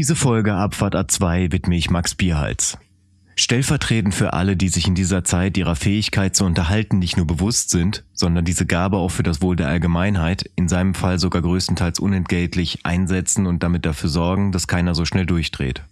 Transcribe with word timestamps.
Diese 0.00 0.16
Folge 0.16 0.54
Abfahrt 0.54 0.96
A2 0.96 1.52
widme 1.52 1.76
ich 1.76 1.90
Max 1.90 2.14
Bierhals. 2.14 2.78
Stellvertretend 3.36 4.14
für 4.14 4.32
alle, 4.32 4.56
die 4.56 4.70
sich 4.70 4.88
in 4.88 4.94
dieser 4.94 5.24
Zeit 5.24 5.58
ihrer 5.58 5.76
Fähigkeit 5.76 6.34
zu 6.34 6.46
unterhalten 6.46 6.98
nicht 6.98 7.18
nur 7.18 7.26
bewusst 7.26 7.68
sind, 7.68 8.06
sondern 8.14 8.46
diese 8.46 8.64
Gabe 8.64 8.96
auch 8.96 9.10
für 9.10 9.22
das 9.22 9.42
Wohl 9.42 9.56
der 9.56 9.68
Allgemeinheit, 9.68 10.50
in 10.56 10.68
seinem 10.68 10.94
Fall 10.94 11.18
sogar 11.18 11.42
größtenteils 11.42 11.98
unentgeltlich, 11.98 12.78
einsetzen 12.84 13.46
und 13.46 13.62
damit 13.62 13.84
dafür 13.84 14.08
sorgen, 14.08 14.52
dass 14.52 14.66
keiner 14.66 14.94
so 14.94 15.04
schnell 15.04 15.26
durchdreht. 15.26 15.82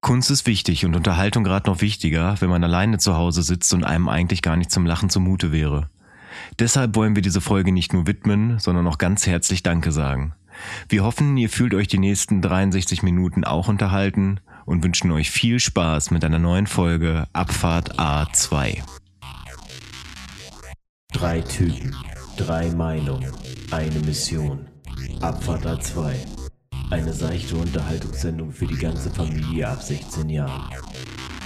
Kunst 0.00 0.32
ist 0.32 0.48
wichtig 0.48 0.84
und 0.84 0.96
Unterhaltung 0.96 1.44
gerade 1.44 1.70
noch 1.70 1.82
wichtiger, 1.82 2.34
wenn 2.40 2.50
man 2.50 2.64
alleine 2.64 2.98
zu 2.98 3.16
Hause 3.16 3.44
sitzt 3.44 3.72
und 3.74 3.84
einem 3.84 4.08
eigentlich 4.08 4.42
gar 4.42 4.56
nicht 4.56 4.72
zum 4.72 4.86
Lachen 4.86 5.08
zumute 5.08 5.52
wäre. 5.52 5.88
Deshalb 6.58 6.96
wollen 6.96 7.14
wir 7.14 7.22
diese 7.22 7.40
Folge 7.40 7.70
nicht 7.70 7.92
nur 7.92 8.08
widmen, 8.08 8.58
sondern 8.58 8.88
auch 8.88 8.98
ganz 8.98 9.24
herzlich 9.24 9.62
Danke 9.62 9.92
sagen. 9.92 10.34
Wir 10.88 11.04
hoffen, 11.04 11.36
ihr 11.36 11.48
fühlt 11.48 11.74
euch 11.74 11.88
die 11.88 11.98
nächsten 11.98 12.42
63 12.42 13.02
Minuten 13.02 13.44
auch 13.44 13.68
unterhalten 13.68 14.40
und 14.66 14.82
wünschen 14.82 15.10
euch 15.12 15.30
viel 15.30 15.60
Spaß 15.60 16.10
mit 16.10 16.24
einer 16.24 16.38
neuen 16.38 16.66
Folge 16.66 17.26
Abfahrt 17.32 17.98
A2. 17.98 18.82
Drei 21.12 21.40
Typen, 21.42 21.94
drei 22.36 22.70
Meinungen, 22.70 23.32
eine 23.70 24.00
Mission. 24.00 24.66
Abfahrt 25.20 25.66
A2. 25.66 26.12
Eine 26.90 27.12
seichte 27.12 27.56
Unterhaltungssendung 27.56 28.52
für 28.52 28.66
die 28.66 28.76
ganze 28.76 29.10
Familie 29.10 29.68
ab 29.68 29.82
16 29.82 30.28
Jahren. 30.28 30.70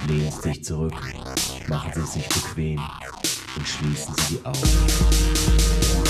Lehnen 0.07 0.31
Sie 0.31 0.49
sich 0.49 0.63
zurück, 0.63 0.93
machen 1.67 1.91
Sie 1.93 2.01
es 2.01 2.13
sich 2.13 2.27
bequem 2.27 2.79
und 3.55 3.67
schließen 3.67 4.13
Sie 4.15 4.35
die 4.35 4.45
Augen. 4.45 6.08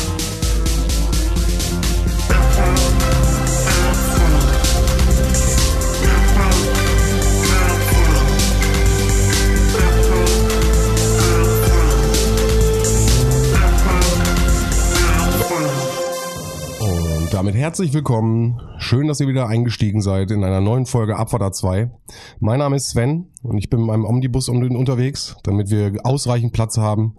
Und 17.30 17.36
damit 17.36 17.54
herzlich 17.54 17.94
willkommen. 17.94 18.60
Schön, 18.80 19.08
dass 19.08 19.20
ihr 19.20 19.28
wieder 19.28 19.48
eingestiegen 19.48 20.02
seid 20.02 20.32
in 20.32 20.44
einer 20.44 20.62
neuen 20.62 20.88
Folge 20.88 21.16
Abfahrt 21.16 21.44
A2. 21.44 21.92
Mein 22.40 22.58
Name 22.58 22.76
ist 22.76 22.90
Sven 22.90 23.28
und 23.44 23.60
ich 23.60 23.70
bin 23.70 23.82
mit 23.82 23.88
meinem 23.90 24.04
Omnibus 24.06 24.50
un- 24.50 24.76
unterwegs, 24.76 25.36
damit 25.44 25.70
wir 25.70 25.94
ausreichend 26.04 26.54
Platz 26.54 26.80
haben. 26.80 27.18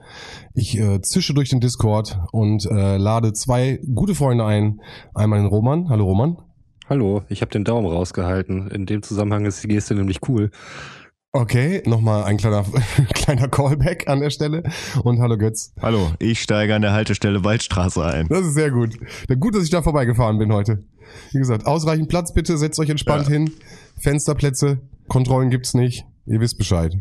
Ich 0.53 0.77
äh, 0.77 1.01
zische 1.01 1.33
durch 1.33 1.51
den 1.51 1.61
Discord 1.61 2.19
und 2.33 2.67
äh, 2.67 2.97
lade 2.97 3.33
zwei 3.35 3.79
gute 3.95 4.17
Freunde 4.17 4.45
ein. 4.45 4.81
Einmal 5.15 5.39
den 5.39 5.47
Roman. 5.47 5.89
Hallo 5.89 6.07
Roman. 6.07 6.39
Hallo, 6.89 7.23
ich 7.29 7.41
habe 7.41 7.53
den 7.53 7.63
Daumen 7.63 7.87
rausgehalten. 7.87 8.67
In 8.67 8.87
dem 8.87 9.05
Zusammenhang 9.05 9.45
ist 9.47 9.63
die 9.63 9.69
Geste 9.69 9.95
nämlich 9.95 10.19
cool. 10.29 10.51
Okay, 11.41 11.81
nochmal 11.87 12.25
ein 12.25 12.39
kleiner, 12.39 12.65
kleiner 13.15 13.47
Callback 13.47 14.09
an 14.09 14.19
der 14.19 14.31
Stelle. 14.31 14.65
Und 15.05 15.21
hallo 15.21 15.39
Götz. 15.39 15.73
Hallo, 15.81 16.11
ich 16.19 16.43
steige 16.43 16.75
an 16.75 16.83
der 16.83 16.93
Haltestelle 16.93 17.45
Waldstraße 17.45 18.05
ein. 18.05 18.27
Das 18.29 18.41
ist 18.45 18.55
sehr 18.55 18.73
gut. 18.73 18.99
Gut, 19.39 19.55
dass 19.55 19.63
ich 19.63 19.71
da 19.71 19.81
vorbeigefahren 19.83 20.39
bin 20.39 20.53
heute. 20.53 20.83
Wie 21.31 21.39
gesagt, 21.39 21.67
ausreichend 21.67 22.09
Platz 22.09 22.35
bitte, 22.35 22.59
setzt 22.59 22.81
euch 22.81 22.91
entspannt 22.91 23.27
Ja. 23.29 23.35
hin. 23.35 23.53
Fensterplätze, 24.01 24.81
Kontrollen 25.07 25.51
gibt's 25.51 25.73
nicht. 25.73 26.05
Ihr 26.27 26.41
wisst 26.41 26.59
Bescheid. 26.59 26.97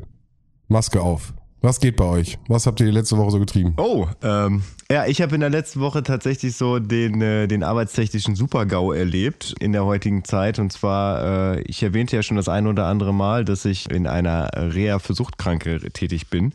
Maske 0.68 1.02
auf. 1.02 1.34
Was 1.62 1.82
geht 1.82 1.98
bei 1.98 2.06
euch? 2.06 2.40
Was 2.48 2.66
habt 2.66 2.80
ihr 2.80 2.86
die 2.86 2.92
letzte 2.94 3.18
Woche 3.18 3.32
so 3.32 3.40
getrieben? 3.40 3.74
Oh, 3.76 4.08
ähm, 4.24 4.64
ja, 4.90 5.06
ich 5.08 5.22
habe 5.22 5.36
in 5.36 5.42
der 5.42 5.50
letzten 5.50 5.82
Woche 5.82 6.04
tatsächlich 6.04 6.56
so 6.56 6.80
den, 6.80 7.22
äh, 7.22 7.48
den 7.50 7.64
arbeitstechnischen 7.64 8.36
Super-GAU 8.36 8.94
erlebt 8.94 9.56
in 9.60 9.74
der 9.74 9.84
heutigen 9.84 10.24
Zeit. 10.24 10.58
Und 10.58 10.72
zwar, 10.72 11.56
äh, 11.58 11.62
ich 11.64 11.84
erwähnte 11.84 12.16
ja 12.16 12.24
schon 12.24 12.38
das 12.38 12.48
ein 12.48 12.66
oder 12.66 12.86
andere 12.86 13.14
Mal, 13.14 13.44
dass 13.44 13.66
ich 13.66 13.92
in 13.92 14.08
einer 14.08 14.50
Reha 14.56 15.00
für 15.00 15.14
Suchtkranke 15.14 15.80
tätig 15.92 16.30
bin, 16.30 16.54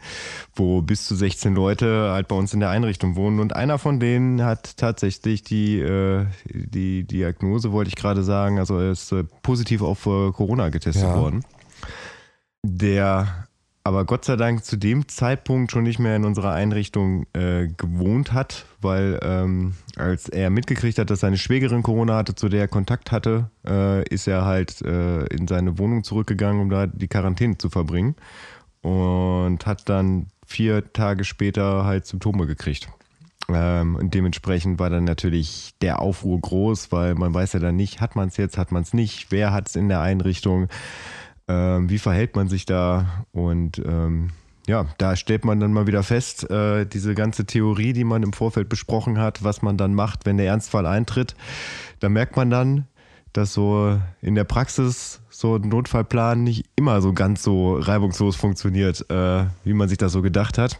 wo 0.54 0.80
bis 0.80 1.06
zu 1.06 1.14
16 1.14 1.54
Leute 1.54 2.10
halt 2.12 2.26
bei 2.28 2.36
uns 2.36 2.54
in 2.54 2.60
der 2.60 2.70
Einrichtung 2.70 3.14
wohnen. 3.14 3.40
Und 3.40 3.54
einer 3.54 3.78
von 3.78 4.00
denen 4.00 4.42
hat 4.42 4.78
tatsächlich 4.78 5.42
die, 5.42 5.80
äh, 5.80 6.24
die 6.46 7.04
Diagnose, 7.04 7.72
wollte 7.72 7.88
ich 7.88 7.96
gerade 7.96 8.22
sagen, 8.22 8.58
also 8.58 8.78
er 8.78 8.92
ist 8.92 9.12
äh, 9.12 9.24
positiv 9.42 9.82
auf 9.82 10.06
äh, 10.06 10.32
Corona 10.32 10.70
getestet 10.70 11.02
Ja. 11.04 11.14
worden. 11.14 11.44
Der 12.62 13.46
aber 13.84 14.06
Gott 14.06 14.24
sei 14.24 14.36
Dank 14.36 14.64
zu 14.64 14.78
dem 14.78 15.08
Zeitpunkt 15.08 15.70
schon 15.70 15.84
nicht 15.84 15.98
mehr 15.98 16.16
in 16.16 16.24
unserer 16.24 16.54
Einrichtung 16.54 17.26
äh, 17.34 17.68
gewohnt 17.68 18.32
hat, 18.32 18.64
weil 18.80 19.20
ähm, 19.22 19.74
als 19.96 20.30
er 20.30 20.48
mitgekriegt 20.48 20.98
hat, 20.98 21.10
dass 21.10 21.20
seine 21.20 21.36
Schwägerin 21.36 21.82
Corona 21.82 22.16
hatte, 22.16 22.34
zu 22.34 22.48
der 22.48 22.62
er 22.62 22.68
Kontakt 22.68 23.12
hatte, 23.12 23.50
äh, 23.66 24.02
ist 24.08 24.26
er 24.26 24.46
halt 24.46 24.80
äh, 24.80 25.26
in 25.26 25.46
seine 25.46 25.78
Wohnung 25.78 26.02
zurückgegangen, 26.02 26.62
um 26.62 26.70
da 26.70 26.86
die 26.86 27.08
Quarantäne 27.08 27.58
zu 27.58 27.68
verbringen 27.68 28.16
und 28.80 29.66
hat 29.66 29.86
dann 29.90 30.28
vier 30.46 30.90
Tage 30.94 31.24
später 31.24 31.84
halt 31.84 32.06
Symptome 32.06 32.46
gekriegt. 32.46 32.88
Ähm, 33.48 33.96
und 33.96 34.14
dementsprechend 34.14 34.78
war 34.78 34.88
dann 34.88 35.04
natürlich 35.04 35.74
der 35.82 36.00
Aufruhr 36.00 36.40
groß, 36.40 36.90
weil 36.90 37.14
man 37.14 37.34
weiß 37.34 37.52
ja 37.52 37.60
dann 37.60 37.76
nicht, 37.76 38.00
hat 38.00 38.16
man 38.16 38.28
es 38.28 38.38
jetzt, 38.38 38.56
hat 38.56 38.72
man 38.72 38.82
es 38.82 38.94
nicht, 38.94 39.30
wer 39.30 39.52
hat 39.52 39.68
es 39.68 39.76
in 39.76 39.90
der 39.90 40.00
Einrichtung, 40.00 40.68
ähm, 41.48 41.90
wie 41.90 41.98
verhält 41.98 42.36
man 42.36 42.48
sich 42.48 42.66
da 42.66 43.24
und 43.32 43.78
ähm, 43.78 44.30
ja, 44.66 44.86
da 44.96 45.14
stellt 45.14 45.44
man 45.44 45.60
dann 45.60 45.72
mal 45.72 45.86
wieder 45.86 46.02
fest, 46.02 46.50
äh, 46.50 46.86
diese 46.86 47.14
ganze 47.14 47.44
Theorie, 47.44 47.92
die 47.92 48.04
man 48.04 48.22
im 48.22 48.32
Vorfeld 48.32 48.68
besprochen 48.68 49.18
hat, 49.18 49.44
was 49.44 49.60
man 49.60 49.76
dann 49.76 49.94
macht, 49.94 50.24
wenn 50.24 50.38
der 50.38 50.46
Ernstfall 50.46 50.86
eintritt, 50.86 51.34
da 52.00 52.08
merkt 52.08 52.36
man 52.36 52.48
dann, 52.50 52.86
dass 53.34 53.52
so 53.52 54.00
in 54.22 54.36
der 54.36 54.44
Praxis 54.44 55.20
so 55.28 55.56
ein 55.56 55.68
Notfallplan 55.68 56.44
nicht 56.44 56.66
immer 56.76 57.02
so 57.02 57.12
ganz 57.12 57.42
so 57.42 57.76
reibungslos 57.76 58.36
funktioniert, 58.36 59.04
äh, 59.10 59.46
wie 59.64 59.74
man 59.74 59.88
sich 59.88 59.98
das 59.98 60.12
so 60.12 60.22
gedacht 60.22 60.56
hat. 60.56 60.78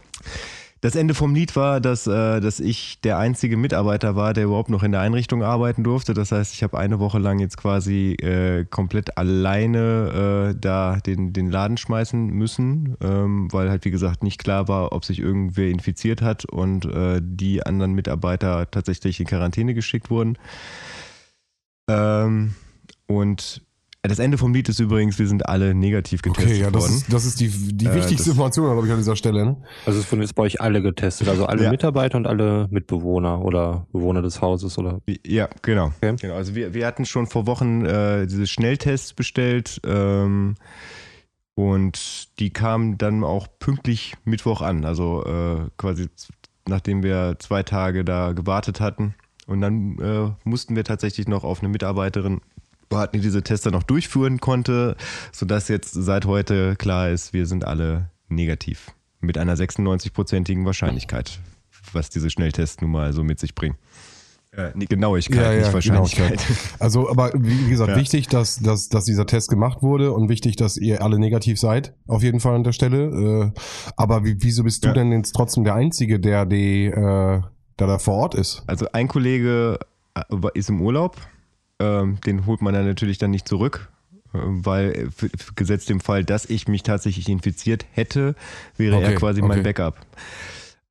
Das 0.85 0.95
Ende 0.95 1.15
vom 1.15 1.33
Lied 1.33 1.55
war, 1.55 1.81
dass, 1.81 2.05
äh, 2.05 2.39
dass 2.39 2.59
ich 2.59 3.01
der 3.01 3.17
einzige 3.17 3.57
Mitarbeiter 3.57 4.15
war, 4.15 4.33
der 4.33 4.43
überhaupt 4.43 4.69
noch 4.69 4.83
in 4.83 4.91
der 4.91 5.01
Einrichtung 5.01 5.41
arbeiten 5.41 5.83
durfte. 5.83 6.13
Das 6.13 6.31
heißt, 6.31 6.53
ich 6.53 6.61
habe 6.61 6.77
eine 6.77 6.99
Woche 6.99 7.17
lang 7.17 7.39
jetzt 7.39 7.57
quasi 7.57 8.11
äh, 8.21 8.65
komplett 8.65 9.17
alleine 9.17 10.51
äh, 10.53 10.55
da 10.61 10.97
den, 10.97 11.33
den 11.33 11.49
Laden 11.49 11.77
schmeißen 11.77 12.27
müssen, 12.27 12.97
ähm, 13.01 13.51
weil 13.51 13.71
halt 13.71 13.83
wie 13.85 13.89
gesagt 13.89 14.21
nicht 14.21 14.37
klar 14.37 14.67
war, 14.67 14.91
ob 14.91 15.05
sich 15.05 15.17
irgendwer 15.17 15.69
infiziert 15.69 16.21
hat 16.21 16.45
und 16.45 16.85
äh, 16.85 17.19
die 17.19 17.65
anderen 17.65 17.93
Mitarbeiter 17.93 18.69
tatsächlich 18.69 19.19
in 19.19 19.25
Quarantäne 19.25 19.73
geschickt 19.73 20.11
wurden. 20.11 20.37
Ähm, 21.89 22.53
und 23.07 23.64
das 24.07 24.19
Ende 24.19 24.37
vom 24.37 24.53
Lied 24.53 24.69
ist 24.69 24.79
übrigens, 24.79 25.17
wir 25.19 25.27
sind 25.27 25.47
alle 25.47 25.73
negativ 25.73 26.21
getestet 26.21 26.51
Okay, 26.53 26.61
ja, 26.61 26.71
das 26.71 26.83
worden. 26.83 26.95
ist, 26.95 27.13
das 27.13 27.25
ist 27.25 27.39
die, 27.39 27.49
die 27.49 27.85
Äh, 27.85 27.95
wichtigste 27.95 28.29
Information, 28.31 28.65
glaube 28.65 28.85
ich, 28.87 28.91
an 28.93 28.99
dieser 28.99 29.15
Stelle. 29.15 29.45
Ne? 29.45 29.57
Also 29.85 29.99
es 29.99 30.11
wurden 30.11 30.21
jetzt 30.21 30.35
bei 30.35 30.43
euch 30.43 30.61
alle 30.61 30.81
getestet, 30.81 31.27
also 31.27 31.45
alle 31.45 31.63
Ja. 31.65 31.71
Mitarbeiter 31.71 32.17
und 32.17 32.27
alle 32.27 32.67
Mitbewohner 32.71 33.41
oder 33.41 33.87
Bewohner 33.91 34.21
des 34.21 34.41
Hauses 34.41 34.77
oder 34.77 35.01
Ja, 35.25 35.49
genau. 35.61 35.87
Okay. 36.01 36.15
genau. 36.21 36.35
Also 36.35 36.55
wir, 36.55 36.73
wir 36.73 36.85
hatten 36.87 37.05
schon 37.05 37.27
vor 37.27 37.47
Wochen 37.47 37.85
äh, 37.85 38.27
diese 38.27 38.47
Schnelltests 38.47 39.13
bestellt 39.13 39.79
ähm, 39.85 40.55
und 41.55 42.39
die 42.39 42.51
kamen 42.51 42.97
dann 42.97 43.23
auch 43.23 43.47
pünktlich 43.59 44.15
Mittwoch 44.25 44.61
an. 44.61 44.83
Also 44.85 45.23
äh, 45.25 45.69
quasi 45.77 46.07
nachdem 46.67 47.03
wir 47.03 47.35
zwei 47.39 47.63
Tage 47.63 48.03
da 48.03 48.33
gewartet 48.33 48.79
hatten. 48.79 49.13
Und 49.47 49.61
dann 49.61 49.99
äh, 49.99 50.31
mussten 50.43 50.75
wir 50.75 50.83
tatsächlich 50.83 51.27
noch 51.27 51.43
auf 51.43 51.59
eine 51.59 51.69
Mitarbeiterin 51.69 52.41
die 53.13 53.19
diese 53.19 53.43
Tests 53.43 53.63
dann 53.63 53.73
noch 53.73 53.83
durchführen 53.83 54.39
konnte, 54.39 54.95
sodass 55.31 55.67
jetzt 55.67 55.91
seit 55.93 56.25
heute 56.25 56.75
klar 56.75 57.09
ist, 57.09 57.33
wir 57.33 57.45
sind 57.45 57.65
alle 57.65 58.09
negativ. 58.29 58.91
Mit 59.21 59.37
einer 59.37 59.55
96-prozentigen 59.55 60.65
Wahrscheinlichkeit, 60.65 61.39
was 61.93 62.09
diese 62.09 62.29
Schnelltests 62.29 62.81
nun 62.81 62.91
mal 62.91 63.11
so 63.13 63.23
mit 63.23 63.39
sich 63.39 63.55
bringen. 63.55 63.75
Äh, 64.51 64.71
Genauigkeit, 64.87 65.57
nicht 65.63 65.73
Wahrscheinlichkeit. 65.73 66.39
Also, 66.79 67.09
aber 67.09 67.31
wie 67.35 67.69
gesagt, 67.69 67.89
Ja. 67.89 67.95
wichtig, 67.97 68.27
dass, 68.29 68.57
dass, 68.57 68.87
dass 68.87 69.03
dieser 69.03 69.25
Test 69.25 69.49
gemacht 69.49 69.81
wurde 69.81 70.13
und 70.13 70.29
wichtig, 70.29 70.55
dass 70.55 70.77
ihr 70.77 71.01
alle 71.03 71.19
negativ 71.19 71.59
seid, 71.59 71.93
auf 72.07 72.23
jeden 72.23 72.39
Fall 72.39 72.55
an 72.55 72.63
der 72.63 72.71
Stelle. 72.71 73.51
Äh, 73.53 73.59
aber 73.97 74.23
wie, 74.23 74.37
wieso 74.39 74.63
bist 74.63 74.83
du 74.85 74.89
Ja. 74.89 74.93
denn 74.93 75.11
jetzt 75.11 75.33
trotzdem 75.33 75.65
der 75.65 75.75
Einzige, 75.75 76.19
der 76.21 76.45
die, 76.45 76.85
äh, 76.85 77.41
der 77.79 77.87
da 77.87 77.99
vor 77.99 78.13
Ort 78.15 78.35
ist? 78.35 78.63
Also 78.67 78.85
ein 78.93 79.07
Kollege 79.09 79.77
äh, 80.15 80.21
ist 80.53 80.69
im 80.69 80.79
Urlaub, 80.81 81.17
ähm, 81.79 82.19
den 82.25 82.45
holt 82.45 82.61
man 82.61 82.73
dann 82.73 82.85
natürlich 82.85 83.17
dann 83.17 83.31
nicht 83.31 83.47
zurück, 83.47 83.89
äh, 84.33 84.37
weil 84.39 84.91
äh, 85.21 85.27
gesetzt 85.55 85.89
dem 85.89 85.99
Fall, 85.99 86.23
dass 86.23 86.45
ich 86.45 86.67
mich 86.67 86.83
tatsächlich 86.83 87.27
infiziert 87.29 87.85
hätte, 87.91 88.35
wäre 88.77 89.01
er 89.01 89.09
Okay, 89.09 89.15
quasi 89.15 89.41
mein 89.41 89.59
okay. 89.59 89.73
Backup. 89.73 89.97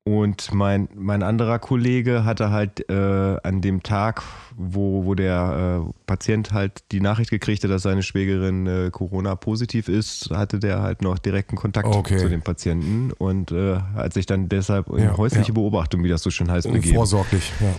Und 0.07 0.53
mein, 0.53 0.87
mein 0.93 1.23
anderer 1.23 1.57
Kollege 1.57 2.25
hatte 2.25 2.51
halt 2.51 2.87
äh, 2.91 2.93
an 3.41 3.61
dem 3.61 3.81
Tag, 3.81 4.21
wo, 4.55 5.03
wo 5.05 5.15
der 5.15 5.81
äh, 5.83 5.91
Patient 6.05 6.51
halt 6.53 6.83
die 6.91 7.01
Nachricht 7.01 7.31
gekriegt 7.31 7.63
hat, 7.63 7.71
dass 7.71 7.81
seine 7.81 8.03
Schwägerin 8.03 8.67
äh, 8.67 8.89
Corona-positiv 8.91 9.87
ist, 9.89 10.29
hatte 10.29 10.59
der 10.59 10.83
halt 10.83 11.01
noch 11.01 11.17
direkten 11.17 11.55
Kontakt 11.55 11.87
Okay. 11.87 12.19
zu 12.19 12.29
dem 12.29 12.43
Patienten 12.43 13.13
und 13.13 13.51
äh, 13.51 13.77
hat 13.95 14.13
sich 14.13 14.27
dann 14.27 14.47
deshalb 14.47 14.89
in 14.89 15.05
Ja, 15.05 15.17
häusliche 15.17 15.47
ja. 15.47 15.53
Beobachtung, 15.55 16.03
wie 16.03 16.09
das 16.09 16.21
so 16.21 16.29
schön 16.29 16.51
heißt, 16.51 16.71
begeben 16.71 16.95
Vorsorglich, 16.95 17.51
ja. 17.59 17.73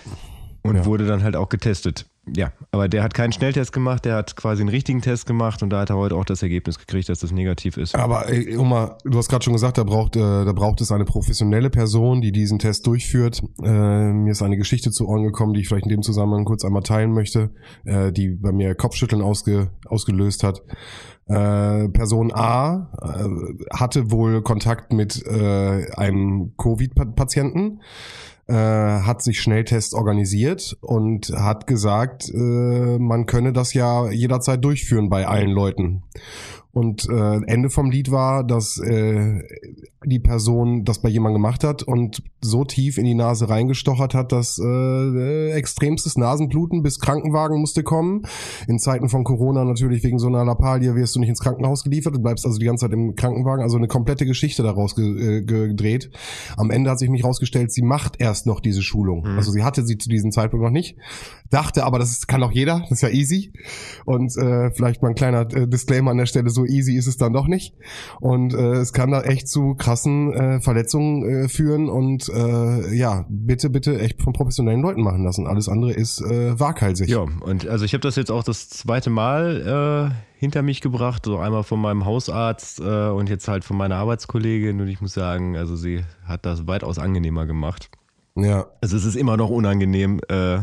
und 0.68 0.76
Ja. 0.78 0.84
wurde 0.84 1.06
dann 1.06 1.22
halt 1.22 1.36
auch 1.36 1.48
getestet. 1.48 2.06
Ja, 2.34 2.52
aber 2.72 2.88
der 2.88 3.04
hat 3.04 3.14
keinen 3.14 3.32
Schnelltest 3.32 3.72
gemacht, 3.72 4.04
der 4.04 4.16
hat 4.16 4.34
quasi 4.34 4.62
einen 4.62 4.68
richtigen 4.68 5.00
Test 5.00 5.26
gemacht 5.26 5.62
und 5.62 5.70
da 5.70 5.80
hat 5.80 5.90
er 5.90 5.96
heute 5.96 6.16
auch 6.16 6.24
das 6.24 6.42
Ergebnis 6.42 6.78
gekriegt, 6.78 7.08
dass 7.08 7.20
das 7.20 7.30
negativ 7.30 7.76
ist. 7.76 7.94
Aber 7.94 8.28
ey, 8.28 8.56
Oma, 8.56 8.98
du 9.04 9.16
hast 9.16 9.28
gerade 9.28 9.44
schon 9.44 9.52
gesagt, 9.52 9.78
da 9.78 9.84
braucht, 9.84 10.16
äh, 10.16 10.20
da 10.20 10.52
braucht 10.52 10.80
es 10.80 10.90
eine 10.90 11.04
professionelle 11.04 11.70
Person, 11.70 12.20
die 12.20 12.32
diesen 12.32 12.58
Test 12.58 12.86
durchführt. 12.86 13.42
Äh, 13.62 14.12
mir 14.12 14.32
ist 14.32 14.42
eine 14.42 14.56
Geschichte 14.56 14.90
zu 14.90 15.06
Ohren 15.06 15.22
gekommen, 15.22 15.54
die 15.54 15.60
ich 15.60 15.68
vielleicht 15.68 15.86
in 15.86 15.90
dem 15.90 16.02
Zusammenhang 16.02 16.44
kurz 16.44 16.64
einmal 16.64 16.82
teilen 16.82 17.12
möchte, 17.12 17.50
äh, 17.84 18.10
die 18.10 18.30
bei 18.30 18.50
mir 18.50 18.74
Kopfschütteln 18.74 19.22
ausge, 19.22 19.70
ausgelöst 19.86 20.42
hat. 20.42 20.62
Äh, 21.28 21.88
Person 21.90 22.32
A 22.32 22.90
äh, 23.02 23.74
hatte 23.74 24.10
wohl 24.10 24.42
Kontakt 24.42 24.92
mit 24.92 25.24
äh, 25.26 25.92
einem 25.92 26.54
Covid-Patienten 26.56 27.80
äh, 28.48 28.54
hat 28.54 29.22
sich 29.22 29.40
Schnelltests 29.40 29.94
organisiert 29.94 30.76
und 30.80 31.30
hat 31.30 31.66
gesagt, 31.66 32.28
äh, 32.32 32.98
man 32.98 33.26
könne 33.26 33.52
das 33.52 33.74
ja 33.74 34.08
jederzeit 34.10 34.64
durchführen 34.64 35.08
bei 35.08 35.26
allen 35.26 35.50
Leuten. 35.50 36.02
Und 36.76 37.08
äh, 37.08 37.40
Ende 37.46 37.70
vom 37.70 37.90
Lied 37.90 38.10
war, 38.10 38.44
dass 38.44 38.78
äh, 38.78 39.40
die 40.04 40.18
Person 40.18 40.84
das 40.84 41.00
bei 41.00 41.08
jemandem 41.08 41.42
gemacht 41.42 41.64
hat 41.64 41.82
und 41.82 42.22
so 42.42 42.66
tief 42.66 42.98
in 42.98 43.06
die 43.06 43.14
Nase 43.14 43.48
reingestochert 43.48 44.12
hat, 44.12 44.30
dass 44.30 44.60
äh, 44.62 45.52
extremstes 45.52 46.18
Nasenbluten 46.18 46.82
bis 46.82 47.00
Krankenwagen 47.00 47.58
musste 47.58 47.82
kommen. 47.82 48.26
In 48.68 48.78
Zeiten 48.78 49.08
von 49.08 49.24
Corona 49.24 49.64
natürlich 49.64 50.04
wegen 50.04 50.18
so 50.18 50.26
einer 50.26 50.44
Lappalie 50.44 50.94
wirst 50.94 51.16
du 51.16 51.20
nicht 51.20 51.30
ins 51.30 51.40
Krankenhaus 51.40 51.82
geliefert, 51.82 52.14
du 52.14 52.20
bleibst 52.20 52.44
also 52.44 52.58
die 52.58 52.66
ganze 52.66 52.84
Zeit 52.84 52.92
im 52.92 53.14
Krankenwagen. 53.14 53.62
Also 53.62 53.78
eine 53.78 53.88
komplette 53.88 54.26
Geschichte 54.26 54.62
daraus 54.62 54.94
ge 54.94 55.38
äh, 55.38 55.42
gedreht. 55.42 56.10
Am 56.58 56.70
Ende 56.70 56.90
hat 56.90 56.98
sich 56.98 57.08
mich 57.08 57.24
rausgestellt, 57.24 57.72
sie 57.72 57.82
macht 57.82 58.20
erst 58.20 58.46
noch 58.46 58.60
diese 58.60 58.82
Schulung. 58.82 59.22
Mhm. 59.22 59.38
Also 59.38 59.50
sie 59.50 59.64
hatte 59.64 59.86
sie 59.86 59.96
zu 59.96 60.10
diesem 60.10 60.30
Zeitpunkt 60.30 60.62
noch 60.62 60.70
nicht. 60.70 60.98
Dachte 61.48 61.84
aber, 61.84 61.98
das 61.98 62.26
kann 62.26 62.42
auch 62.42 62.52
jeder, 62.52 62.80
das 62.80 62.90
ist 62.90 63.02
ja 63.02 63.08
easy. 63.08 63.54
Und 64.04 64.36
äh, 64.36 64.70
vielleicht 64.72 65.00
mal 65.00 65.08
ein 65.08 65.14
kleiner 65.14 65.50
äh, 65.54 65.66
Disclaimer 65.66 66.10
an 66.10 66.18
der 66.18 66.26
Stelle, 66.26 66.50
so 66.50 66.65
easy 66.66 66.96
ist 66.96 67.06
es 67.06 67.16
dann 67.16 67.32
doch 67.32 67.46
nicht. 67.46 67.74
Und 68.20 68.54
äh, 68.54 68.74
es 68.74 68.92
kann 68.92 69.10
da 69.10 69.22
echt 69.22 69.48
zu 69.48 69.74
krassen 69.74 70.32
äh, 70.32 70.60
Verletzungen 70.60 71.44
äh, 71.44 71.48
führen 71.48 71.88
und 71.88 72.28
äh, 72.28 72.94
ja, 72.94 73.26
bitte, 73.28 73.70
bitte 73.70 73.98
echt 73.98 74.22
von 74.22 74.32
professionellen 74.32 74.80
Leuten 74.80 75.02
machen 75.02 75.24
lassen. 75.24 75.46
Alles 75.46 75.68
andere 75.68 75.92
ist 75.92 76.20
äh, 76.20 76.58
waghalsig. 76.58 77.08
Ja, 77.08 77.20
und 77.20 77.66
also 77.66 77.84
ich 77.84 77.92
habe 77.92 78.02
das 78.02 78.16
jetzt 78.16 78.30
auch 78.30 78.44
das 78.44 78.68
zweite 78.68 79.10
Mal 79.10 80.12
äh, 80.12 80.36
hinter 80.38 80.62
mich 80.62 80.80
gebracht, 80.80 81.24
so 81.24 81.38
einmal 81.38 81.62
von 81.62 81.80
meinem 81.80 82.04
Hausarzt 82.04 82.80
äh, 82.80 83.08
und 83.08 83.28
jetzt 83.28 83.48
halt 83.48 83.64
von 83.64 83.76
meiner 83.76 83.96
Arbeitskollegin 83.96 84.80
und 84.80 84.88
ich 84.88 85.00
muss 85.00 85.14
sagen, 85.14 85.56
also 85.56 85.76
sie 85.76 86.04
hat 86.24 86.44
das 86.44 86.66
weitaus 86.66 86.98
angenehmer 86.98 87.46
gemacht. 87.46 87.90
Ja. 88.36 88.66
Also 88.80 88.96
es 88.96 89.04
ist 89.04 89.16
immer 89.16 89.36
noch 89.36 89.50
unangenehm, 89.50 90.20
äh, 90.28 90.58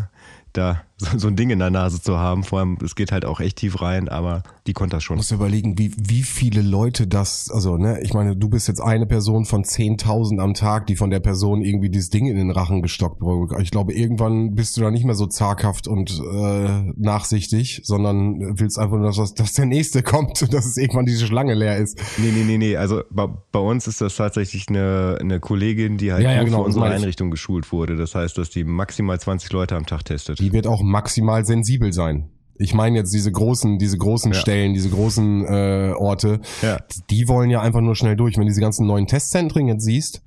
da 0.53 0.83
so, 1.17 1.27
ein 1.27 1.35
Ding 1.35 1.49
in 1.49 1.59
der 1.59 1.69
Nase 1.69 2.01
zu 2.01 2.17
haben. 2.17 2.43
Vor 2.43 2.59
allem, 2.59 2.77
es 2.83 2.95
geht 2.95 3.11
halt 3.11 3.25
auch 3.25 3.39
echt 3.39 3.57
tief 3.57 3.81
rein, 3.81 4.09
aber 4.09 4.43
die 4.67 4.73
konnte 4.73 4.95
das 4.97 5.03
schon. 5.03 5.15
Du 5.15 5.19
musst 5.19 5.31
überlegen, 5.31 5.77
wie, 5.77 5.91
wie 5.97 6.23
viele 6.23 6.61
Leute 6.61 7.07
das, 7.07 7.49
also, 7.51 7.77
ne, 7.77 7.99
ich 8.01 8.13
meine, 8.13 8.35
du 8.35 8.49
bist 8.49 8.67
jetzt 8.67 8.81
eine 8.81 9.05
Person 9.05 9.45
von 9.45 9.63
10.000 9.63 10.39
am 10.39 10.53
Tag, 10.53 10.87
die 10.87 10.95
von 10.95 11.09
der 11.09 11.19
Person 11.19 11.61
irgendwie 11.61 11.89
dieses 11.89 12.09
Ding 12.09 12.27
in 12.27 12.37
den 12.37 12.51
Rachen 12.51 12.81
gestockt 12.81 13.21
wurde. 13.21 13.61
Ich 13.61 13.71
glaube, 13.71 13.93
irgendwann 13.93 14.55
bist 14.55 14.77
du 14.77 14.81
da 14.81 14.91
nicht 14.91 15.05
mehr 15.05 15.15
so 15.15 15.27
zaghaft 15.27 15.87
und 15.87 16.11
äh, 16.11 16.91
nachsichtig, 16.95 17.81
sondern 17.83 18.59
willst 18.59 18.79
einfach 18.79 18.97
nur, 18.97 19.11
dass, 19.11 19.33
dass 19.33 19.53
der 19.53 19.65
Nächste 19.65 20.03
kommt 20.03 20.41
und 20.41 20.53
dass 20.53 20.65
es 20.65 20.77
irgendwann 20.77 21.05
diese 21.05 21.25
Schlange 21.25 21.53
leer 21.53 21.77
ist. 21.77 21.99
Nee, 22.17 22.31
nee, 22.31 22.43
nee, 22.43 22.57
nee. 22.57 22.77
Also 22.77 23.01
bei, 23.09 23.27
bei 23.51 23.59
uns 23.59 23.87
ist 23.87 24.01
das 24.01 24.15
tatsächlich 24.15 24.67
eine, 24.69 25.17
eine 25.19 25.39
Kollegin, 25.39 25.97
die 25.97 26.13
halt 26.13 26.23
ja, 26.23 26.33
ja, 26.33 26.43
genau, 26.43 26.59
für 26.59 26.63
unsere 26.65 26.85
Einrichtung 26.85 27.31
geschult 27.31 27.71
wurde. 27.71 27.95
Das 27.95 28.15
heißt, 28.15 28.37
dass 28.37 28.49
die 28.49 28.63
maximal 28.63 29.19
20 29.19 29.51
Leute 29.51 29.75
am 29.75 29.85
Tag 29.85 30.05
testet. 30.05 30.39
Die 30.39 30.53
wird 30.53 30.67
auch 30.67 30.81
maximal 30.93 31.43
sensibel 31.43 31.91
sein. 31.91 32.29
Ich 32.55 32.73
meine 32.73 32.97
jetzt 32.97 33.13
diese 33.13 33.31
großen, 33.31 33.79
diese 33.79 33.97
großen 33.97 34.31
ja. 34.31 34.39
Stellen, 34.39 34.73
diese 34.73 34.89
großen 34.89 35.45
äh, 35.45 35.93
Orte, 35.97 36.39
ja. 36.61 36.77
die 37.09 37.27
wollen 37.27 37.49
ja 37.49 37.61
einfach 37.61 37.81
nur 37.81 37.95
schnell 37.95 38.15
durch. 38.15 38.37
Wenn 38.37 38.43
du 38.43 38.49
diese 38.49 38.61
ganzen 38.61 38.85
neuen 38.85 39.07
Testzentren 39.07 39.67
jetzt 39.67 39.83
siehst, 39.83 40.23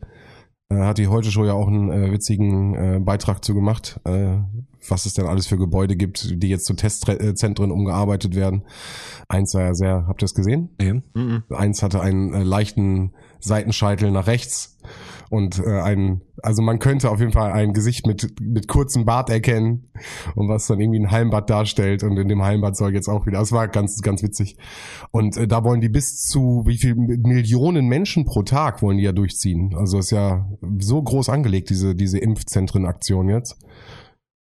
äh, 0.69 0.75
hat 0.75 0.99
die 0.99 1.07
heute 1.07 1.31
schon 1.31 1.47
ja 1.47 1.53
auch 1.53 1.69
einen 1.69 1.91
äh, 1.91 2.11
witzigen 2.11 2.75
äh, 2.75 2.99
Beitrag 2.99 3.45
zu 3.45 3.55
gemacht, 3.55 4.01
äh, 4.05 4.39
was 4.89 5.07
es 5.07 5.15
denn 5.15 5.27
alles 5.27 5.47
für 5.47 5.57
Gebäude 5.57 5.97
gibt, 5.97 6.43
die 6.43 6.49
jetzt 6.49 6.67
zu 6.67 6.75
Testzentren 6.75 7.71
umgearbeitet 7.71 8.35
werden. 8.35 8.65
Eins 9.29 9.55
war 9.55 9.63
ja 9.63 9.75
sehr, 9.75 10.07
habt 10.09 10.21
ihr 10.21 10.27
das 10.27 10.35
gesehen? 10.35 10.71
Ja. 10.81 10.95
Mhm. 11.15 11.45
Eins 11.51 11.83
hatte 11.83 12.01
einen 12.01 12.35
äh, 12.35 12.43
leichten 12.43 13.13
Seitenscheitel 13.39 14.11
nach 14.11 14.27
rechts 14.27 14.79
und 15.31 15.59
äh, 15.59 15.81
ein, 15.81 16.23
also 16.43 16.63
man 16.63 16.79
könnte 16.79 17.11
auf 17.11 17.21
jeden 17.21 17.33
Fall 17.33 17.53
ein 17.53 17.73
Gesicht 17.73 18.07
mit 18.07 18.41
mit 18.41 18.69
kurzem 18.69 19.05
Bart 19.05 19.31
erkennen 19.31 19.91
und 20.35 20.49
was 20.49 20.67
dann 20.67 20.81
irgendwie 20.81 21.01
ein 21.01 21.11
Heimbad 21.11 21.51
darstellt 21.51 22.03
und 22.03 22.17
in 22.17 22.29
dem 22.29 22.43
Heimbad 22.43 22.77
soll 22.77 22.95
jetzt 22.95 23.09
auch 23.09 23.27
wieder, 23.27 23.39
das 23.39 23.53
war 23.53 23.69
ganz 23.69 24.01
ganz 24.03 24.23
witzig 24.23 24.57
und 25.11 25.37
äh, 25.37 25.47
da 25.47 25.65
wollen 25.65 25.81
die 25.81 25.89
bis 25.89 26.27
zu 26.27 26.63
wie 26.67 26.79
viel 26.79 26.95
Millionen 26.95 27.87
Menschen 27.87 28.25
pro 28.25 28.43
Tag 28.43 28.83
wollen 28.83 28.99
die 28.99 29.05
ja 29.05 29.13
durchziehen, 29.13 29.75
also 29.77 29.99
ist 29.99 30.11
ja 30.11 30.49
so 30.79 31.03
groß 31.03 31.29
angelegt 31.29 31.71
diese 31.71 31.95
diese 31.95 32.19
Impfzentren-Aktion 32.19 33.29
jetzt. 33.29 33.59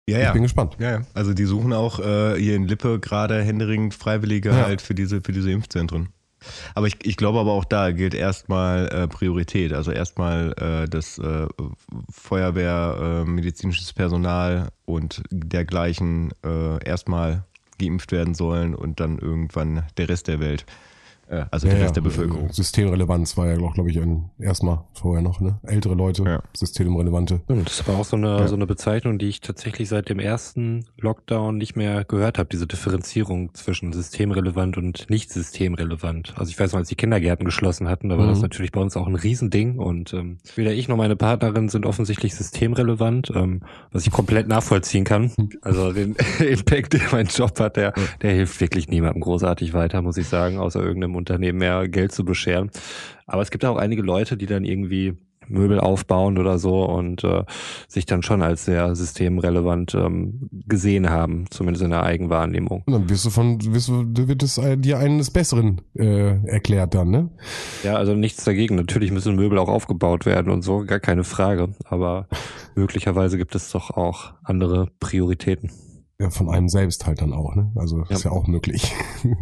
Ja, 0.06 0.18
ja. 0.18 0.26
Ich 0.26 0.32
bin 0.34 0.42
gespannt. 0.42 0.76
Ja, 0.78 0.90
ja. 0.90 1.00
Also 1.14 1.32
die 1.32 1.44
suchen 1.44 1.72
auch 1.72 1.98
äh, 1.98 2.38
hier 2.38 2.56
in 2.56 2.68
Lippe 2.68 3.00
gerade 3.00 3.42
händeringend 3.42 3.94
Freiwillige 3.94 4.50
ja. 4.50 4.66
halt 4.66 4.82
für 4.82 4.94
diese 4.94 5.22
für 5.22 5.32
diese 5.32 5.50
Impfzentren. 5.50 6.10
Aber 6.74 6.86
ich, 6.86 6.96
ich 7.02 7.16
glaube 7.16 7.38
aber 7.40 7.52
auch 7.52 7.64
da 7.64 7.90
gilt 7.92 8.14
erstmal 8.14 8.88
äh, 8.88 9.08
Priorität. 9.08 9.72
Also 9.72 9.90
erstmal 9.90 10.52
äh, 10.58 10.88
das 10.88 11.18
äh, 11.18 11.46
Feuerwehr, 12.10 13.24
äh, 13.26 13.28
medizinisches 13.28 13.92
Personal 13.92 14.68
und 14.84 15.22
dergleichen 15.30 16.32
äh, 16.44 16.84
erstmal 16.84 17.44
geimpft 17.78 18.12
werden 18.12 18.34
sollen 18.34 18.74
und 18.74 19.00
dann 19.00 19.18
irgendwann 19.18 19.84
der 19.96 20.08
Rest 20.08 20.28
der 20.28 20.40
Welt. 20.40 20.64
Also 21.50 21.66
ja, 21.66 21.74
der 21.74 21.82
Rest 21.84 21.96
der 21.96 22.02
Bevölkerung. 22.02 22.52
Systemrelevanz 22.52 23.36
war 23.36 23.46
ja, 23.46 23.56
glaube 23.56 23.90
ich, 23.90 23.98
ein, 23.98 24.30
erstmal 24.38 24.84
vorher 24.92 25.22
noch, 25.22 25.40
ne? 25.40 25.58
Ältere 25.62 25.94
Leute, 25.94 26.22
ja. 26.24 26.42
Systemrelevante. 26.54 27.40
Das 27.46 27.86
war 27.88 27.98
auch 27.98 28.04
so 28.04 28.16
eine, 28.16 28.38
ja. 28.38 28.48
so 28.48 28.54
eine 28.54 28.66
Bezeichnung, 28.66 29.18
die 29.18 29.28
ich 29.28 29.40
tatsächlich 29.40 29.88
seit 29.88 30.08
dem 30.08 30.18
ersten 30.18 30.86
Lockdown 30.98 31.56
nicht 31.56 31.76
mehr 31.76 32.04
gehört 32.04 32.38
habe, 32.38 32.48
diese 32.50 32.66
Differenzierung 32.66 33.54
zwischen 33.54 33.92
systemrelevant 33.92 34.76
und 34.76 35.08
nicht 35.08 35.30
systemrelevant. 35.30 36.34
Also 36.36 36.50
ich 36.50 36.58
weiß 36.58 36.72
noch, 36.72 36.78
als 36.78 36.88
die 36.88 36.94
Kindergärten 36.94 37.44
geschlossen 37.44 37.88
hatten, 37.88 38.08
da 38.08 38.18
war 38.18 38.26
mhm. 38.26 38.30
das 38.30 38.42
natürlich 38.42 38.72
bei 38.72 38.80
uns 38.80 38.96
auch 38.96 39.06
ein 39.06 39.14
Riesending 39.14 39.78
und 39.78 40.12
ähm, 40.12 40.38
weder 40.54 40.72
ich 40.72 40.88
noch 40.88 40.96
meine 40.96 41.16
Partnerin 41.16 41.68
sind 41.68 41.86
offensichtlich 41.86 42.34
systemrelevant, 42.34 43.32
ähm, 43.34 43.62
was 43.92 44.06
ich 44.06 44.12
komplett 44.12 44.48
nachvollziehen 44.48 45.04
kann. 45.04 45.32
Also 45.62 45.92
den 45.92 46.16
Impact, 46.38 46.92
den 46.92 47.02
mein 47.12 47.26
Job 47.26 47.58
hat, 47.60 47.76
der, 47.76 47.92
der 48.22 48.32
hilft 48.32 48.60
wirklich 48.60 48.88
niemandem 48.88 49.22
großartig 49.22 49.72
weiter, 49.72 50.02
muss 50.02 50.16
ich 50.16 50.28
sagen, 50.28 50.58
außer 50.58 50.82
irgendeinem 50.82 51.13
Unternehmen 51.16 51.58
mehr 51.58 51.88
Geld 51.88 52.12
zu 52.12 52.24
bescheren. 52.24 52.70
Aber 53.26 53.42
es 53.42 53.50
gibt 53.50 53.64
auch 53.64 53.76
einige 53.76 54.02
Leute, 54.02 54.36
die 54.36 54.46
dann 54.46 54.64
irgendwie 54.64 55.16
Möbel 55.48 55.80
aufbauen 55.80 56.38
oder 56.38 56.58
so 56.58 56.84
und 56.84 57.24
äh, 57.24 57.44
sich 57.88 58.06
dann 58.06 58.22
schon 58.22 58.42
als 58.42 58.64
sehr 58.64 58.94
systemrelevant 58.94 59.94
ähm, 59.94 60.48
gesehen 60.66 61.10
haben, 61.10 61.46
zumindest 61.50 61.84
in 61.84 61.90
der 61.90 62.02
Eigenwahrnehmung. 62.02 62.82
Und 62.86 62.92
dann 62.92 63.10
wirst 63.10 63.24
du 63.24 63.30
von, 63.30 63.58
wirst 63.74 63.88
du, 63.88 64.04
wird 64.28 64.42
es 64.42 64.60
dir 64.78 64.98
eines 64.98 65.30
Besseren 65.30 65.80
äh, 65.94 66.44
erklärt 66.46 66.94
dann, 66.94 67.10
ne? 67.10 67.30
Ja, 67.82 67.96
also 67.96 68.14
nichts 68.14 68.44
dagegen. 68.44 68.76
Natürlich 68.76 69.10
müssen 69.10 69.36
Möbel 69.36 69.58
auch 69.58 69.68
aufgebaut 69.68 70.26
werden 70.26 70.52
und 70.52 70.62
so, 70.62 70.84
gar 70.84 71.00
keine 71.00 71.24
Frage. 71.24 71.74
Aber 71.84 72.28
möglicherweise 72.74 73.38
gibt 73.38 73.54
es 73.54 73.70
doch 73.70 73.90
auch 73.90 74.32
andere 74.42 74.88
Prioritäten. 75.00 75.70
Ja, 76.20 76.30
von 76.30 76.48
einem 76.48 76.68
selbst 76.68 77.06
halt 77.06 77.20
dann 77.20 77.32
auch, 77.32 77.54
ne? 77.54 77.72
Also 77.74 77.98
ja. 77.98 78.10
ist 78.10 78.24
ja 78.24 78.30
auch 78.30 78.46
möglich. 78.46 78.94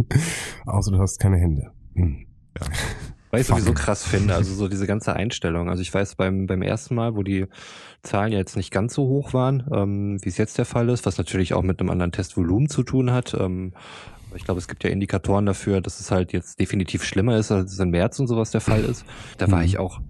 Außer 0.66 0.90
du 0.90 0.98
hast 0.98 1.18
keine 1.18 1.36
Hände. 1.36 1.72
Hm. 1.94 2.26
Ja. 2.58 2.66
Weil 3.30 3.40
ich 3.40 3.46
sowieso 3.46 3.72
krass 3.72 4.04
finde, 4.04 4.34
also 4.34 4.54
so 4.54 4.68
diese 4.68 4.86
ganze 4.86 5.14
Einstellung. 5.14 5.70
Also 5.70 5.80
ich 5.80 5.92
weiß 5.92 6.16
beim, 6.16 6.46
beim 6.46 6.60
ersten 6.60 6.94
Mal, 6.94 7.16
wo 7.16 7.22
die 7.22 7.46
Zahlen 8.02 8.30
ja 8.30 8.38
jetzt 8.38 8.56
nicht 8.56 8.70
ganz 8.70 8.92
so 8.92 9.04
hoch 9.04 9.32
waren, 9.32 9.66
ähm, 9.72 10.18
wie 10.22 10.28
es 10.28 10.36
jetzt 10.36 10.58
der 10.58 10.66
Fall 10.66 10.90
ist, 10.90 11.06
was 11.06 11.16
natürlich 11.16 11.54
auch 11.54 11.62
mit 11.62 11.80
einem 11.80 11.88
anderen 11.88 12.12
Testvolumen 12.12 12.68
zu 12.68 12.82
tun 12.82 13.10
hat. 13.10 13.32
Ähm, 13.32 13.72
ich 14.34 14.44
glaube, 14.44 14.58
es 14.58 14.68
gibt 14.68 14.84
ja 14.84 14.90
Indikatoren 14.90 15.46
dafür, 15.46 15.80
dass 15.80 15.98
es 15.98 16.10
halt 16.10 16.34
jetzt 16.34 16.60
definitiv 16.60 17.04
schlimmer 17.04 17.38
ist, 17.38 17.50
als 17.50 17.72
es 17.72 17.78
im 17.78 17.90
März 17.90 18.18
und 18.18 18.26
sowas 18.26 18.50
der 18.50 18.60
Fall 18.60 18.84
ist. 18.84 19.06
Da 19.38 19.50
war 19.50 19.60
mhm. 19.60 19.64
ich 19.64 19.78
auch 19.78 20.00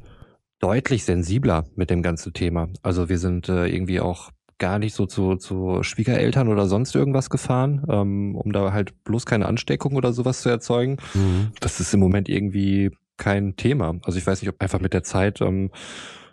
deutlich 0.58 1.04
sensibler 1.04 1.64
mit 1.76 1.90
dem 1.90 2.02
ganzen 2.02 2.32
Thema. 2.32 2.68
Also 2.82 3.08
wir 3.08 3.18
sind 3.18 3.48
äh, 3.48 3.66
irgendwie 3.66 4.00
auch 4.00 4.30
gar 4.62 4.78
nicht 4.78 4.94
so 4.94 5.06
zu, 5.06 5.34
zu 5.34 5.82
Schwiegereltern 5.82 6.46
oder 6.46 6.66
sonst 6.66 6.94
irgendwas 6.94 7.30
gefahren, 7.30 7.84
ähm, 7.90 8.36
um 8.36 8.52
da 8.52 8.72
halt 8.72 8.94
bloß 9.02 9.26
keine 9.26 9.46
Ansteckung 9.46 9.96
oder 9.96 10.12
sowas 10.12 10.40
zu 10.40 10.48
erzeugen. 10.48 10.98
Mhm. 11.14 11.48
Das 11.58 11.80
ist 11.80 11.92
im 11.92 11.98
Moment 11.98 12.28
irgendwie 12.28 12.92
kein 13.16 13.56
Thema. 13.56 13.96
Also 14.04 14.18
ich 14.18 14.26
weiß 14.26 14.40
nicht, 14.40 14.48
ob 14.48 14.60
einfach 14.60 14.78
mit 14.78 14.92
der 14.94 15.02
Zeit 15.02 15.40
ähm, 15.40 15.72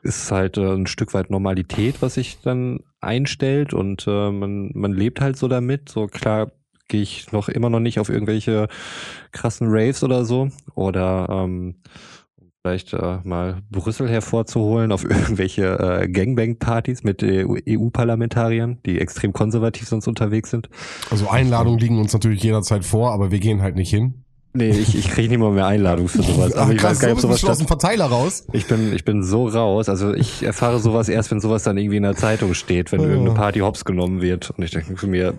ist 0.03 0.31
halt 0.31 0.57
äh, 0.57 0.75
ein 0.75 0.85
Stück 0.85 1.15
weit 1.15 1.31
Normalität, 1.31 2.03
was 2.03 2.13
sich 2.13 2.39
dann 2.39 2.81
einstellt 3.01 3.73
und 3.73 4.05
äh, 4.07 4.29
man, 4.29 4.73
man 4.75 4.93
lebt 4.93 5.21
halt 5.21 5.35
so 5.35 5.47
damit. 5.47 5.89
So 5.89 6.05
klar 6.05 6.51
gehe 6.87 7.01
ich 7.01 7.31
noch 7.31 7.49
immer 7.49 7.71
noch 7.71 7.79
nicht 7.79 7.99
auf 7.99 8.09
irgendwelche 8.09 8.67
krassen 9.31 9.69
Raves 9.71 10.03
oder 10.03 10.23
so 10.23 10.49
oder 10.75 11.27
ähm, 11.31 11.77
vielleicht 12.61 12.93
äh, 12.93 13.17
mal 13.23 13.61
Brüssel 13.71 14.09
hervorzuholen 14.09 14.91
auf 14.91 15.03
irgendwelche 15.09 15.79
äh, 15.79 16.09
Gangbang-Partys 16.09 17.03
mit 17.03 17.23
EU-Parlamentariern, 17.23 18.79
die 18.85 18.99
extrem 18.99 19.33
konservativ 19.33 19.87
sonst 19.87 20.07
unterwegs 20.07 20.49
sind. 20.51 20.69
Also 21.09 21.29
Einladungen 21.29 21.79
liegen 21.79 21.99
uns 21.99 22.13
natürlich 22.13 22.43
jederzeit 22.43 22.83
vor, 22.83 23.11
aber 23.11 23.31
wir 23.31 23.39
gehen 23.39 23.61
halt 23.61 23.75
nicht 23.75 23.89
hin. 23.89 24.23
Nee, 24.51 24.71
ich, 24.71 24.97
ich 24.97 25.09
kriege 25.09 25.29
nicht 25.29 25.37
mal 25.39 25.51
mehr 25.51 25.67
Einladung 25.67 26.07
für 26.07 26.23
sowas. 26.23 26.53
Ach, 26.57 26.63
Aber 26.63 26.71
ich 26.73 26.79
krass, 26.79 26.91
weiß 26.93 26.99
gar 27.01 27.07
nicht, 27.09 27.15
ob 27.15 27.21
so 27.21 27.27
sowas 27.27 27.43
aus 27.45 27.57
dem 27.59 27.67
statt, 27.67 27.81
Verteiler 27.81 28.05
raus. 28.05 28.47
ich 28.51 28.65
bin, 28.65 28.93
ich 28.93 29.05
bin 29.05 29.23
so 29.23 29.47
raus. 29.47 29.89
Also 29.89 30.13
ich 30.13 30.43
erfahre 30.43 30.79
sowas 30.79 31.07
erst, 31.07 31.29
wenn 31.31 31.39
sowas 31.39 31.63
dann 31.63 31.77
irgendwie 31.77 31.97
in 31.97 32.03
der 32.03 32.15
Zeitung 32.15 32.55
steht, 32.55 32.91
wenn 32.91 32.99
Ja. 33.01 33.07
irgendeine 33.07 33.35
Party 33.35 33.59
hops 33.59 33.85
genommen 33.85 34.21
wird. 34.21 34.49
Und 34.49 34.63
ich 34.63 34.71
denke 34.71 35.05
mir, 35.05 35.35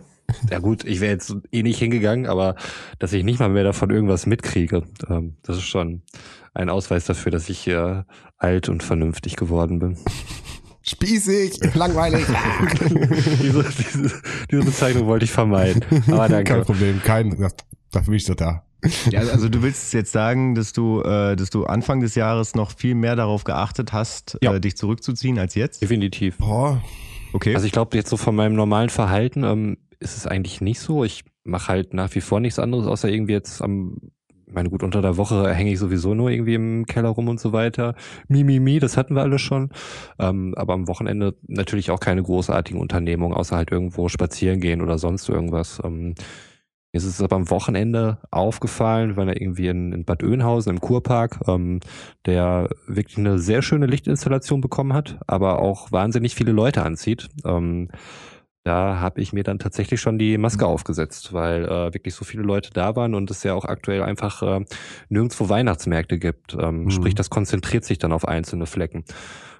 ja 0.48 0.60
gut, 0.60 0.84
ich 0.84 1.00
wäre 1.00 1.12
jetzt 1.12 1.34
eh 1.50 1.64
nicht 1.64 1.80
hingegangen, 1.80 2.26
aber 2.26 2.54
dass 3.00 3.12
ich 3.12 3.24
nicht 3.24 3.40
mal 3.40 3.48
mehr 3.48 3.64
davon 3.64 3.90
irgendwas 3.90 4.26
mitkriege, 4.26 4.84
ähm, 5.08 5.34
das 5.42 5.56
ist 5.56 5.64
schon 5.64 6.02
ein 6.54 6.68
Ausweis 6.68 7.04
dafür, 7.04 7.32
dass 7.32 7.48
ich 7.48 7.66
äh, 7.68 8.02
alt 8.38 8.68
und 8.68 8.82
vernünftig 8.82 9.36
geworden 9.36 9.78
bin. 9.78 9.96
Spießig, 10.82 11.60
langweilig. 11.74 12.24
diese, 13.42 13.64
diese, 13.64 14.22
diese 14.50 14.62
Bezeichnung 14.64 15.06
wollte 15.06 15.24
ich 15.24 15.30
vermeiden. 15.32 15.84
Aber 16.08 16.28
Kein 16.28 16.30
danke. 16.44 16.62
Problem, 16.64 17.02
kein, 17.02 17.30
dafür 17.90 18.06
bin 18.10 18.14
ich 18.14 18.24
doch 18.24 18.34
da. 18.34 18.64
Ja, 19.10 19.20
also 19.20 19.50
du 19.50 19.62
willst 19.62 19.92
jetzt 19.92 20.10
sagen, 20.10 20.54
dass 20.54 20.72
du, 20.72 21.02
äh, 21.02 21.36
dass 21.36 21.50
du 21.50 21.66
Anfang 21.66 22.00
des 22.00 22.14
Jahres 22.14 22.54
noch 22.54 22.70
viel 22.74 22.94
mehr 22.94 23.14
darauf 23.14 23.44
geachtet 23.44 23.92
hast, 23.92 24.38
Ja. 24.42 24.54
äh, 24.54 24.60
dich 24.60 24.76
zurückzuziehen 24.76 25.38
als 25.38 25.54
jetzt? 25.54 25.82
Definitiv. 25.82 26.38
Boah, 26.38 26.82
Okay. 27.32 27.54
Also 27.54 27.64
ich 27.66 27.72
glaube, 27.72 27.96
jetzt 27.96 28.10
so 28.10 28.16
von 28.16 28.34
meinem 28.34 28.56
normalen 28.56 28.88
Verhalten 28.90 29.44
ähm, 29.44 29.76
ist 30.00 30.16
es 30.16 30.26
eigentlich 30.26 30.60
nicht 30.60 30.80
so. 30.80 31.04
Ich 31.04 31.22
mache 31.44 31.68
halt 31.68 31.94
nach 31.94 32.12
wie 32.16 32.20
vor 32.20 32.40
nichts 32.40 32.58
anderes, 32.58 32.86
außer 32.88 33.08
irgendwie 33.08 33.34
jetzt 33.34 33.62
am, 33.62 33.98
meine 34.52 34.70
gut, 34.70 34.82
unter 34.82 35.02
der 35.02 35.16
Woche 35.16 35.52
hänge 35.52 35.72
ich 35.72 35.78
sowieso 35.78 36.14
nur 36.14 36.30
irgendwie 36.30 36.54
im 36.54 36.86
Keller 36.86 37.10
rum 37.10 37.28
und 37.28 37.40
so 37.40 37.52
weiter. 37.52 37.94
Mi, 38.28 38.44
mi, 38.44 38.60
mi, 38.60 38.78
das 38.78 38.96
hatten 38.96 39.14
wir 39.14 39.22
alle 39.22 39.38
schon. 39.38 39.70
Ähm, 40.18 40.54
aber 40.56 40.74
am 40.74 40.88
Wochenende 40.88 41.34
natürlich 41.46 41.90
auch 41.90 42.00
keine 42.00 42.22
großartigen 42.22 42.80
Unternehmungen, 42.80 43.36
außer 43.36 43.56
halt 43.56 43.70
irgendwo 43.70 44.08
spazieren 44.08 44.60
gehen 44.60 44.80
oder 44.80 44.98
sonst 44.98 45.28
irgendwas. 45.28 45.80
Ähm, 45.84 46.14
mir 46.92 46.98
ist 46.98 47.04
es 47.04 47.22
aber 47.22 47.36
am 47.36 47.50
Wochenende 47.50 48.18
aufgefallen, 48.32 49.16
weil 49.16 49.28
er 49.28 49.40
irgendwie 49.40 49.68
in, 49.68 49.92
in 49.92 50.04
Bad 50.04 50.24
Oeynhausen 50.24 50.74
im 50.74 50.80
Kurpark, 50.80 51.38
ähm, 51.46 51.78
der 52.26 52.68
wirklich 52.88 53.16
eine 53.16 53.38
sehr 53.38 53.62
schöne 53.62 53.86
Lichtinstallation 53.86 54.60
bekommen 54.60 54.92
hat, 54.92 55.18
aber 55.28 55.60
auch 55.60 55.92
wahnsinnig 55.92 56.34
viele 56.34 56.50
Leute 56.50 56.82
anzieht. 56.82 57.28
Ähm, 57.44 57.90
da 58.62 59.00
habe 59.00 59.20
ich 59.20 59.32
mir 59.32 59.42
dann 59.42 59.58
tatsächlich 59.58 60.00
schon 60.00 60.18
die 60.18 60.36
Maske 60.36 60.66
aufgesetzt, 60.66 61.32
weil 61.32 61.64
äh, 61.64 61.94
wirklich 61.94 62.14
so 62.14 62.24
viele 62.24 62.42
Leute 62.42 62.70
da 62.72 62.94
waren 62.94 63.14
und 63.14 63.30
es 63.30 63.42
ja 63.42 63.54
auch 63.54 63.64
aktuell 63.64 64.02
einfach 64.02 64.42
äh, 64.42 64.64
nirgendwo 65.08 65.48
Weihnachtsmärkte 65.48 66.18
gibt. 66.18 66.54
Ähm, 66.54 66.84
Mhm. 66.84 66.90
Sprich, 66.90 67.14
das 67.14 67.30
konzentriert 67.30 67.84
sich 67.84 67.98
dann 67.98 68.12
auf 68.12 68.28
einzelne 68.28 68.66
Flecken. 68.66 69.04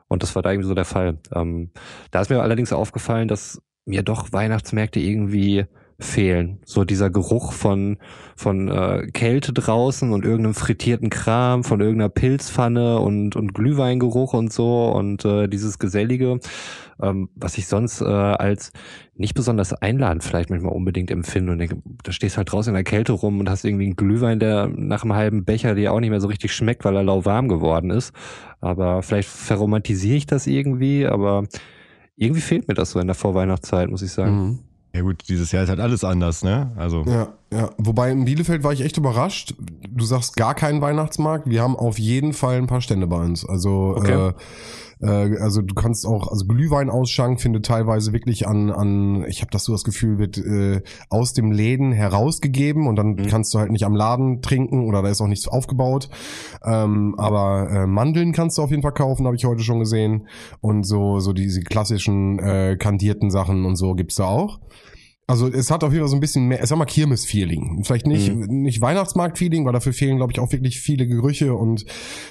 Und 0.09 0.23
das 0.23 0.35
war 0.35 0.43
da 0.43 0.51
irgendwie 0.51 0.69
so 0.69 0.75
der 0.75 0.85
Fall. 0.85 1.19
Ähm, 1.35 1.71
da 2.11 2.21
ist 2.21 2.31
mir 2.31 2.43
allerdings 2.43 2.73
aufgefallen, 2.73 3.29
dass 3.29 3.63
mir 3.87 4.03
doch 4.03 4.33
Weihnachtsmärkte 4.33 5.01
irgendwie 5.01 5.67
fehlen. 6.01 6.59
So 6.65 6.85
dieser 6.85 7.11
Geruch 7.11 7.53
von, 7.53 7.99
von 8.37 8.69
äh, 8.69 9.07
Kälte 9.13 9.53
draußen 9.53 10.13
und 10.13 10.25
irgendeinem 10.25 10.55
frittierten 10.55 11.11
Kram, 11.11 11.63
von 11.65 11.81
irgendeiner 11.81 12.09
Pilzpfanne 12.09 12.99
und, 12.99 13.37
und 13.37 13.55
Glühweingeruch 13.55 14.33
und 14.33 14.53
so 14.53 14.91
und 14.93 15.25
äh, 15.25 15.49
dieses 15.49 15.79
Gesellige, 15.79 16.41
ähm, 17.03 17.29
was 17.35 17.59
ich 17.59 17.67
sonst 17.67 18.01
äh, 18.01 18.05
als 18.05 18.73
nicht 19.15 19.35
besonders 19.35 19.75
einladend 19.75 20.25
vielleicht 20.25 20.51
manchmal 20.51 20.73
unbedingt 20.73 21.11
empfinde 21.11 21.53
und 21.53 21.59
denke, 21.59 21.77
da 22.03 22.13
stehst 22.13 22.39
halt 22.39 22.51
draußen 22.51 22.71
in 22.71 22.75
der 22.75 22.85
Kälte 22.85 23.13
rum 23.13 23.39
und 23.39 23.51
hast 23.51 23.65
irgendwie 23.65 23.85
einen 23.85 23.97
Glühwein, 23.97 24.41
der 24.41 24.69
nach 24.69 25.03
einem 25.03 25.15
halben 25.15 25.45
Becher 25.45 25.75
dir 25.75 25.93
auch 25.93 26.01
nicht 26.01 26.11
mehr 26.11 26.21
so 26.21 26.29
richtig 26.29 26.53
schmeckt, 26.53 26.85
weil 26.85 26.97
er 26.97 27.03
lauwarm 27.03 27.49
geworden 27.49 27.91
ist. 27.91 28.15
Aber 28.61 29.03
vielleicht 29.03 29.29
verromantisiere 29.29 30.17
ich 30.17 30.27
das 30.27 30.47
irgendwie, 30.47 31.07
aber 31.07 31.45
irgendwie 32.17 32.41
fehlt 32.41 32.69
mir 32.69 32.75
das 32.75 32.91
so 32.91 33.01
in 33.01 33.07
der 33.07 33.15
Vorweihnachtszeit, 33.15 33.91
muss 33.91 34.03
ich 34.03 34.13
sagen. 34.13 34.37
Mhm. 34.37 34.59
Ja 34.93 35.03
gut, 35.03 35.23
dieses 35.29 35.53
Jahr 35.53 35.63
ist 35.65 35.69
halt 35.69 35.81
alles 35.81 36.03
anders, 36.05 36.43
ne? 36.43 36.73
Also 36.77 37.05
Ja, 37.07 37.29
ja. 37.53 37.71
Wobei 37.79 38.11
in 38.11 38.25
Bielefeld 38.25 38.65
war 38.65 38.73
ich 38.73 38.81
echt 38.81 38.97
überrascht. 38.97 39.55
Du 39.89 40.05
sagst 40.05 40.37
gar 40.37 40.55
keinen 40.55 40.81
Weihnachtsmarkt. 40.81 41.49
Wir 41.49 41.63
haben 41.63 41.77
auf 41.77 41.99
jeden 41.99 42.33
Fall 42.33 42.57
ein 42.57 42.67
paar 42.67 42.81
Stände 42.81 43.07
bei 43.07 43.19
uns. 43.19 43.45
Also, 43.49 43.95
Okay. 43.97 44.29
äh, 44.29 44.33
äh, 45.03 45.37
also 45.39 45.63
du 45.63 45.75
kannst 45.75 46.07
auch, 46.07 46.29
also 46.29 46.47
Glühweinausschank 46.47 47.41
findet 47.41 47.67
teilweise 47.67 48.13
wirklich 48.13 48.47
an, 48.47 48.71
an, 48.71 49.25
ich 49.29 49.41
habe 49.41 49.51
das 49.51 49.65
so 49.65 49.73
das 49.73 49.85
Gefühl, 49.85 50.19
wird 50.19 50.39
äh, 50.39 50.83
aus 51.09 51.33
dem 51.33 51.53
Läden 51.53 51.93
herausgegeben 51.93 52.87
und 52.87 52.97
dann 52.97 53.11
Mhm. 53.15 53.27
kannst 53.27 53.55
du 53.55 53.59
halt 53.59 53.71
nicht 53.73 53.85
am 53.85 53.95
Laden 53.95 54.43
trinken 54.43 54.87
oder 54.87 55.03
da 55.03 55.09
ist 55.09 55.21
auch 55.21 55.27
nichts 55.27 55.49
aufgebaut. 55.49 56.09
Ähm, 56.65 57.15
aber 57.19 57.71
äh, 57.71 57.87
Mandeln 57.87 58.33
kannst 58.33 58.59
du 58.59 58.63
auf 58.63 58.71
jeden 58.71 58.83
Fall 58.83 58.93
kaufen, 58.93 59.27
habe 59.27 59.37
ich 59.37 59.45
heute 59.45 59.63
schon 59.63 59.79
gesehen. 59.79 60.29
Und 60.61 60.85
so, 60.85 61.21
so 61.21 61.33
diese 61.33 61.61
klassischen 61.63 62.39
äh, 62.39 62.77
kandierten 62.79 63.31
Sachen 63.31 63.65
und 63.65 63.77
so 63.77 63.95
gibt's 63.95 64.17
da 64.17 64.25
auch. 64.25 64.61
Also 65.31 65.47
es 65.47 65.71
hat 65.71 65.85
auf 65.85 65.93
jeden 65.93 66.03
Fall 66.03 66.09
so 66.09 66.17
ein 66.17 66.21
bisschen 66.21 66.49
mehr, 66.49 66.61
ich 66.61 66.69
sag 66.69 66.77
mal 66.77 66.87
Kirmes-Feeling. 66.87 67.85
Vielleicht 67.85 68.05
nicht, 68.09 68.35
nicht 68.35 68.81
Weihnachtsmarkt-Feeling, 68.81 69.65
weil 69.65 69.73
dafür 69.73 69.93
fehlen, 69.93 70.17
glaube 70.17 70.33
ich, 70.33 70.41
auch 70.41 70.51
wirklich 70.51 70.81
viele 70.81 71.07
Gerüche 71.07 71.55
und 71.55 71.85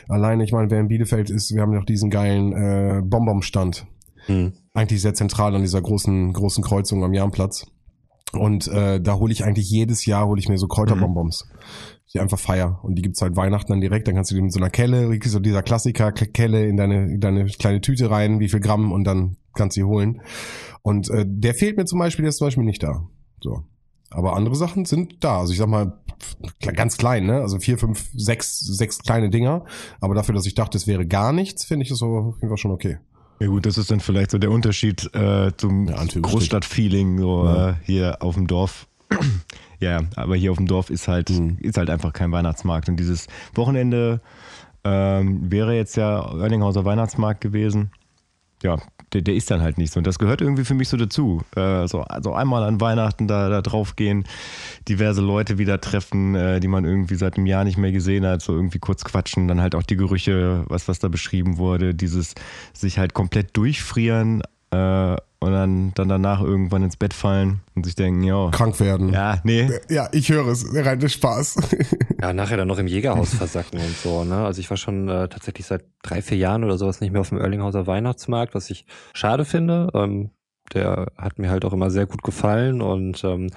alleine, 0.10 0.44
ich 0.44 0.52
meine, 0.52 0.70
wer 0.70 0.82
in 0.82 0.90
Bielefeld 0.90 1.30
ist, 1.30 1.56
wir 1.56 1.62
haben 1.62 1.72
ja 1.72 1.80
noch 1.80 1.86
diesen 1.86 2.10
geilen 2.10 2.52
äh, 2.52 3.02
Bonbon-Stand. 3.02 3.88
Hm. 4.26 4.52
Eigentlich 4.74 5.02
sehr 5.02 5.14
zentral 5.14 5.56
an 5.56 5.62
dieser 5.62 5.82
großen, 5.82 6.34
großen 6.34 6.62
Kreuzung 6.62 7.06
am 7.06 7.14
Jahnplatz. 7.14 7.68
Und 8.34 8.68
äh, 8.68 9.00
da 9.00 9.16
hole 9.16 9.32
ich 9.32 9.46
eigentlich 9.46 9.70
jedes 9.70 10.06
Jahr, 10.06 10.28
hole 10.28 10.40
ich 10.40 10.50
mir 10.50 10.58
so 10.58 10.68
Kräuterbonbons. 10.68 11.48
Die 12.14 12.20
einfach 12.20 12.38
feier. 12.38 12.80
Und 12.84 12.96
die 12.96 13.02
gibt's 13.02 13.22
halt 13.22 13.38
Weihnachten 13.38 13.72
dann 13.72 13.82
direkt. 13.82 14.10
Dann 14.10 14.16
kannst 14.16 14.32
du 14.32 14.36
die 14.36 14.42
mit 14.42 14.52
so 14.52 14.60
einer 14.60 14.70
Kelle, 14.70 15.18
so 15.24 15.40
dieser 15.40 15.64
Klassiker, 15.64 16.12
Kelle 16.12 16.68
in 16.68 16.76
deine, 16.76 17.06
in 17.06 17.22
deine 17.22 17.46
kleine 17.46 17.80
Tüte 17.80 18.12
rein, 18.12 18.42
wie 18.42 18.50
viel 18.50 18.60
Gramm 18.60 18.92
und 18.92 19.06
dann 19.06 19.38
kannst 19.60 19.78
du 19.78 19.82
sie 19.82 19.86
holen. 19.86 20.22
Und 20.82 21.10
äh, 21.12 21.24
der 21.28 21.54
fehlt 21.54 21.78
mir 21.78 21.86
zum 21.86 22.00
Beispiel, 22.00 22.24
der 22.24 22.30
ist 22.30 22.38
zum 22.38 22.48
Beispiel 22.48 22.64
nicht 22.64 22.82
da. 22.82 23.08
So. 23.42 23.64
Aber 24.10 24.36
andere 24.36 24.56
Sachen 24.56 24.86
sind 24.86 25.24
da. 25.24 25.40
Also 25.42 25.54
ich 25.54 25.60
sag 25.60 25.68
mal, 25.68 26.00
ganz 26.76 26.98
klein, 26.98 27.28
ne? 27.28 27.42
Also 27.42 27.60
vier, 27.60 27.78
fünf, 27.78 28.10
sechs, 28.16 28.60
sechs 28.60 28.98
kleine 29.00 29.30
Dinger. 29.30 29.66
Aber 30.02 30.16
dafür, 30.16 30.34
dass 30.34 30.48
ich 30.48 30.56
dachte, 30.56 30.78
es 30.78 30.88
wäre 30.88 31.06
gar 31.06 31.32
nichts, 31.32 31.64
finde 31.66 31.84
ich 31.84 31.90
das 31.90 32.00
so 32.00 32.08
auf 32.18 32.36
jeden 32.38 32.48
Fall 32.48 32.58
schon 32.58 32.72
okay. 32.72 32.98
Ja 33.40 33.48
gut, 33.48 33.66
das 33.66 33.78
ist 33.78 33.92
dann 33.92 34.00
vielleicht 34.00 34.32
so 34.32 34.38
der 34.40 34.52
Unterschied 34.52 35.14
äh, 35.14 35.52
zum 35.56 35.88
Ja. 35.88 36.04
Großstadtfeeling 36.04 37.20
so 37.20 37.46
Ja. 37.46 37.70
äh, 37.70 37.74
hier 37.84 38.18
auf 38.22 38.36
dem 38.36 38.48
Dorf. 38.48 38.88
ja, 39.80 40.02
aber 40.16 40.36
hier 40.36 40.52
auf 40.52 40.58
dem 40.58 40.68
Dorf 40.68 40.90
ist 40.90 41.08
halt 41.08 41.30
Mhm. 41.30 41.58
ist 41.62 41.78
halt 41.78 41.90
einfach 41.90 42.12
kein 42.14 42.32
Weihnachtsmarkt 42.32 42.90
und 42.90 42.98
dieses 42.98 43.28
Wochenende 43.56 44.22
ähm, 44.84 45.52
wäre 45.52 45.76
jetzt 45.76 45.96
ja 45.98 46.32
Oerlinghauser 46.34 46.84
Weihnachtsmarkt 46.86 47.42
gewesen. 47.42 47.92
Ja, 48.64 48.78
der, 49.14 49.22
der 49.22 49.36
ist 49.36 49.50
dann 49.52 49.62
halt 49.62 49.78
nicht 49.78 49.94
so. 49.94 50.00
Und 50.00 50.08
das 50.08 50.20
gehört 50.20 50.42
irgendwie 50.42 50.66
für 50.66 50.74
mich 50.74 50.90
so 50.90 50.98
dazu. 50.98 51.42
Äh, 51.56 51.88
so 51.88 52.02
also 52.02 52.34
einmal 52.34 52.64
an 52.64 52.82
Weihnachten 52.82 53.28
da, 53.28 53.50
da 53.50 53.62
drauf 53.62 53.96
gehen, 53.96 54.26
diverse 54.88 55.22
Leute 55.22 55.58
wieder 55.58 55.82
treffen, 55.82 56.36
äh, 56.36 56.60
die 56.60 56.68
man 56.68 56.86
irgendwie 56.86 57.16
seit 57.16 57.38
einem 57.38 57.46
Jahr 57.46 57.64
nicht 57.64 57.78
mehr 57.78 57.92
gesehen 57.92 58.26
hat, 58.26 58.42
so 58.42 58.54
irgendwie 58.54 58.80
kurz 58.80 59.04
quatschen, 59.04 59.48
dann 59.48 59.62
halt 59.62 59.76
auch 59.76 59.84
die 59.84 59.98
Gerüche, 59.98 60.64
was, 60.68 60.88
was 60.88 61.00
da 61.00 61.08
beschrieben 61.08 61.58
wurde, 61.58 61.94
dieses 61.94 62.36
sich 62.74 62.98
halt 63.00 63.14
komplett 63.14 63.56
durchfrieren 63.58 64.42
äh, 64.72 65.16
und 65.42 65.52
dann, 65.52 65.94
dann 65.96 66.10
danach 66.10 66.42
irgendwann 66.42 66.84
ins 66.84 66.98
Bett 66.98 67.14
fallen 67.14 67.62
und 67.76 67.86
sich 67.86 67.96
denken, 67.96 68.24
ja, 68.24 68.50
Krank 68.52 68.80
werden. 68.80 69.14
ja, 69.14 69.40
nee, 69.44 69.70
Ja, 69.90 70.10
ich 70.12 70.30
höre 70.30 70.48
es. 70.48 70.66
Reiner 70.74 71.08
Spaß. 71.10 71.58
Ja, 72.22 72.34
nachher 72.34 72.58
dann 72.58 72.68
noch 72.68 72.78
im 72.80 72.88
Jägerhaus 72.88 73.34
versacken 73.34 73.80
und 73.80 73.96
so, 73.98 74.26
ne? 74.26 74.46
Also 74.46 74.60
ich 74.60 74.70
war 74.70 74.76
schon 74.78 75.08
äh, 75.08 75.30
tatsächlich 75.30 75.66
seit 75.66 75.86
drei, 76.04 76.22
vier 76.22 76.38
Jahren 76.38 76.64
oder 76.66 76.78
sowas 76.78 77.00
nicht 77.00 77.12
mehr 77.12 77.22
auf 77.22 77.30
dem 77.30 77.38
Erlinghauser 77.38 77.88
Weihnachtsmarkt, 77.88 78.54
was 78.56 78.70
ich 78.70 78.86
schade 79.14 79.46
finde. 79.46 79.90
Ähm, 79.94 80.32
der 80.74 81.08
hat 81.18 81.40
mir 81.40 81.50
halt 81.50 81.64
auch 81.64 81.74
immer 81.74 81.90
sehr 81.90 82.06
gut 82.06 82.22
gefallen 82.22 82.82
und 82.82 83.24
ähm, 83.24 83.50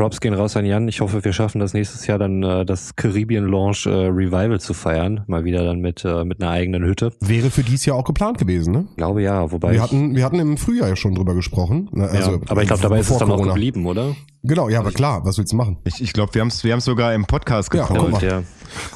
Props 0.00 0.18
gehen 0.20 0.32
raus 0.32 0.56
an 0.56 0.64
Jan. 0.64 0.88
Ich 0.88 1.02
hoffe, 1.02 1.22
wir 1.22 1.34
schaffen 1.34 1.58
das 1.60 1.74
nächstes 1.74 2.06
Jahr 2.06 2.18
dann 2.18 2.42
äh, 2.42 2.64
das 2.64 2.96
Caribbean 2.96 3.44
Launch 3.46 3.84
äh, 3.84 3.90
Revival 3.90 4.58
zu 4.58 4.72
feiern. 4.72 5.24
Mal 5.26 5.44
wieder 5.44 5.62
dann 5.62 5.80
mit, 5.80 6.06
äh, 6.06 6.24
mit 6.24 6.40
einer 6.40 6.50
eigenen 6.50 6.84
Hütte. 6.84 7.12
Wäre 7.20 7.50
für 7.50 7.62
dies 7.62 7.84
Jahr 7.84 7.98
auch 7.98 8.04
geplant 8.04 8.38
gewesen, 8.38 8.72
ne? 8.72 8.86
Ich 8.92 8.96
glaube 8.96 9.20
ja, 9.20 9.52
wobei 9.52 9.72
Wir 9.72 9.76
ich, 9.76 9.82
hatten, 9.82 10.16
wir 10.16 10.24
hatten 10.24 10.38
im 10.38 10.56
Frühjahr 10.56 10.88
ja 10.88 10.96
schon 10.96 11.14
drüber 11.14 11.34
gesprochen. 11.34 11.90
Ne? 11.92 12.08
Also, 12.08 12.32
ja, 12.32 12.38
aber 12.48 12.62
ich 12.62 12.68
glaube, 12.68 12.82
dabei 12.82 13.00
ist 13.00 13.10
es 13.10 13.18
dann 13.18 13.30
auch 13.30 13.34
Corona. 13.36 13.52
geblieben, 13.52 13.84
oder? 13.84 14.16
Genau, 14.42 14.70
ja, 14.70 14.78
aber 14.78 14.90
klar, 14.92 15.20
was 15.26 15.36
willst 15.36 15.52
du 15.52 15.56
machen? 15.56 15.76
ich, 15.84 16.00
ich 16.00 16.14
glaube, 16.14 16.32
wir 16.32 16.40
haben 16.40 16.48
es 16.48 16.64
wir 16.64 16.72
haben's 16.72 16.86
sogar 16.86 17.12
im 17.12 17.26
Podcast 17.26 17.68
Ja, 17.74 17.82
geguckt. 17.86 18.00
guck 18.00 18.22
mal. 18.22 18.22
Ja, 18.26 18.42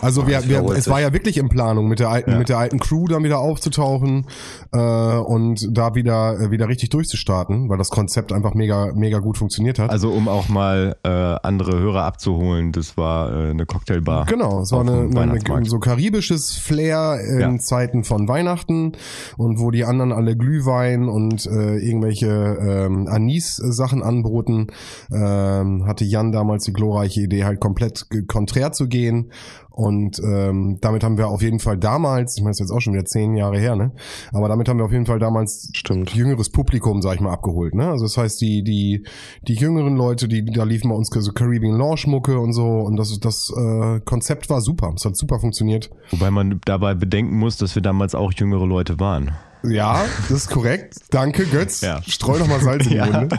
Also 0.01 0.27
wir, 0.27 0.49
wir, 0.49 0.65
es 0.77 0.89
war 0.89 1.01
ja 1.01 1.13
wirklich 1.13 1.39
in 1.39 1.49
Planung, 1.49 1.89
mit 1.89 1.99
der 2.01 2.09
alten, 2.11 2.33
Ja. 2.33 2.39
mit 2.39 2.49
der 2.49 2.59
alten 2.59 2.79
Crew 2.79 3.07
dann 3.07 3.25
wieder 3.25 3.39
aufzutauchen 3.39 4.27
äh, 4.73 4.79
und 4.79 5.69
da 5.77 5.95
wieder 5.95 6.41
äh, 6.41 6.51
wieder 6.51 6.69
richtig 6.69 6.91
durchzustarten, 6.91 7.69
weil 7.69 7.79
das 7.79 7.91
Konzept 7.91 8.33
einfach 8.33 8.55
mega 8.55 8.93
mega 8.95 9.19
gut 9.19 9.39
funktioniert 9.39 9.79
hat. 9.79 9.91
Also 9.91 10.11
um 10.11 10.29
auch 10.29 10.49
mal 10.49 10.97
äh, 11.05 11.09
andere 11.09 11.79
Hörer 11.79 12.05
abzuholen, 12.05 12.73
das 12.73 12.97
war 12.97 13.31
äh, 13.33 13.51
eine 13.51 13.67
Cocktailbar. 13.67 14.27
Genau, 14.27 14.61
es 14.63 14.73
war 14.73 14.81
eine, 14.81 15.09
eine, 15.21 15.65
so 15.65 15.79
karibisches 15.79 16.53
Flair 16.53 17.19
in 17.21 17.41
Ja. 17.41 17.59
Zeiten 17.59 18.05
von 18.05 18.29
Weihnachten 18.29 18.93
und 19.37 19.59
wo 19.61 19.71
die 19.71 19.85
anderen 19.85 20.13
alle 20.13 20.37
Glühwein 20.37 21.09
und 21.09 21.47
äh, 21.47 21.79
irgendwelche 21.79 22.27
ähm, 22.29 23.07
Anis-Sachen 23.09 24.03
anboten, 24.03 24.69
ähm, 25.13 25.87
hatte 25.87 26.05
Jan 26.05 26.33
damals 26.33 26.65
die 26.65 26.73
glorreiche 26.73 27.21
Idee, 27.23 27.45
halt 27.45 27.61
komplett 27.61 28.07
konträr 28.29 28.73
zu 28.73 28.89
gehen 28.89 29.31
Und 29.75 30.21
ähm, 30.21 30.79
damit 30.81 31.03
haben 31.03 31.19
wir 31.19 31.27
auf 31.27 31.43
jeden 31.43 31.59
Fall 31.59 31.77
damals, 31.77 32.37
ich 32.37 32.43
meine, 32.43 32.51
das 32.53 32.61
ist 32.61 32.69
jetzt 32.69 32.71
auch 32.71 32.81
schon 32.81 32.93
wieder 32.93 33.05
zehn 33.05 33.35
Jahre 33.35 33.59
her, 33.59 33.75
ne? 33.75 33.91
Aber 34.33 34.47
damit 34.47 34.69
haben 34.69 34.79
wir 34.79 34.85
auf 34.85 34.93
jeden 34.93 35.05
Fall 35.05 35.19
damals 35.19 35.69
Stimmt. 35.75 36.15
jüngeres 36.15 36.51
Publikum, 36.51 37.03
sag 37.03 37.17
ich 37.17 37.21
mal, 37.21 37.33
abgeholt, 37.33 37.75
ne? 37.75 37.89
Also 37.89 38.05
das 38.05 38.17
heißt, 38.17 38.41
die, 38.41 38.63
die, 38.63 39.05
die 39.49 39.55
jüngeren 39.55 39.97
Leute, 39.97 40.29
die, 40.29 40.45
da 40.45 40.63
liefen 40.63 40.91
bei 40.91 40.95
uns 40.95 41.11
so 41.13 41.33
Caribbean 41.33 41.77
Launch 41.77 42.07
Mucke 42.07 42.39
und 42.39 42.53
so 42.53 42.65
und 42.65 42.97
das, 42.97 43.19
das 43.19 43.53
äh, 43.57 43.99
Konzept 44.05 44.49
war 44.49 44.61
super. 44.61 44.93
Es 44.95 45.05
hat 45.05 45.17
super 45.17 45.41
funktioniert. 45.41 45.91
Wobei 46.13 46.31
man 46.31 46.61
dabei 46.65 46.95
bedenken 46.95 47.37
muss, 47.37 47.57
dass 47.57 47.75
wir 47.75 47.83
damals 47.83 48.15
auch 48.15 48.33
jüngere 48.33 48.67
Leute 48.67 49.01
waren. 49.01 49.33
Ja, 49.67 50.05
das 50.29 50.31
ist 50.31 50.51
korrekt. 50.51 50.97
Danke, 51.11 51.47
Götz. 51.47 51.81
Ja. 51.81 52.03
Streu 52.03 52.39
noch 52.39 52.49
mal 52.49 52.61
Salz 52.61 52.85
in 52.85 52.91
die 52.91 52.97
Ja. 52.97 53.07
Wunde. 53.07 53.37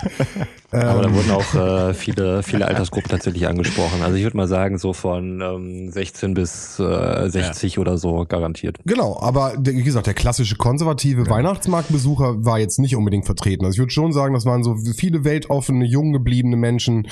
Aber 0.72 1.02
da 1.04 1.08
Ähm, 1.08 1.16
wurden 1.16 1.32
auch 1.32 1.56
äh, 1.90 1.94
viele, 1.94 2.44
viele 2.44 2.68
Altersgruppen 2.68 3.10
tatsächlich 3.10 3.48
angesprochen. 3.48 4.02
Also 4.02 4.18
ich 4.18 4.24
würde 4.24 4.36
mal 4.36 4.48
sagen, 4.48 4.78
so 4.78 4.92
von 4.94 5.40
ähm, 5.40 5.90
16 5.90 6.34
bis 6.34 6.80
äh, 6.80 7.30
60 7.30 7.80
oder 7.80 7.98
so 7.98 8.26
garantiert. 8.28 8.78
Genau, 8.86 9.18
aber 9.22 9.54
wie 9.60 9.84
gesagt, 9.84 10.08
der 10.08 10.14
klassische 10.14 10.56
konservative 10.58 11.30
Weihnachtsmarktbesucher 11.30 12.44
war 12.44 12.60
jetzt 12.60 12.80
nicht 12.80 12.96
unbedingt 12.96 13.26
vertreten. 13.26 13.64
Also 13.64 13.76
ich 13.76 13.80
würde 13.80 13.92
schon 13.94 14.12
sagen, 14.12 14.34
das 14.34 14.46
waren 14.46 14.64
so 14.64 14.76
viele 14.98 15.24
weltoffene, 15.24 15.86
jung 15.86 16.12
gebliebene 16.12 16.58
Menschen, 16.58 17.08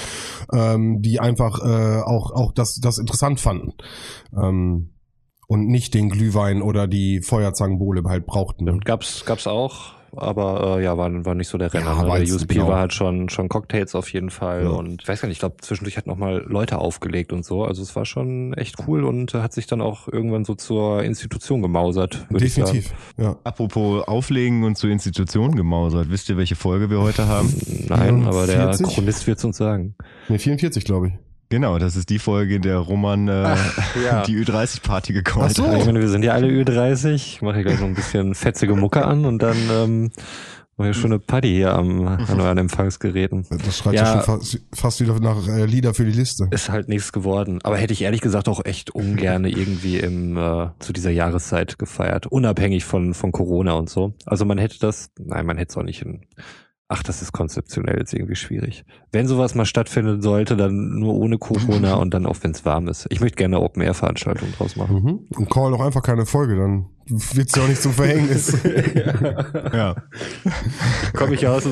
ähm, 0.51 1.01
die 1.01 1.19
einfach 1.19 1.59
äh, 1.63 2.01
auch 2.01 2.31
auch 2.31 2.51
das 2.51 2.79
das 2.81 2.97
interessant 2.97 3.39
fanden 3.39 3.73
ähm, 4.35 4.89
und 5.53 5.67
nicht 5.67 5.93
den 5.93 6.09
Glühwein 6.09 6.63
oder 6.63 6.87
die 6.87 7.21
Feuerzangenbowle 7.21 8.01
halt 8.05 8.25
brauchten. 8.25 8.65
Ne? 8.65 8.79
Gab's, 8.83 9.23
gab's 9.23 9.45
auch, 9.45 9.93
aber 10.15 10.77
äh, 10.79 10.83
ja, 10.83 10.97
war, 10.97 11.11
war 11.25 11.35
nicht 11.35 11.47
so 11.47 11.59
der 11.59 11.71
Renner. 11.71 11.91
Ja, 11.95 12.01
ne? 12.01 12.07
war 12.09 12.19
Der 12.19 12.27
USP 12.33 12.55
genau. 12.55 12.69
war 12.69 12.79
halt 12.79 12.91
schon, 12.91 13.29
schon 13.29 13.49
Cocktails 13.49 13.93
auf 13.93 14.11
jeden 14.11 14.31
Fall 14.31 14.63
Ja. 14.63 14.69
und 14.71 15.03
ich 15.03 15.07
weiß 15.07 15.21
gar 15.21 15.27
nicht, 15.27 15.35
ich 15.35 15.39
glaube 15.41 15.57
zwischendurch 15.61 15.95
hat 15.95 16.07
noch 16.07 16.17
mal 16.17 16.43
Leute 16.47 16.79
aufgelegt 16.79 17.31
und 17.33 17.45
so. 17.45 17.65
Also 17.65 17.83
es 17.83 17.95
war 17.95 18.05
schon 18.05 18.53
echt 18.53 18.77
cool 18.87 19.03
und 19.03 19.35
äh, 19.35 19.41
hat 19.41 19.53
sich 19.53 19.67
dann 19.67 19.79
auch 19.79 20.07
irgendwann 20.07 20.43
so 20.43 20.55
zur 20.55 21.03
Institution 21.03 21.61
gemausert. 21.61 22.25
Definitiv. 22.31 22.91
Ja. 23.17 23.35
Apropos 23.43 24.07
Auflegen 24.07 24.63
und 24.63 24.75
zur 24.75 24.89
Institution 24.89 25.55
gemausert. 25.55 26.09
Wisst 26.09 26.29
ihr, 26.29 26.37
welche 26.37 26.55
Folge 26.55 26.89
wir 26.89 26.99
heute 26.99 27.27
haben? 27.27 27.53
Nein, 27.89 28.25
aber 28.25 28.47
der 28.47 28.73
44? 28.73 28.87
Chronist 28.95 29.27
wird's 29.27 29.45
uns 29.45 29.57
sagen. 29.57 29.93
Nee, 30.29 30.39
44, 30.39 30.83
glaube 30.83 31.09
ich. 31.09 31.13
Genau, 31.53 31.77
das 31.77 31.95
ist 31.95 32.09
die 32.09 32.17
Folge, 32.17 32.55
in 32.55 32.63
der 32.63 32.79
Roman 32.79 33.27
äh, 33.27 33.55
ja. 34.03 34.23
die 34.27 34.43
Ü30-Party 34.43 35.13
gecallt 35.13 35.51
Ach 35.51 35.55
so. 35.55 35.67
hat. 35.67 35.77
Ich 35.77 35.85
meine, 35.85 36.01
wir 36.01 36.09
sind 36.09 36.23
ja 36.23 36.33
alle 36.33 36.47
Ü30. 36.47 37.13
Ich 37.13 37.43
mache 37.43 37.57
hier 37.57 37.63
gleich 37.65 37.79
noch 37.79 37.85
ein 37.85 37.93
bisschen 37.93 38.33
fetzige 38.33 38.75
Mucke 38.75 39.05
an 39.05 39.23
und 39.23 39.37
dann 39.43 39.55
ähm, 39.71 40.01
machen 40.77 40.87
wir 40.87 40.93
schon 40.95 41.11
eine 41.11 41.19
Party 41.19 41.49
hier 41.49 41.75
am, 41.75 42.07
an 42.07 42.41
euren 42.41 42.57
Empfangsgeräten. 42.57 43.45
Das 43.51 43.77
schreit 43.77 43.93
ja, 43.93 44.01
Ja. 44.01 44.23
schon 44.23 44.39
fast, 44.39 44.59
fast 44.73 44.99
wieder 44.99 45.19
nach 45.19 45.47
äh, 45.47 45.65
Lieder 45.65 45.93
für 45.93 46.05
die 46.05 46.11
Liste. 46.11 46.47
Ist 46.49 46.69
halt 46.71 46.89
nichts 46.89 47.11
geworden. 47.11 47.59
Aber 47.61 47.77
hätte 47.77 47.93
ich 47.93 48.01
ehrlich 48.01 48.21
gesagt 48.21 48.49
auch 48.49 48.65
echt 48.65 48.89
ungern 48.89 49.45
irgendwie 49.45 49.99
im 49.99 50.35
äh, 50.35 50.69
zu 50.79 50.91
dieser 50.91 51.11
Jahreszeit 51.11 51.77
gefeiert. 51.77 52.25
Unabhängig 52.25 52.83
von, 52.83 53.13
von 53.13 53.31
Corona 53.31 53.73
und 53.73 53.91
so. 53.91 54.15
Also 54.25 54.43
man 54.45 54.57
hätte 54.57 54.79
das, 54.79 55.11
nein, 55.19 55.45
man 55.45 55.57
hätte 55.57 55.69
es 55.69 55.77
auch 55.77 55.83
nicht 55.83 56.01
in. 56.01 56.21
Ach, 56.95 57.01
das 57.01 57.23
ist 57.23 57.31
konzeptionell 57.31 57.97
jetzt 57.97 58.13
irgendwie 58.13 58.35
schwierig. 58.35 58.85
Wenn 59.11 59.25
sowas 59.25 59.55
mal 59.55 59.65
stattfinden 59.65 60.21
sollte, 60.21 60.55
dann 60.55 60.99
nur 60.99 61.15
ohne 61.15 61.39
Corona 61.39 61.95
und 62.03 62.13
dann 62.13 62.27
auch, 62.27 62.35
wenn 62.41 62.51
es 62.51 62.65
warm 62.65 62.87
ist. 62.87 63.07
Ich 63.09 63.19
möchte 63.19 63.35
gerne 63.35 63.55
eine 63.55 63.65
Open-Air-Veranstaltung 63.65 64.51
draus 64.55 64.75
machen. 64.75 65.01
Mhm. 65.01 65.19
Und 65.35 65.49
call 65.49 65.71
doch 65.71 65.79
einfach 65.79 66.03
keine 66.03 66.27
Folge, 66.27 66.55
dann 66.55 66.85
wird's 67.07 67.55
ja 67.55 67.63
auch 67.63 67.67
nicht 67.67 67.81
zum 67.81 67.93
Verhängnis. 67.93 68.55
Ja. 69.73 69.95
Komme 71.13 71.33
ich 71.33 71.47
aus. 71.47 71.65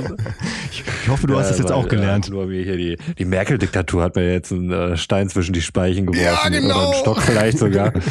Ich, 0.72 0.84
ich 1.04 1.10
hoffe, 1.10 1.28
du 1.28 1.38
hast 1.38 1.52
es 1.52 1.60
jetzt 1.60 1.72
auch 1.72 1.88
gelernt. 1.88 2.28
Äh, 2.28 2.32
nur 2.32 2.50
wie 2.50 2.64
hier 2.64 2.78
die, 2.78 2.98
die 3.20 3.26
Merkel-Diktatur 3.26 4.02
hat 4.02 4.16
mir 4.16 4.32
jetzt 4.34 4.52
einen 4.52 4.72
äh, 4.72 4.98
Stein 4.98 5.30
zwischen 5.30 5.54
die 5.54 5.62
Speichen 5.62 6.08
geworfen. 6.08 6.24
Ja, 6.24 6.50
genau. 6.50 6.76
Oder 6.76 6.86
einen 6.86 6.94
Stock 6.96 7.22
vielleicht 7.22 7.60
sogar. 7.60 7.94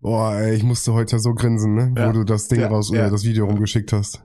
Boah, 0.00 0.34
ey, 0.36 0.54
ich 0.54 0.62
musste 0.62 0.94
heute 0.94 1.18
so 1.18 1.34
grinsen, 1.34 1.74
ne? 1.74 1.94
Ja. 1.96 2.08
Wo 2.08 2.12
du 2.12 2.24
das 2.24 2.48
Ding 2.48 2.60
Ja, 2.60 2.68
raus, 2.68 2.90
ja. 2.92 3.06
äh, 3.06 3.10
das 3.10 3.24
Video 3.24 3.44
rumgeschickt 3.44 3.92
hast. 3.92 4.22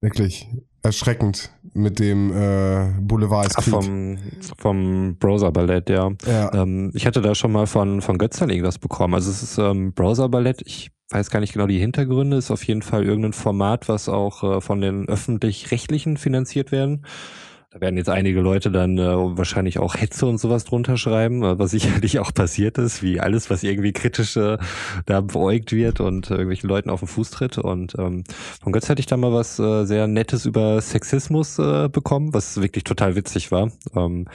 Wirklich 0.00 0.48
erschreckend 0.82 1.50
mit 1.74 1.98
dem 1.98 2.32
äh, 2.32 2.92
Boulevard 3.00 3.52
Ach, 3.56 3.62
vom, 3.62 4.18
vom 4.56 5.16
Browser-Ballett, 5.18 5.90
ja. 5.90 6.10
ja. 6.26 6.52
Ähm, 6.54 6.92
ich 6.94 7.06
hatte 7.06 7.20
da 7.20 7.34
schon 7.34 7.52
mal 7.52 7.66
von, 7.66 8.00
von 8.00 8.18
Götzern 8.18 8.50
irgendwas 8.50 8.78
bekommen. 8.78 9.14
Also 9.14 9.30
es 9.30 9.42
ist 9.42 9.58
ähm, 9.58 9.92
Browser-Ballett. 9.92 10.62
Ich 10.64 10.90
weiß 11.10 11.30
gar 11.30 11.40
nicht 11.40 11.52
genau 11.52 11.66
die 11.66 11.78
Hintergründe. 11.78 12.36
Ist 12.36 12.50
auf 12.50 12.64
jeden 12.64 12.82
Fall 12.82 13.04
irgendein 13.04 13.32
Format, 13.32 13.88
was 13.88 14.08
auch 14.08 14.42
äh, 14.42 14.60
von 14.60 14.80
den 14.80 15.08
öffentlich-rechtlichen 15.08 16.16
finanziert 16.16 16.72
werden. 16.72 17.04
Da 17.70 17.82
werden 17.82 17.98
jetzt 17.98 18.08
einige 18.08 18.40
Leute 18.40 18.70
dann 18.70 18.96
äh, 18.96 19.02
wahrscheinlich 19.04 19.78
auch 19.78 19.94
Hetze 19.94 20.24
und 20.24 20.38
sowas 20.38 20.64
drunter 20.64 20.96
schreiben, 20.96 21.42
äh, 21.42 21.58
was 21.58 21.70
sicherlich 21.72 22.18
auch 22.18 22.32
passiert 22.32 22.78
ist, 22.78 23.02
wie 23.02 23.20
alles, 23.20 23.50
was 23.50 23.62
irgendwie 23.62 23.92
kritisch 23.92 24.38
äh, 24.38 24.56
da 25.04 25.20
beäugt 25.20 25.72
wird 25.72 26.00
und 26.00 26.30
äh, 26.30 26.34
irgendwelchen 26.34 26.66
Leuten 26.66 26.88
auf 26.88 27.00
den 27.00 27.08
Fuß 27.08 27.30
tritt. 27.30 27.58
Und 27.58 27.94
ähm, 27.98 28.24
von 28.62 28.72
Götz 28.72 28.88
hatte 28.88 29.00
ich 29.00 29.06
da 29.06 29.18
mal 29.18 29.34
was 29.34 29.58
äh, 29.58 29.84
sehr 29.84 30.06
Nettes 30.06 30.46
über 30.46 30.80
Sexismus 30.80 31.58
äh, 31.58 31.90
bekommen, 31.90 32.32
was 32.32 32.58
wirklich 32.58 32.84
total 32.84 33.16
witzig 33.16 33.52
war. 33.52 33.70
Ähm, 33.94 34.28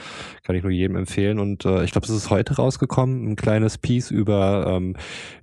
kann 0.44 0.54
ich 0.54 0.62
nur 0.62 0.70
jedem 0.70 0.94
empfehlen. 0.94 1.40
Und 1.40 1.64
äh, 1.64 1.82
ich 1.82 1.90
glaube, 1.90 2.06
es 2.06 2.12
ist 2.12 2.30
heute 2.30 2.54
rausgekommen, 2.54 3.32
ein 3.32 3.34
kleines 3.34 3.78
Piece 3.78 4.12
über 4.12 4.64
ähm, 4.68 4.94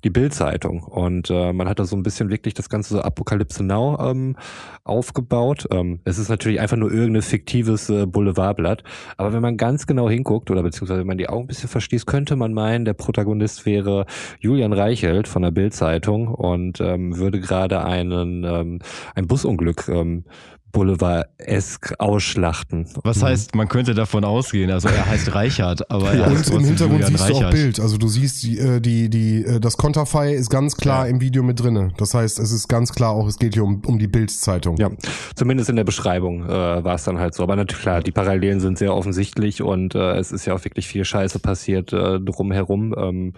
die 0.05 0.09
Bild-Zeitung. 0.09 0.83
Und 0.83 1.29
äh, 1.29 1.51
man 1.51 1.67
hat 1.67 1.79
da 1.79 1.83
so 1.83 1.97
ein 1.97 2.03
bisschen 2.03 2.29
wirklich 2.29 2.53
das 2.53 2.69
ganze 2.69 2.93
so 2.93 3.01
Apokalypse 3.01 3.65
Now 3.65 3.99
ähm, 3.99 4.37
aufgebaut. 4.85 5.67
Ähm, 5.71 5.99
es 6.05 6.17
ist 6.17 6.29
natürlich 6.29 6.61
einfach 6.61 6.77
nur 6.77 6.89
irgendein 6.89 7.21
fiktives 7.21 7.80
äh, 7.89 8.05
Boulevardblatt. 8.05 8.83
Aber 9.17 9.33
wenn 9.33 9.41
man 9.41 9.57
ganz 9.57 9.87
genau 9.87 10.09
hinguckt, 10.09 10.51
oder 10.51 10.63
beziehungsweise 10.63 10.99
wenn 11.01 11.07
man 11.07 11.17
die 11.17 11.29
Augen 11.29 11.45
ein 11.45 11.47
bisschen 11.47 11.69
verstießt, 11.69 12.05
könnte 12.05 12.35
man 12.35 12.53
meinen, 12.53 12.85
der 12.85 12.93
Protagonist 12.93 13.65
wäre 13.65 14.05
Julian 14.39 14.73
Reichelt 14.73 15.27
von 15.27 15.41
der 15.41 15.51
Bild-Zeitung 15.51 16.27
und 16.27 16.81
ähm, 16.81 17.17
würde 17.17 17.39
gerade 17.39 17.83
einen 17.83 18.43
ähm, 18.43 18.79
ein 19.15 19.27
Busunglück 19.27 19.87
ähm, 19.87 20.25
Boulevard-esk 20.71 21.93
ausschlachten. 21.99 22.87
Was 23.03 23.23
heißt, 23.23 23.55
man 23.55 23.67
könnte 23.67 23.93
davon 23.93 24.23
ausgehen, 24.23 24.71
also 24.71 24.87
er 24.87 25.05
heißt 25.05 25.33
Reichert, 25.35 25.89
aber 25.91 26.11
er 26.11 26.25
heißt 26.29 26.51
Und 26.51 26.61
im 26.61 26.65
Hintergrund 26.65 27.05
siehst 27.05 27.19
du 27.29 27.33
auch 27.33 27.37
Reichert. 27.37 27.51
Bild. 27.51 27.79
Also 27.79 27.97
du 27.97 28.07
siehst 28.07 28.43
die, 28.43 28.59
äh, 28.59 28.79
die, 28.79 29.09
die, 29.09 29.45
äh, 29.45 29.59
das 29.59 29.77
Konterfei 29.77 30.33
ist 30.33 30.49
ganz 30.49 30.75
klar 30.75 31.05
Ja. 31.05 31.11
im 31.11 31.21
Video 31.21 31.43
mit 31.43 31.59
drinne. 31.59 31.91
Das 31.97 32.13
heißt, 32.13 32.39
es 32.39 32.51
ist 32.51 32.67
ganz 32.67 32.91
klar 32.93 33.11
auch, 33.11 33.27
es 33.27 33.37
geht 33.37 33.53
hier 33.53 33.63
um, 33.63 33.81
um 33.85 33.99
die 33.99 34.07
Bildzeitung. 34.07 34.77
Ja, 34.77 34.89
zumindest 35.35 35.69
in 35.69 35.75
der 35.75 35.83
Beschreibung 35.83 36.43
äh, 36.45 36.49
war 36.83 36.95
es 36.95 37.03
dann 37.03 37.19
halt 37.19 37.33
so. 37.33 37.43
Aber 37.43 37.55
natürlich 37.55 37.81
klar, 37.81 38.01
die 38.01 38.11
Parallelen 38.11 38.59
sind 38.59 38.77
sehr 38.77 38.93
offensichtlich 38.95 39.61
und 39.61 39.95
äh, 39.95 40.17
es 40.17 40.31
ist 40.31 40.45
ja 40.45 40.53
auch 40.53 40.63
wirklich 40.63 40.87
viel 40.87 41.05
Scheiße 41.05 41.39
passiert 41.39 41.93
äh, 41.93 42.19
drumherum. 42.19 42.93
Ähm, 42.97 43.33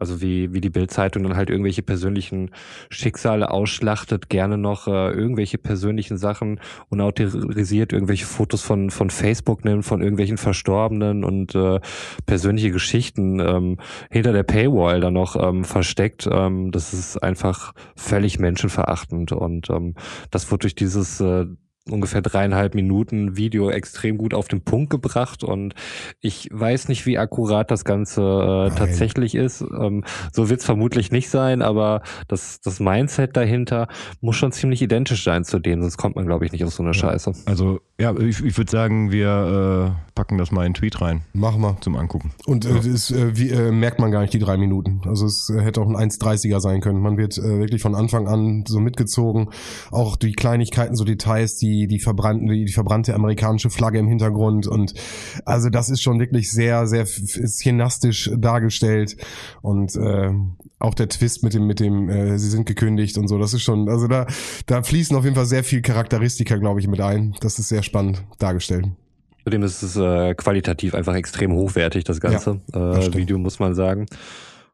also 0.00 0.20
wie, 0.20 0.52
wie 0.52 0.60
die 0.60 0.70
Bildzeitung 0.70 1.24
dann 1.24 1.36
halt 1.36 1.50
irgendwelche 1.50 1.82
persönlichen 1.82 2.52
Schicksale 2.88 3.50
ausschlachtet, 3.50 4.28
gerne 4.28 4.56
noch 4.56 4.86
äh, 4.86 5.10
irgendwelche 5.10 5.58
persönlichen 5.58 6.18
Sachen 6.18 6.60
unautorisiert, 6.88 7.92
irgendwelche 7.92 8.26
Fotos 8.26 8.62
von, 8.62 8.90
von 8.90 9.10
Facebook 9.10 9.64
nimmt, 9.64 9.84
von 9.84 10.00
irgendwelchen 10.00 10.38
Verstorbenen 10.38 11.24
und 11.24 11.54
äh, 11.54 11.80
persönliche 12.26 12.70
Geschichten 12.70 13.40
ähm, 13.40 13.78
hinter 14.10 14.32
der 14.32 14.42
Paywall 14.42 15.00
dann 15.00 15.14
noch 15.14 15.36
ähm, 15.36 15.64
versteckt. 15.64 16.28
Ähm, 16.30 16.70
das 16.72 16.92
ist 16.92 17.18
einfach 17.22 17.72
völlig 17.96 18.38
menschenverachtend 18.38 19.32
und 19.32 19.70
ähm, 19.70 19.94
das 20.30 20.50
wird 20.50 20.62
durch 20.62 20.74
dieses 20.74 21.20
äh, 21.20 21.46
ungefähr 21.90 22.22
dreieinhalb 22.22 22.74
Minuten 22.74 23.36
Video 23.36 23.70
extrem 23.70 24.18
gut 24.18 24.34
auf 24.34 24.48
den 24.48 24.62
Punkt 24.62 24.90
gebracht 24.90 25.44
und 25.44 25.74
ich 26.20 26.48
weiß 26.52 26.88
nicht, 26.88 27.06
wie 27.06 27.18
akkurat 27.18 27.70
das 27.70 27.84
Ganze 27.84 28.22
äh, 28.70 28.76
tatsächlich 28.76 29.34
ist. 29.34 29.60
Ähm, 29.60 30.04
so 30.32 30.48
wird 30.48 30.60
es 30.60 30.66
vermutlich 30.66 31.10
nicht 31.10 31.30
sein, 31.30 31.62
aber 31.62 32.02
das, 32.28 32.60
das 32.60 32.80
Mindset 32.80 33.36
dahinter 33.36 33.88
muss 34.20 34.36
schon 34.36 34.52
ziemlich 34.52 34.82
identisch 34.82 35.24
sein 35.24 35.44
zu 35.44 35.58
dem, 35.58 35.80
sonst 35.82 35.96
kommt 35.96 36.16
man, 36.16 36.26
glaube 36.26 36.44
ich, 36.44 36.52
nicht 36.52 36.64
auf 36.64 36.72
so 36.72 36.82
eine 36.82 36.94
Scheiße. 36.94 37.32
Also, 37.46 37.80
ja, 38.00 38.16
ich, 38.16 38.44
ich 38.44 38.56
würde 38.56 38.70
sagen, 38.70 39.10
wir 39.10 39.96
äh, 39.96 40.07
packen 40.18 40.36
das 40.36 40.50
mal 40.50 40.62
in 40.62 40.66
einen 40.66 40.74
Tweet 40.74 41.00
rein 41.00 41.22
Mach 41.32 41.56
mal. 41.56 41.76
zum 41.80 41.94
Angucken. 41.94 42.32
Und 42.44 42.64
äh, 42.64 42.74
das 42.74 43.12
äh, 43.12 43.36
wie, 43.36 43.50
äh, 43.50 43.70
merkt 43.70 44.00
man 44.00 44.10
gar 44.10 44.20
nicht 44.22 44.34
die 44.34 44.40
drei 44.40 44.56
Minuten. 44.56 45.00
Also 45.04 45.26
es 45.26 45.48
äh, 45.48 45.60
hätte 45.60 45.80
auch 45.80 45.86
ein 45.86 45.94
1,30er 45.94 46.58
sein 46.58 46.80
können. 46.80 46.98
Man 46.98 47.16
wird 47.16 47.38
äh, 47.38 47.60
wirklich 47.60 47.80
von 47.80 47.94
Anfang 47.94 48.26
an 48.26 48.64
so 48.66 48.80
mitgezogen. 48.80 49.50
Auch 49.92 50.16
die 50.16 50.32
Kleinigkeiten, 50.32 50.96
so 50.96 51.04
Details, 51.04 51.56
die 51.58 51.86
die 51.86 52.00
verbrannten, 52.00 52.48
die, 52.48 52.64
die 52.64 52.72
verbrannte 52.72 53.14
amerikanische 53.14 53.70
Flagge 53.70 54.00
im 54.00 54.08
Hintergrund 54.08 54.66
und 54.66 54.94
also 55.44 55.70
das 55.70 55.88
ist 55.88 56.02
schon 56.02 56.18
wirklich 56.18 56.50
sehr, 56.50 56.88
sehr 56.88 57.06
cineastisch 57.06 58.28
dargestellt 58.36 59.16
und 59.62 59.94
äh, 59.94 60.32
auch 60.80 60.94
der 60.94 61.08
Twist 61.08 61.44
mit 61.44 61.54
dem, 61.54 61.68
mit 61.68 61.78
dem, 61.78 62.08
äh, 62.08 62.38
sie 62.38 62.50
sind 62.50 62.66
gekündigt 62.66 63.18
und 63.18 63.28
so. 63.28 63.38
Das 63.38 63.54
ist 63.54 63.62
schon, 63.62 63.88
also 63.88 64.08
da, 64.08 64.26
da 64.66 64.82
fließen 64.82 65.16
auf 65.16 65.22
jeden 65.22 65.36
Fall 65.36 65.46
sehr 65.46 65.62
viel 65.62 65.80
Charakteristika, 65.80 66.56
glaube 66.56 66.80
ich, 66.80 66.88
mit 66.88 67.00
ein. 67.00 67.36
Das 67.40 67.60
ist 67.60 67.68
sehr 67.68 67.84
spannend 67.84 68.24
dargestellt. 68.38 68.88
Zudem 69.48 69.62
ist 69.62 69.82
es 69.82 69.96
äh, 69.96 70.34
qualitativ 70.34 70.94
einfach 70.94 71.14
extrem 71.14 71.52
hochwertig, 71.54 72.04
das 72.04 72.20
ganze 72.20 72.60
äh, 72.74 73.00
stimmt. 73.00 73.16
Video, 73.16 73.38
muss 73.38 73.58
man 73.58 73.74
sagen. 73.74 74.04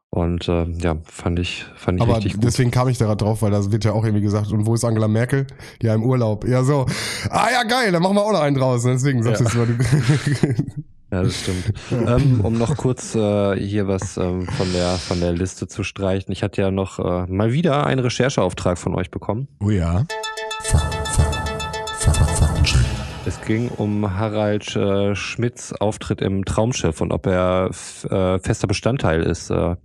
Und 0.09 0.49
äh, 0.49 0.65
ja, 0.81 0.97
fand 1.05 1.39
ich, 1.39 1.65
fand 1.77 1.97
ich 1.97 2.03
Aber 2.03 2.17
richtig 2.17 2.33
gut. 2.33 2.43
deswegen 2.43 2.71
kam 2.71 2.89
ich 2.89 2.97
da 2.97 3.15
drauf, 3.15 3.41
weil 3.41 3.51
da 3.51 3.71
wird 3.71 3.85
ja 3.85 3.93
auch 3.93 4.03
irgendwie 4.03 4.21
gesagt, 4.21 4.51
und 4.51 4.65
wo 4.65 4.73
ist 4.73 4.83
Angela 4.83 5.07
Merkel? 5.07 5.47
Ja, 5.81 5.93
im 5.95 6.03
Urlaub. 6.03 6.45
Ja, 6.45 6.63
so. 6.63 6.85
Ah 7.29 7.47
ja, 7.53 7.63
geil, 7.63 7.93
dann 7.93 8.01
machen 8.03 8.17
wir 8.17 8.21
auch 8.23 8.33
noch 8.33 8.41
einen 8.41 8.57
draus. 8.57 8.83
Deswegen 8.83 9.23
sagst 9.23 9.41
Ja. 9.41 9.65
du. 9.65 9.65
Ja, 11.11 11.21
das 11.23 11.39
stimmt. 11.39 11.71
ähm, 11.91 12.41
um 12.43 12.57
noch 12.57 12.75
kurz 12.75 13.15
äh, 13.15 13.55
hier 13.57 13.87
was 13.87 14.17
ähm, 14.17 14.47
von 14.47 14.73
der 14.73 14.95
von 14.95 15.21
der 15.21 15.31
Liste 15.31 15.67
zu 15.67 15.83
streichen. 15.83 16.33
Ich 16.33 16.43
hatte 16.43 16.61
ja 16.61 16.71
noch 16.71 16.99
äh, 16.99 17.31
mal 17.31 17.53
wieder 17.53 17.85
einen 17.85 17.99
Rechercheauftrag 18.01 18.77
von 18.77 18.95
euch 18.95 19.11
bekommen. 19.11 19.47
Oh 19.63 19.69
ja. 19.69 20.03
Es 23.27 23.41
ging 23.41 23.69
um 23.69 24.17
Harald 24.19 24.75
äh, 24.75 25.15
Schmidts 25.15 25.73
Auftritt 25.73 26.21
im 26.21 26.45
Traumschiff 26.45 27.01
und 27.01 27.11
ob 27.11 27.25
er 27.25 27.71
äh, 27.71 28.39
fester 28.39 28.67
Bestandteil 28.67 29.23
ist, 29.23 29.49
äh, 29.49 29.75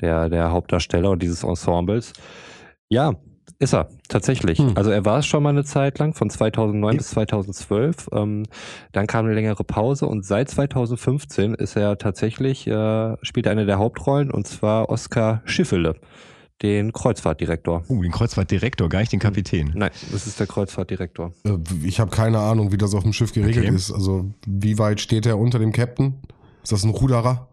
der, 0.00 0.28
der 0.28 0.50
Hauptdarsteller 0.50 1.10
und 1.10 1.22
dieses 1.22 1.44
Ensembles. 1.44 2.12
Ja, 2.88 3.12
ist 3.60 3.72
er, 3.72 3.88
tatsächlich. 4.08 4.58
Hm. 4.58 4.72
Also 4.74 4.90
er 4.90 5.04
war 5.04 5.20
es 5.20 5.26
schon 5.26 5.44
mal 5.44 5.50
eine 5.50 5.62
Zeit 5.62 6.00
lang, 6.00 6.14
von 6.14 6.28
2009 6.28 6.92
ja. 6.92 6.98
bis 6.98 7.10
2012. 7.10 8.08
Ähm, 8.12 8.42
dann 8.90 9.06
kam 9.06 9.26
eine 9.26 9.34
längere 9.34 9.62
Pause 9.62 10.06
und 10.06 10.24
seit 10.24 10.50
2015 10.50 11.54
ist 11.54 11.76
er 11.76 11.98
tatsächlich, 11.98 12.66
äh, 12.66 13.16
spielt 13.22 13.46
eine 13.46 13.64
der 13.64 13.78
Hauptrollen 13.78 14.32
und 14.32 14.48
zwar 14.48 14.88
Oskar 14.90 15.42
Schiffele 15.44 15.94
den 16.62 16.92
Kreuzfahrtdirektor. 16.92 17.84
Uh, 17.88 18.02
den 18.02 18.12
Kreuzfahrtdirektor, 18.12 18.88
gar 18.88 19.00
nicht 19.00 19.12
den 19.12 19.20
Kapitän. 19.20 19.72
Nein, 19.74 19.90
das 20.12 20.26
ist 20.26 20.38
der 20.38 20.46
Kreuzfahrtdirektor. 20.46 21.32
Äh, 21.44 21.56
ich 21.84 22.00
habe 22.00 22.10
keine 22.10 22.38
Ahnung, 22.38 22.72
wie 22.72 22.78
das 22.78 22.94
auf 22.94 23.02
dem 23.02 23.12
Schiff 23.12 23.32
geregelt 23.32 23.66
okay. 23.66 23.74
ist. 23.74 23.90
Also 23.90 24.30
wie 24.46 24.78
weit 24.78 25.00
steht 25.00 25.26
er 25.26 25.38
unter 25.38 25.58
dem 25.58 25.72
Captain? 25.72 26.14
Ist 26.62 26.72
das 26.72 26.84
ein 26.84 26.90
Ruderer? 26.90 27.48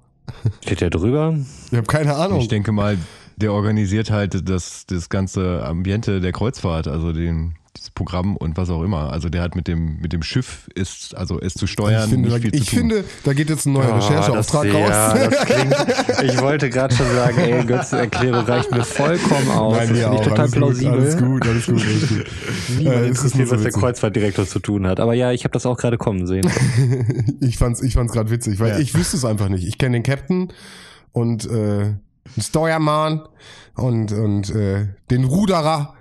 Steht 0.61 0.81
er 0.81 0.91
drüber? 0.91 1.35
Ich 1.71 1.77
habe 1.77 1.87
keine 1.87 2.15
Ahnung. 2.15 2.39
Ich 2.39 2.47
denke 2.47 2.71
mal, 2.71 2.97
der 3.37 3.53
organisiert 3.53 4.11
halt 4.11 4.47
das, 4.47 4.85
das 4.85 5.09
ganze 5.09 5.65
Ambiente 5.65 6.19
der 6.19 6.31
Kreuzfahrt, 6.31 6.87
also 6.87 7.13
den, 7.13 7.55
Programm 7.93 8.35
und 8.35 8.57
was 8.57 8.69
auch 8.69 8.83
immer. 8.83 9.11
Also 9.11 9.29
der 9.29 9.41
hat 9.41 9.55
mit 9.55 9.67
dem, 9.67 9.99
mit 9.99 10.13
dem 10.13 10.23
Schiff 10.23 10.69
ist, 10.75 11.15
also 11.15 11.39
es 11.39 11.53
zu 11.53 11.67
steuern. 11.67 12.03
Ich 12.05 12.09
finde, 12.09 12.29
da, 12.29 12.37
ich 12.51 12.69
finde, 12.69 13.03
da 13.23 13.33
geht 13.33 13.49
jetzt 13.49 13.65
ein 13.65 13.73
neuer 13.73 13.91
oh, 13.91 13.95
Rechercheauftrag 13.95 14.73
raus. 14.73 14.89
Ja, 14.89 15.27
klingt, 15.45 15.75
ich 16.23 16.41
wollte 16.41 16.69
gerade 16.69 16.95
schon 16.95 17.09
sagen, 17.13 17.37
ey, 17.39 17.63
Götz 17.65 17.93
Erklärung 17.93 18.45
reicht 18.45 18.71
mir 18.71 18.83
vollkommen 18.83 19.49
aus. 19.51 19.77
Nein, 19.77 19.89
das 19.89 19.99
finde 19.99 20.15
ich 20.15 20.21
total 20.21 20.39
alles 20.39 20.51
plausibel. 20.51 20.91
Gut, 20.91 20.99
alles 20.99 21.17
gut, 21.17 21.47
alles 21.47 21.65
gut, 21.65 21.81
alles 21.85 22.09
gut. 22.09 22.25
Niemand 22.77 22.95
äh, 22.97 23.07
interessiert, 23.07 23.51
was 23.51 23.61
der 23.61 23.71
Kreuzfahrtdirektor 23.71 24.45
zu 24.45 24.59
tun 24.59 24.87
hat. 24.87 24.99
Aber 24.99 25.13
ja, 25.13 25.31
ich 25.31 25.43
habe 25.43 25.53
das 25.53 25.65
auch 25.65 25.77
gerade 25.77 25.97
kommen 25.97 26.27
sehen. 26.27 26.49
ich 27.41 27.57
fand's, 27.57 27.81
ich 27.81 27.93
fand's 27.93 28.13
gerade 28.13 28.29
witzig, 28.29 28.59
weil 28.59 28.71
ja. 28.71 28.79
ich 28.79 28.95
wüsste 28.95 29.17
es 29.17 29.25
einfach 29.25 29.49
nicht. 29.49 29.67
Ich 29.67 29.77
kenne 29.77 29.93
den 29.93 30.03
Captain 30.03 30.51
und 31.11 31.45
äh, 31.45 31.93
den 32.35 32.43
Steuermann 32.43 33.21
und, 33.75 34.11
und 34.11 34.49
äh, 34.53 34.87
den 35.09 35.23
Ruderer 35.23 35.95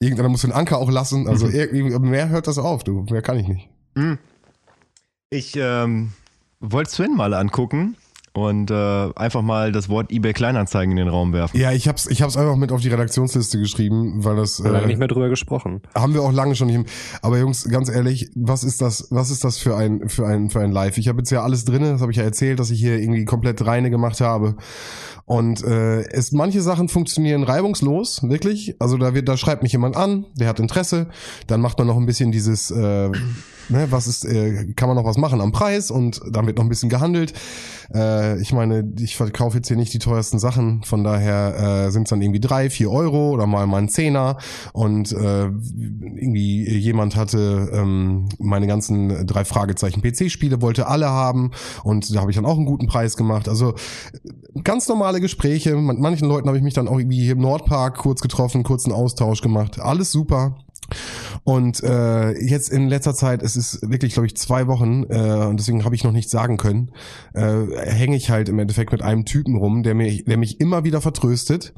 Irgendeiner 0.00 0.30
muss 0.30 0.40
den 0.40 0.52
Anker 0.52 0.78
auch 0.78 0.90
lassen. 0.90 1.28
Also 1.28 1.46
mhm. 1.46 1.52
irgendwie, 1.52 1.98
mehr 1.98 2.30
hört 2.30 2.46
das 2.46 2.58
auf, 2.58 2.84
du. 2.84 3.04
Mehr 3.10 3.22
kann 3.22 3.38
ich 3.38 3.46
nicht. 3.46 3.68
Mhm. 3.94 4.18
Ich 5.28 5.54
ähm, 5.56 6.12
wollte 6.58 6.90
Sven 6.90 7.14
mal 7.14 7.34
angucken 7.34 7.96
und 8.32 8.70
äh, 8.70 9.10
einfach 9.14 9.42
mal 9.42 9.72
das 9.72 9.88
Wort 9.88 10.10
eBay 10.12 10.32
Kleinanzeigen 10.32 10.92
in 10.92 10.96
den 10.96 11.08
Raum 11.08 11.32
werfen. 11.32 11.58
Ja, 11.58 11.72
ich 11.72 11.88
hab's, 11.88 12.06
ich 12.06 12.22
hab's 12.22 12.36
einfach 12.36 12.56
mit 12.56 12.72
auf 12.72 12.80
die 12.80 12.88
Redaktionsliste 12.88 13.58
geschrieben, 13.58 14.24
weil 14.24 14.36
das. 14.36 14.60
Äh, 14.60 14.68
lange 14.68 14.86
nicht 14.86 14.98
mehr 14.98 15.08
drüber 15.08 15.28
gesprochen. 15.28 15.82
Haben 15.94 16.14
wir 16.14 16.22
auch 16.22 16.32
lange 16.32 16.54
schon 16.54 16.68
nicht. 16.68 16.88
Aber 17.22 17.38
Jungs, 17.38 17.64
ganz 17.64 17.88
ehrlich, 17.88 18.30
was 18.34 18.64
ist 18.64 18.80
das? 18.80 19.08
Was 19.10 19.30
ist 19.30 19.44
das 19.44 19.58
für 19.58 19.76
ein 19.76 20.08
für 20.08 20.26
ein 20.26 20.48
für 20.48 20.60
ein 20.60 20.70
Live? 20.70 20.96
Ich 20.96 21.08
habe 21.08 21.18
jetzt 21.18 21.30
ja 21.30 21.42
alles 21.42 21.64
drinne. 21.64 21.92
Das 21.92 22.00
habe 22.00 22.12
ich 22.12 22.18
ja 22.18 22.24
erzählt, 22.24 22.60
dass 22.60 22.70
ich 22.70 22.80
hier 22.80 22.98
irgendwie 22.98 23.24
komplett 23.24 23.64
reine 23.66 23.90
gemacht 23.90 24.20
habe. 24.20 24.56
Und 25.30 25.62
äh, 25.62 26.00
es 26.10 26.32
manche 26.32 26.60
Sachen 26.60 26.88
funktionieren 26.88 27.44
reibungslos, 27.44 28.28
wirklich. 28.28 28.74
Also 28.80 28.96
da 28.96 29.14
wird, 29.14 29.28
da 29.28 29.36
schreibt 29.36 29.62
mich 29.62 29.70
jemand 29.70 29.96
an, 29.96 30.26
der 30.34 30.48
hat 30.48 30.58
Interesse. 30.58 31.06
Dann 31.46 31.60
macht 31.60 31.78
man 31.78 31.86
noch 31.86 31.96
ein 31.96 32.04
bisschen 32.04 32.32
dieses, 32.32 32.72
äh, 32.72 33.10
ne, 33.70 33.86
was 33.90 34.08
ist, 34.08 34.24
äh, 34.24 34.72
kann 34.74 34.88
man 34.88 34.96
noch 34.96 35.04
was 35.04 35.16
machen 35.18 35.40
am 35.40 35.52
Preis 35.52 35.92
und 35.92 36.20
dann 36.28 36.46
wird 36.46 36.58
noch 36.58 36.64
ein 36.64 36.68
bisschen 36.68 36.88
gehandelt. 36.88 37.32
Äh, 37.94 38.40
ich 38.40 38.52
meine, 38.52 38.92
ich 38.98 39.16
verkaufe 39.16 39.56
jetzt 39.56 39.68
hier 39.68 39.76
nicht 39.76 39.94
die 39.94 39.98
teuersten 39.98 40.38
Sachen, 40.38 40.82
von 40.82 41.04
daher 41.04 41.86
äh, 41.86 41.90
sind 41.90 42.04
es 42.04 42.10
dann 42.10 42.22
irgendwie 42.22 42.40
drei, 42.40 42.68
vier 42.68 42.90
Euro 42.90 43.30
oder 43.30 43.46
mal 43.46 43.66
mal 43.66 43.88
Zehner. 43.88 44.36
Und 44.72 45.12
äh, 45.12 45.44
irgendwie 45.44 46.68
jemand 46.76 47.16
hatte 47.16 47.70
ähm, 47.72 48.28
meine 48.38 48.66
ganzen 48.66 49.26
drei 49.26 49.44
Fragezeichen 49.44 50.02
PC-Spiele, 50.02 50.60
wollte 50.60 50.86
alle 50.86 51.08
haben 51.08 51.52
und 51.84 52.14
da 52.14 52.20
habe 52.20 52.30
ich 52.30 52.36
dann 52.36 52.46
auch 52.46 52.56
einen 52.56 52.66
guten 52.66 52.88
Preis 52.88 53.16
gemacht. 53.16 53.48
Also 53.48 53.74
ganz 54.64 54.88
normale 54.88 55.19
Gespräche. 55.20 55.76
Mit 55.76 55.98
manchen 55.98 56.28
Leuten 56.28 56.48
habe 56.48 56.58
ich 56.58 56.64
mich 56.64 56.74
dann 56.74 56.88
auch 56.88 56.98
irgendwie 56.98 57.22
hier 57.22 57.32
im 57.32 57.40
Nordpark 57.40 57.98
kurz 57.98 58.20
getroffen, 58.20 58.62
kurzen 58.62 58.92
Austausch 58.92 59.40
gemacht. 59.40 59.80
Alles 59.80 60.12
super. 60.12 60.56
Und 61.44 61.82
äh, 61.82 62.32
jetzt 62.40 62.70
in 62.70 62.88
letzter 62.88 63.14
Zeit, 63.14 63.42
es 63.42 63.56
ist 63.56 63.88
wirklich, 63.88 64.14
glaube 64.14 64.26
ich, 64.26 64.36
zwei 64.36 64.66
Wochen, 64.66 65.04
äh, 65.08 65.46
und 65.46 65.58
deswegen 65.58 65.84
habe 65.84 65.94
ich 65.94 66.04
noch 66.04 66.12
nichts 66.12 66.30
sagen 66.30 66.56
können, 66.56 66.90
äh, 67.34 67.62
hänge 67.86 68.16
ich 68.16 68.30
halt 68.30 68.48
im 68.48 68.58
Endeffekt 68.58 68.92
mit 68.92 69.02
einem 69.02 69.24
Typen 69.24 69.56
rum, 69.56 69.82
der 69.82 69.94
mich, 69.94 70.24
der 70.24 70.36
mich 70.36 70.60
immer 70.60 70.84
wieder 70.84 71.00
vertröstet. 71.00 71.74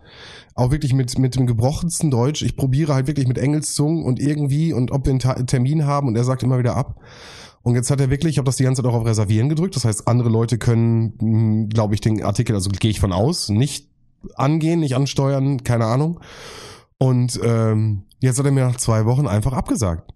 Auch 0.54 0.70
wirklich 0.70 0.92
mit, 0.92 1.18
mit 1.18 1.34
dem 1.34 1.46
gebrochensten 1.46 2.10
Deutsch. 2.10 2.42
Ich 2.42 2.56
probiere 2.56 2.94
halt 2.94 3.06
wirklich 3.06 3.26
mit 3.26 3.38
Engelszungen 3.38 4.04
und 4.04 4.20
irgendwie 4.20 4.72
und 4.72 4.90
ob 4.90 5.06
wir 5.06 5.12
einen 5.12 5.46
Termin 5.46 5.86
haben 5.86 6.08
und 6.08 6.16
er 6.16 6.24
sagt 6.24 6.42
immer 6.42 6.58
wieder 6.58 6.76
ab. 6.76 6.96
Und 7.62 7.74
jetzt 7.74 7.90
hat 7.90 8.00
er 8.00 8.10
wirklich, 8.10 8.32
ich 8.32 8.38
habe 8.38 8.46
das 8.46 8.56
die 8.56 8.64
ganze 8.64 8.82
Zeit 8.82 8.90
auch 8.90 8.96
auf 8.96 9.06
Reservieren 9.06 9.48
gedrückt. 9.48 9.76
Das 9.76 9.84
heißt, 9.84 10.08
andere 10.08 10.28
Leute 10.28 10.58
können, 10.58 11.14
hm, 11.20 11.68
glaube 11.68 11.94
ich, 11.94 12.00
den 12.00 12.22
Artikel, 12.22 12.54
also 12.54 12.70
gehe 12.70 12.90
ich 12.90 13.00
von 13.00 13.12
aus, 13.12 13.48
nicht 13.48 13.88
angehen, 14.34 14.80
nicht 14.80 14.96
ansteuern, 14.96 15.62
keine 15.62 15.86
Ahnung. 15.86 16.20
Und 16.98 17.40
ähm, 17.42 18.04
jetzt 18.20 18.38
hat 18.38 18.46
er 18.46 18.52
mir 18.52 18.66
nach 18.66 18.76
zwei 18.76 19.06
Wochen 19.06 19.26
einfach 19.26 19.52
abgesagt. 19.52 20.12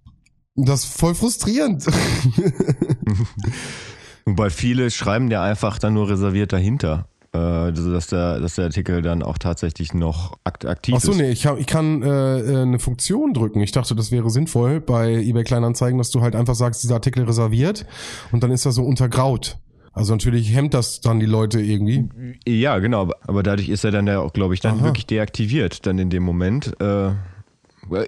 Das 0.54 0.84
ist 0.84 0.92
voll 0.92 1.14
frustrierend. 1.14 1.86
Wobei 4.24 4.50
viele 4.50 4.90
schreiben 4.90 5.30
ja 5.30 5.42
einfach 5.42 5.78
dann 5.78 5.94
nur 5.94 6.08
reserviert 6.08 6.52
dahinter. 6.52 7.08
Äh, 7.32 7.72
dass 7.72 8.06
der, 8.08 8.40
dass 8.40 8.54
der 8.54 8.66
Artikel 8.66 9.02
dann 9.02 9.22
auch 9.22 9.38
tatsächlich 9.38 9.94
noch 9.94 10.38
aktiv 10.44 10.94
Ach 10.96 11.00
so, 11.00 11.12
ist. 11.12 11.18
nee, 11.18 11.30
ich, 11.30 11.46
hab, 11.46 11.58
ich 11.58 11.66
kann 11.66 12.02
äh, 12.02 12.40
äh, 12.40 12.62
eine 12.62 12.78
Funktion 12.78 13.34
drücken. 13.34 13.60
Ich 13.60 13.72
dachte, 13.72 13.94
das 13.94 14.10
wäre 14.10 14.30
sinnvoll 14.30 14.80
bei 14.80 15.14
eBay 15.14 15.44
Kleinanzeigen, 15.44 15.98
dass 15.98 16.10
du 16.10 16.20
halt 16.20 16.36
einfach 16.36 16.54
sagst, 16.54 16.82
dieser 16.82 16.94
Artikel 16.94 17.24
reserviert 17.24 17.86
und 18.32 18.42
dann 18.42 18.50
ist 18.50 18.64
er 18.64 18.72
so 18.72 18.84
untergraut. 18.84 19.58
Also 19.92 20.12
natürlich 20.12 20.54
hemmt 20.54 20.74
das 20.74 21.00
dann 21.00 21.20
die 21.20 21.26
Leute 21.26 21.60
irgendwie. 21.60 22.08
Ja, 22.46 22.78
genau, 22.78 23.10
aber 23.22 23.42
dadurch 23.42 23.70
ist 23.70 23.84
er 23.84 23.90
dann 23.90 24.06
ja 24.06 24.20
auch, 24.20 24.32
glaube 24.32 24.54
ich, 24.54 24.60
dann 24.60 24.78
Aha. 24.78 24.84
wirklich 24.84 25.06
deaktiviert 25.06 25.86
dann 25.86 25.98
in 25.98 26.10
dem 26.10 26.22
Moment. 26.22 26.78
Äh 26.80 27.12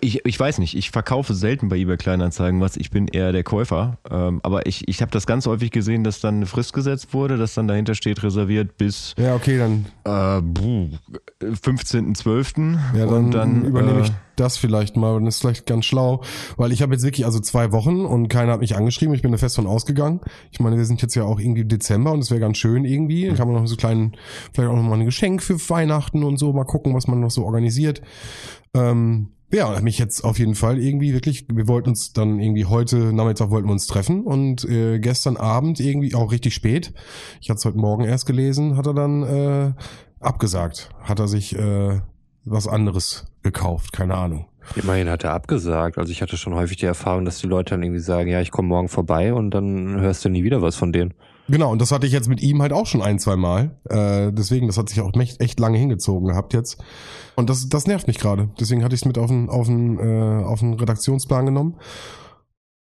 ich, 0.01 0.25
ich 0.25 0.39
weiß 0.39 0.59
nicht, 0.59 0.77
ich 0.77 0.91
verkaufe 0.91 1.35
selten 1.35 1.69
bei 1.69 1.77
eBay 1.77 1.97
Kleinanzeigen 1.97 2.61
was, 2.61 2.77
ich 2.77 2.91
bin 2.91 3.09
eher 3.09 3.33
der 3.33 3.45
Käufer. 3.45 3.99
Ähm, 4.11 4.41
aber 4.43 4.67
ich, 4.67 4.89
ich 4.89 5.01
habe 5.01 5.11
das 5.11 5.27
ganz 5.27 5.47
häufig 5.47 5.71
gesehen, 5.71 6.05
dass 6.05 6.21
dann 6.21 6.37
eine 6.37 6.47
Frist 6.47 6.73
gesetzt 6.73 7.15
wurde, 7.15 7.37
dass 7.37 7.55
dann 7.55 7.69
dahinter 7.69 7.95
steht, 7.95 8.23
reserviert 8.23 8.77
bis 8.77 9.15
ja, 9.19 9.35
okay, 9.35 9.59
dann 9.59 9.87
äh, 10.05 10.41
15.12. 11.45 12.79
Ja, 12.97 13.07
dann, 13.07 13.31
dann 13.31 13.65
übernehme 13.65 14.01
äh, 14.01 14.03
ich 14.05 14.13
das 14.37 14.57
vielleicht 14.57 14.97
mal, 14.97 15.21
das 15.21 15.37
ist 15.37 15.41
vielleicht 15.41 15.67
ganz 15.67 15.85
schlau, 15.85 16.23
weil 16.57 16.73
ich 16.73 16.83
habe 16.83 16.95
jetzt 16.95 17.05
wirklich 17.05 17.27
also 17.27 17.41
zwei 17.41 17.73
Wochen 17.73 18.05
und 18.05 18.29
keiner 18.29 18.53
hat 18.53 18.61
mich 18.61 18.77
angeschrieben, 18.77 19.15
ich 19.15 19.23
bin 19.23 19.33
da 19.33 19.39
fest 19.39 19.57
von 19.57 19.67
ausgegangen. 19.67 20.21
Ich 20.53 20.61
meine, 20.61 20.77
wir 20.77 20.85
sind 20.85 21.03
jetzt 21.03 21.15
ja 21.15 21.25
auch 21.25 21.41
irgendwie 21.41 21.65
Dezember 21.65 22.13
und 22.13 22.21
es 22.21 22.31
wäre 22.31 22.41
ganz 22.41 22.59
schön 22.59 22.85
irgendwie. 22.85 23.27
Dann 23.27 23.37
kann 23.37 23.49
man 23.49 23.61
noch 23.61 23.67
so 23.69 23.77
kleinen, 23.77 24.17
vielleicht 24.53 24.71
auch 24.71 24.77
noch 24.77 24.83
mal 24.83 24.99
ein 24.99 25.05
Geschenk 25.05 25.43
für 25.43 25.59
Weihnachten 25.69 26.23
und 26.23 26.39
so, 26.39 26.53
mal 26.53 26.65
gucken, 26.65 26.95
was 26.95 27.09
man 27.09 27.21
noch 27.21 27.31
so 27.31 27.45
organisiert. 27.45 28.01
Ähm, 28.75 29.31
ja, 29.51 29.81
mich 29.81 29.99
jetzt 29.99 30.25
auf 30.25 30.39
jeden 30.39 30.55
Fall 30.55 30.79
irgendwie 30.79 31.15
wirklich, 31.15 31.47
wir 31.51 31.69
wollten 31.69 31.91
uns 31.91 32.13
dann 32.13 32.39
irgendwie 32.39 32.67
heute 32.67 33.13
Nachmittag 33.13 33.51
wollten 33.51 33.69
wir 33.69 33.73
uns 33.73 33.87
treffen 33.87 34.25
und 34.25 34.65
äh, 34.65 34.99
gestern 34.99 35.37
Abend 35.37 35.81
irgendwie 35.81 36.15
auch 36.15 36.33
richtig 36.33 36.55
spät, 36.55 36.93
ich 37.41 37.49
hatte 37.49 37.59
es 37.59 37.65
heute 37.65 37.79
Morgen 37.79 38.05
erst 38.05 38.27
gelesen, 38.27 38.77
hat 38.77 38.87
er 38.87 38.95
dann 38.95 39.23
äh, 39.23 39.73
abgesagt, 40.21 40.91
hat 41.03 41.19
er 41.19 41.29
sich 41.29 41.57
äh, 41.57 42.01
was 42.45 42.69
anderes 42.69 43.27
gekauft, 43.43 43.93
keine 43.93 44.17
Ahnung. 44.17 44.47
Immerhin 44.77 45.09
hat 45.09 45.25
er 45.25 45.33
abgesagt. 45.33 45.97
Also 45.97 46.13
ich 46.13 46.21
hatte 46.21 46.37
schon 46.37 46.55
häufig 46.55 46.77
die 46.77 46.87
Erfahrung, 46.87 47.25
dass 47.25 47.39
die 47.39 47.47
Leute 47.47 47.71
dann 47.71 47.83
irgendwie 47.83 48.01
sagen, 48.01 48.29
ja, 48.29 48.41
ich 48.41 48.51
komme 48.51 48.69
morgen 48.69 48.89
vorbei 48.89 49.33
und 49.33 49.51
dann 49.51 50.01
hörst 50.01 50.25
du 50.25 50.29
nie 50.29 50.45
wieder 50.45 50.61
was 50.61 50.77
von 50.77 50.93
denen. 50.93 51.15
Genau, 51.49 51.73
und 51.73 51.81
das 51.81 51.93
hatte 51.93 52.07
ich 52.07 52.13
jetzt 52.13 52.29
mit 52.29 52.43
ihm 52.43 52.61
halt 52.61 52.73
auch 52.73 52.87
schon 52.87 53.03
ein, 53.03 53.19
zwei 53.19 53.37
Mal. 53.37 53.77
Äh, 53.89 54.33
deswegen, 54.33 54.67
das 54.67 54.77
hat 54.77 54.89
sich 54.89 55.01
auch 55.01 55.15
echt, 55.15 55.41
echt 55.41 55.59
lange 55.59 55.79
hingezogen 55.79 56.29
gehabt 56.29 56.53
jetzt. 56.53 56.79
Und 57.37 57.49
das, 57.49 57.69
das 57.69 57.87
nervt 57.87 58.07
mich 58.07 58.19
gerade. 58.19 58.51
Deswegen 58.61 58.85
hatte 58.85 58.95
ich 58.95 59.03
es 59.03 59.05
mit 59.07 59.17
auf 59.17 59.29
den, 59.29 59.49
auf, 59.49 59.67
den, 59.67 59.99
äh, 59.99 60.45
auf 60.45 60.61
den 60.61 60.75
Redaktionsplan 60.75 61.47
genommen. 61.47 61.77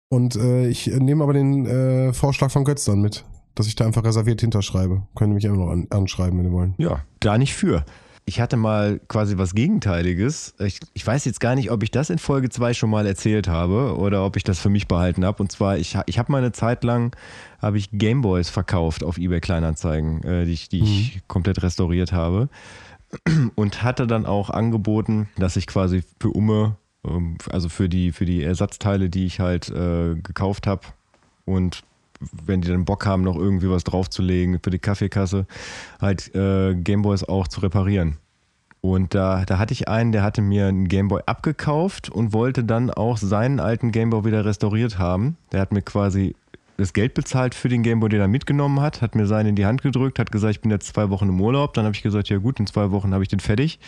Und 0.09 0.37
äh, 0.37 0.69
ich 0.69 0.87
nehme 0.87 1.23
aber 1.23 1.33
den 1.33 1.67
äh, 1.67 2.13
Vorschlag 2.13 2.51
von 2.51 2.65
Götz 2.65 2.85
dann 2.85 3.01
mit, 3.01 3.25
dass 3.55 3.67
ich 3.67 3.77
da 3.77 3.87
einfach 3.87 4.05
reserviert 4.05 4.41
hinterschreibe. 4.41 5.03
Können 5.15 5.35
mich 5.35 5.45
immer 5.45 5.57
noch 5.57 5.71
an, 5.71 5.87
anschreiben, 5.91 6.39
wenn 6.39 6.47
ihr 6.47 6.53
wollen. 6.53 6.75
Ja, 6.79 7.01
da 7.21 7.39
nicht 7.39 7.55
für. 7.55 7.85
Ich 8.29 8.41
hatte 8.41 8.57
mal 8.57 9.01
quasi 9.07 9.39
was 9.39 9.55
Gegenteiliges. 9.55 10.55
Ich, 10.59 10.81
ich 10.95 11.07
weiß 11.07 11.25
jetzt 11.27 11.39
gar 11.39 11.55
nicht, 11.55 11.71
ob 11.71 11.85
ich 11.85 11.93
das 11.93 12.11
in 12.11 12.19
Folge 12.19 12.49
2 12.49 12.75
schon 12.75 12.91
mal 12.91 13.07
erzählt 13.07 13.47
habe 13.47 13.97
oder 13.97 14.27
ob 14.27 14.35
ich 14.37 14.43
das 14.43 14.59
für 14.59 14.69
mich 14.69 14.89
behalten 14.89 15.25
habe. 15.25 15.41
Und 15.41 15.53
zwar, 15.53 15.79
ich, 15.79 15.97
ich 16.07 16.19
habe 16.19 16.33
mal 16.33 16.39
eine 16.39 16.51
Zeit 16.51 16.83
lang 16.83 17.15
habe 17.61 17.79
ich 17.79 17.91
Gameboys 17.93 18.51
verkauft 18.51 19.05
auf 19.05 19.17
eBay 19.17 19.41
Kleinanzeigen, 19.41 20.25
äh, 20.25 20.45
die, 20.45 20.53
ich, 20.53 20.69
die 20.69 20.83
mhm. 20.83 20.87
ich 20.87 21.23
komplett 21.29 21.63
restauriert 21.63 22.13
habe. 22.13 22.49
Und 23.55 23.85
hatte 23.85 24.09
dann 24.09 24.27
auch 24.27 24.51
angeboten, 24.51 25.29
dass 25.37 25.57
ich 25.57 25.69
quasi 25.69 26.03
für 26.21 26.31
Umme, 26.31 26.77
ähm, 27.07 27.39
also 27.51 27.69
für 27.69 27.89
die, 27.89 28.11
für 28.11 28.25
die 28.25 28.43
Ersatzteile, 28.43 29.09
die 29.09 29.27
ich 29.27 29.39
halt 29.39 29.71
äh, 29.71 30.17
gekauft 30.17 30.67
habe 30.67 30.83
und 31.45 31.85
wenn 32.45 32.61
die 32.61 32.69
dann 32.69 32.85
Bock 32.85 33.07
haben, 33.07 33.23
noch 33.23 33.37
irgendwie 33.37 33.71
was 33.71 33.85
draufzulegen 33.85 34.61
für 34.63 34.71
die 34.71 34.79
Kaffeekasse, 34.79 35.47
halt 36.01 36.35
äh, 36.35 36.75
Gameboys 36.75 37.25
auch 37.25 37.49
zu 37.49 37.61
reparieren. 37.61 38.19
Und 38.81 39.15
da, 39.15 39.45
da 39.45 39.59
hatte 39.59 39.73
ich 39.73 39.89
einen, 39.89 40.13
der 40.13 40.23
hatte 40.23 40.43
mir 40.43 40.67
einen 40.69 40.87
Gameboy 40.87 41.23
abgekauft 41.27 42.09
und 42.09 42.33
wollte 42.33 42.63
dann 42.63 42.91
auch 42.91 43.17
seinen 43.17 43.59
alten 43.59 43.91
Gameboy 43.91 44.25
wieder 44.25 44.45
restauriert 44.45 44.99
haben. 44.99 45.37
Der 45.51 45.61
hat 45.61 45.73
mir 45.73 45.83
quasi 45.83 46.37
das 46.77 46.93
Geld 46.93 47.15
bezahlt 47.15 47.55
für 47.55 47.69
den 47.69 47.83
Gameboy, 47.83 48.11
den 48.11 48.21
er 48.21 48.29
mitgenommen 48.29 48.81
hat, 48.81 49.03
hat 49.03 49.15
mir 49.15 49.27
seinen 49.27 49.49
in 49.49 49.57
die 49.57 49.67
Hand 49.67 49.83
gedrückt, 49.83 50.19
hat 50.19 50.31
gesagt, 50.31 50.57
ich 50.57 50.61
bin 50.61 50.71
jetzt 50.71 50.87
zwei 50.87 51.11
Wochen 51.11 51.29
im 51.29 51.41
Urlaub. 51.41 51.75
Dann 51.75 51.85
habe 51.85 51.97
ich 51.97 52.03
gesagt, 52.03 52.29
ja 52.29 52.39
gut, 52.39 52.61
in 52.61 52.67
zwei 52.67 52.91
Wochen 52.91 53.13
habe 53.13 53.23
ich 53.23 53.29
den 53.29 53.41
fertig. 53.41 53.79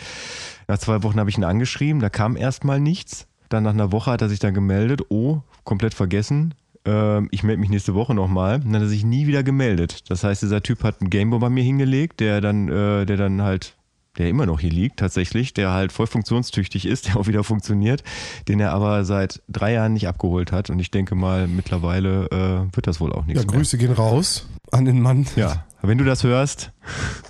Nach 0.67 0.79
zwei 0.79 1.03
Wochen 1.03 1.21
habe 1.21 1.31
ich 1.31 1.39
ihn 1.39 1.45
angeschrieben, 1.45 2.01
da 2.01 2.09
kam 2.09 2.37
erstmal 2.37 2.81
nichts. 2.81 3.27
Dann 3.51 3.65
nach 3.65 3.73
einer 3.73 3.93
Woche 3.93 4.11
hat 4.11 4.23
er 4.23 4.29
sich 4.29 4.41
dann 4.41 4.55
gemeldet, 4.55 5.03
oh, 5.11 5.43
komplett 5.65 5.95
vergessen. 5.95 6.55
Ähm, 6.89 7.29
ich 7.31 7.43
melde 7.43 7.61
mich 7.61 7.71
nächste 7.71 7.95
Woche 7.95 8.15
nochmal. 8.15 8.61
Dann 8.61 8.75
hat 8.75 8.83
er 8.83 8.89
sich 8.89 9.05
nie 9.05 9.27
wieder 9.27 9.43
gemeldet. 9.43 10.11
Das 10.11 10.25
heißt, 10.25 10.43
dieser 10.43 10.63
Typ 10.63 10.83
hat 10.83 11.01
einen 11.01 11.11
Gameboy 11.11 11.39
bei 11.39 11.51
mir 11.51 11.63
hingelegt, 11.63 12.21
der 12.21 12.41
dann, 12.41 12.69
äh, 12.69 13.05
der 13.07 13.17
dann 13.17 13.43
halt 13.43 13.75
der 14.17 14.29
immer 14.29 14.47
noch 14.47 14.59
hier 14.59 14.71
liegt 14.71 14.99
tatsächlich, 14.99 15.55
der 15.55 15.71
halt 15.73 15.93
voll 15.93 16.09
funktionstüchtig 16.09 16.87
ist, 16.87 17.07
der 17.09 17.17
auch 17.19 17.27
wieder 17.29 17.45
funktioniert, 17.45 18.03
den 18.49 18.59
er 18.59 18.73
aber 18.73 19.05
seit 19.05 19.43
drei 19.49 19.75
Jahren 19.75 19.93
nicht 19.93 20.09
abgeholt 20.09 20.51
hat. 20.51 20.71
Und 20.71 20.81
ich 20.81 20.91
denke 20.91 21.15
mal, 21.15 21.47
mittlerweile 21.47 22.27
äh, 22.31 22.75
wird 22.77 22.87
das 22.87 23.01
wohl 23.01 23.13
auch 23.13 23.27
nichts 23.27 23.43
Ja, 23.43 23.49
Grüße 23.49 23.77
mehr. 23.77 23.87
gehen 23.87 23.95
raus 23.95 24.49
an 24.73 24.85
den 24.87 25.01
Mann. 25.01 25.27
Ja, 25.37 25.65
wenn 25.83 25.99
du 25.99 26.05
das 26.05 26.25
hörst, 26.25 26.73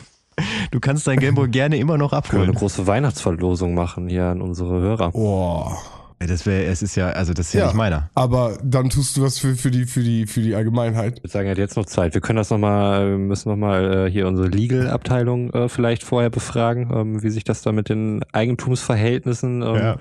du 0.71 0.81
kannst 0.81 1.07
dein 1.07 1.19
Gameboy 1.19 1.49
gerne 1.49 1.77
immer 1.77 1.99
noch 1.99 2.13
abholen. 2.13 2.31
Können 2.31 2.43
wir 2.45 2.53
eine 2.53 2.59
große 2.59 2.87
Weihnachtsverlosung 2.87 3.75
machen 3.75 4.09
hier 4.09 4.27
an 4.27 4.41
unsere 4.41 4.81
Hörer. 4.81 5.11
Boah. 5.11 5.77
Das 6.21 6.47
wäre, 6.47 6.65
es 6.65 6.83
ist 6.83 6.97
ja, 6.97 7.11
also 7.11 7.33
das 7.33 7.49
ist 7.49 7.53
ja, 7.53 7.61
ja, 7.61 7.67
nicht 7.67 7.77
meiner. 7.77 8.11
Aber 8.15 8.59
dann 8.65 8.91
tust 8.91 9.17
du 9.17 9.23
was 9.23 9.39
für, 9.39 9.55
für 9.55 9.71
die, 9.71 9.87
für 9.87 10.03
die, 10.03 10.27
für 10.27 10.41
die 10.41 10.57
Allgemeinheit. 10.57 11.19
Ich 11.19 11.23
würde 11.23 11.33
sagen, 11.33 11.47
er 11.47 11.53
hat 11.53 11.59
jetzt 11.59 11.77
noch 11.77 11.87
Zeit. 11.87 12.15
Wir 12.15 12.21
können 12.21 12.39
das 12.39 12.51
nochmal, 12.51 13.11
wir 13.11 13.19
müssen 13.19 13.49
nochmal 13.49 14.07
äh, 14.09 14.11
hier 14.11 14.27
unsere 14.27 14.49
Legal-Abteilung 14.49 15.53
äh, 15.53 15.69
vielleicht 15.69 16.03
vorher 16.03 16.31
befragen, 16.31 16.91
ähm, 16.93 17.23
wie 17.23 17.31
sich 17.31 17.45
das 17.45 17.63
da 17.63 17.71
mit 17.71 17.89
den 17.89 18.25
Eigentumsverhältnissen, 18.33 19.63
ähm, 19.63 19.75
ja. 19.77 19.97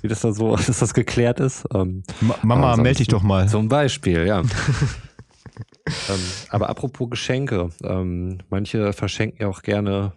wie 0.00 0.06
das 0.06 0.20
da 0.20 0.32
so, 0.32 0.54
dass 0.66 0.78
das 0.78 0.94
geklärt 0.94 1.40
ist. 1.40 1.64
Ähm, 1.74 2.04
Mama, 2.42 2.76
melde 2.76 2.98
dich 2.98 3.08
doch 3.08 3.24
mal. 3.24 3.48
Zum 3.48 3.68
Beispiel, 3.68 4.26
ja. 4.26 4.40
ähm, 6.08 6.20
aber 6.50 6.68
apropos 6.68 7.10
Geschenke, 7.10 7.70
ähm, 7.82 8.38
manche 8.48 8.92
verschenken 8.92 9.42
ja 9.42 9.48
auch 9.48 9.62
gerne 9.62 10.12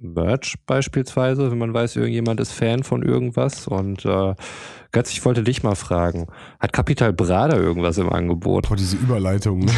Merch 0.00 0.56
beispielsweise, 0.66 1.50
wenn 1.50 1.58
man 1.58 1.74
weiß, 1.74 1.96
irgendjemand 1.96 2.40
ist 2.40 2.52
Fan 2.52 2.82
von 2.82 3.02
irgendwas. 3.02 3.66
Und 3.66 4.04
äh, 4.04 4.34
Götz, 4.92 5.10
ich 5.10 5.24
wollte 5.24 5.42
dich 5.42 5.62
mal 5.62 5.74
fragen, 5.74 6.26
hat 6.58 6.72
Capital 6.72 7.12
Bra 7.12 7.48
irgendwas 7.54 7.98
im 7.98 8.10
Angebot? 8.10 8.68
Boah, 8.68 8.76
diese 8.76 8.96
Überleitung. 8.96 9.60
Ne? 9.60 9.72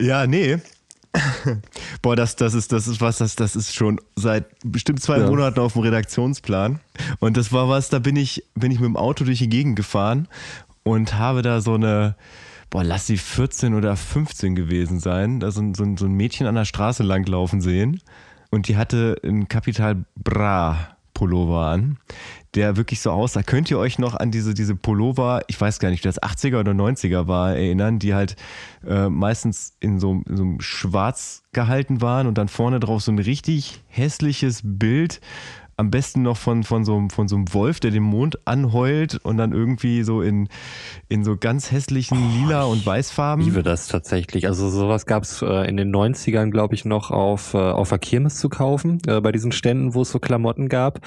ja, 0.00 0.26
nee. 0.26 0.58
Boah, 2.02 2.16
das, 2.16 2.36
das 2.36 2.54
ist, 2.54 2.72
das 2.72 2.88
ist 2.88 3.00
was, 3.00 3.18
das, 3.18 3.36
das 3.36 3.54
ist 3.54 3.74
schon 3.74 4.00
seit 4.16 4.46
bestimmt 4.64 5.00
zwei 5.00 5.18
ja. 5.18 5.26
Monaten 5.26 5.60
auf 5.60 5.74
dem 5.74 5.82
Redaktionsplan. 5.82 6.80
Und 7.20 7.36
das 7.36 7.52
war 7.52 7.68
was, 7.68 7.88
da 7.88 8.00
bin 8.00 8.16
ich, 8.16 8.44
bin 8.54 8.72
ich 8.72 8.80
mit 8.80 8.88
dem 8.88 8.96
Auto 8.96 9.24
durch 9.24 9.38
die 9.38 9.48
Gegend 9.48 9.76
gefahren 9.76 10.28
und 10.82 11.16
habe 11.16 11.42
da 11.42 11.60
so 11.60 11.74
eine, 11.74 12.16
boah, 12.70 12.84
lass 12.84 13.06
sie 13.06 13.18
14 13.18 13.74
oder 13.74 13.96
15 13.96 14.54
gewesen 14.54 15.00
sein, 15.00 15.40
da 15.40 15.50
so, 15.50 15.62
so, 15.74 15.84
so 15.96 16.06
ein 16.06 16.12
Mädchen 16.12 16.46
an 16.46 16.54
der 16.54 16.64
Straße 16.64 17.02
langlaufen 17.02 17.60
sehen 17.60 18.00
und 18.50 18.68
die 18.68 18.76
hatte 18.76 19.16
einen 19.22 19.48
Capital 19.48 20.04
Bra 20.16 20.94
Pullover 21.14 21.66
an, 21.66 21.96
der 22.54 22.76
wirklich 22.76 23.00
so 23.00 23.10
aussah. 23.12 23.42
Könnt 23.42 23.70
ihr 23.70 23.78
euch 23.78 23.98
noch 23.98 24.14
an 24.14 24.30
diese, 24.30 24.52
diese 24.52 24.74
Pullover, 24.74 25.42
ich 25.46 25.60
weiß 25.60 25.78
gar 25.78 25.90
nicht, 25.90 26.04
wie 26.04 26.08
das 26.08 26.20
80er 26.20 26.60
oder 26.60 26.72
90er 26.72 27.28
war, 27.28 27.54
erinnern, 27.54 28.00
die 28.00 28.14
halt 28.14 28.36
äh, 28.86 29.08
meistens 29.08 29.76
in 29.80 30.00
so, 30.00 30.22
in 30.28 30.36
so 30.36 30.42
einem 30.42 30.60
Schwarz 30.60 31.44
gehalten 31.52 32.00
waren 32.02 32.26
und 32.26 32.36
dann 32.36 32.48
vorne 32.48 32.80
drauf 32.80 33.02
so 33.02 33.12
ein 33.12 33.18
richtig 33.18 33.82
hässliches 33.86 34.60
Bild 34.64 35.20
am 35.76 35.90
besten 35.90 36.22
noch 36.22 36.36
von, 36.36 36.62
von, 36.62 36.84
so, 36.84 37.08
von 37.10 37.28
so 37.28 37.36
einem 37.36 37.52
Wolf, 37.52 37.80
der 37.80 37.90
den 37.90 38.02
Mond 38.02 38.46
anheult 38.46 39.20
und 39.24 39.36
dann 39.36 39.52
irgendwie 39.52 40.02
so 40.04 40.22
in, 40.22 40.48
in 41.08 41.24
so 41.24 41.36
ganz 41.36 41.72
hässlichen 41.72 42.16
oh, 42.18 42.38
Lila- 42.38 42.64
und 42.64 42.84
Weißfarben. 42.86 43.42
Ich 43.42 43.50
liebe 43.50 43.62
das 43.62 43.88
tatsächlich. 43.88 44.46
Also 44.46 44.70
sowas 44.70 45.06
gab 45.06 45.24
es 45.24 45.42
äh, 45.42 45.68
in 45.68 45.76
den 45.76 45.94
90ern, 45.94 46.50
glaube 46.50 46.74
ich, 46.74 46.84
noch 46.84 47.10
auf, 47.10 47.54
äh, 47.54 47.58
auf 47.58 47.88
der 47.88 47.98
Kirmes 47.98 48.36
zu 48.36 48.48
kaufen, 48.48 49.00
äh, 49.06 49.20
bei 49.20 49.32
diesen 49.32 49.52
Ständen, 49.52 49.94
wo 49.94 50.02
es 50.02 50.10
so 50.10 50.18
Klamotten 50.18 50.68
gab. 50.68 51.00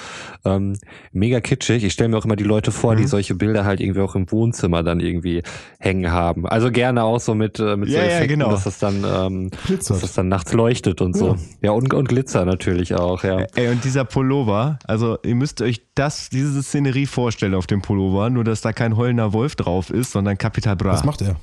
Ähm, 0.43 0.77
mega 1.13 1.39
kitschig. 1.39 1.83
Ich 1.83 1.93
stelle 1.93 2.09
mir 2.09 2.17
auch 2.17 2.25
immer 2.25 2.35
die 2.35 2.43
Leute 2.43 2.71
vor, 2.71 2.93
mhm. 2.93 2.97
die 2.97 3.07
solche 3.07 3.35
Bilder 3.35 3.63
halt 3.63 3.79
irgendwie 3.79 4.01
auch 4.01 4.15
im 4.15 4.29
Wohnzimmer 4.31 4.83
dann 4.83 4.99
irgendwie 4.99 5.43
hängen 5.79 6.11
haben. 6.11 6.45
Also 6.45 6.71
gerne 6.71 7.03
auch 7.03 7.19
so 7.19 7.35
mit, 7.35 7.59
äh, 7.59 7.77
mit 7.77 7.89
ja, 7.89 8.01
so 8.01 8.05
Effekten, 8.05 8.39
ja, 8.39 8.45
genau. 8.45 8.51
dass 8.51 8.65
das 8.65 8.79
dann 8.79 9.05
ähm, 9.05 9.51
dass 9.69 10.01
das 10.01 10.13
dann 10.13 10.27
nachts 10.27 10.53
leuchtet 10.53 11.01
und 11.01 11.15
so. 11.15 11.29
Ja, 11.29 11.37
ja 11.61 11.71
und, 11.71 11.93
und 11.93 12.09
Glitzer 12.09 12.43
natürlich 12.43 12.95
auch, 12.95 13.23
ja. 13.23 13.45
Ey, 13.55 13.69
und 13.69 13.83
dieser 13.83 14.03
Pullover 14.03 14.56
Pullover. 14.57 14.79
Also 14.85 15.19
ihr 15.23 15.35
müsst 15.35 15.61
euch 15.61 15.81
das, 15.95 16.29
diese 16.29 16.61
Szenerie 16.63 17.05
vorstellen 17.05 17.53
auf 17.53 17.67
dem 17.67 17.81
Pullover, 17.81 18.29
nur 18.29 18.43
dass 18.43 18.61
da 18.61 18.73
kein 18.73 18.97
heulender 18.97 19.33
Wolf 19.33 19.55
drauf 19.55 19.89
ist, 19.89 20.11
sondern 20.11 20.37
Capital 20.37 20.75
Bra. 20.75 20.93
Was 20.93 21.03
macht 21.03 21.21
er? 21.21 21.35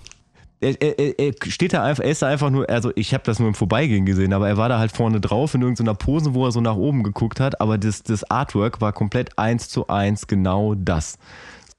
Er, 0.61 0.81
er, 0.81 1.19
er, 1.19 1.33
steht 1.49 1.75
da 1.75 1.85
einfach, 1.85 2.03
er 2.03 2.11
ist 2.11 2.23
da 2.23 2.29
einfach 2.29 2.49
nur, 2.49 2.69
also 2.71 2.91
ich 2.95 3.13
habe 3.13 3.23
das 3.25 3.39
nur 3.39 3.49
im 3.49 3.55
Vorbeigehen 3.55 4.07
gesehen, 4.07 4.33
aber 4.33 4.49
er 4.49 4.57
war 4.57 4.71
da 4.71 4.79
halt 4.79 4.93
vorne 4.93 5.21
drauf 5.21 5.55
in 5.55 5.61
irgendeiner 5.61 5.95
Pose, 5.95 6.33
wo 6.33 6.47
er 6.47 6.53
so 6.53 6.61
nach 6.63 6.77
oben 6.77 7.03
geguckt 7.03 7.39
hat, 7.39 7.61
aber 7.61 7.77
das, 7.77 8.03
das 8.03 8.25
Artwork 8.31 8.81
war 8.81 8.93
komplett 8.93 9.39
eins 9.39 9.69
zu 9.69 9.89
eins 9.89 10.27
genau 10.27 10.75
das. 10.75 11.19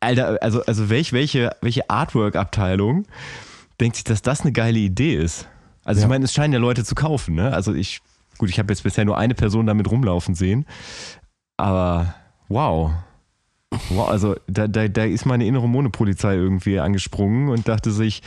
Alter, 0.02 0.38
also, 0.42 0.64
also 0.66 0.90
welch, 0.90 1.14
welche, 1.14 1.56
welche 1.62 1.90
Artwork-Abteilung 1.90 3.06
denkt 3.80 3.96
sich, 3.96 4.04
dass 4.04 4.22
das 4.22 4.42
eine 4.42 4.52
geile 4.52 4.78
Idee 4.78 5.16
ist? 5.16 5.48
Also 5.84 6.02
ja. 6.02 6.06
ich 6.06 6.10
meine, 6.10 6.26
es 6.26 6.34
scheinen 6.34 6.54
ja 6.54 6.60
Leute 6.60 6.84
zu 6.84 6.94
kaufen, 6.94 7.34
ne? 7.34 7.54
Also 7.54 7.74
ich 7.74 8.02
Gut, 8.38 8.50
ich 8.50 8.60
habe 8.60 8.72
jetzt 8.72 8.84
bisher 8.84 9.06
nur 9.06 9.18
eine 9.18 9.34
Person 9.34 9.66
damit 9.66 9.90
rumlaufen 9.90 10.36
sehen. 10.36 10.66
Aber 11.58 12.16
wow. 12.48 12.92
Wow, 13.90 14.10
also 14.10 14.36
da, 14.48 14.68
da, 14.68 14.88
da 14.88 15.04
ist 15.04 15.26
meine 15.26 15.46
innere 15.46 15.68
Monopolizei 15.68 16.36
irgendwie 16.36 16.80
angesprungen 16.80 17.50
und 17.50 17.68
dachte 17.68 17.92
sich, 17.92 18.22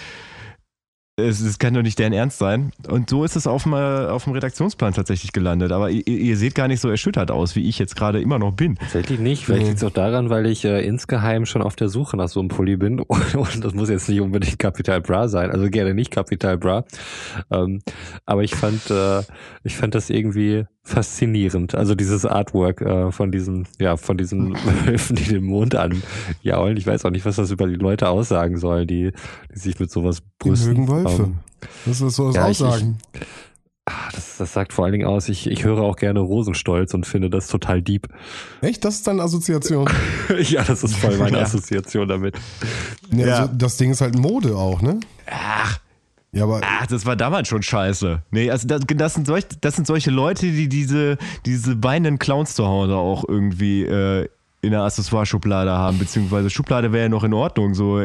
es, 1.19 1.41
es, 1.41 1.59
kann 1.59 1.75
doch 1.75 1.83
nicht 1.83 1.99
deren 1.99 2.12
Ernst 2.12 2.38
sein. 2.38 2.73
Und 2.88 3.11
so 3.11 3.25
ist 3.25 3.37
es 3.37 3.47
auf 3.47 3.64
dem, 3.64 3.75
auf 3.75 4.25
dem 4.25 4.33
Redaktionsplan 4.35 4.93
tatsächlich 4.93 5.33
gelandet. 5.33 5.73
Aber 5.73 5.91
ihr, 5.91 6.07
ihr, 6.07 6.37
seht 6.37 6.55
gar 6.55 6.69
nicht 6.69 6.81
so 6.81 6.88
erschüttert 6.88 7.31
aus, 7.31 7.57
wie 7.57 7.69
ich 7.69 7.79
jetzt 7.79 7.97
gerade 7.97 8.21
immer 8.21 8.38
noch 8.38 8.53
bin. 8.53 8.77
Tatsächlich 8.77 9.19
nicht. 9.19 9.45
Vielleicht 9.45 9.67
liegt 9.67 9.79
es 9.79 9.85
auch 9.85 9.91
daran, 9.91 10.31
weil 10.31 10.47
ich 10.47 10.64
äh, 10.64 10.87
insgeheim 10.87 11.45
schon 11.45 11.62
auf 11.62 11.77
der 11.77 11.88
Suche 11.88 12.17
nach 12.17 12.29
so 12.29 12.41
einem 12.41 12.49
Pulli 12.49 12.77
bin. 12.77 13.01
Und, 13.01 13.35
und 13.35 13.64
das 13.64 13.75
muss 13.75 13.88
jetzt 13.88 14.09
nicht 14.09 14.21
unbedingt 14.21 14.59
Capital 14.59 15.01
Bra 15.01 15.29
sein. 15.29 15.51
Also 15.51 15.69
gerne 15.69 15.95
nicht 15.95 16.11
Capital 16.11 16.57
Bra. 16.57 16.85
Ähm, 17.51 17.81
aber 18.25 18.45
ich 18.45 18.55
fand, 18.55 18.88
äh, 18.91 19.23
ich 19.64 19.77
fand 19.77 19.95
das 19.95 20.11
irgendwie 20.11 20.67
faszinierend. 20.88 21.74
Also 21.74 21.94
dieses 21.94 22.24
Artwork 22.24 22.81
äh, 22.81 23.12
von 23.12 23.31
diesen, 23.31 23.68
ja, 23.79 23.96
von 23.96 24.16
diesen 24.16 24.55
Wölfen, 24.87 25.16
die 25.16 25.24
den 25.24 25.44
Mond 25.44 25.74
anjaulen. 25.74 26.77
Ich 26.77 26.87
weiß 26.87 27.05
auch 27.05 27.11
nicht, 27.11 27.27
was 27.27 27.37
das 27.37 27.51
über 27.51 27.66
die 27.66 27.74
Leute 27.74 28.09
aussagen 28.09 28.57
soll, 28.57 28.87
die, 28.87 29.12
die 29.55 29.59
sich 29.59 29.79
mit 29.79 29.90
sowas 29.90 30.22
brüsten. 30.38 30.74
Die 30.74 30.81
mögen 30.81 30.88
Wölfe. 30.88 31.22
Um, 31.24 31.38
das 31.85 32.01
ist 32.01 32.16
so 32.16 32.29
das 32.29 32.37
ja, 32.37 32.44
Aussagen. 32.46 32.98
Ich, 33.12 33.20
ich, 33.20 33.27
ah, 33.87 34.09
das, 34.12 34.38
das 34.38 34.53
sagt 34.53 34.72
vor 34.72 34.85
allen 34.85 34.92
Dingen 34.92 35.07
aus, 35.07 35.29
ich, 35.29 35.46
ich 35.46 35.64
höre 35.64 35.81
auch 35.81 35.96
gerne 35.96 36.20
Rosenstolz 36.20 36.94
und 36.94 37.07
finde 37.07 37.29
das 37.29 37.48
total 37.48 37.83
deep. 37.83 38.09
Echt? 38.62 38.85
Das 38.85 38.96
ist 38.96 39.07
deine 39.07 39.22
Assoziation? 39.22 39.88
ja, 40.40 40.64
das 40.64 40.83
ist 40.85 40.96
voll 40.96 41.18
meine 41.18 41.37
ja. 41.38 41.42
Assoziation 41.42 42.09
damit. 42.09 42.35
Ja, 43.12 43.27
ja. 43.27 43.35
Also 43.40 43.53
das 43.55 43.77
Ding 43.77 43.90
ist 43.90 44.01
halt 44.01 44.18
Mode 44.18 44.57
auch, 44.57 44.81
ne? 44.81 45.01
Ach, 45.27 45.79
ja, 46.33 46.45
aber 46.45 46.61
Ach, 46.62 46.87
das 46.87 47.07
war 47.07 47.17
damals 47.17 47.49
schon 47.49 47.62
scheiße. 47.62 48.23
Nee, 48.31 48.51
also 48.51 48.69
das, 48.69 48.83
das, 48.87 49.14
sind, 49.14 49.27
solch, 49.27 49.45
das 49.61 49.77
sind 49.77 49.87
solche 49.87 50.11
Leute, 50.11 50.47
die 50.47 50.69
diese, 50.69 51.17
diese 51.47 51.83
weinenden 51.83 52.19
Clowns 52.19 52.55
zu 52.55 52.67
Hause 52.67 52.97
auch 52.97 53.25
irgendwie 53.27 53.85
äh, 53.85 54.29
in 54.61 54.73
der 54.73 54.83
Accessoire-Schublade 54.83 55.71
haben, 55.71 55.99
beziehungsweise 55.99 56.51
Schublade 56.51 56.92
wäre 56.92 57.05
ja 57.05 57.09
noch 57.09 57.23
in 57.23 57.33
Ordnung, 57.33 57.75
so, 57.75 58.03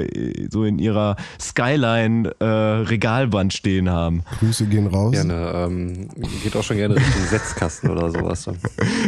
so 0.52 0.66
in 0.66 0.78
ihrer 0.78 1.16
Skyline-Regalwand 1.42 3.54
äh, 3.54 3.58
stehen 3.58 3.90
haben. 3.90 4.22
Grüße 4.40 4.68
gehen 4.68 4.86
raus. 4.88 5.14
Gerne, 5.14 5.52
ähm, 5.56 6.10
geht 6.44 6.56
auch 6.56 6.62
schon 6.62 6.78
gerne 6.78 6.96
Richtung 6.96 7.24
Setzkasten 7.24 7.90
oder 7.90 8.12
sowas. 8.12 8.48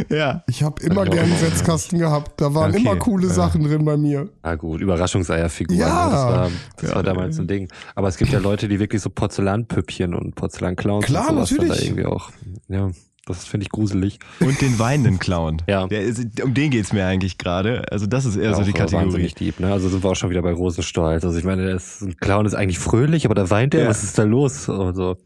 Ja. 0.10 0.44
Ich 0.48 0.64
habe 0.64 0.82
immer 0.84 1.06
gerne 1.06 1.34
einen 1.34 1.38
Setzkasten 1.38 2.00
gehabt, 2.00 2.42
da 2.42 2.54
waren 2.54 2.72
okay. 2.72 2.82
immer 2.82 2.98
coole 2.98 3.28
ja. 3.28 3.34
Sachen 3.34 3.64
drin 3.64 3.86
bei 3.86 3.96
mir. 3.98 4.30
Ah 4.42 4.56
gut, 4.56 4.82
Überraschungseierfiguren, 4.82 5.80
ja. 5.80 6.06
Ne? 6.06 6.12
das 6.12 6.26
war, 6.26 6.52
das 6.78 6.90
ja. 6.90 6.96
war 6.96 7.04
damals 7.04 7.40
ein 7.40 7.48
Ding. 7.48 7.70
Aber 7.96 8.08
es 8.08 8.18
gibt 8.18 8.32
ja 8.32 8.40
Leute, 8.40 8.68
die 8.68 8.80
wirklich 8.80 9.02
so 9.02 9.10
Porzellanpüppchen 9.10 10.14
und 10.14 10.36
Porzellanclowns 10.36 11.06
Klar, 11.06 11.30
und 11.30 11.36
sowas 11.36 11.52
natürlich. 11.52 11.78
da 11.78 11.84
irgendwie 11.84 12.06
auch, 12.06 12.32
ja. 12.68 12.92
Das 13.26 13.46
finde 13.46 13.64
ich 13.64 13.72
gruselig. 13.72 14.20
Und 14.40 14.62
den 14.62 14.78
weinenden 14.78 15.18
Clown. 15.18 15.64
ja. 15.68 15.86
Ist, 15.86 16.42
um 16.44 16.54
den 16.54 16.70
geht 16.70 16.86
es 16.86 16.94
mir 16.94 17.06
eigentlich 17.06 17.40
gerade. 17.40 17.84
Also 17.92 18.06
das 18.06 18.26
ist 18.26 18.36
eher 18.36 18.52
ja, 18.52 18.56
so 18.56 18.64
die 18.64 18.74
Kategorie. 18.74 19.06
Wahnsinnig 19.06 19.34
deep, 19.34 19.60
ne? 19.60 19.72
Also 19.72 19.90
sind 19.90 20.04
wir 20.04 20.12
auch 20.12 20.16
schon 20.16 20.30
wieder 20.30 20.44
bei 20.44 20.54
Rosenstolz. 20.54 21.26
Also 21.26 21.38
ich 21.38 21.44
meine, 21.44 21.66
der 21.66 21.76
ist, 21.76 22.02
ein 22.02 22.16
Clown 22.18 22.46
ist 22.46 22.54
eigentlich 22.54 22.78
fröhlich, 22.78 23.26
aber 23.26 23.34
da 23.34 23.50
weint 23.50 23.74
er. 23.74 23.84
Ja. 23.84 23.90
Was 23.90 24.04
ist 24.04 24.20
da 24.20 24.24
los? 24.24 24.70
Also, 24.70 25.18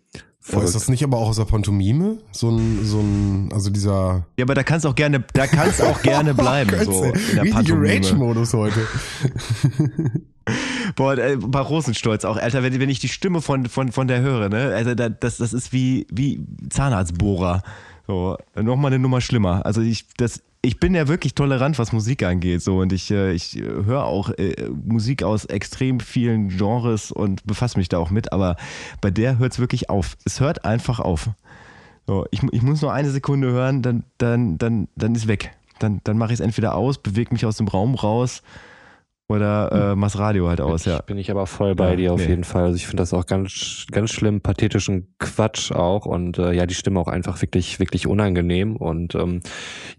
Oh, 0.56 0.62
ist 0.62 0.74
das 0.74 0.90
nicht 0.90 1.04
aber 1.04 1.18
auch 1.18 1.30
aus 1.30 1.36
der 1.36 1.46
Pantomime? 1.46 2.18
So 2.32 2.50
ein, 2.50 2.80
so 2.84 3.00
ein, 3.00 3.50
also 3.54 3.70
dieser. 3.70 4.26
Ja, 4.38 4.46
aber 4.46 4.56
da 4.56 4.64
kannst 4.64 4.86
auch 4.86 4.96
gerne, 4.96 5.24
da 5.34 5.46
kannst 5.46 5.82
auch 5.82 6.02
gerne 6.02 6.34
bleiben, 6.34 6.72
so 6.86 7.04
in 7.04 7.14
der. 7.36 7.56
Rage-Modus 7.56 8.54
heute. 8.54 8.80
Boah, 10.96 11.18
äh, 11.18 11.38
bei 11.38 11.60
Rosenstolz 11.60 12.26
auch, 12.26 12.38
Alter, 12.38 12.64
wenn, 12.64 12.80
wenn 12.80 12.90
ich 12.90 13.00
die 13.00 13.10
Stimme 13.10 13.42
von, 13.42 13.68
von, 13.68 13.92
von 13.92 14.08
der 14.08 14.22
höre, 14.22 14.50
ne, 14.50 14.74
also 14.74 14.96
da, 14.96 15.10
das, 15.10 15.38
das 15.38 15.54
ist 15.54 15.72
wie, 15.72 16.08
wie 16.12 16.44
Zahnarztbohrer. 16.70 17.62
So, 18.10 18.38
nochmal 18.56 18.92
eine 18.92 18.98
Nummer 18.98 19.22
schlimmer. 19.22 19.68
Also 19.68 19.82
ich, 19.82 20.08
das, 20.18 20.42
ich 20.64 20.80
bin 20.80 20.96
ja 20.96 21.08
wirklich 21.08 21.36
tolerant, 21.36 21.78
was 21.78 21.92
Musik 21.92 22.24
angeht, 22.24 22.64
so, 22.64 22.80
und 22.80 22.92
ich, 22.92 23.12
äh, 23.12 23.34
ich 23.34 23.54
höre 23.54 24.04
auch 24.04 24.32
äh, 24.32 24.68
Musik 24.84 25.22
aus 25.22 25.46
extrem 25.46 26.00
vielen 26.00 26.50
Genres 26.50 27.12
und 27.12 27.46
befasse 27.46 27.78
mich 27.78 27.88
da 27.88 28.00
auch 28.00 28.10
mit, 28.10 28.34
aber 28.34 28.56
bei 29.00 29.12
der 29.12 29.38
hört 29.38 29.52
es 29.52 29.60
wirklich 29.60 29.92
auf. 29.92 30.18
Es 30.26 30.40
hört 30.40 30.66
einfach 30.66 31.00
auf. 31.00 31.30
So, 32.08 32.26
ich, 32.32 32.42
ich 32.52 32.64
muss 32.64 32.82
nur 32.82 32.92
eine 32.92 33.12
Sekunde 33.12 33.52
hören, 33.52 33.84
dann, 33.84 34.04
dann, 34.18 34.58
dann, 34.58 34.88
dann 34.96 35.14
ist 35.14 35.28
weg. 35.28 35.52
Dann, 35.78 36.02
dann 36.04 36.18
mache 36.18 36.34
ich 36.34 36.40
es 36.40 36.44
entweder 36.44 36.74
aus, 36.74 36.98
bewege 36.98 37.32
mich 37.32 37.46
aus 37.46 37.58
dem 37.58 37.68
Raum 37.68 37.94
raus 37.94 38.42
oder 39.30 39.92
äh, 39.92 39.96
mach's 39.96 40.18
Radio 40.18 40.50
halt 40.50 40.60
aus, 40.60 40.86
ja. 40.86 41.02
Bin 41.04 41.18
ich 41.18 41.30
aber 41.30 41.46
voll 41.46 41.76
bei 41.76 41.92
Ja, 41.92 41.96
dir 41.96 42.14
auf 42.14 42.22
nee. 42.22 42.30
jeden 42.30 42.44
Fall. 42.44 42.64
Also 42.64 42.76
ich 42.76 42.88
finde 42.88 43.02
das 43.02 43.14
auch 43.14 43.28
ganz, 43.28 43.86
ganz 43.92 44.10
schlimm, 44.10 44.42
pathetischen 44.42 45.14
Quatsch 45.20 45.72
auch 45.72 46.06
und 46.08 46.40
äh, 46.40 46.52
ja, 46.52 46.66
die 46.66 46.74
Stimme 46.74 47.00
auch 47.00 47.08
einfach 47.08 47.40
wirklich, 47.42 47.80
wirklich 47.80 48.08
unangenehm 48.08 48.76
und 48.76 49.14
ähm, 49.14 49.42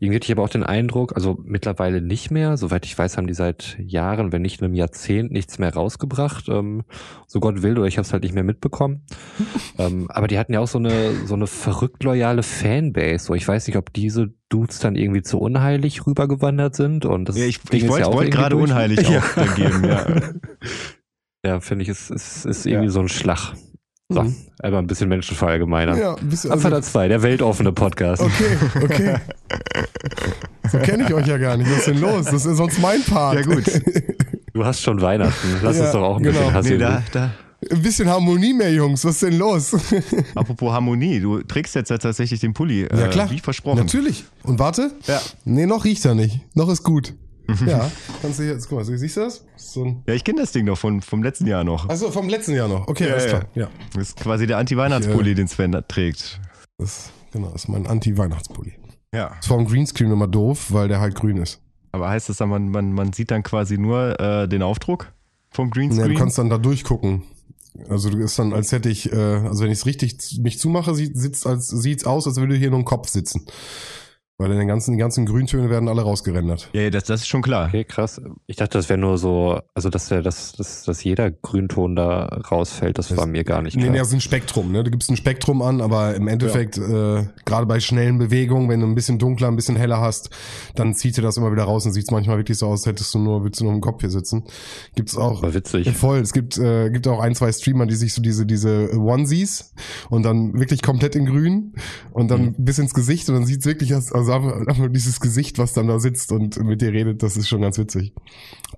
irgendwie 0.00 0.16
hatte 0.16 0.26
ich 0.26 0.32
aber 0.32 0.42
auch 0.42 0.48
den 0.48 0.64
Eindruck, 0.64 1.14
also 1.14 1.38
mittlerweile 1.44 2.02
nicht 2.02 2.30
mehr, 2.32 2.56
soweit 2.56 2.84
ich 2.84 2.98
weiß, 2.98 3.16
haben 3.16 3.28
die 3.28 3.34
seit 3.34 3.76
Jahren, 3.78 4.32
wenn 4.32 4.42
nicht 4.42 4.62
einem 4.62 4.74
Jahrzehnt, 4.74 5.30
nichts 5.30 5.58
mehr 5.58 5.72
rausgebracht. 5.72 6.48
Ähm, 6.48 6.82
so 7.28 7.38
Gott 7.38 7.62
will, 7.62 7.78
oder 7.78 7.86
ich 7.86 7.98
habe 7.98 8.06
es 8.06 8.12
halt 8.12 8.24
nicht 8.24 8.34
mehr 8.34 8.44
mitbekommen. 8.44 9.02
ähm, 9.78 10.10
aber 10.10 10.26
die 10.26 10.38
hatten 10.38 10.52
ja 10.52 10.60
auch 10.60 10.68
so 10.68 10.78
eine, 10.78 11.14
so 11.26 11.34
eine 11.34 11.46
verrückt 11.46 12.02
loyale 12.02 12.42
Fanbase. 12.42 13.24
So, 13.26 13.34
ich 13.34 13.46
weiß 13.46 13.68
nicht, 13.68 13.76
ob 13.76 13.92
diese 13.92 14.34
Dudes 14.50 14.78
dann 14.80 14.96
irgendwie 14.96 15.22
zu 15.22 15.38
unheilig 15.38 16.06
rübergewandert 16.06 16.74
sind 16.76 17.06
und 17.06 17.28
das 17.28 17.38
Ja, 17.38 17.44
ich 17.46 17.60
Ding 17.62 17.78
ich 17.78 17.84
ist 17.84 17.88
wollte 17.90 18.02
ja 18.02 18.06
auch 18.08 18.14
wollt 18.14 18.26
irgendwie 18.28 18.38
gerade 18.42 18.56
durch. 18.56 18.70
unheilig 18.70 19.00
Ja. 19.08 19.20
auch 19.20 19.54
geben, 19.54 19.84
ja. 19.84 20.06
Ja, 21.46 21.60
finde 21.60 21.84
ich, 21.84 21.88
es 21.88 22.10
ist, 22.10 22.44
ist 22.44 22.66
irgendwie 22.66 22.86
Ja. 22.86 22.90
so 22.92 23.00
ein 23.00 23.08
Schlag. 23.08 23.54
So, 24.10 24.22
Mhm. 24.24 24.34
einmal 24.60 24.82
ein 24.82 24.86
bisschen 24.88 25.08
Menschen 25.08 25.36
verallgemeinern. 25.36 25.96
Ja, 25.98 26.14
ein 26.16 26.28
bisschen. 26.28 26.50
Also, 26.50 26.68
Also, 26.68 26.80
2, 26.82 27.08
der 27.08 27.22
weltoffene 27.22 27.72
Podcast. 27.72 28.20
okay, 28.20 28.56
okay. 28.82 29.16
So 30.70 30.78
kenne 30.78 31.04
ich 31.06 31.14
euch 31.14 31.26
ja 31.26 31.38
gar 31.38 31.56
nicht. 31.56 31.70
Was 31.70 31.78
ist 31.78 31.86
denn 31.86 32.00
los? 32.00 32.26
Das 32.26 32.44
ist 32.44 32.56
sonst 32.56 32.78
mein 32.80 33.02
Part. 33.04 33.36
Ja, 33.36 33.42
gut. 33.42 33.64
Du 34.52 34.64
hast 34.64 34.80
schon 34.82 35.00
Weihnachten. 35.00 35.46
Lass 35.62 35.78
Ja, 35.78 35.84
uns 35.84 35.92
doch 35.92 36.02
auch 36.02 36.16
ein 36.16 36.24
genau. 36.24 36.38
bisschen 36.40 36.52
Hass 36.54 36.66
Nee, 36.66 36.76
da, 36.78 37.02
da. 37.12 37.30
Ein 37.70 37.82
bisschen 37.82 38.08
Harmonie 38.08 38.54
mehr, 38.54 38.72
Jungs. 38.72 39.04
Was 39.04 39.16
ist 39.16 39.22
denn 39.22 39.38
los? 39.38 39.74
Apropos 40.34 40.72
Harmonie, 40.72 41.20
du 41.20 41.42
trägst 41.42 41.74
jetzt 41.74 41.90
ja 41.90 41.98
tatsächlich 41.98 42.40
den 42.40 42.54
Pulli, 42.54 42.82
Ja, 42.90 43.06
äh, 43.06 43.10
klar. 43.10 43.30
wie 43.30 43.38
versprochen. 43.38 43.80
Natürlich. 43.80 44.24
Und 44.44 44.58
warte. 44.58 44.92
Ja. 45.06 45.20
Nee, 45.44 45.66
noch 45.66 45.84
riecht 45.84 46.04
er 46.06 46.14
nicht. 46.14 46.40
Noch 46.54 46.70
ist 46.70 46.82
gut. 46.82 47.14
Ja. 47.66 47.90
Kannst 48.22 48.38
du 48.38 48.44
jetzt, 48.44 48.68
guck 48.68 48.78
mal, 48.78 48.84
siehst 48.84 49.16
du 49.16 49.20
das? 49.22 49.44
So 49.56 49.84
ein, 49.84 50.02
Ja, 50.06 50.14
ich 50.14 50.22
kenne 50.24 50.40
das 50.40 50.52
Ding 50.52 50.64
noch 50.66 50.78
von, 50.78 51.02
vom 51.02 51.22
letzten 51.22 51.46
Jahr 51.48 51.64
noch. 51.64 51.88
also 51.88 52.10
vom 52.12 52.28
letzten 52.28 52.54
Jahr 52.54 52.68
noch. 52.68 52.86
Okay, 52.88 53.08
Ja, 53.08 53.12
alles 53.14 53.26
klar. 53.26 53.44
Ja. 53.54 53.68
Das 53.92 54.08
ist 54.10 54.16
quasi 54.20 54.46
der 54.46 54.56
Anti-Weihnachtspulli, 54.58 55.34
den 55.34 55.48
Sven 55.48 55.76
trägt. 55.88 56.40
Das, 56.78 57.10
genau, 57.32 57.50
das 57.50 57.64
ist 57.64 57.68
mein 57.68 57.86
Anti-Weihnachtspulli. 57.88 58.72
Ja. 59.12 59.32
Ist 59.40 59.48
vom 59.48 59.66
Greenscreen 59.66 60.12
immer 60.12 60.28
doof, 60.28 60.66
weil 60.70 60.86
der 60.88 61.00
halt 61.00 61.16
grün 61.16 61.38
ist. 61.38 61.60
Aber 61.92 62.08
heißt 62.08 62.28
das 62.28 62.36
dann, 62.36 62.48
man, 62.50 62.68
man, 62.70 62.92
man 62.92 63.12
sieht 63.12 63.32
dann 63.32 63.42
quasi 63.42 63.76
nur 63.76 64.18
äh, 64.20 64.46
den 64.48 64.62
Aufdruck 64.62 65.12
vom 65.50 65.70
Greenscreen? 65.70 66.12
du 66.12 66.14
kannst 66.18 66.38
dann 66.38 66.48
da 66.48 66.56
durchgucken. 66.58 67.24
Also 67.88 68.10
du 68.10 68.18
ist 68.18 68.38
dann, 68.38 68.52
als 68.52 68.72
hätte 68.72 68.88
ich, 68.88 69.12
äh, 69.12 69.16
also 69.16 69.62
wenn 69.64 69.70
ich 69.70 69.78
es 69.78 69.86
richtig 69.86 70.38
mich 70.40 70.58
zumache, 70.58 70.94
sieht 70.94 71.16
sitzt 71.16 71.46
als 71.46 71.68
sieht's 71.68 72.04
aus, 72.04 72.26
als 72.26 72.36
würde 72.36 72.56
hier 72.56 72.70
nur 72.70 72.80
ein 72.80 72.84
Kopf 72.84 73.08
sitzen. 73.08 73.46
Weil 74.40 74.52
in 74.52 74.58
den 74.58 74.68
ganzen, 74.68 74.92
die 74.92 74.98
ganzen 74.98 75.26
Grüntöne 75.26 75.68
werden 75.68 75.86
alle 75.86 76.00
rausgerendert. 76.00 76.70
ja, 76.72 76.80
ja, 76.80 76.88
das, 76.90 77.04
das 77.04 77.20
ist 77.20 77.26
schon 77.28 77.42
klar. 77.42 77.68
Okay, 77.68 77.84
krass. 77.84 78.22
Ich 78.46 78.56
dachte, 78.56 78.78
das 78.78 78.88
wäre 78.88 78.98
nur 78.98 79.18
so, 79.18 79.60
also 79.74 79.90
dass 79.90 80.08
der, 80.08 80.22
dass, 80.22 80.52
dass, 80.52 80.84
dass 80.84 81.04
jeder 81.04 81.30
Grünton 81.30 81.94
da 81.94 82.24
rausfällt, 82.50 82.96
das 82.96 83.14
war 83.18 83.26
mir 83.26 83.44
gar 83.44 83.60
nicht 83.60 83.76
Nee, 83.76 83.82
klar. 83.82 83.92
nee, 83.92 83.98
das 83.98 84.08
ist 84.08 84.14
ein 84.14 84.20
Spektrum, 84.22 84.72
ne? 84.72 84.82
Du 84.82 84.90
gibst 84.90 85.10
ein 85.10 85.16
Spektrum 85.16 85.60
an, 85.60 85.82
aber 85.82 86.14
im 86.14 86.26
Endeffekt, 86.26 86.78
äh, 86.78 87.24
gerade 87.44 87.66
bei 87.66 87.80
schnellen 87.80 88.16
Bewegungen, 88.16 88.70
wenn 88.70 88.80
du 88.80 88.86
ein 88.86 88.94
bisschen 88.94 89.18
dunkler, 89.18 89.48
ein 89.48 89.56
bisschen 89.56 89.76
heller 89.76 90.00
hast, 90.00 90.30
dann 90.74 90.94
zieht 90.94 91.18
dir 91.18 91.22
das 91.22 91.36
immer 91.36 91.52
wieder 91.52 91.64
raus 91.64 91.84
und 91.84 91.92
sieht 91.92 92.10
manchmal 92.10 92.38
wirklich 92.38 92.56
so 92.56 92.68
aus, 92.68 92.80
als 92.80 92.86
hättest 92.86 93.12
du 93.12 93.18
nur, 93.18 93.42
würdest 93.42 93.60
du 93.60 93.64
nur 93.66 93.74
im 93.74 93.82
Kopf 93.82 94.00
hier 94.00 94.10
sitzen. 94.10 94.44
Gibt's 94.94 95.18
auch. 95.18 95.42
Aber 95.42 95.52
witzig. 95.52 95.86
Ja, 95.86 95.92
voll. 95.92 96.18
Es 96.20 96.32
gibt, 96.32 96.56
äh, 96.56 96.88
gibt 96.88 97.06
auch 97.08 97.20
ein, 97.20 97.34
zwei 97.34 97.52
Streamer, 97.52 97.84
die 97.84 97.94
sich 97.94 98.14
so 98.14 98.22
diese, 98.22 98.46
diese 98.46 98.90
Onesies 98.98 99.74
und 100.08 100.22
dann 100.22 100.58
wirklich 100.58 100.80
komplett 100.80 101.14
in 101.14 101.26
grün 101.26 101.74
und 102.12 102.30
dann 102.30 102.54
bis 102.56 102.78
ins 102.78 102.94
Gesicht 102.94 103.28
und 103.28 103.34
dann 103.34 103.44
sieht's 103.44 103.66
wirklich 103.66 103.94
aus, 103.94 104.10
also 104.12 104.29
einfach, 104.30 104.88
dieses 104.90 105.20
Gesicht, 105.20 105.58
was 105.58 105.72
dann 105.72 105.88
da 105.88 105.98
sitzt 105.98 106.32
und 106.32 106.58
mit 106.64 106.80
dir 106.80 106.92
redet, 106.92 107.22
das 107.22 107.36
ist 107.36 107.48
schon 107.48 107.62
ganz 107.62 107.78
witzig. 107.78 108.14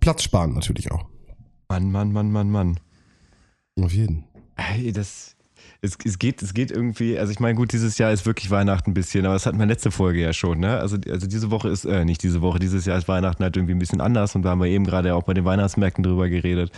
Platz 0.01 0.23
sparen 0.23 0.55
natürlich 0.55 0.91
auch. 0.91 1.07
Mann, 1.69 1.91
Mann, 1.91 2.13
Mann, 2.13 2.31
Mann, 2.31 2.51
Mann. 2.51 2.81
Auf 3.81 3.93
jeden. 3.93 4.25
Ey, 4.57 4.93
das, 4.93 5.37
es, 5.81 5.97
es, 6.05 6.19
geht, 6.19 6.43
es 6.43 6.55
geht 6.55 6.71
irgendwie, 6.71 7.19
also 7.19 7.33
ich 7.33 7.41
meine, 7.41 7.55
gut, 7.55 7.73
dieses 7.73 7.99
Jahr 7.99 8.13
ist 8.13 8.27
wirklich 8.27 8.51
Weihnachten 8.51 8.91
ein 8.91 8.95
bisschen, 8.95 9.25
aber 9.25 9.35
das 9.35 9.47
hatten 9.47 9.59
wir 9.59 9.67
letzte 9.67 9.91
Folge 9.91 10.21
ja 10.21 10.33
schon, 10.33 10.61
ne? 10.61 10.79
Also, 10.79 10.97
also 11.09 11.27
diese 11.27 11.51
Woche 11.51 11.69
ist, 11.69 11.85
äh, 11.85 12.05
nicht 12.05 12.23
diese 12.23 12.43
Woche, 12.43 12.59
dieses 12.59 12.85
Jahr 12.85 12.99
ist 12.99 13.09
Weihnachten 13.09 13.43
halt 13.43 13.57
irgendwie 13.57 13.75
ein 13.75 13.79
bisschen 13.79 14.01
anders 14.01 14.35
und 14.35 14.43
da 14.43 14.51
haben 14.51 14.61
wir 14.61 14.69
eben 14.69 14.85
gerade 14.85 15.15
auch 15.15 15.25
bei 15.25 15.35
den 15.35 15.45
Weihnachtsmärkten 15.45 16.05
drüber 16.05 16.29
geredet. 16.29 16.71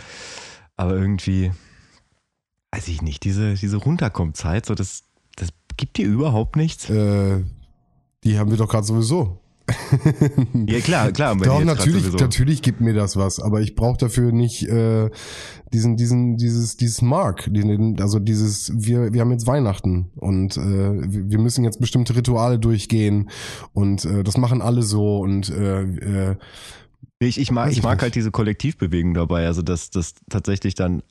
Aber 0.75 0.93
irgendwie, 0.95 1.51
weiß 2.71 2.87
ich 2.87 3.01
nicht, 3.01 3.23
diese, 3.25 3.53
diese 3.53 3.77
Runterkommzeit, 3.77 4.65
so 4.65 4.75
das, 4.75 5.03
das 5.35 5.49
gibt 5.77 5.97
dir 5.97 6.07
überhaupt 6.07 6.55
nichts. 6.55 6.89
Äh, 6.89 7.43
die 8.25 8.37
haben 8.37 8.49
wir 8.49 8.57
doch 8.57 8.67
gerade 8.67 8.85
sowieso. 8.85 9.39
Ja, 10.67 10.79
klar, 10.79 11.11
klar. 11.11 11.35
Doch, 11.37 11.63
natürlich, 11.63 12.11
natürlich 12.13 12.61
gibt 12.61 12.81
mir 12.81 12.93
das 12.93 13.15
was, 13.17 13.39
aber 13.39 13.61
ich 13.61 13.75
brauche 13.75 13.97
dafür 13.97 14.31
nicht 14.31 14.63
äh, 14.67 15.09
diesen, 15.73 15.97
diesen, 15.97 16.37
dieses, 16.37 16.77
dieses 16.77 17.01
Mark, 17.01 17.49
diesen, 17.51 17.99
also 17.99 18.19
dieses, 18.19 18.71
wir, 18.75 19.13
wir 19.13 19.21
haben 19.21 19.31
jetzt 19.31 19.47
Weihnachten 19.47 20.11
und 20.15 20.57
äh, 20.57 20.61
wir 20.61 21.39
müssen 21.39 21.63
jetzt 21.63 21.79
bestimmte 21.79 22.15
Rituale 22.15 22.59
durchgehen 22.59 23.29
und 23.73 24.05
äh, 24.05 24.23
das 24.23 24.37
machen 24.37 24.61
alle 24.61 24.83
so 24.83 25.19
und 25.19 25.49
äh, 25.49 25.81
äh, 26.31 26.35
Ich, 27.19 27.39
ich 27.39 27.51
mag, 27.51 27.71
ich 27.71 27.81
mag 27.81 28.01
halt 28.01 28.15
diese 28.15 28.31
Kollektivbewegung 28.31 29.13
dabei, 29.13 29.47
also 29.47 29.61
dass, 29.61 29.89
dass 29.89 30.15
tatsächlich 30.29 30.75
dann 30.75 31.01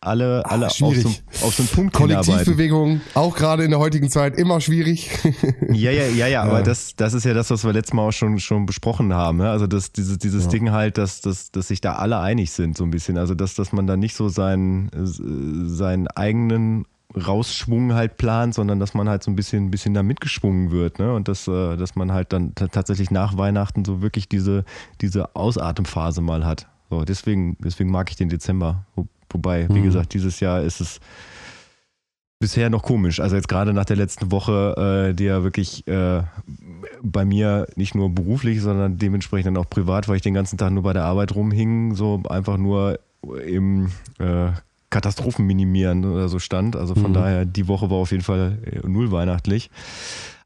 alle, 0.00 0.42
Ah, 0.46 0.50
alle 0.50 0.66
auf, 0.66 0.72
schwierig. 0.74 1.02
so, 1.30 1.46
auf 1.46 1.54
so 1.54 1.62
einen 1.62 1.68
Punkt. 1.70 1.94
Kollektivbewegung, 1.94 3.00
auch 3.14 3.34
gerade 3.34 3.64
in 3.64 3.70
der 3.70 3.80
heutigen 3.80 4.08
Zeit, 4.10 4.36
immer 4.36 4.60
schwierig. 4.60 5.10
Ja, 5.72 5.90
ja, 5.90 6.06
ja, 6.06 6.26
ja, 6.26 6.42
aber 6.42 6.58
Ja. 6.58 6.62
das, 6.62 6.94
das 6.96 7.14
ist 7.14 7.24
ja 7.24 7.34
das, 7.34 7.50
was 7.50 7.64
wir 7.64 7.72
letztes 7.72 7.92
Mal 7.94 8.02
auch 8.08 8.12
schon, 8.12 8.38
schon 8.38 8.64
besprochen 8.66 9.12
haben. 9.12 9.38
Ne? 9.38 9.50
Also 9.50 9.66
das, 9.66 9.92
dieses, 9.92 10.18
dieses 10.18 10.44
Ja. 10.44 10.50
Ding 10.50 10.70
halt, 10.70 10.98
dass, 10.98 11.20
dass, 11.20 11.50
dass 11.50 11.68
sich 11.68 11.80
da 11.80 11.94
alle 11.96 12.18
einig 12.20 12.50
sind, 12.52 12.76
so 12.76 12.84
ein 12.84 12.90
bisschen. 12.90 13.18
Also 13.18 13.34
dass, 13.34 13.54
dass 13.54 13.72
man 13.72 13.86
da 13.86 13.96
nicht 13.96 14.14
so 14.14 14.28
seinen, 14.28 14.88
äh, 14.88 15.68
seinen 15.68 16.06
eigenen 16.08 16.86
Rausschwung 17.16 17.94
halt 17.94 18.16
plant, 18.18 18.54
sondern 18.54 18.78
dass 18.80 18.94
man 18.94 19.08
halt 19.08 19.22
so 19.22 19.30
ein 19.30 19.36
bisschen, 19.36 19.66
ein 19.66 19.70
bisschen 19.70 19.94
da 19.94 20.02
mitgeschwungen 20.02 20.70
wird, 20.70 20.98
ne? 20.98 21.12
Und 21.14 21.26
dass, 21.28 21.48
äh, 21.48 21.76
dass 21.76 21.96
man 21.96 22.12
halt 22.12 22.32
dann 22.32 22.54
tatsächlich 22.54 23.10
nach 23.10 23.36
Weihnachten 23.38 23.84
so 23.84 24.02
wirklich 24.02 24.28
diese, 24.28 24.64
diese 25.00 25.34
Ausatemphase 25.34 26.20
mal 26.20 26.44
hat. 26.44 26.66
So, 26.90 27.04
deswegen, 27.04 27.56
deswegen 27.60 27.90
mag 27.90 28.10
ich 28.10 28.16
den 28.16 28.28
Dezember. 28.28 28.84
Wo, 29.30 29.38
wobei, 29.38 29.68
wie 29.68 29.78
Mhm. 29.80 29.84
gesagt, 29.84 30.14
dieses 30.14 30.40
Jahr 30.40 30.62
ist 30.62 30.80
es 30.80 31.00
bisher 32.40 32.70
noch 32.70 32.82
komisch. 32.82 33.18
Also 33.20 33.34
jetzt 33.36 33.48
gerade 33.48 33.72
nach 33.72 33.84
der 33.84 33.96
letzten 33.96 34.30
Woche, 34.30 35.08
äh, 35.10 35.14
die 35.14 35.24
ja 35.24 35.42
wirklich 35.42 35.86
äh, 35.88 36.22
bei 37.02 37.24
mir 37.24 37.66
nicht 37.74 37.94
nur 37.94 38.10
beruflich, 38.10 38.60
sondern 38.60 38.96
dementsprechend 38.96 39.48
dann 39.48 39.56
auch 39.56 39.68
privat, 39.68 40.08
weil 40.08 40.16
ich 40.16 40.22
den 40.22 40.34
ganzen 40.34 40.56
Tag 40.56 40.70
nur 40.72 40.84
bei 40.84 40.92
der 40.92 41.04
Arbeit 41.04 41.34
rumhing, 41.34 41.94
so 41.94 42.22
einfach 42.28 42.56
nur 42.56 43.00
im 43.44 43.90
äh, 44.20 44.50
Katastrophen 44.90 45.46
minimieren 45.46 46.04
oder 46.04 46.28
so 46.28 46.38
stand. 46.38 46.76
Also 46.76 46.94
von 46.94 47.10
Mhm. 47.10 47.14
daher, 47.14 47.44
die 47.44 47.66
Woche 47.66 47.90
war 47.90 47.96
auf 47.98 48.12
jeden 48.12 48.22
Fall 48.22 48.58
äh, 48.64 48.86
null 48.86 49.10
weihnachtlich. 49.10 49.70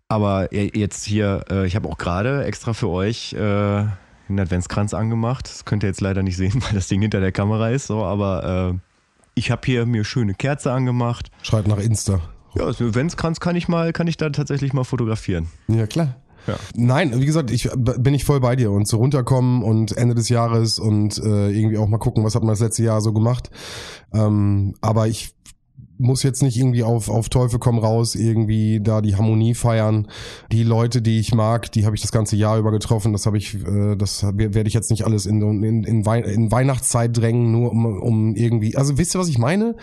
Aber 0.08 0.50
äh, 0.52 0.70
jetzt 0.74 1.04
hier, 1.04 1.44
äh, 1.50 1.66
ich 1.66 1.76
habe 1.76 1.88
auch 1.88 1.98
gerade 1.98 2.44
extra 2.44 2.72
für 2.72 2.88
euch 2.88 3.34
äh, 3.34 3.84
einen 4.32 4.46
Adventskranz 4.46 4.94
angemacht. 4.94 5.48
Das 5.48 5.64
könnt 5.64 5.82
ihr 5.82 5.88
jetzt 5.88 6.00
leider 6.00 6.22
nicht 6.22 6.36
sehen, 6.36 6.54
weil 6.62 6.74
das 6.74 6.88
Ding 6.88 7.00
hinter 7.00 7.20
der 7.20 7.32
Kamera 7.32 7.70
ist. 7.70 7.86
So, 7.86 8.04
aber 8.04 8.72
äh, 8.74 8.78
ich 9.34 9.50
habe 9.50 9.62
hier 9.64 9.86
mir 9.86 10.04
schöne 10.04 10.34
Kerze 10.34 10.72
angemacht. 10.72 11.30
Schreit 11.42 11.66
nach 11.66 11.78
Insta. 11.78 12.20
Ja, 12.54 12.70
so 12.72 12.84
einen 12.84 12.90
Adventskranz 12.90 13.40
kann 13.40 13.56
ich 13.56 13.68
mal, 13.68 13.92
kann 13.92 14.06
ich 14.06 14.18
da 14.18 14.28
tatsächlich 14.30 14.72
mal 14.72 14.84
fotografieren. 14.84 15.46
Ja, 15.68 15.86
klar. 15.86 16.16
Ja. 16.46 16.56
Nein, 16.74 17.20
wie 17.20 17.24
gesagt, 17.24 17.50
ich 17.50 17.70
bin 17.74 18.14
ich 18.14 18.24
voll 18.24 18.40
bei 18.40 18.56
dir 18.56 18.72
und 18.72 18.88
so 18.88 18.96
runterkommen 18.96 19.62
und 19.62 19.96
Ende 19.96 20.14
des 20.14 20.28
Jahres 20.28 20.78
und 20.78 21.18
äh, 21.18 21.50
irgendwie 21.50 21.78
auch 21.78 21.86
mal 21.86 21.98
gucken, 21.98 22.24
was 22.24 22.34
hat 22.34 22.42
man 22.42 22.50
das 22.50 22.60
letzte 22.60 22.82
Jahr 22.82 23.00
so 23.00 23.12
gemacht. 23.12 23.50
Ähm, 24.12 24.74
aber 24.80 25.06
ich 25.06 25.34
muss 26.02 26.22
jetzt 26.22 26.42
nicht 26.42 26.56
irgendwie 26.56 26.82
auf, 26.82 27.08
auf 27.08 27.28
Teufel 27.28 27.58
komm 27.58 27.78
raus, 27.78 28.14
irgendwie 28.14 28.80
da 28.80 29.00
die 29.00 29.16
Harmonie 29.16 29.54
feiern. 29.54 30.08
Die 30.50 30.62
Leute, 30.62 31.02
die 31.02 31.20
ich 31.20 31.34
mag, 31.34 31.70
die 31.72 31.86
habe 31.86 31.96
ich 31.96 32.02
das 32.02 32.12
ganze 32.12 32.36
Jahr 32.36 32.58
über 32.58 32.70
getroffen. 32.70 33.12
Das 33.12 33.26
habe 33.26 33.38
ich, 33.38 33.54
äh, 33.54 33.96
das 33.96 34.24
werde 34.24 34.66
ich 34.66 34.74
jetzt 34.74 34.90
nicht 34.90 35.04
alles 35.04 35.26
in, 35.26 35.40
in, 35.62 35.84
in, 35.84 36.06
Wei 36.06 36.20
in 36.20 36.50
Weihnachtszeit 36.50 37.16
drängen, 37.16 37.52
nur 37.52 37.72
um, 37.72 37.86
um 37.86 38.34
irgendwie. 38.34 38.76
Also 38.76 38.98
wisst 38.98 39.14
ihr, 39.14 39.20
was 39.20 39.28
ich 39.28 39.38
meine? 39.38 39.76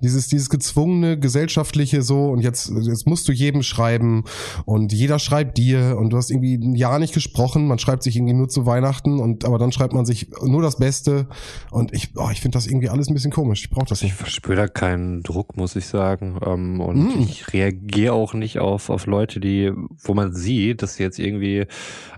Dieses, 0.00 0.28
dieses 0.28 0.50
gezwungene, 0.50 1.18
gesellschaftliche 1.18 2.02
so 2.02 2.30
und 2.30 2.40
jetzt, 2.40 2.70
jetzt 2.70 3.06
musst 3.06 3.28
du 3.28 3.32
jedem 3.32 3.62
schreiben 3.62 4.24
und 4.64 4.92
jeder 4.92 5.18
schreibt 5.18 5.58
dir 5.58 5.96
und 5.98 6.10
du 6.10 6.16
hast 6.16 6.30
irgendwie 6.30 6.54
ein 6.54 6.74
Jahr 6.74 6.98
nicht 6.98 7.14
gesprochen, 7.14 7.66
man 7.66 7.78
schreibt 7.78 8.02
sich 8.02 8.16
irgendwie 8.16 8.34
nur 8.34 8.48
zu 8.48 8.66
Weihnachten 8.66 9.18
und 9.18 9.44
aber 9.44 9.58
dann 9.58 9.72
schreibt 9.72 9.92
man 9.92 10.06
sich 10.06 10.30
nur 10.42 10.62
das 10.62 10.76
Beste 10.76 11.28
und 11.70 11.92
ich, 11.92 12.10
oh, 12.16 12.28
ich 12.32 12.40
finde 12.40 12.56
das 12.56 12.66
irgendwie 12.66 12.88
alles 12.88 13.08
ein 13.08 13.14
bisschen 13.14 13.32
komisch. 13.32 13.62
Ich 13.62 13.70
brauche 13.70 13.86
das 13.86 14.02
nicht. 14.02 14.12
Ich 14.12 14.16
verspüre 14.16 14.56
da 14.56 14.68
keinen 14.68 15.22
Druck, 15.22 15.56
muss 15.58 15.76
ich 15.76 15.86
sagen. 15.86 16.38
Ähm, 16.44 16.80
und 16.80 17.18
mm. 17.18 17.20
ich 17.20 17.52
reagiere 17.52 18.14
auch 18.14 18.32
nicht 18.32 18.58
auf, 18.58 18.88
auf 18.88 19.04
Leute, 19.04 19.40
die, 19.40 19.70
wo 20.02 20.14
man 20.14 20.32
sieht, 20.32 20.80
dass 20.80 20.94
sie 20.94 21.02
jetzt 21.02 21.18
irgendwie 21.18 21.66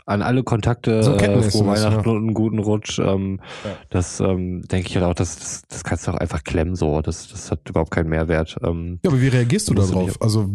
an 0.07 0.22
alle 0.22 0.45
Kontakte 0.45 1.03
so 1.03 1.16
äh, 1.16 1.43
frohe 1.43 1.66
Weihnachten 1.66 2.09
ja. 2.09 2.14
und 2.14 2.22
einen 2.22 2.34
guten 2.34 2.61
Rutsch. 2.61 3.01
Ähm, 3.01 3.41
ja. 3.64 3.70
Das 3.91 4.20
ähm, 4.20 4.62
denke 4.62 4.88
ich 4.88 4.97
halt 4.97 5.07
auch, 5.07 5.14
das, 5.14 5.36
das, 5.38 5.62
das 5.68 5.82
kannst 5.82 6.07
du 6.07 6.12
auch 6.12 6.18
einfach 6.18 6.45
klemmen 6.45 6.76
so. 6.76 7.01
Das, 7.03 7.28
das 7.28 7.51
hat 7.51 7.68
überhaupt 7.68 7.91
keinen 7.91 8.09
Mehrwert. 8.09 8.57
Ähm, 8.62 9.01
ja, 9.03 9.11
aber 9.11 9.20
wie 9.20 9.28
reagierst 9.28 9.68
du 9.68 9.74
darauf? 9.74 10.22
Also 10.22 10.49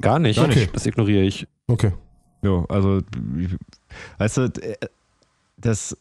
gar 0.00 0.18
nicht. 0.18 0.40
Okay. 0.40 0.68
Das 0.72 0.84
ignoriere 0.86 1.22
ich. 1.22 1.46
Okay. 1.68 1.92
Ja, 2.42 2.64
also 2.68 3.00
weißt 4.18 4.36
du, 4.38 4.52
das 5.58 5.96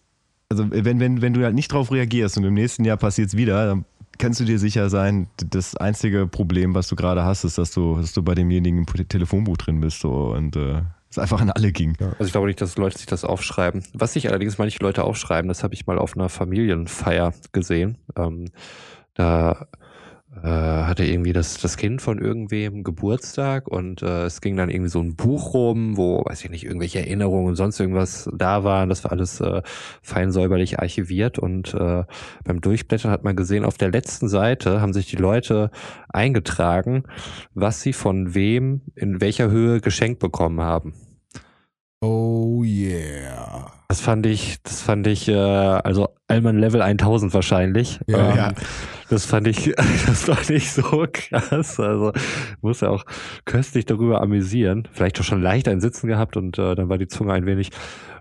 also 0.52 0.68
wenn, 0.70 1.00
wenn, 1.00 1.22
wenn 1.22 1.34
du 1.34 1.44
halt 1.44 1.56
nicht 1.56 1.72
drauf 1.72 1.92
reagierst 1.92 2.38
und 2.38 2.44
im 2.44 2.54
nächsten 2.54 2.84
Jahr 2.84 2.98
passiert 2.98 3.30
es 3.30 3.38
wieder, 3.38 3.66
dann 3.66 3.86
kannst 4.22 4.40
du 4.40 4.46
dir 4.46 4.60
sicher 4.60 4.90
sein, 4.90 5.28
das 5.38 5.76
einzige 5.76 6.28
Problem, 6.28 6.76
was 6.76 6.88
du 6.88 6.96
gerade 6.96 7.24
hast, 7.24 7.44
ist, 7.44 7.58
dass 7.58 7.72
du, 7.72 7.98
dass 7.98 8.14
du 8.14 8.22
bei 8.24 8.36
demjenigen 8.36 8.78
im 8.78 8.86
Telefonbuch 8.86 9.58
drin 9.58 9.82
bist 9.82 10.00
so, 10.00 10.32
und 10.32 10.56
äh, 10.56 10.84
es 11.10 11.18
einfach 11.18 11.42
an 11.42 11.50
alle 11.50 11.72
ging. 11.72 11.98
Ja. 12.00 12.12
Also 12.12 12.26
ich 12.26 12.32
glaube 12.32 12.48
nicht, 12.48 12.62
dass 12.62 12.78
Leute 12.78 12.98
sich 12.98 13.08
das 13.08 13.26
aufschreiben. 13.26 13.84
Was 13.94 14.14
sich 14.14 14.30
allerdings 14.30 14.58
manche 14.58 14.80
Leute 14.82 15.04
aufschreiben, 15.04 15.50
das 15.50 15.64
habe 15.64 15.74
ich 15.74 15.88
mal 15.88 16.00
auf 16.00 16.16
einer 16.16 16.30
Familienfeier 16.30 17.34
gesehen. 17.52 17.98
Ähm, 18.16 18.46
da 19.16 19.68
hatte 20.48 21.06
irgendwie 21.06 21.34
das, 21.34 21.60
das 21.60 21.78
Kind 21.78 22.02
von 22.02 22.20
irgendwem 22.20 22.84
Geburtstag 22.84 23.68
und 23.68 24.02
äh, 24.02 24.24
es 24.24 24.42
ging 24.42 24.58
dann 24.58 24.70
irgendwie 24.70 24.90
so 24.90 25.00
ein 25.00 25.16
Buch 25.16 25.54
rum, 25.54 25.98
wo, 25.98 26.24
weiß 26.26 26.44
ich 26.44 26.50
nicht, 26.50 26.66
irgendwelche 26.66 27.00
Erinnerungen 27.00 27.48
und 27.48 27.56
sonst 27.56 27.80
irgendwas 27.80 28.30
da 28.34 28.64
waren. 28.64 28.90
Das 28.90 29.04
war 29.04 29.12
alles 29.12 29.40
äh, 29.40 29.62
fein 30.02 30.32
säuberlich 30.32 30.80
archiviert 30.80 31.38
und 31.38 31.74
äh, 31.74 32.04
beim 32.44 32.62
Durchblättern 32.62 33.12
hat 33.12 33.24
man 33.24 33.36
gesehen, 33.36 33.66
auf 33.66 33.78
der 33.78 33.92
letzten 33.92 34.28
Seite 34.28 34.82
haben 34.82 34.94
sich 34.94 35.06
die 35.06 35.18
Leute 35.18 35.70
eingetragen, 36.10 37.04
was 37.54 37.82
sie 37.82 37.94
von 37.94 38.34
wem 38.34 38.82
in 38.96 39.22
welcher 39.22 39.52
Höhe 39.52 39.82
geschenkt 39.82 40.20
bekommen 40.20 40.62
haben. 40.62 40.94
Oh 42.02 42.64
yeah. 42.64 43.61
Das 43.92 44.00
fand 44.00 44.26
ich, 44.26 44.56
das 44.64 44.82
fand 44.82 45.06
ich, 45.06 45.28
äh, 45.28 45.34
also 45.36 46.08
Allman 46.30 46.58
Level 46.58 46.82
1000 46.82 47.34
wahrscheinlich. 47.34 48.00
Ja, 48.08 48.30
ähm, 48.30 48.38
ja. 48.38 48.54
Das 49.10 49.26
fand 49.26 49.48
ich, 49.48 49.74
das 50.08 50.24
fand 50.24 50.50
ich 50.50 50.72
so 50.72 51.06
krass. 51.12 51.78
Also 51.78 52.14
muss 52.62 52.80
ja 52.80 52.88
auch 52.88 53.04
köstlich 53.44 53.86
darüber 53.86 54.22
amüsieren. 54.22 54.88
Vielleicht 54.94 55.20
auch 55.20 55.26
schon 55.26 55.42
leicht 55.42 55.68
ein 55.68 55.82
Sitzen 55.82 56.08
gehabt 56.08 56.38
und 56.38 56.58
äh, 56.58 56.74
dann 56.74 56.88
war 56.88 56.98
die 56.98 57.10
Zunge 57.10 57.34
ein 57.34 57.46
wenig 57.46 57.72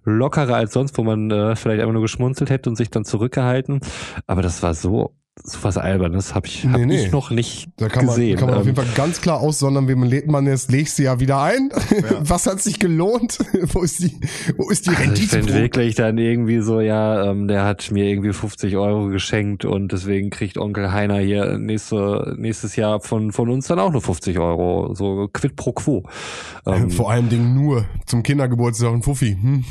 lockerer 0.03 0.57
als 0.57 0.73
sonst, 0.73 0.99
wo 0.99 1.05
man 1.05 1.31
äh, 1.31 1.55
vielleicht 1.55 1.81
einfach 1.81 1.93
nur 1.93 2.03
geschmunzelt 2.03 2.51
hätte 2.51 2.69
und 2.69 2.75
sich 2.75 2.91
dann 2.91 3.05
zurückgehalten. 3.05 3.79
Aber 4.27 4.43
das 4.43 4.65
war 4.65 4.75
so 4.75 5.15
so 5.43 5.63
was 5.63 5.79
Albernes 5.79 6.35
habe 6.35 6.47
ich, 6.47 6.67
hab 6.67 6.79
nee, 6.79 6.87
nee. 6.87 7.05
ich 7.05 7.13
noch 7.13 7.31
nicht 7.31 7.69
da 7.77 7.89
kann 7.89 8.07
gesehen. 8.07 8.31
Man, 8.31 8.39
kann 8.39 8.49
man 8.51 8.59
auf 8.59 8.67
jeden 8.67 8.79
ähm, 8.79 8.87
Fall 8.87 8.95
ganz 8.95 9.21
klar 9.21 9.41
aussondern, 9.41 9.89
wie 9.89 9.95
man 9.95 10.09
lädt 10.09 10.27
man 10.27 10.45
das 10.45 10.69
nächste 10.69 11.05
Jahr 11.05 11.21
wieder 11.21 11.41
ein? 11.41 11.71
Ja. 11.91 12.19
Was 12.21 12.47
hat 12.47 12.61
sich 12.61 12.79
gelohnt? 12.79 13.39
wo 13.73 13.83
ist 13.83 14.01
die, 14.03 14.21
wo 14.57 14.69
ist 14.69 14.87
die 14.87 14.91
Rendite? 14.91 15.11
Also 15.11 15.23
ich 15.23 15.31
finde 15.31 15.55
wirklich 15.55 15.95
dann 15.95 16.19
irgendwie 16.19 16.61
so, 16.61 16.81
ja, 16.81 17.31
ähm, 17.31 17.49
der 17.49 17.65
hat 17.65 17.91
mir 17.91 18.05
irgendwie 18.05 18.33
50 18.33 18.77
Euro 18.77 19.07
geschenkt 19.09 19.65
und 19.65 19.93
deswegen 19.93 20.31
kriegt 20.31 20.59
Onkel 20.59 20.93
Heiner 20.93 21.19
hier 21.19 21.59
nächste, 21.59 22.35
nächstes 22.37 22.77
Jahr 22.77 23.01
von, 23.01 23.33
von 23.33 23.49
uns 23.49 23.67
dann 23.69 23.79
auch 23.79 23.93
nur 23.93 24.03
50 24.03 24.39
Euro. 24.39 24.95
So 24.95 25.29
quid 25.33 25.57
pro 25.57 25.73
quo. 25.73 26.05
Ähm, 26.67 26.91
Vor 26.91 27.11
allem 27.11 27.29
Dingen 27.29 27.55
nur 27.55 27.87
zum 28.07 28.23
Kindergeburtstag 28.23 28.93
ein 28.93 29.03
Fuffi. 29.03 29.39
Hm? 29.41 29.65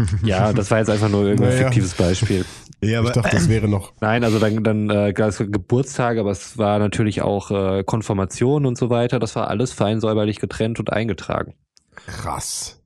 Ja, 0.24 0.52
das 0.52 0.70
war 0.70 0.78
jetzt 0.78 0.90
einfach 0.90 1.08
nur 1.08 1.24
irgendein 1.24 1.50
naja. 1.50 1.64
fiktives 1.64 1.94
Beispiel. 1.94 2.44
Ja, 2.82 2.98
aber 2.98 3.08
ich 3.08 3.14
dachte, 3.14 3.36
das 3.36 3.48
wäre 3.48 3.68
noch. 3.68 3.92
Nein, 4.00 4.24
also 4.24 4.38
dann, 4.38 4.64
dann 4.64 4.90
äh, 4.90 5.12
Geburtstage, 5.12 6.20
aber 6.20 6.32
es 6.32 6.58
war 6.58 6.78
natürlich 6.80 7.22
auch 7.22 7.50
äh, 7.50 7.84
Konfirmation 7.84 8.66
und 8.66 8.76
so 8.76 8.90
weiter. 8.90 9.20
Das 9.20 9.36
war 9.36 9.48
alles 9.48 9.72
fein 9.72 10.00
säuberlich 10.00 10.40
getrennt 10.40 10.80
und 10.80 10.92
eingetragen. 10.92 11.54
Krass. 12.06 12.80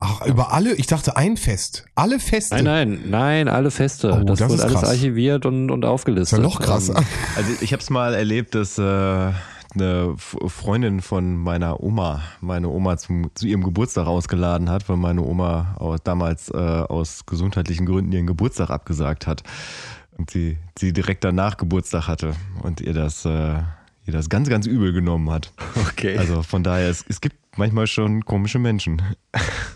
Ach, 0.00 0.24
über 0.26 0.52
alle, 0.52 0.74
ich 0.74 0.86
dachte 0.86 1.16
ein 1.16 1.36
Fest. 1.36 1.86
Alle 1.94 2.20
Feste. 2.20 2.62
Nein, 2.62 2.64
nein, 2.64 3.10
nein, 3.10 3.48
alle 3.48 3.70
Feste. 3.70 4.12
Oh, 4.12 4.24
das, 4.24 4.38
das 4.38 4.50
wird 4.50 4.60
alles 4.60 4.80
krass. 4.80 4.90
archiviert 4.90 5.44
und, 5.44 5.70
und 5.70 5.84
aufgelistet. 5.84 6.38
Das 6.38 6.52
ist 6.52 6.54
ja 6.54 6.60
noch 6.60 6.60
krass. 6.60 6.88
Ähm, 6.88 6.96
also 7.36 7.50
ich 7.60 7.72
habe 7.72 7.82
es 7.82 7.90
mal 7.90 8.14
erlebt, 8.14 8.54
dass 8.54 8.78
äh, 8.78 9.32
eine 9.80 10.14
Freundin 10.16 11.00
von 11.00 11.36
meiner 11.36 11.82
Oma 11.82 12.22
meine 12.40 12.68
Oma 12.68 12.96
zum, 12.96 13.30
zu 13.34 13.46
ihrem 13.46 13.62
Geburtstag 13.62 14.06
ausgeladen 14.06 14.70
hat, 14.70 14.88
weil 14.88 14.96
meine 14.96 15.22
Oma 15.22 15.76
damals 16.04 16.50
äh, 16.50 16.56
aus 16.56 17.26
gesundheitlichen 17.26 17.86
Gründen 17.86 18.12
ihren 18.12 18.26
Geburtstag 18.26 18.70
abgesagt 18.70 19.26
hat 19.26 19.42
und 20.16 20.30
sie, 20.30 20.58
sie 20.78 20.92
direkt 20.92 21.24
danach 21.24 21.56
Geburtstag 21.56 22.08
hatte 22.08 22.34
und 22.62 22.80
ihr 22.80 22.92
das, 22.92 23.24
äh, 23.24 23.62
ihr 24.06 24.12
das 24.12 24.28
ganz, 24.28 24.48
ganz 24.48 24.66
übel 24.66 24.92
genommen 24.92 25.30
hat. 25.30 25.52
Okay. 25.88 26.18
Also 26.18 26.42
von 26.42 26.62
daher, 26.62 26.88
es, 26.88 27.04
es 27.08 27.20
gibt 27.20 27.36
manchmal 27.58 27.86
schon 27.86 28.24
komische 28.24 28.58
Menschen. 28.58 29.02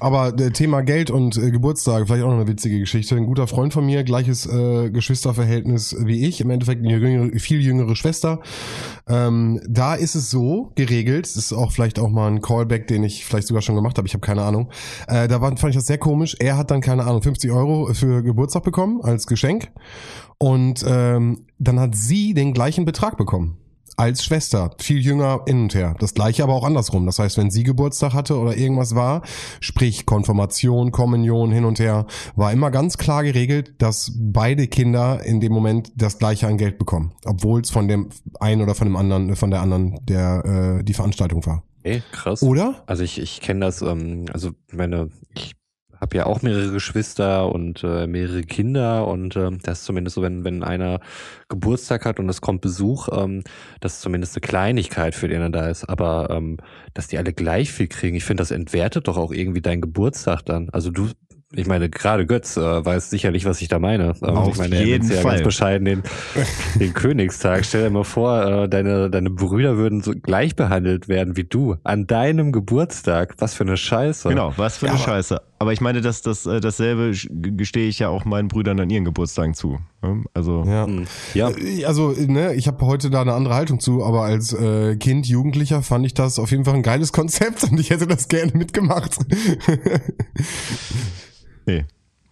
Aber 0.01 0.29
äh, 0.39 0.51
Thema 0.51 0.83
Geld 0.83 1.11
und 1.11 1.37
äh, 1.37 1.51
Geburtstage, 1.51 2.07
vielleicht 2.07 2.25
auch 2.25 2.31
noch 2.31 2.37
eine 2.37 2.49
witzige 2.49 2.79
Geschichte. 2.79 3.17
Ein 3.17 3.27
guter 3.27 3.47
Freund 3.47 3.73
von 3.73 3.85
mir, 3.85 4.05
gleiches 4.05 4.47
äh, 4.47 4.91
Geschwisterverhältnis 4.91 5.97
wie 6.01 6.27
ich, 6.27 6.41
im 6.41 6.51
Endeffekt 6.51 6.85
eine 6.85 6.97
jüngere, 6.97 7.39
viel 7.39 7.61
jüngere 7.61 7.95
Schwester. 7.97 8.41
Ähm, 9.09 9.61
da 9.69 9.95
ist 9.95 10.15
es 10.15 10.31
so 10.31 10.73
geregelt, 10.75 11.27
das 11.27 11.37
ist 11.37 11.53
auch 11.53 11.73
vielleicht 11.73 11.99
auch 11.99 12.09
mal 12.09 12.29
ein 12.29 12.41
Callback, 12.41 12.87
den 12.87 13.05
ich 13.05 13.25
vielleicht 13.25 13.49
sogar 13.49 13.63
schon 13.63 13.75
gemacht 13.75 13.99
habe, 13.99 14.07
ich 14.07 14.15
habe 14.15 14.25
keine 14.27 14.43
Ahnung. 14.43 14.71
Äh, 15.09 15.29
da 15.29 15.41
war, 15.41 15.57
fand 15.57 15.71
ich 15.71 15.77
das 15.77 15.87
sehr 15.87 15.99
komisch. 15.99 16.37
Er 16.39 16.57
hat 16.57 16.71
dann, 16.71 16.81
keine 16.81 17.05
Ahnung, 17.05 17.23
50 17.23 17.51
Euro 17.51 17.93
für 17.95 18.23
Geburtstag 18.23 18.63
bekommen 18.63 19.01
als 19.03 19.27
Geschenk. 19.27 19.71
Und 20.39 20.85
ähm, 20.87 21.47
dann 21.59 21.79
hat 21.79 21.95
sie 21.95 22.35
den 22.35 22.53
gleichen 22.53 22.85
Betrag 22.85 23.17
bekommen 23.17 23.62
als 23.97 24.25
Schwester, 24.25 24.71
viel 24.79 24.99
jünger 24.99 25.43
hin 25.47 25.63
und 25.63 25.75
her. 25.75 25.95
Das 25.99 26.15
gleiche 26.15 26.43
aber 26.43 26.55
auch 26.55 26.65
andersrum. 26.65 27.07
Das 27.07 27.19
heißt, 27.19 27.37
wenn 27.39 27.51
sie 27.51 27.63
Geburtstag 27.63 28.15
hatte 28.15 28.39
oder 28.39 28.57
irgendwas 28.57 28.95
war, 28.95 29.23
sprich 29.61 30.07
Konfirmation, 30.07 30.91
Kommunion 30.91 31.51
hin 31.51 31.65
und 31.65 31.79
her, 31.79 32.07
war 32.37 32.53
immer 32.53 32.71
ganz 32.71 32.99
klar 32.99 33.23
geregelt, 33.23 33.75
dass 33.79 34.13
beide 34.17 34.67
Kinder 34.67 35.25
in 35.25 35.41
dem 35.41 35.53
Moment 35.53 35.93
das 35.97 36.19
gleiche 36.19 36.47
an 36.47 36.59
Geld 36.59 36.79
bekommen, 36.79 37.13
obwohl 37.25 37.61
es 37.61 37.71
von 37.71 37.89
dem 37.89 38.09
einen 38.41 38.63
oder 38.63 38.75
von 38.75 38.89
dem 38.89 38.97
anderen, 38.97 39.37
von 39.37 39.51
der 39.51 39.61
anderen 39.61 39.99
der 40.07 40.79
äh, 40.81 40.85
die 40.85 40.95
Veranstaltung 40.95 41.45
war. 41.47 41.63
Ey, 41.83 42.03
krass. 42.13 42.43
Oder? 42.43 42.83
Also 42.87 43.03
ich, 43.03 43.21
ich 43.21 43.41
kenne 43.41 43.61
das, 43.61 43.83
ähm, 43.83 44.27
also 44.33 44.51
meine, 44.71 45.11
ich 45.35 45.55
habe 46.03 46.17
ja 46.17 46.27
auch 46.27 46.43
mehrere 46.43 46.73
Geschwister 46.73 47.51
und 47.51 47.85
äh, 47.85 48.09
mehrere 48.09 48.43
Kinder 48.43 49.07
und 49.07 49.37
äh, 49.37 49.51
das 49.63 49.79
ist 49.79 49.85
zumindest 49.85 50.17
so, 50.17 50.23
wenn, 50.23 50.45
wenn 50.45 50.65
einer 50.65 51.01
Geburtstag 51.49 52.05
hat 52.05 52.19
und 52.19 52.29
es 52.29 52.41
kommt 52.41 52.61
Besuch, 52.61 53.09
ähm, 53.13 53.45
das 53.81 53.95
ist 53.95 54.01
zumindest 54.03 54.35
eine 54.37 54.41
Kleinigkeit, 54.41 55.15
für 55.15 55.29
den 55.29 55.41
er 55.41 55.51
da 55.51 55.69
ist. 55.69 55.85
Aber 55.85 56.29
ähm, 56.31 56.59
dass 56.93 57.07
die 57.07 57.19
alle 57.19 57.33
gleich 57.33 57.71
viel 57.71 57.87
kriegen, 57.87 58.17
ich 58.17 58.25
finde, 58.25 58.41
das 58.41 58.51
entwertet 58.51 59.07
doch 59.07 59.17
auch 59.17 59.31
irgendwie 59.31 59.61
deinen 59.61 59.81
Geburtstag 59.81 60.45
dann. 60.45 60.71
Also 60.71 60.91
du, 60.91 61.09
ich 61.55 61.67
meine, 61.67 61.89
gerade 61.89 62.27
Götz 62.27 62.57
äh, 62.57 62.85
weiß 62.85 63.11
sicherlich, 63.11 63.45
was 63.45 63.61
ich 63.61 63.69
da 63.69 63.79
meine. 63.79 64.15
Ähm, 64.23 64.37
Auf 64.37 64.49
ich 64.49 64.59
meine, 64.59 64.83
jeden 64.83 65.09
ja 65.09 65.21
Fall. 65.21 65.35
ganz 65.35 65.45
bescheiden 65.45 65.85
den, 65.85 66.03
den 66.81 66.95
Königstag. 66.95 67.65
Stell 67.65 67.85
dir 67.85 67.91
mal 67.91 68.05
vor, 68.05 68.45
äh, 68.45 68.69
deine, 68.69 69.09
deine 69.09 69.31
Brüder 69.31 69.77
würden 69.77 70.01
so 70.01 70.13
gleich 70.13 70.57
behandelt 70.57 71.09
werden 71.09 71.37
wie 71.37 71.45
du 71.45 71.77
an 71.85 72.09
deinem 72.09 72.51
Geburtstag. 72.51 73.35
Was 73.39 73.55
für 73.55 73.65
eine 73.65 73.77
Scheiße. 73.77 74.29
Genau, 74.29 74.53
was 74.57 74.79
für 74.79 74.89
eine 74.89 74.99
ja, 74.99 75.05
Scheiße. 75.05 75.43
Aber 75.63 75.73
ich 75.73 75.81
meine, 75.81 76.01
dass 76.01 76.23
das, 76.23 76.45
äh, 76.45 76.61
dasselbe 76.61 77.13
gestehe 77.31 77.87
ich 77.87 78.01
ja 78.01 78.09
auch 78.09 78.25
meinen 78.25 78.49
Brüdern 78.49 78.81
an 78.81 78.91
ihren 78.91 79.05
Geburtstagen 79.05 79.55
zu. 79.55 79.79
Also, 80.35 80.65
ja. 80.67 80.87
Hm. 80.87 81.07
ja. 81.35 81.51
Äh, 81.51 81.85
also, 81.85 82.11
ne, 82.11 82.57
ich 82.57 82.67
habe 82.67 82.85
heute 82.85 83.11
da 83.11 83.21
eine 83.21 83.33
andere 83.35 83.55
Haltung 83.55 83.79
zu, 83.79 84.05
aber 84.05 84.23
als 84.23 84.53
äh, 84.53 84.97
Kind, 84.97 85.29
Jugendlicher 85.29 85.85
fand 85.85 86.05
ich 86.05 86.15
das 86.15 86.41
auf 86.41 86.51
jeden 86.51 86.65
Fall 86.65 86.75
ein 86.75 86.83
geiles 86.83 87.13
Konzept 87.13 87.63
und 87.71 87.79
ich 87.79 87.91
hätte 87.91 88.09
das 88.09 88.27
gerne 88.27 88.51
mitgemacht. 88.55 89.19
Nee. 91.65 91.85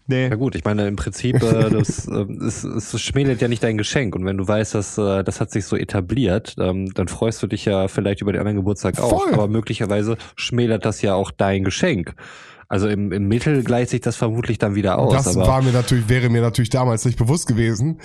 Nee. 0.08 0.26
Ja 0.26 0.34
gut, 0.34 0.56
ich 0.56 0.64
meine, 0.64 0.88
im 0.88 0.96
Prinzip, 0.96 1.40
äh, 1.40 1.70
das, 1.70 2.08
äh, 2.08 2.26
es, 2.44 2.64
es 2.64 3.00
schmälert 3.00 3.40
ja 3.40 3.46
nicht 3.46 3.62
dein 3.62 3.78
Geschenk. 3.78 4.16
Und 4.16 4.24
wenn 4.24 4.36
du 4.36 4.48
weißt, 4.48 4.74
dass 4.74 4.98
äh, 4.98 5.22
das 5.22 5.40
hat 5.40 5.52
sich 5.52 5.64
so 5.66 5.76
etabliert, 5.76 6.56
ähm, 6.58 6.92
dann 6.94 7.06
freust 7.06 7.40
du 7.44 7.46
dich 7.46 7.64
ja 7.64 7.86
vielleicht 7.86 8.20
über 8.20 8.32
den 8.32 8.40
anderen 8.40 8.56
Geburtstag 8.56 8.98
auch. 8.98 9.22
Voll. 9.22 9.34
Aber 9.34 9.46
möglicherweise 9.46 10.16
schmälert 10.34 10.84
das 10.84 11.00
ja 11.00 11.14
auch 11.14 11.30
dein 11.30 11.62
Geschenk. 11.62 12.16
Also 12.70 12.86
im, 12.86 13.10
im 13.10 13.26
Mittel 13.26 13.64
gleicht 13.64 13.90
sich 13.90 14.00
das 14.00 14.14
vermutlich 14.14 14.58
dann 14.58 14.76
wieder 14.76 14.96
aus. 14.96 15.12
Das 15.24 15.34
war 15.34 15.60
mir 15.60 15.72
natürlich, 15.72 16.08
wäre 16.08 16.28
mir 16.28 16.40
natürlich 16.40 16.70
damals 16.70 17.04
nicht 17.04 17.18
bewusst 17.18 17.48
gewesen. 17.48 17.98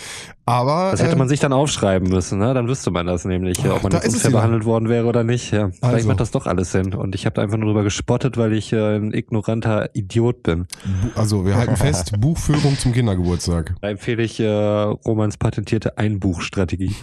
Aber 0.48 0.90
das 0.90 1.04
hätte 1.04 1.16
man 1.16 1.28
sich 1.28 1.40
dann 1.40 1.54
aufschreiben 1.54 2.10
müssen, 2.10 2.40
ne? 2.40 2.54
Dann 2.56 2.68
wüsste 2.68 2.90
man 2.90 3.06
das 3.06 3.26
nämlich, 3.26 3.60
Ach, 3.64 3.76
ob 3.76 3.84
man 3.84 3.92
jetzt 3.92 4.08
unfair 4.08 4.32
behandelt 4.32 4.66
worden 4.66 4.90
wäre 4.90 5.06
oder 5.06 5.24
nicht. 5.24 5.52
Ja. 5.52 5.70
Vielleicht 5.70 5.84
Also. 5.84 6.08
macht 6.08 6.20
das 6.20 6.32
doch 6.32 6.48
alles 6.48 6.72
Sinn. 6.72 6.96
Und 6.96 7.14
ich 7.14 7.28
habe 7.28 7.42
einfach 7.44 7.58
nur 7.58 7.68
drüber 7.68 7.84
gespottet, 7.84 8.38
weil 8.38 8.54
ich 8.54 8.74
äh, 8.74 8.96
ein 8.96 9.14
ignoranter 9.14 9.92
Idiot 9.94 10.42
bin. 10.42 10.66
Also 11.16 11.46
wir 11.46 11.56
halten 11.58 11.76
fest, 11.76 12.14
Buchführung 12.20 12.76
zum 12.78 12.92
Kindergeburtstag. 12.92 13.76
Da 13.82 13.90
empfehle 13.90 14.24
ich 14.24 14.40
äh, 14.40 14.48
Romans 14.48 15.38
patentierte 15.38 16.00
Einbuchstrategie. 16.00 16.96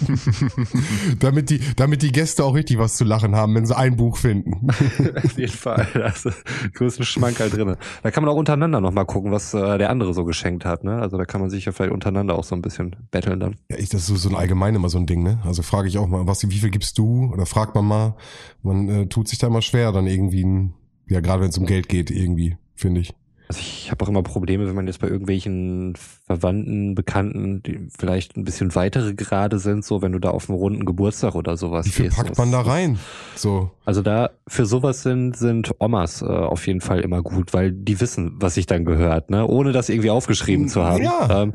damit 1.20 1.50
die, 1.50 1.60
damit 1.76 2.02
die 2.02 2.12
Gäste 2.12 2.44
auch 2.44 2.54
richtig 2.54 2.78
was 2.78 2.96
zu 2.96 3.04
lachen 3.04 3.34
haben, 3.34 3.54
wenn 3.54 3.64
sie 3.66 3.76
ein 3.76 3.96
Buch 3.96 4.16
finden. 4.18 4.68
Auf 5.24 5.38
jeden 5.38 5.52
Fall. 5.52 5.86
Da 5.94 6.06
ist 6.08 6.26
der 6.26 6.34
größten 6.74 7.04
Schmankerl 7.04 7.50
drinne. 7.50 7.76
Da 8.02 8.10
kann 8.10 8.24
man 8.24 8.32
auch 8.32 8.36
untereinander 8.36 8.80
nochmal 8.80 9.06
gucken, 9.06 9.32
was 9.32 9.54
äh, 9.54 9.78
der 9.78 9.90
andere 9.90 10.14
so 10.14 10.24
geschenkt 10.24 10.64
hat. 10.64 10.84
Ne? 10.84 11.00
Also 11.00 11.16
da 11.16 11.24
kann 11.24 11.40
man 11.40 11.50
sich 11.50 11.64
ja 11.64 11.72
vielleicht 11.72 11.92
untereinander 11.92 12.38
auch 12.38 12.44
so 12.44 12.54
ein 12.54 12.62
bisschen 12.62 12.96
betteln 13.10 13.40
dann. 13.40 13.56
Ja, 13.70 13.78
ich, 13.78 13.88
das 13.88 14.02
ist 14.02 14.06
so, 14.08 14.16
so 14.16 14.28
ein 14.28 14.34
allgemein 14.34 14.74
immer 14.74 14.88
so 14.88 14.98
ein 14.98 15.06
Ding, 15.06 15.22
ne? 15.22 15.38
Also 15.44 15.62
frage 15.62 15.88
ich 15.88 15.98
auch 15.98 16.06
mal, 16.06 16.26
was, 16.26 16.48
wie 16.48 16.58
viel 16.58 16.70
gibst 16.70 16.98
du? 16.98 17.30
Oder 17.32 17.46
fragt 17.46 17.74
man 17.74 17.84
mal, 17.84 18.14
man 18.62 18.88
äh, 18.88 19.06
tut 19.06 19.28
sich 19.28 19.38
da 19.38 19.46
immer 19.46 19.62
schwer, 19.62 19.92
dann 19.92 20.06
irgendwie, 20.06 20.44
ein, 20.44 20.74
ja, 21.08 21.20
gerade 21.20 21.42
wenn 21.42 21.50
es 21.50 21.58
um 21.58 21.66
Geld 21.66 21.88
geht, 21.88 22.10
irgendwie, 22.10 22.56
finde 22.74 23.00
ich. 23.00 23.14
Also 23.50 23.62
ich 23.62 23.90
habe 23.90 24.04
auch 24.04 24.08
immer 24.08 24.22
Probleme, 24.22 24.68
wenn 24.68 24.76
man 24.76 24.86
jetzt 24.86 25.00
bei 25.00 25.08
irgendwelchen 25.08 25.94
Verwandten, 25.96 26.94
Bekannten, 26.94 27.64
die 27.64 27.88
vielleicht 27.98 28.36
ein 28.36 28.44
bisschen 28.44 28.76
weitere 28.76 29.12
Grade 29.12 29.58
sind, 29.58 29.84
so 29.84 30.02
wenn 30.02 30.12
du 30.12 30.20
da 30.20 30.30
auf 30.30 30.48
einen 30.48 30.56
runden 30.56 30.84
Geburtstag 30.84 31.34
oder 31.34 31.56
sowas 31.56 31.84
Wie 31.84 31.90
viel 31.90 32.04
gehst. 32.04 32.16
packt 32.16 32.38
man 32.38 32.52
da 32.52 32.60
rein? 32.60 33.00
So. 33.34 33.72
Also 33.84 34.02
da 34.02 34.30
für 34.46 34.66
sowas 34.66 35.02
sind 35.02 35.36
sind 35.36 35.72
Omas 35.80 36.22
äh, 36.22 36.26
auf 36.26 36.64
jeden 36.68 36.80
Fall 36.80 37.00
immer 37.00 37.22
gut, 37.22 37.52
weil 37.52 37.72
die 37.72 38.00
wissen, 38.00 38.36
was 38.36 38.54
sich 38.54 38.66
dann 38.66 38.84
gehört, 38.84 39.30
ne? 39.30 39.44
Ohne 39.44 39.72
das 39.72 39.88
irgendwie 39.88 40.10
aufgeschrieben 40.10 40.68
zu 40.68 40.84
haben. 40.84 41.02
Ja. 41.02 41.42
Ähm, 41.42 41.54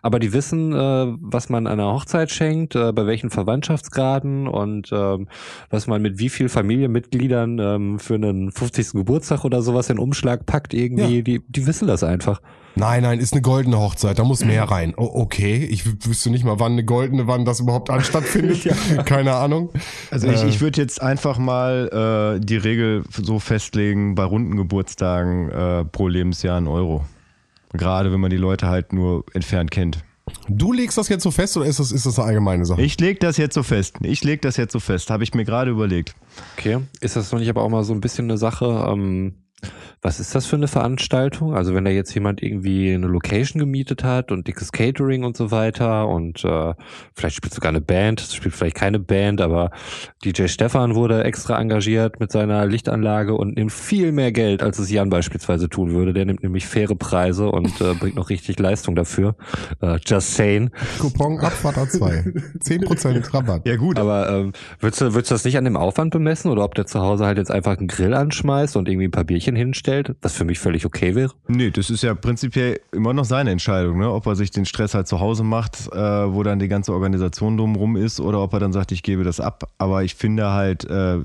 aber 0.00 0.20
die 0.20 0.32
wissen, 0.32 0.72
äh, 0.72 0.76
was 1.20 1.48
man 1.48 1.66
an 1.66 1.80
einer 1.80 1.92
Hochzeit 1.92 2.30
schenkt, 2.30 2.76
äh, 2.76 2.92
bei 2.92 3.06
welchen 3.06 3.30
Verwandtschaftsgraden 3.30 4.46
und 4.46 4.90
ähm, 4.92 5.26
was 5.70 5.88
man 5.88 6.02
mit 6.02 6.20
wie 6.20 6.28
viel 6.28 6.48
Familienmitgliedern 6.48 7.58
ähm, 7.58 7.98
für 7.98 8.14
einen 8.14 8.52
50. 8.52 8.92
Geburtstag 8.92 9.44
oder 9.44 9.60
sowas 9.60 9.90
in 9.90 9.98
Umschlag 9.98 10.46
packt 10.46 10.74
irgendwie. 10.74 11.16
Ja. 11.16 11.22
Die 11.32 11.42
die 11.48 11.66
wissen 11.66 11.88
das 11.88 12.04
einfach. 12.04 12.40
Nein, 12.74 13.02
nein, 13.02 13.18
ist 13.18 13.34
eine 13.34 13.42
goldene 13.42 13.78
Hochzeit, 13.78 14.18
da 14.18 14.24
muss 14.24 14.44
mehr 14.46 14.64
rein. 14.64 14.94
Oh, 14.96 15.10
okay, 15.12 15.56
ich 15.56 15.84
wüsste 16.06 16.30
nicht 16.30 16.42
mal, 16.42 16.58
wann 16.58 16.72
eine 16.72 16.84
goldene, 16.84 17.26
wann 17.26 17.44
das 17.44 17.60
überhaupt 17.60 17.90
an 17.90 18.02
stattfindet. 18.02 18.66
Keine 19.04 19.34
Ahnung. 19.34 19.68
Also 20.10 20.28
ich, 20.28 20.42
Äh. 20.42 20.48
ich 20.48 20.60
würde 20.62 20.80
jetzt 20.80 21.02
einfach 21.02 21.36
mal 21.36 22.36
äh, 22.38 22.40
die 22.44 22.56
Regel 22.56 23.02
so 23.10 23.38
festlegen, 23.40 24.14
bei 24.14 24.24
runden 24.24 24.56
Geburtstagen 24.56 25.50
äh, 25.50 25.84
pro 25.84 26.08
Lebensjahr 26.08 26.56
ein 26.58 26.66
Euro. 26.66 27.04
Gerade 27.74 28.10
wenn 28.10 28.20
man 28.20 28.30
die 28.30 28.38
Leute 28.38 28.68
halt 28.68 28.94
nur 28.94 29.24
entfernt 29.34 29.70
kennt. 29.70 29.98
Du 30.48 30.72
legst 30.72 30.96
das 30.96 31.10
jetzt 31.10 31.24
so 31.24 31.30
fest 31.30 31.56
oder 31.58 31.66
ist 31.66 31.78
das, 31.78 31.92
ist 31.92 32.06
das 32.06 32.18
eine 32.18 32.28
allgemeine 32.28 32.64
Sache? 32.64 32.80
Ich 32.80 32.98
leg 33.00 33.20
das 33.20 33.36
jetzt 33.36 33.54
so 33.54 33.62
fest. 33.62 33.96
Ich 34.02 34.24
leg 34.24 34.40
das 34.40 34.56
jetzt 34.56 34.72
so 34.72 34.80
fest. 34.80 35.10
Habe 35.10 35.24
ich 35.24 35.34
mir 35.34 35.44
gerade 35.44 35.70
überlegt. 35.70 36.14
Okay. 36.56 36.78
Ist 37.00 37.16
das 37.16 37.32
noch 37.32 37.38
nicht 37.38 37.50
aber 37.50 37.62
auch 37.62 37.68
mal 37.68 37.84
so 37.84 37.92
ein 37.92 38.00
bisschen 38.00 38.26
eine 38.30 38.38
Sache? 38.38 38.86
Ähm, 38.88 39.34
was 40.02 40.18
ist 40.18 40.34
das 40.34 40.46
für 40.46 40.56
eine 40.56 40.66
Veranstaltung? 40.66 41.54
Also 41.54 41.74
wenn 41.74 41.84
da 41.84 41.90
jetzt 41.90 42.12
jemand 42.12 42.42
irgendwie 42.42 42.92
eine 42.92 43.06
Location 43.06 43.60
gemietet 43.60 44.02
hat 44.02 44.32
und 44.32 44.48
dickes 44.48 44.72
Catering 44.72 45.22
und 45.22 45.36
so 45.36 45.52
weiter 45.52 46.08
und 46.08 46.44
äh, 46.44 46.74
vielleicht 47.14 47.36
spielt 47.36 47.54
sogar 47.54 47.68
eine 47.68 47.80
Band, 47.80 48.20
es 48.20 48.34
spielt 48.34 48.54
vielleicht 48.54 48.76
keine 48.76 48.98
Band, 48.98 49.40
aber 49.40 49.70
DJ 50.24 50.48
Stefan 50.48 50.96
wurde 50.96 51.22
extra 51.22 51.60
engagiert 51.60 52.18
mit 52.18 52.32
seiner 52.32 52.66
Lichtanlage 52.66 53.34
und 53.34 53.56
nimmt 53.56 53.72
viel 53.72 54.10
mehr 54.10 54.32
Geld, 54.32 54.62
als 54.62 54.80
es 54.80 54.90
Jan 54.90 55.08
beispielsweise 55.08 55.68
tun 55.68 55.92
würde. 55.92 56.12
Der 56.12 56.24
nimmt 56.24 56.42
nämlich 56.42 56.66
faire 56.66 56.96
Preise 56.96 57.48
und 57.48 57.80
äh, 57.80 57.94
bringt 57.94 58.16
noch 58.16 58.28
richtig 58.28 58.58
Leistung 58.58 58.96
dafür. 58.96 59.36
Äh, 59.80 59.98
just 60.04 60.34
saying. 60.34 60.70
Coupon 60.98 61.38
Abfahrt 61.38 61.92
2 61.92 62.24
10% 62.58 63.34
Rabatt. 63.34 63.66
Ja 63.66 63.76
gut, 63.76 63.98
Aber 63.98 64.28
ähm, 64.28 64.52
würdest, 64.80 65.00
du, 65.00 65.14
würdest 65.14 65.30
du 65.30 65.34
das 65.36 65.44
nicht 65.44 65.56
an 65.56 65.64
dem 65.64 65.76
Aufwand 65.76 66.10
bemessen 66.10 66.50
oder 66.50 66.64
ob 66.64 66.74
der 66.74 66.86
zu 66.86 67.00
Hause 67.00 67.24
halt 67.24 67.38
jetzt 67.38 67.52
einfach 67.52 67.78
einen 67.78 67.86
Grill 67.86 68.14
anschmeißt 68.14 68.76
und 68.76 68.88
irgendwie 68.88 69.06
ein 69.06 69.12
paar 69.12 69.24
Bierchen 69.24 69.51
hinstellt, 69.56 70.14
was 70.22 70.34
für 70.34 70.44
mich 70.44 70.58
völlig 70.58 70.84
okay 70.86 71.14
wäre? 71.14 71.32
Nee, 71.48 71.70
das 71.70 71.90
ist 71.90 72.02
ja 72.02 72.14
prinzipiell 72.14 72.80
immer 72.92 73.12
noch 73.12 73.24
seine 73.24 73.50
Entscheidung, 73.50 73.98
ne? 73.98 74.10
ob 74.10 74.26
er 74.26 74.36
sich 74.36 74.50
den 74.50 74.64
Stress 74.64 74.94
halt 74.94 75.08
zu 75.08 75.20
Hause 75.20 75.44
macht, 75.44 75.88
äh, 75.92 75.98
wo 76.32 76.42
dann 76.42 76.58
die 76.58 76.68
ganze 76.68 76.92
Organisation 76.92 77.56
drumrum 77.56 77.96
ist, 77.96 78.20
oder 78.20 78.40
ob 78.40 78.52
er 78.52 78.60
dann 78.60 78.72
sagt, 78.72 78.92
ich 78.92 79.02
gebe 79.02 79.24
das 79.24 79.40
ab. 79.40 79.70
Aber 79.78 80.02
ich 80.04 80.14
finde 80.14 80.50
halt, 80.50 80.84
äh, 80.84 81.18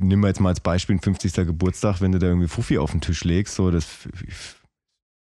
nimm 0.00 0.24
jetzt 0.24 0.40
mal 0.40 0.50
als 0.50 0.60
Beispiel 0.60 0.96
ein 0.96 1.00
50. 1.00 1.46
Geburtstag, 1.46 2.00
wenn 2.00 2.12
du 2.12 2.18
da 2.18 2.26
irgendwie 2.26 2.48
Fuffi 2.48 2.78
auf 2.78 2.90
den 2.90 3.00
Tisch 3.00 3.24
legst, 3.24 3.54
so 3.54 3.70
das, 3.70 3.86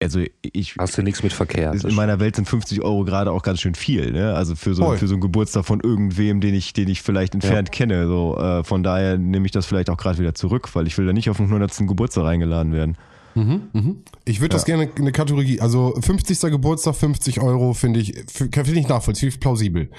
also 0.01 0.21
ich, 0.43 0.77
Hast 0.79 0.97
du 0.97 1.03
nichts 1.03 1.23
mit 1.23 1.33
Verkehr? 1.33 1.73
in 1.73 1.95
meiner 1.95 2.21
Welt 2.21 2.37
sind 2.37 2.49
50 2.49 2.83
Euro 2.83 3.05
gerade 3.05 3.33
auch 3.33 3.43
ganz 3.43 3.61
schön 3.61 3.75
viel, 3.75 4.13
ne? 4.13 4.35
Also 4.35 4.55
für 4.55 4.75
so, 4.75 4.85
Voll. 4.85 4.99
für 4.99 5.09
so 5.09 5.15
einen 5.15 5.21
Geburtstag 5.21 5.65
von 5.65 5.81
irgendwem, 5.81 6.41
den 6.41 6.55
ich, 6.55 6.73
den 6.73 6.89
ich 6.89 7.03
vielleicht 7.03 7.35
entfernt 7.35 7.73
kenne. 7.73 8.07
So, 8.07 8.37
äh, 8.39 8.63
von 8.65 8.83
daher 8.83 9.19
nehme 9.19 9.47
ich 9.47 9.53
das 9.53 9.67
vielleicht 9.67 9.91
auch 9.91 9.97
gerade 9.97 10.19
wieder 10.19 10.35
zurück, 10.35 10.75
weil 10.75 10.87
ich 10.87 10.97
will 10.99 11.07
da 11.07 11.13
nicht 11.13 11.29
auf 11.31 11.39
den 11.39 11.47
100. 11.47 11.87
Geburtstag 11.89 12.27
eingeladen 12.27 12.73
werden. 12.73 12.97
Mhm, 13.35 13.63
mhm. 13.73 14.03
Ich 14.25 14.41
würde 14.41 14.55
das 14.55 14.65
gerne 14.65 14.89
eine 14.97 15.13
Kategorie, 15.13 15.61
also 15.61 15.95
50. 16.01 16.41
Geburtstag, 16.51 16.95
50 16.97 17.41
Euro 17.41 17.75
finde 17.75 18.01
ich, 18.01 18.15
finde 18.29 18.73
ich 18.73 18.89
nachvollziehbar, 18.89 19.39
plausibel. 19.39 19.91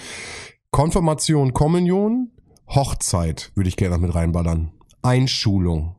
Konfirmation, 0.72 1.54
Kommunion, 1.54 2.32
Hochzeit 2.68 3.52
würde 3.56 3.68
ich 3.68 3.76
gerne 3.76 3.96
noch 3.96 4.02
mit 4.02 4.16
reinballern. 4.16 4.72
Einschulung. 5.02 5.96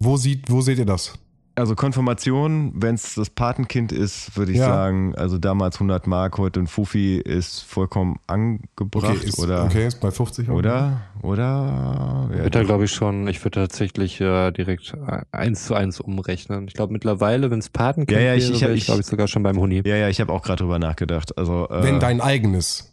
Wo 0.00 0.16
sieht, 0.16 0.50
wo 0.50 0.60
seht 0.60 0.78
ihr 0.78 0.86
das? 0.86 1.14
Also 1.58 1.74
Konfirmation, 1.74 2.72
wenn 2.74 2.94
es 2.94 3.14
das 3.16 3.30
Patenkind 3.30 3.92
ist, 3.92 4.36
würde 4.36 4.52
ich 4.52 4.58
Ja. 4.58 4.66
sagen, 4.66 5.14
also 5.16 5.38
damals 5.38 5.76
100 5.80 6.06
Mark, 6.06 6.38
heute 6.38 6.60
ein 6.60 6.66
Fuffi 6.66 7.16
ist 7.18 7.62
vollkommen 7.62 8.16
angebracht, 8.26 9.24
ist, 9.24 9.38
oder? 9.38 9.64
okay, 9.64 9.86
ist 9.86 10.00
bei 10.00 10.10
50 10.10 10.48
Euro. 10.48 10.58
Oder? 10.58 11.00
Oder? 11.22 12.28
Ich 12.32 12.36
würde 12.38 12.50
da 12.50 12.62
glaube 12.62 12.84
ich 12.84 12.92
schon, 12.92 13.26
ich 13.28 13.42
würde 13.44 13.60
tatsächlich 13.60 14.20
äh, 14.20 14.50
direkt 14.52 14.94
äh, 14.94 15.22
eins 15.32 15.66
zu 15.66 15.74
eins 15.74 16.00
umrechnen. 16.00 16.66
Ich 16.68 16.74
glaube 16.74 16.92
mittlerweile, 16.92 17.50
wenn 17.50 17.58
es 17.58 17.68
Patenkind 17.68 18.20
Ja, 18.20 18.26
ja, 18.28 18.34
ich- 18.34 18.44
wäre, 18.44 18.52
ich- 18.54 18.60
wäre 18.62 18.74
ich- 18.74 18.84
glaube 18.86 19.00
ich 19.00 19.06
sogar 19.06 19.26
schon 19.28 19.42
beim 19.42 19.58
Huni. 19.58 19.82
Ja, 19.84 19.96
ja, 19.96 20.08
ich 20.08 20.20
habe 20.20 20.32
auch 20.32 20.42
gerade 20.42 20.62
drüber 20.62 20.78
nachgedacht. 20.78 21.36
Also, 21.36 21.68
äh, 21.70 21.82
Wenn 21.82 22.00
dein 22.00 22.20
eigenes. 22.20 22.92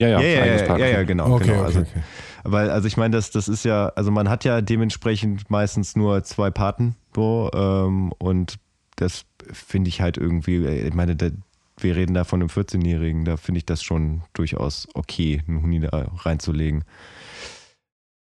Ja, 0.00 0.08
ja, 0.08 0.20
ja, 0.20 0.42
eigenes 0.42 0.60
ja, 0.62 0.66
ja, 0.66 0.72
Patenkind. 0.72 0.92
ja, 0.94 1.02
genau. 1.04 1.34
Okay, 1.34 1.44
genau. 1.44 1.56
okay, 1.58 1.64
Also, 1.66 1.80
okay. 1.80 2.02
Weil, 2.44 2.70
also 2.70 2.88
ich 2.88 2.96
meine, 2.96 3.14
das, 3.16 3.30
das 3.30 3.46
ist 3.48 3.64
ja, 3.64 3.92
also 3.94 4.10
man 4.10 4.28
hat 4.28 4.44
ja 4.44 4.60
dementsprechend 4.62 5.48
meistens 5.48 5.94
nur 5.94 6.24
zwei 6.24 6.50
Paten, 6.50 6.96
so, 7.14 7.50
ähm, 7.54 8.12
und 8.18 8.58
das 8.96 9.24
finde 9.52 9.88
ich 9.88 10.00
halt 10.00 10.16
irgendwie, 10.16 10.56
äh, 10.64 10.88
ich 10.88 10.94
meine, 10.94 11.16
da, 11.16 11.30
wir 11.78 11.96
reden 11.96 12.14
da 12.14 12.24
von 12.24 12.40
einem 12.40 12.48
14-Jährigen, 12.48 13.24
da 13.24 13.36
finde 13.36 13.58
ich 13.58 13.66
das 13.66 13.82
schon 13.82 14.22
durchaus 14.32 14.88
okay, 14.94 15.42
einen 15.46 15.62
Huni 15.62 15.80
da 15.80 16.10
reinzulegen. 16.18 16.84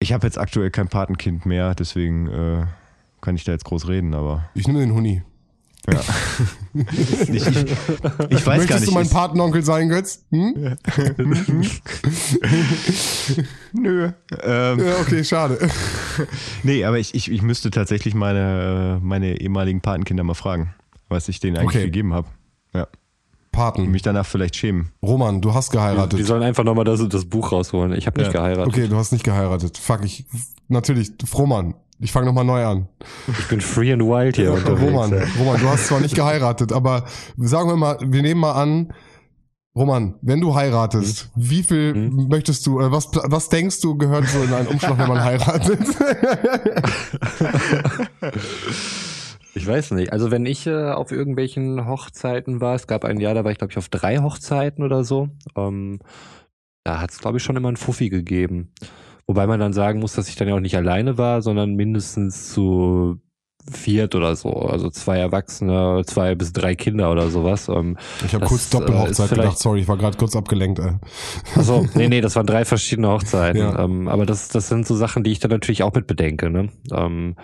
Ich 0.00 0.12
habe 0.12 0.26
jetzt 0.26 0.38
aktuell 0.38 0.70
kein 0.70 0.88
Patenkind 0.88 1.44
mehr, 1.44 1.74
deswegen 1.74 2.28
äh, 2.28 2.66
kann 3.20 3.34
ich 3.34 3.44
da 3.44 3.52
jetzt 3.52 3.64
groß 3.64 3.88
reden, 3.88 4.14
aber 4.14 4.48
Ich 4.54 4.66
nehme 4.66 4.80
den 4.80 4.94
Huni. 4.94 5.22
Ja. 5.92 6.00
ich, 6.92 7.30
ich, 7.30 7.46
ich 7.46 7.46
weiß 7.46 8.44
gar 8.44 8.56
Möchtest 8.56 8.80
nicht. 8.80 8.88
du 8.88 8.92
mein 8.94 9.08
Patenonkel 9.08 9.62
sein, 9.64 9.88
Götz? 9.88 10.24
Hm? 10.30 10.76
Nö. 13.72 14.10
Ähm, 14.42 14.78
Ja, 14.78 15.00
okay, 15.00 15.24
schade. 15.24 15.58
Nee, 16.62 16.84
aber 16.84 16.98
ich, 16.98 17.14
ich, 17.14 17.30
ich 17.30 17.42
müsste 17.42 17.70
tatsächlich 17.70 18.14
meine, 18.14 18.98
meine 19.02 19.40
ehemaligen 19.40 19.80
Patenkinder 19.80 20.24
mal 20.24 20.34
fragen, 20.34 20.74
was 21.08 21.28
ich 21.28 21.40
denen 21.40 21.56
eigentlich 21.56 21.76
Okay. 21.76 21.84
gegeben 21.86 22.12
habe. 22.14 22.28
Ja. 22.74 22.86
Paten. 23.52 23.90
Mich 23.90 24.02
danach 24.02 24.26
vielleicht 24.26 24.56
schämen. 24.56 24.90
Roman, 25.02 25.40
du 25.40 25.54
hast 25.54 25.70
geheiratet. 25.70 26.18
die 26.18 26.22
sollen 26.22 26.42
einfach 26.42 26.64
nochmal 26.64 26.84
das, 26.84 27.06
das 27.08 27.24
Buch 27.24 27.50
rausholen. 27.52 27.92
Ich 27.92 28.06
habe 28.06 28.20
nicht 28.20 28.32
Ja. 28.32 28.40
geheiratet. 28.40 28.66
Okay, 28.72 28.88
du 28.88 28.96
hast 28.96 29.12
nicht 29.12 29.24
geheiratet. 29.24 29.78
Fuck, 29.78 30.04
ich. 30.04 30.26
Natürlich, 30.68 31.12
Roman. 31.34 31.74
Ich 32.00 32.12
fange 32.12 32.26
nochmal 32.26 32.44
neu 32.44 32.64
an. 32.64 32.88
Ich 33.38 33.48
bin 33.48 33.60
free 33.60 33.92
and 33.92 34.02
wild 34.02 34.36
hier 34.36 34.52
unterwegs. 34.52 34.82
Roman. 34.82 35.12
Roman, 35.38 35.60
du 35.60 35.68
hast 35.68 35.88
zwar 35.88 36.00
nicht 36.00 36.14
geheiratet, 36.14 36.72
aber 36.72 37.04
sagen 37.36 37.68
wir 37.68 37.76
mal, 37.76 37.98
wir 38.00 38.22
nehmen 38.22 38.40
mal 38.40 38.52
an, 38.52 38.92
Roman, 39.76 40.14
wenn 40.22 40.40
du 40.40 40.54
heiratest, 40.54 41.30
wie 41.36 41.62
viel 41.62 41.94
Mhm. 41.94 42.28
möchtest 42.28 42.66
du, 42.66 42.80
äh, 42.80 42.90
was, 42.90 43.08
was 43.12 43.48
denkst 43.48 43.80
du 43.80 43.96
gehört 43.96 44.26
so 44.26 44.42
in 44.42 44.52
einen 44.52 44.66
Umschlag, 44.68 44.98
wenn 44.98 45.08
man 45.08 45.22
heiratet? 45.22 45.80
Ich 49.54 49.66
weiß 49.66 49.92
nicht. 49.92 50.12
Also 50.12 50.30
wenn 50.30 50.46
ich 50.46 50.66
äh, 50.66 50.90
auf 50.92 51.10
irgendwelchen 51.10 51.86
Hochzeiten 51.88 52.60
war, 52.60 52.76
es 52.76 52.86
gab 52.86 53.04
ein 53.04 53.18
Jahr, 53.18 53.34
da 53.34 53.42
war 53.44 53.50
ich 53.50 53.58
glaube 53.58 53.72
ich 53.72 53.78
auf 53.78 53.88
drei 53.88 54.18
Hochzeiten 54.18 54.84
oder 54.84 55.02
so. 55.02 55.30
Ähm, 55.56 55.98
da 56.84 57.00
hat 57.00 57.10
es 57.10 57.18
glaube 57.18 57.38
ich 57.38 57.42
schon 57.42 57.56
immer 57.56 57.68
einen 57.68 57.76
Fuffi 57.76 58.08
gegeben. 58.08 58.72
Wobei 59.28 59.46
man 59.46 59.60
dann 59.60 59.74
sagen 59.74 60.00
muss, 60.00 60.14
dass 60.14 60.28
ich 60.28 60.36
dann 60.36 60.48
ja 60.48 60.54
auch 60.54 60.60
nicht 60.60 60.76
alleine 60.76 61.18
war, 61.18 61.42
sondern 61.42 61.74
mindestens 61.74 62.50
zu 62.50 63.20
viert 63.70 64.14
oder 64.14 64.34
so. 64.36 64.52
Also 64.52 64.88
zwei 64.88 65.18
Erwachsene, 65.18 66.02
zwei 66.06 66.34
bis 66.34 66.54
drei 66.54 66.74
Kinder 66.74 67.12
oder 67.12 67.28
sowas. 67.28 67.68
Ähm, 67.68 67.98
ich 68.24 68.34
habe 68.34 68.46
kurz 68.46 68.70
Doppelhochzeit 68.70 69.32
äh, 69.32 69.34
gedacht, 69.34 69.58
sorry, 69.58 69.80
ich 69.80 69.88
war 69.88 69.98
gerade 69.98 70.16
kurz 70.16 70.34
abgelenkt. 70.34 70.78
Ey. 70.78 70.92
Also 71.54 71.86
nee, 71.94 72.08
nee, 72.08 72.22
das 72.22 72.36
waren 72.36 72.46
drei 72.46 72.64
verschiedene 72.64 73.08
Hochzeiten. 73.08 73.60
Ja. 73.60 73.84
Ähm, 73.84 74.08
aber 74.08 74.24
das, 74.24 74.48
das 74.48 74.68
sind 74.68 74.86
so 74.86 74.96
Sachen, 74.96 75.24
die 75.24 75.32
ich 75.32 75.40
dann 75.40 75.50
natürlich 75.50 75.82
auch 75.82 75.92
mit 75.92 76.06
bedenke. 76.06 76.48
Ne? 76.48 76.70
Ähm, 76.90 77.36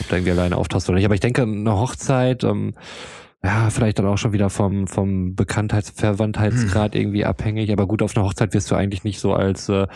ob 0.00 0.08
du 0.08 0.14
irgendwie 0.14 0.32
alleine 0.32 0.56
auftauchst 0.56 0.88
oder 0.88 0.96
nicht. 0.96 1.04
Aber 1.04 1.14
ich 1.14 1.20
denke, 1.20 1.42
eine 1.42 1.78
Hochzeit, 1.78 2.44
ähm, 2.44 2.74
ja, 3.44 3.68
vielleicht 3.68 3.98
dann 3.98 4.06
auch 4.06 4.16
schon 4.16 4.32
wieder 4.32 4.48
vom, 4.48 4.86
vom 4.86 5.34
Bekanntheits-, 5.36 5.92
Verwandtheitsgrad 5.94 6.94
hm. 6.94 7.00
irgendwie 7.02 7.24
abhängig. 7.26 7.70
Aber 7.72 7.86
gut, 7.86 8.00
auf 8.00 8.16
einer 8.16 8.24
Hochzeit 8.24 8.54
wirst 8.54 8.70
du 8.70 8.74
eigentlich 8.74 9.04
nicht 9.04 9.20
so 9.20 9.34
als 9.34 9.68
äh, 9.68 9.86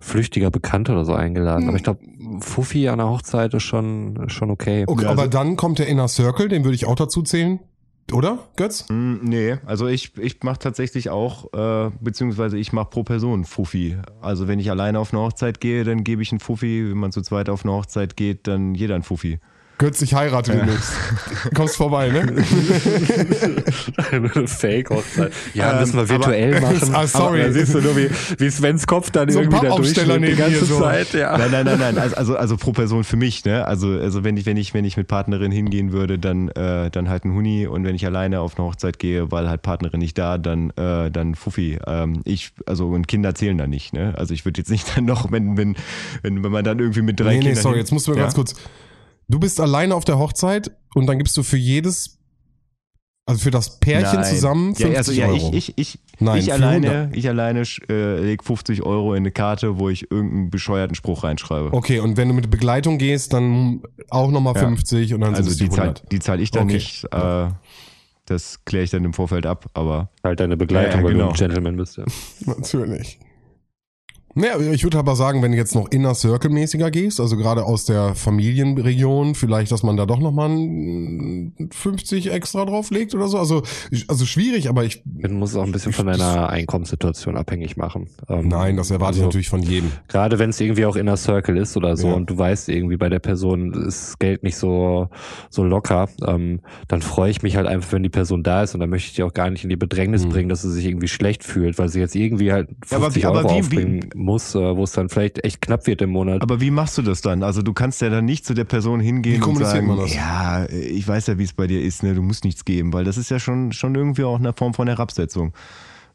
flüchtiger 0.00 0.50
Bekannter 0.50 0.94
oder 0.94 1.04
so 1.04 1.14
eingeladen. 1.14 1.62
Hm. 1.62 1.68
Aber 1.68 1.76
ich 1.76 1.82
glaube, 1.82 2.00
Fuffi 2.40 2.88
an 2.88 2.98
der 2.98 3.08
Hochzeit 3.08 3.54
ist 3.54 3.64
schon, 3.64 4.28
schon 4.28 4.50
okay. 4.50 4.84
Okay, 4.86 5.06
also, 5.06 5.20
aber 5.20 5.28
dann 5.28 5.56
kommt 5.56 5.78
der 5.78 5.88
Inner 5.88 6.08
Circle, 6.08 6.48
den 6.48 6.64
würde 6.64 6.74
ich 6.74 6.86
auch 6.86 6.94
dazu 6.94 7.22
zählen. 7.22 7.60
Oder, 8.12 8.38
Götz? 8.56 8.86
Mm, 8.88 9.16
nee, 9.22 9.56
also 9.66 9.86
ich, 9.86 10.16
ich 10.16 10.42
mache 10.42 10.58
tatsächlich 10.58 11.10
auch, 11.10 11.52
äh, 11.52 11.90
beziehungsweise 12.00 12.56
ich 12.56 12.72
mache 12.72 12.88
pro 12.88 13.02
Person 13.02 13.44
Fuffi. 13.44 13.98
Also 14.22 14.48
wenn 14.48 14.58
ich 14.58 14.70
alleine 14.70 14.98
auf 14.98 15.12
eine 15.12 15.22
Hochzeit 15.22 15.60
gehe, 15.60 15.84
dann 15.84 16.04
gebe 16.04 16.22
ich 16.22 16.32
einen 16.32 16.40
Fuffi. 16.40 16.88
Wenn 16.88 16.96
man 16.96 17.12
zu 17.12 17.20
zweit 17.20 17.50
auf 17.50 17.64
eine 17.64 17.74
Hochzeit 17.74 18.16
geht, 18.16 18.46
dann 18.46 18.74
jeder 18.74 18.94
ein 18.94 19.02
Fuffi. 19.02 19.40
Götz, 19.78 20.02
ich 20.02 20.12
heirate 20.12 20.52
ja. 20.52 20.58
demnächst. 20.58 20.92
Kommst 21.54 21.76
vorbei, 21.76 22.08
ne? 22.08 22.44
Eine 24.10 24.48
Fake-Hochzeit. 24.48 25.32
Ja, 25.54 25.72
ähm, 25.72 25.80
müssen 25.80 25.96
wir 25.96 26.08
virtuell 26.08 26.56
aber, 26.56 26.72
machen. 26.72 26.94
Ah, 26.94 27.06
sorry. 27.06 27.42
Aber, 27.42 27.52
siehst 27.52 27.74
du 27.74 27.80
nur, 27.80 27.96
wie, 27.96 28.10
wie 28.38 28.50
Svens 28.50 28.88
Kopf 28.88 29.12
dann 29.12 29.30
so 29.30 29.38
irgendwie 29.38 29.64
da 29.64 29.76
durchschlägt 29.76 30.26
die 30.26 30.34
ganze 30.34 30.64
so. 30.64 30.80
Zeit. 30.80 31.12
Ja. 31.14 31.38
Nein, 31.38 31.52
nein, 31.52 31.64
nein, 31.64 31.78
nein. 31.78 31.98
Also, 31.98 32.16
also, 32.16 32.36
also 32.36 32.56
pro 32.56 32.72
Person 32.72 33.04
für 33.04 33.16
mich, 33.16 33.44
ne? 33.44 33.64
Also, 33.66 33.88
also 33.90 34.24
wenn 34.24 34.36
ich, 34.36 34.46
wenn 34.46 34.56
ich, 34.56 34.74
wenn 34.74 34.84
ich 34.84 34.96
mit 34.96 35.06
Partnerin 35.06 35.52
hingehen 35.52 35.92
würde, 35.92 36.18
dann, 36.18 36.48
äh, 36.48 36.90
dann 36.90 37.08
halt 37.08 37.24
ein 37.24 37.32
Huni 37.32 37.68
und 37.68 37.84
wenn 37.84 37.94
ich 37.94 38.04
alleine 38.04 38.40
auf 38.40 38.58
eine 38.58 38.66
Hochzeit 38.66 38.98
gehe, 38.98 39.30
weil 39.30 39.48
halt 39.48 39.62
Partnerin 39.62 40.00
nicht 40.00 40.18
da, 40.18 40.38
dann, 40.38 40.70
äh, 40.70 41.08
dann 41.12 41.36
Fuffi. 41.36 41.78
Ähm, 41.86 42.20
ich, 42.24 42.50
also 42.66 42.88
und 42.88 43.06
Kinder 43.06 43.36
zählen 43.36 43.56
da 43.56 43.68
nicht, 43.68 43.92
ne? 43.92 44.14
Also 44.16 44.34
ich 44.34 44.44
würde 44.44 44.58
jetzt 44.58 44.70
nicht 44.70 44.90
dann 44.96 45.04
noch, 45.04 45.30
wenn, 45.30 45.56
wenn, 45.56 45.76
wenn, 46.22 46.42
wenn 46.42 46.50
man 46.50 46.64
dann 46.64 46.80
irgendwie 46.80 47.02
mit 47.02 47.20
drei 47.20 47.34
nee, 47.34 47.38
Kindern. 47.38 47.54
Nee, 47.54 47.60
sorry, 47.60 47.78
jetzt 47.78 47.92
musst 47.92 48.08
du 48.08 48.10
mir 48.10 48.16
ja? 48.16 48.24
ganz 48.24 48.34
kurz 48.34 48.56
Du 49.28 49.38
bist 49.38 49.60
alleine 49.60 49.94
auf 49.94 50.04
der 50.04 50.18
Hochzeit 50.18 50.70
und 50.94 51.06
dann 51.06 51.18
gibst 51.18 51.36
du 51.36 51.42
für 51.42 51.58
jedes, 51.58 52.18
also 53.26 53.40
für 53.40 53.50
das 53.50 53.78
Pärchen 53.78 54.20
Nein. 54.20 54.24
zusammen 54.24 54.74
50 54.74 54.90
ja, 54.90 54.96
also, 54.96 55.12
ja, 55.12 55.26
Euro. 55.26 55.52
Ich, 55.52 55.76
ich, 55.76 55.78
ich, 55.78 55.98
Nein, 56.18 56.38
ich 56.38 56.50
alleine, 56.50 57.10
ich 57.12 57.28
alleine 57.28 57.62
äh, 57.90 58.20
leg 58.20 58.42
50 58.42 58.82
Euro 58.82 59.12
in 59.12 59.18
eine 59.18 59.30
Karte, 59.30 59.78
wo 59.78 59.90
ich 59.90 60.10
irgendeinen 60.10 60.50
bescheuerten 60.50 60.94
Spruch 60.94 61.24
reinschreibe. 61.24 61.72
Okay, 61.72 62.00
und 62.00 62.16
wenn 62.16 62.28
du 62.28 62.34
mit 62.34 62.50
Begleitung 62.50 62.96
gehst, 62.96 63.34
dann 63.34 63.82
auch 64.08 64.30
nochmal 64.30 64.54
ja. 64.54 64.60
50 64.60 65.12
und 65.12 65.20
dann 65.20 65.34
also 65.34 65.42
sind 65.42 65.52
es 65.52 65.58
die, 65.58 65.68
die, 65.68 65.76
zahl, 65.76 65.94
die 66.10 66.18
zahle 66.20 66.42
ich 66.42 66.50
dann 66.50 66.64
okay. 66.64 66.74
nicht. 66.74 67.04
Äh, 67.12 67.48
das 68.24 68.64
kläre 68.64 68.84
ich 68.84 68.90
dann 68.90 69.04
im 69.04 69.12
Vorfeld 69.12 69.44
ab, 69.44 69.66
aber. 69.74 70.10
Halt 70.24 70.40
deine 70.40 70.56
Begleitung, 70.56 71.00
ja, 71.00 71.04
weil 71.04 71.12
genau. 71.12 71.26
du 71.26 71.32
ein 71.32 71.36
Gentleman 71.36 71.76
bist, 71.76 71.98
ja. 71.98 72.04
Natürlich. 72.46 73.18
Naja, 74.34 74.58
ich 74.72 74.84
würde 74.84 74.98
aber 74.98 75.16
sagen, 75.16 75.42
wenn 75.42 75.52
du 75.52 75.58
jetzt 75.58 75.74
noch 75.74 75.90
Inner 75.90 76.14
Circle 76.14 76.50
mäßiger 76.50 76.90
gehst, 76.90 77.20
also 77.20 77.36
gerade 77.36 77.64
aus 77.64 77.84
der 77.86 78.14
Familienregion, 78.14 79.34
vielleicht, 79.34 79.72
dass 79.72 79.82
man 79.82 79.96
da 79.96 80.06
doch 80.06 80.20
nochmal 80.20 80.50
50 81.70 82.30
extra 82.30 82.64
drauflegt 82.64 83.14
oder 83.14 83.28
so. 83.28 83.38
Also, 83.38 83.62
also 84.06 84.26
schwierig, 84.26 84.68
aber 84.68 84.84
ich. 84.84 85.02
Man 85.04 85.34
muss 85.34 85.50
es 85.50 85.56
auch 85.56 85.64
ein 85.64 85.72
bisschen 85.72 85.92
von 85.92 86.06
deiner 86.06 86.48
Einkommenssituation 86.50 87.36
abhängig 87.36 87.76
machen. 87.76 88.08
Ähm, 88.28 88.48
Nein, 88.48 88.76
das 88.76 88.90
erwarte 88.90 89.08
also, 89.08 89.20
ich 89.20 89.26
natürlich 89.26 89.48
von 89.48 89.62
jedem. 89.62 89.90
Gerade 90.08 90.38
wenn 90.38 90.50
es 90.50 90.60
irgendwie 90.60 90.86
auch 90.86 90.96
Inner 90.96 91.16
Circle 91.16 91.56
ist 91.56 91.76
oder 91.76 91.96
so 91.96 92.08
ja. 92.08 92.14
und 92.14 92.30
du 92.30 92.38
weißt 92.38 92.68
irgendwie 92.68 92.96
bei 92.96 93.08
der 93.08 93.18
Person 93.18 93.72
ist 93.72 94.18
Geld 94.20 94.42
nicht 94.42 94.56
so, 94.56 95.08
so 95.50 95.64
locker, 95.64 96.08
ähm, 96.26 96.60
dann 96.86 97.02
freue 97.02 97.30
ich 97.30 97.42
mich 97.42 97.56
halt 97.56 97.66
einfach, 97.66 97.92
wenn 97.92 98.02
die 98.02 98.08
Person 98.08 98.42
da 98.42 98.62
ist 98.62 98.74
und 98.74 98.80
dann 98.80 98.90
möchte 98.90 99.08
ich 99.08 99.14
die 99.14 99.22
auch 99.22 99.34
gar 99.34 99.50
nicht 99.50 99.64
in 99.64 99.70
die 99.70 99.76
Bedrängnis 99.76 100.24
mhm. 100.24 100.30
bringen, 100.30 100.48
dass 100.48 100.62
sie 100.62 100.70
sich 100.70 100.86
irgendwie 100.86 101.08
schlecht 101.08 101.44
fühlt, 101.44 101.78
weil 101.78 101.88
sie 101.88 102.00
jetzt 102.00 102.14
irgendwie 102.14 102.52
halt 102.52 102.68
50 102.86 103.22
ja, 103.22 103.28
aber, 103.28 103.38
Euro 103.38 103.48
aber 103.48 103.56
wie, 103.56 103.60
aufbringen 103.60 104.02
wie, 104.12 104.18
muss, 104.28 104.54
äh, 104.54 104.76
wo 104.76 104.84
es 104.84 104.92
dann 104.92 105.08
vielleicht 105.08 105.42
echt 105.42 105.62
knapp 105.62 105.86
wird 105.86 106.02
im 106.02 106.10
Monat. 106.10 106.42
Aber 106.42 106.60
wie 106.60 106.70
machst 106.70 106.98
du 106.98 107.02
das 107.02 107.22
dann? 107.22 107.42
Also 107.42 107.62
du 107.62 107.72
kannst 107.72 108.02
ja 108.02 108.10
dann 108.10 108.26
nicht 108.26 108.44
zu 108.44 108.52
der 108.52 108.64
Person 108.64 109.00
hingehen 109.00 109.42
und 109.42 109.56
sagen, 109.56 109.98
ja, 110.06 110.68
ich 110.68 111.08
weiß 111.08 111.28
ja, 111.28 111.38
wie 111.38 111.44
es 111.44 111.54
bei 111.54 111.66
dir 111.66 111.82
ist, 111.82 112.02
ne? 112.02 112.14
du 112.14 112.20
musst 112.22 112.44
nichts 112.44 112.66
geben, 112.66 112.92
weil 112.92 113.04
das 113.04 113.16
ist 113.16 113.30
ja 113.30 113.38
schon, 113.38 113.72
schon 113.72 113.94
irgendwie 113.94 114.24
auch 114.24 114.38
eine 114.38 114.52
Form 114.52 114.74
von 114.74 114.86
Herabsetzung. 114.86 115.54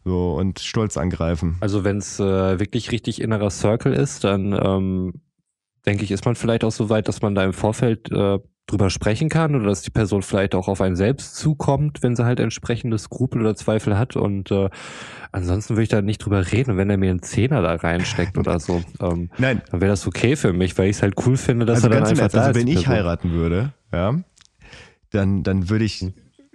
So, 0.06 0.34
und 0.36 0.60
Stolz 0.60 0.98
angreifen. 0.98 1.58
Also 1.62 1.84
wenn 1.84 1.98
es 1.98 2.20
äh, 2.20 2.60
wirklich 2.60 2.92
richtig 2.92 3.22
innerer 3.22 3.50
Circle 3.50 3.94
ist, 3.94 4.26
dann 4.26 4.52
ähm, 4.52 5.14
denke 5.86 6.04
ich, 6.04 6.12
ist 6.12 6.26
man 6.26 6.36
vielleicht 6.36 6.64
auch 6.66 6.72
so 6.72 6.90
weit, 6.90 7.08
dass 7.08 7.22
man 7.22 7.36
da 7.36 7.44
im 7.44 7.54
Vorfeld 7.54 8.12
äh, 8.12 8.38
drüber 8.66 8.90
sprechen 8.90 9.30
kann 9.30 9.56
oder 9.56 9.66
dass 9.66 9.82
die 9.82 9.90
Person 9.90 10.22
vielleicht 10.22 10.56
auch 10.56 10.68
auf 10.68 10.80
einen 10.82 10.96
selbst 10.96 11.36
zukommt, 11.36 12.02
wenn 12.02 12.16
sie 12.16 12.26
halt 12.26 12.40
entsprechende 12.40 12.98
Skrupel 12.98 13.42
oder 13.42 13.56
Zweifel 13.56 13.98
hat 13.98 14.16
und 14.16 14.52
äh, 14.52 14.70
ansonsten 15.32 15.76
würde 15.76 15.84
ich 15.84 15.90
da 15.90 16.02
nicht 16.02 16.20
drüber 16.20 16.52
reden, 16.52 16.78
wenn 16.78 16.90
er 16.90 16.98
mir 16.98 17.10
einen 17.10 17.22
Zehner 17.22 17.62
da 17.62 17.76
reinsteckt 17.76 18.38
oder 18.38 18.60
so. 18.60 18.82
Ähm, 19.02 19.30
Nein. 19.38 19.62
Dann 19.70 19.82
wäre 19.82 19.92
das 19.92 20.08
okay 20.08 20.36
für 20.36 20.54
mich, 20.54 20.78
weil 20.78 20.90
ich 20.90 20.98
es 20.98 21.02
halt 21.02 21.16
cool 21.26 21.36
finde, 21.36 21.66
dass 21.66 21.84
also 21.84 21.88
er 21.88 21.96
dann 21.96 22.10
einfach 22.10 22.22
Ernst, 22.22 22.36
da 22.36 22.42
also 22.42 22.60
ist. 22.60 22.66
wenn 22.66 22.72
ich 22.72 22.88
heiraten 22.88 23.32
würde, 23.32 23.74
ja, 23.92 24.20
dann, 25.12 25.44
dann 25.44 25.70
würde 25.70 25.86
ich 25.86 26.06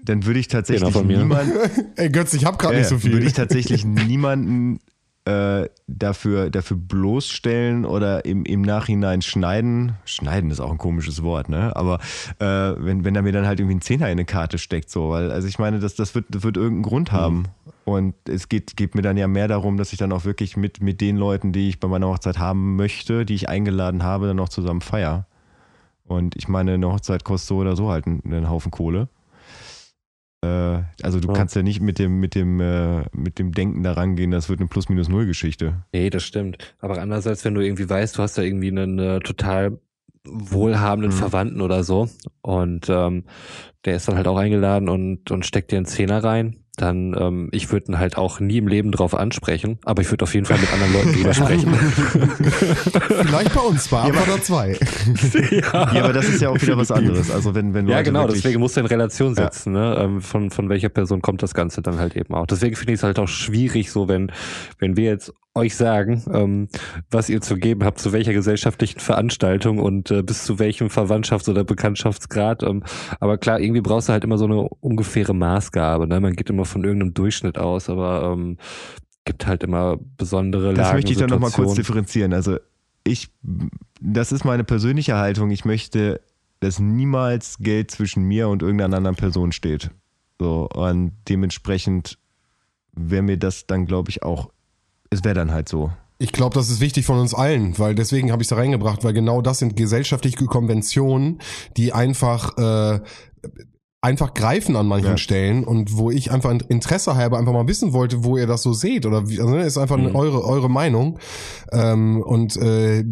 dann 0.03 0.25
würde 0.25 0.41
ich 0.41 0.49
tatsächlich 0.49 0.95
niemanden. 1.03 1.53
Ey 1.97 2.09
Götz, 2.09 2.33
ich 2.33 2.47
habe 2.47 2.57
gerade 2.57 2.77
äh, 2.77 2.79
nicht 2.79 2.89
so 2.89 2.99
viel. 2.99 3.13
Würde 3.13 3.27
ich 3.27 3.35
tatsächlich 3.35 3.85
niemanden 3.85 4.81
äh, 5.29 5.69
dafür, 5.87 6.49
dafür 6.49 6.79
bloßstellen 6.79 7.85
oder 7.85 8.25
im, 8.25 8.47
im 8.47 8.63
Nachhinein 8.63 9.21
schneiden. 9.21 9.93
Schneiden 10.07 10.51
ist 10.51 10.59
auch 10.59 10.71
ein 10.71 10.79
komisches 10.79 11.23
Wort, 11.23 11.51
ne? 11.51 11.77
Aber 11.77 11.99
äh, 12.39 12.47
wenn, 12.47 13.05
wenn 13.05 13.15
er 13.15 13.21
mir 13.21 13.33
dann 13.33 13.47
halt 13.47 13.61
irgendwie 13.61 13.77
ein 13.77 13.83
Zehner 13.83 14.07
in 14.07 14.13
eine 14.13 14.25
Karte 14.25 14.57
steckt, 14.57 14.89
so, 14.89 15.11
weil, 15.11 15.31
also 15.31 15.47
ich 15.47 15.59
meine, 15.59 15.81
das, 15.81 15.95
das, 15.95 16.15
wird, 16.15 16.27
das 16.31 16.45
wird 16.45 16.57
irgendeinen 16.57 16.83
Grund 16.83 17.13
haben. 17.13 17.37
Mhm. 17.37 17.45
Und 17.85 18.15
es 18.27 18.49
geht, 18.49 18.77
geht 18.79 18.95
mir 18.95 19.03
dann 19.03 19.19
ja 19.19 19.29
mehr 19.29 19.49
darum, 19.49 19.77
dass 19.77 19.93
ich 19.93 19.99
dann 19.99 20.13
auch 20.13 20.25
wirklich 20.25 20.57
mit, 20.57 20.81
mit 20.81 21.03
den 21.03 21.19
Leuten, 21.19 21.53
die 21.53 21.69
ich 21.69 21.79
bei 21.79 21.89
meiner 21.89 22.09
Hochzeit 22.09 22.39
haben 22.39 22.77
möchte, 22.77 23.27
die 23.27 23.35
ich 23.35 23.51
eingeladen 23.51 24.03
habe, 24.03 24.29
dann 24.29 24.41
auch 24.41 24.49
zusammen 24.49 24.81
feier. 24.81 25.27
Und 26.07 26.37
ich 26.37 26.49
meine, 26.49 26.73
eine 26.73 26.91
Hochzeit 26.91 27.25
kostet 27.25 27.49
so 27.49 27.57
oder 27.59 27.77
so 27.77 27.91
halt 27.91 28.07
einen, 28.07 28.23
einen 28.25 28.49
Haufen 28.49 28.71
Kohle. 28.71 29.09
Äh, 30.43 30.83
also 31.03 31.21
du 31.21 31.29
ja. 31.29 31.35
kannst 31.35 31.57
ja 31.57 31.63
nicht 31.63 31.81
mit 31.81 31.99
dem, 31.99 32.21
mit 32.21 32.35
dem, 32.35 32.61
äh, 32.61 33.05
mit 33.13 33.39
dem 33.39 33.53
Denken 33.53 33.83
da 33.83 33.93
rangehen, 33.93 34.31
das 34.31 34.49
wird 34.49 34.61
eine 34.61 34.69
Plus-Minus-Null-Geschichte. 34.69 35.85
Nee, 35.93 36.11
das 36.11 36.25
stimmt. 36.25 36.75
Aber 36.79 37.01
andererseits, 37.01 37.45
wenn 37.45 37.55
du 37.55 37.61
irgendwie 37.61 37.89
weißt, 37.89 38.17
du 38.17 38.23
hast 38.23 38.39
da 38.39 38.43
irgendwie 38.43 38.69
einen 38.69 38.99
äh, 38.99 39.21
total 39.21 39.79
wohlhabenden 40.25 41.13
mhm. 41.13 41.17
Verwandten 41.17 41.61
oder 41.61 41.85
so 41.85 42.09
und 42.43 42.89
ähm, 42.89 43.25
der 43.85 43.97
ist 43.97 44.09
dann 44.09 44.17
halt 44.17 44.27
auch 44.27 44.37
eingeladen 44.37 44.89
und, 44.89 45.31
und 45.31 45.47
steckt 45.47 45.73
dir 45.73 45.77
einen 45.77 45.87
Zehner 45.87 46.23
rein, 46.23 46.65
dann 46.81 47.15
ähm, 47.19 47.49
ich 47.53 47.71
würde 47.71 47.93
ihn 47.93 47.99
halt 47.99 48.17
auch 48.17 48.41
nie 48.41 48.59
im 48.59 48.69
Leben 48.69 48.93
drauf 48.93 49.15
ansprechen, 49.15 49.79
aber 49.85 50.03
ich 50.03 50.11
würde 50.11 50.23
auf 50.25 50.35
jeden 50.35 50.47
Fall 50.47 50.59
mit 50.59 50.73
anderen 50.73 50.93
Leuten 50.93 51.13
drüber 51.13 51.35
sprechen. 51.35 51.75
Vielleicht 53.27 53.55
bei 53.55 53.61
uns, 53.61 53.89
bei 53.89 54.09
ja, 54.09 54.23
oder 54.23 54.43
zwei. 54.43 54.73
ja, 55.51 55.95
ja, 55.95 56.05
aber 56.05 56.13
das 56.13 56.29
ist 56.29 56.41
ja 56.41 56.51
auch 56.51 56.61
wieder 56.61 56.77
was 56.77 56.91
anderes. 56.91 57.31
Also 57.31 57.55
wenn, 57.55 57.75
wenn 57.75 57.87
Leute 57.87 57.97
Ja, 57.97 58.03
genau, 58.03 58.27
deswegen 58.27 58.61
musst 58.61 58.77
du 58.77 58.81
in 58.81 58.87
Relation 58.87 59.35
setzen, 59.35 59.75
ja. 59.75 59.95
ne? 59.95 60.01
Ähm, 60.03 60.21
von, 60.21 60.51
von 60.51 60.69
welcher 60.69 60.89
Person 60.89 61.23
kommt 61.23 61.43
das 61.43 61.55
Ganze 61.55 61.83
dann 61.83 61.99
halt 61.99 62.17
eben 62.17 62.35
auch. 62.35 62.47
Deswegen 62.47 62.77
finde 62.77 62.93
ich 62.93 63.01
es 63.01 63.03
halt 63.03 63.19
auch 63.19 63.29
schwierig, 63.29 63.91
so 63.91 64.09
wenn, 64.09 64.33
wenn 64.79 64.97
wir 64.97 65.05
jetzt 65.05 65.33
euch 65.59 65.77
sagen, 65.77 66.23
ähm, 66.33 66.69
was 67.11 67.29
ihr 67.29 67.41
zu 67.41 67.57
geben 67.57 67.85
habt, 67.85 67.99
zu 67.99 68.13
welcher 68.13 68.33
gesellschaftlichen 68.33 69.01
Veranstaltung 69.01 69.79
und 69.79 70.11
äh, 70.11 70.23
bis 70.23 70.45
zu 70.45 70.59
welchem 70.59 70.89
Verwandtschafts- 70.89 71.51
oder 71.51 71.65
Bekanntschaftsgrad. 71.65 72.63
Ähm, 72.63 72.83
aber 73.21 73.39
klar, 73.39 73.61
irgendwie 73.61 73.81
brauchst 73.81 74.09
du 74.09 74.13
halt 74.13 74.25
immer 74.25 74.39
so 74.39 74.47
eine 74.47 74.69
ungefähre 74.81 75.35
Maßgabe. 75.35 76.07
Ne? 76.07 76.21
Man 76.21 76.35
geht 76.35 76.51
immer 76.51 76.65
von 76.65 76.85
irgendeinem 76.85 77.15
Durchschnitt 77.15 77.59
aus, 77.59 77.91
aber 77.91 78.33
ähm, 78.33 78.57
gibt 79.25 79.47
halt 79.47 79.63
immer 79.63 79.99
besondere 80.17 80.73
Das 80.73 80.87
Lagen, 80.87 80.97
möchte 80.97 81.13
ich 81.13 81.19
dann 81.19 81.29
nochmal 81.29 81.51
kurz 81.51 81.75
differenzieren. 81.75 82.33
Also 82.33 82.57
ich, 83.05 83.29
das 84.01 84.33
ist 84.33 84.45
meine 84.45 84.65
persönliche 84.65 85.17
Haltung. 85.17 85.51
Ich 85.51 85.65
möchte, 85.65 86.21
dass 86.61 86.79
niemals 86.79 87.59
Geld 87.59 87.91
zwischen 87.91 88.23
mir 88.25 88.49
und 88.49 88.63
irgendeiner 88.63 88.97
anderen 88.97 89.17
Person 89.17 89.53
steht. 89.53 89.91
So, 90.39 90.69
und 90.69 91.13
dementsprechend 91.29 92.19
wäre 92.93 93.23
mir 93.23 93.37
das 93.37 93.67
dann, 93.67 93.87
glaube 93.87 94.11
ich, 94.11 94.23
auch 94.23 94.51
es 95.11 95.25
wäre 95.25 95.35
dann 95.35 95.53
halt 95.53 95.69
so. 95.69 95.91
Ich 96.19 96.33
glaube, 96.33 96.55
das 96.55 96.69
ist 96.69 96.81
wichtig 96.81 97.07
von 97.07 97.19
uns 97.19 97.33
allen, 97.33 97.79
weil 97.79 97.95
deswegen 97.95 98.33
habe 98.33 98.43
ich 98.43 98.47
es 98.47 98.51
da 98.51 98.57
reingebracht, 98.57 99.05
weil 99.05 99.13
genau 99.13 99.41
das 99.41 99.61
sind 99.61 99.77
gesellschaftliche 99.77 100.45
Konventionen, 100.47 101.39
die 101.77 101.93
einfach 101.93 102.59
äh, 102.59 103.01
einfach 104.01 104.35
greifen 104.35 104.77
an 104.77 104.87
manchen 104.87 105.13
ja. 105.13 105.17
Stellen 105.17 105.65
und 105.65 105.97
wo 105.97 106.11
ich 106.11 106.31
einfach 106.31 106.53
Interesse 106.69 107.17
habe, 107.17 107.39
einfach 107.39 107.53
mal 107.53 107.69
wissen 107.69 107.93
wollte, 107.93 108.25
wo 108.25 108.37
ihr 108.37 108.47
das 108.47 108.63
so 108.63 108.73
seht 108.73 109.07
oder 109.07 109.29
wie, 109.29 109.41
also 109.41 109.57
ist 109.57 109.79
einfach 109.79 109.97
mhm. 109.97 110.15
eure 110.15 110.45
eure 110.45 110.71
Meinung 110.71 111.19
ähm, 111.73 112.23
und 112.23 112.57
äh, 112.57 113.05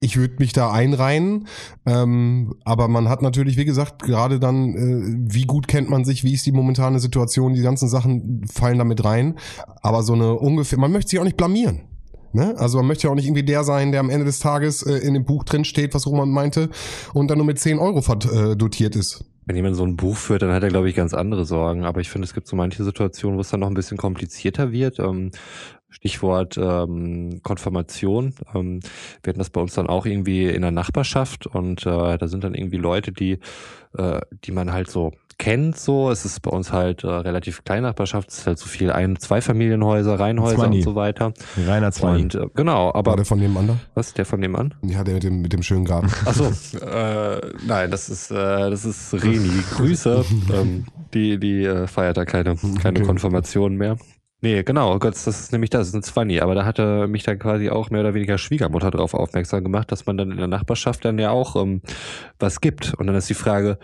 ich 0.00 0.16
würde 0.16 0.36
mich 0.38 0.54
da 0.54 0.72
einreihen, 0.72 1.46
ähm, 1.84 2.54
aber 2.64 2.88
man 2.88 3.10
hat 3.10 3.20
natürlich, 3.20 3.58
wie 3.58 3.66
gesagt, 3.66 4.02
gerade 4.02 4.40
dann, 4.40 4.74
äh, 4.74 5.34
wie 5.34 5.44
gut 5.44 5.68
kennt 5.68 5.90
man 5.90 6.06
sich, 6.06 6.24
wie 6.24 6.32
ist 6.32 6.46
die 6.46 6.52
momentane 6.52 6.98
Situation, 7.00 7.52
die 7.52 7.60
ganzen 7.60 7.88
Sachen 7.88 8.46
fallen 8.50 8.78
damit 8.78 9.04
rein, 9.04 9.34
aber 9.82 10.02
so 10.02 10.14
eine 10.14 10.34
ungefähr, 10.34 10.78
man 10.78 10.90
möchte 10.90 11.10
sich 11.10 11.20
auch 11.20 11.24
nicht 11.24 11.36
blamieren. 11.36 11.82
Ne? 12.32 12.54
Also 12.56 12.78
man 12.78 12.86
möchte 12.86 13.08
ja 13.08 13.10
auch 13.10 13.14
nicht 13.14 13.26
irgendwie 13.26 13.42
der 13.42 13.62
sein, 13.62 13.90
der 13.92 14.00
am 14.00 14.08
Ende 14.08 14.24
des 14.24 14.38
Tages 14.38 14.82
äh, 14.82 14.94
in 14.94 15.14
dem 15.14 15.24
Buch 15.24 15.44
drin 15.44 15.64
steht, 15.64 15.94
was 15.94 16.06
Roman 16.06 16.30
meinte, 16.30 16.70
und 17.12 17.28
dann 17.28 17.36
nur 17.36 17.46
mit 17.46 17.58
10 17.58 17.78
Euro 17.78 17.98
äh, 17.98 18.56
dotiert 18.56 18.96
ist. 18.96 19.24
Wenn 19.46 19.56
jemand 19.56 19.76
so 19.76 19.84
ein 19.84 19.96
Buch 19.96 20.16
führt, 20.16 20.42
dann 20.42 20.52
hat 20.52 20.62
er, 20.62 20.68
glaube 20.68 20.88
ich, 20.88 20.94
ganz 20.94 21.12
andere 21.12 21.44
Sorgen. 21.44 21.84
Aber 21.84 22.00
ich 22.00 22.08
finde, 22.08 22.26
es 22.26 22.34
gibt 22.34 22.46
so 22.46 22.54
manche 22.54 22.84
Situationen, 22.84 23.36
wo 23.36 23.40
es 23.40 23.50
dann 23.50 23.60
noch 23.60 23.66
ein 23.66 23.74
bisschen 23.74 23.96
komplizierter 23.96 24.70
wird. 24.70 25.00
Ähm, 25.00 25.32
Stichwort 25.90 26.56
ähm, 26.56 27.40
Konfirmation. 27.42 28.34
Ähm, 28.54 28.80
wir 29.22 29.30
hatten 29.30 29.38
das 29.38 29.50
bei 29.50 29.60
uns 29.60 29.74
dann 29.74 29.88
auch 29.88 30.06
irgendwie 30.06 30.46
in 30.46 30.62
der 30.62 30.70
Nachbarschaft 30.70 31.46
und 31.46 31.84
äh, 31.86 32.16
da 32.18 32.28
sind 32.28 32.44
dann 32.44 32.54
irgendwie 32.54 32.78
Leute, 32.78 33.12
die, 33.12 33.38
äh, 33.96 34.20
die 34.44 34.52
man 34.52 34.72
halt 34.72 34.90
so 34.90 35.12
kennt 35.38 35.78
so. 35.78 36.10
Es 36.10 36.24
ist 36.24 36.40
bei 36.42 36.50
uns 36.50 36.70
halt 36.70 37.02
äh, 37.02 37.08
relativ 37.08 37.64
kleine 37.64 37.82
Nachbarschaft, 37.88 38.30
es 38.30 38.38
ist 38.40 38.46
halt 38.46 38.58
so 38.58 38.66
viel 38.66 38.92
Ein-, 38.92 39.16
Zweifamilienhäuser, 39.18 40.20
Reihenhäuser 40.20 40.56
Zwanni. 40.56 40.76
und 40.76 40.82
so 40.82 40.94
weiter. 40.94 41.32
Reiner 41.66 41.90
Zwanni. 41.90 42.22
Und 42.22 42.34
äh, 42.34 42.46
genau, 42.54 42.88
War 42.88 42.94
aber 42.96 43.16
der 43.16 43.24
von 43.24 43.38
nebenan 43.38 43.66
da? 43.68 43.76
was 43.94 44.12
der 44.12 44.26
von 44.26 44.38
nebenan? 44.40 44.74
Ja, 44.82 45.02
der 45.02 45.14
mit 45.14 45.22
dem, 45.24 45.40
mit 45.40 45.52
dem 45.52 45.62
schönen 45.62 45.86
Garten. 45.86 46.10
Ach 46.26 46.34
so, 46.34 46.44
äh, 46.78 47.40
nein, 47.66 47.90
das 47.90 48.10
ist 48.10 48.30
äh, 48.30 48.34
das 48.70 48.84
ist 48.84 49.14
Reni. 49.14 49.50
Grüße. 49.76 50.24
ähm, 50.52 50.84
die 51.14 51.38
die 51.40 51.64
äh, 51.64 51.86
feiert 51.86 52.16
da 52.18 52.24
keine 52.24 52.56
keine 52.80 52.98
Okay. 52.98 53.06
Konfirmation 53.06 53.76
mehr. 53.76 53.96
Nee, 54.42 54.62
genau, 54.62 54.98
Gott, 54.98 55.14
das 55.14 55.26
ist 55.26 55.52
nämlich 55.52 55.70
das, 55.70 55.80
das 55.80 55.88
ist 55.88 55.94
ein 55.94 56.02
Zwanni. 56.02 56.40
Aber 56.40 56.54
da 56.54 56.64
hatte 56.64 57.06
mich 57.08 57.24
dann 57.24 57.38
quasi 57.38 57.68
auch 57.68 57.90
mehr 57.90 58.00
oder 58.00 58.14
weniger 58.14 58.38
Schwiegermutter 58.38 58.90
darauf 58.90 59.12
aufmerksam 59.14 59.62
gemacht, 59.64 59.92
dass 59.92 60.06
man 60.06 60.16
dann 60.16 60.30
in 60.30 60.38
der 60.38 60.46
Nachbarschaft 60.46 61.04
dann 61.04 61.18
ja 61.18 61.30
auch 61.30 61.56
ähm, 61.56 61.82
was 62.38 62.60
gibt. 62.60 62.94
Und 62.94 63.06
dann 63.06 63.16
ist 63.16 63.28
die 63.28 63.34
Frage, 63.34 63.78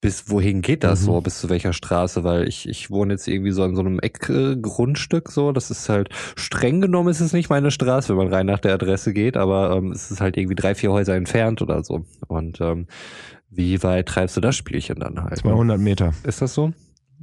bis 0.00 0.30
wohin 0.30 0.62
geht 0.62 0.84
das 0.84 1.00
Mhm. 1.00 1.04
so, 1.06 1.20
bis 1.20 1.40
zu 1.40 1.48
welcher 1.50 1.72
Straße? 1.72 2.22
Weil 2.22 2.46
ich, 2.46 2.68
ich 2.68 2.90
wohne 2.90 3.14
jetzt 3.14 3.26
irgendwie 3.26 3.50
so 3.50 3.64
an 3.64 3.74
so 3.74 3.80
einem 3.80 3.98
Eckgrundstück 3.98 4.56
äh, 4.58 4.60
Grundstück 4.60 5.32
so. 5.32 5.50
Das 5.50 5.72
ist 5.72 5.88
halt, 5.88 6.10
streng 6.36 6.80
genommen 6.80 7.08
ist 7.08 7.20
es 7.20 7.32
nicht 7.32 7.50
meine 7.50 7.72
Straße, 7.72 8.10
wenn 8.10 8.16
man 8.24 8.32
rein 8.32 8.46
nach 8.46 8.60
der 8.60 8.74
Adresse 8.74 9.12
geht, 9.12 9.36
aber 9.36 9.72
ähm, 9.76 9.90
es 9.90 10.12
ist 10.12 10.20
halt 10.20 10.36
irgendwie 10.36 10.54
drei, 10.54 10.76
vier 10.76 10.92
Häuser 10.92 11.16
entfernt 11.16 11.60
oder 11.60 11.82
so. 11.82 12.04
Und 12.28 12.60
ähm, 12.60 12.86
wie 13.50 13.82
weit 13.82 14.06
treibst 14.06 14.36
du 14.36 14.40
das 14.40 14.54
Spielchen 14.54 15.00
dann 15.00 15.20
halt? 15.24 15.38
200 15.38 15.80
Meter. 15.80 16.12
Ist 16.22 16.40
das 16.40 16.54
so? 16.54 16.72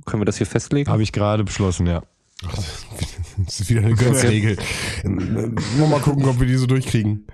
Können 0.05 0.21
wir 0.21 0.25
das 0.25 0.37
hier 0.37 0.47
festlegen? 0.47 0.91
Habe 0.91 1.03
ich 1.03 1.13
gerade 1.13 1.45
beschlossen, 1.45 1.87
ja. 1.87 2.01
Das 2.41 3.59
ist 3.59 3.69
wieder 3.69 3.81
eine 3.81 3.95
Götzregel. 3.95 4.57
Wir 5.03 5.87
mal 5.87 5.99
gucken, 5.99 6.25
ob 6.25 6.39
wir 6.39 6.47
die 6.47 6.55
so 6.55 6.65
durchkriegen. 6.67 7.27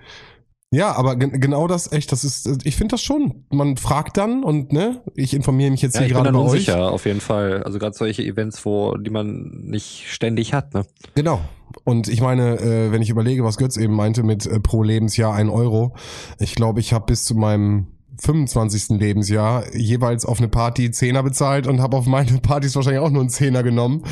Ja, 0.74 0.94
aber 0.96 1.18
gen 1.18 1.42
genau 1.42 1.68
das 1.68 1.92
echt, 1.92 2.14
das 2.14 2.24
ist, 2.24 2.66
ich 2.66 2.78
finde 2.78 2.94
das 2.94 3.02
schon. 3.02 3.44
Man 3.50 3.76
fragt 3.76 4.16
dann 4.16 4.42
und 4.44 4.72
ne, 4.72 5.02
ich 5.16 5.34
informiere 5.34 5.70
mich 5.70 5.82
jetzt 5.82 5.96
Ja, 5.96 6.02
hier 6.04 6.16
gerade 6.16 6.32
bei 6.32 6.40
euch. 6.40 6.52
unsicher, 6.52 6.92
auf 6.92 7.06
jeden 7.06 7.20
Fall. 7.20 7.62
Also 7.64 7.78
gerade 7.78 7.94
solche 7.96 8.24
Events, 8.24 8.66
wo 8.66 8.96
die 8.96 9.10
man 9.10 9.52
nicht 9.66 10.06
ständig 10.08 10.54
hat, 10.54 10.74
ne? 10.74 10.86
Genau. 11.14 11.42
Und 11.84 12.08
ich 12.08 12.22
meine, 12.22 12.58
äh, 12.60 12.92
wenn 12.92 13.02
ich 13.02 13.10
überlege, 13.10 13.44
was 13.44 13.58
Götz 13.58 13.76
eben 13.76 13.94
meinte 13.96 14.24
mit 14.24 14.46
äh, 14.46 14.62
pro 14.62 14.82
Lebensjahr 14.82 15.34
ein 15.34 15.50
Euro, 15.50 15.94
ich 16.40 16.56
glaube, 16.56 16.80
ich 16.80 16.94
habe 16.94 17.06
bis 17.08 17.26
zu 17.26 17.36
meinem 17.36 17.88
25. 18.22 19.00
Lebensjahr 19.00 19.76
jeweils 19.76 20.26
auf 20.26 20.38
eine 20.38 20.48
Party 20.48 20.92
Zehner 20.92 21.24
bezahlt 21.24 21.68
und 21.68 21.82
habe 21.82 21.98
auf 21.98 22.06
meine 22.06 22.40
Partys 22.40 22.76
wahrscheinlich 22.76 23.02
auch 23.02 23.10
nur 23.10 23.22
einen 23.22 23.30
Zehner 23.30 23.64
genommen. 23.64 24.04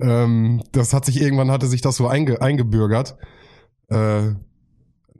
Ähm, 0.00 0.62
das 0.72 0.92
hat 0.92 1.04
sich 1.04 1.20
irgendwann 1.20 1.50
hatte 1.50 1.66
sich 1.66 1.80
das 1.80 1.96
so 1.96 2.08
einge 2.08 2.40
eingebürgert. 2.40 3.16
Äh, 3.88 4.32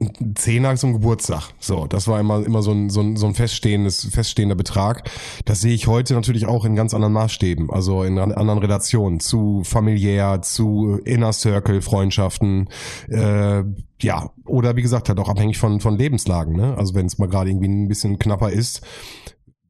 ein 0.03 0.35
Zehner 0.37 0.77
zum 0.77 0.93
Geburtstag. 0.93 1.51
So, 1.59 1.87
das 1.87 2.09
war 2.09 2.21
immer, 2.21 2.45
immer 2.45 2.63
so 2.63 2.73
ein, 2.73 2.91
so 2.91 3.01
ein, 3.01 3.17
so 3.17 3.27
ein 3.27 3.35
feststehendes, 3.35 4.05
feststehender 4.11 4.55
Betrag. 4.55 5.11
Das 5.45 5.61
sehe 5.61 5.75
ich 5.75 5.87
heute 5.87 6.15
natürlich 6.15 6.47
auch 6.47 6.65
in 6.65 6.75
ganz 6.75 6.95
anderen 6.95 7.13
Maßstäben, 7.15 7.71
also 7.71 8.03
in 8.03 8.19
an- 8.19 8.33
anderen 8.33 8.59
Relationen 8.59 9.21
zu 9.21 9.63
familiär, 9.65 10.43
zu 10.43 11.01
Inner 11.05 11.33
Circle 11.33 11.81
Freundschaften, 11.83 12.69
äh, 13.09 13.63
ja, 14.01 14.31
oder 14.45 14.77
wie 14.77 14.83
gesagt, 14.83 15.09
halt 15.09 15.21
auch 15.21 15.29
abhängig 15.29 15.59
von, 15.59 15.81
von 15.81 15.97
Lebenslagen, 15.97 16.57
ne? 16.57 16.77
Also 16.77 16.95
wenn 16.95 17.07
es 17.07 17.19
mal 17.19 17.29
gerade 17.29 17.51
irgendwie 17.51 17.69
ein 17.69 17.89
bisschen 17.89 18.19
knapper 18.19 18.51
ist, 18.51 18.83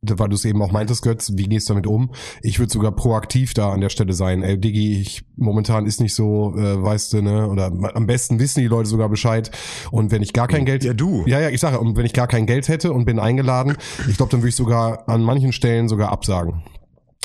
weil 0.04 0.28
du 0.28 0.34
es 0.34 0.44
eben 0.44 0.60
auch 0.62 0.72
meintest, 0.72 1.02
Götz, 1.02 1.32
wie 1.36 1.48
gehst 1.48 1.68
du 1.68 1.74
damit 1.74 1.86
um? 1.86 2.10
Ich 2.42 2.58
würde 2.58 2.72
sogar 2.72 2.90
proaktiv 2.92 3.54
da 3.54 3.70
an 3.70 3.80
der 3.80 3.88
Stelle 3.88 4.12
sein. 4.14 4.42
Ey, 4.42 4.58
Diggi, 4.58 5.00
ich 5.00 5.24
momentan 5.36 5.86
ist 5.86 6.00
nicht 6.00 6.14
so, 6.14 6.54
äh, 6.56 6.82
weißt 6.82 7.12
du, 7.12 7.22
ne? 7.22 7.48
Oder 7.48 7.72
am 7.94 8.06
besten 8.06 8.40
wissen 8.40 8.60
die 8.60 8.66
Leute 8.66 8.88
sogar 8.88 9.08
Bescheid. 9.08 9.50
Und 9.92 10.10
wenn 10.10 10.22
ich 10.22 10.32
gar 10.32 10.48
kein 10.48 10.64
Geld, 10.64 10.82
Ja, 10.82 10.92
du. 10.92 11.24
ja, 11.26 11.40
ja, 11.40 11.50
ich 11.50 11.60
sage, 11.60 11.78
und 11.78 11.96
wenn 11.96 12.04
ich 12.06 12.12
gar 12.12 12.26
kein 12.26 12.46
Geld 12.46 12.68
hätte 12.68 12.92
und 12.92 13.04
bin 13.04 13.20
eingeladen, 13.20 13.76
ich 14.08 14.16
glaube, 14.16 14.30
dann 14.30 14.40
würde 14.40 14.48
ich 14.48 14.56
sogar 14.56 15.08
an 15.08 15.22
manchen 15.22 15.52
Stellen 15.52 15.88
sogar 15.88 16.10
absagen. 16.10 16.62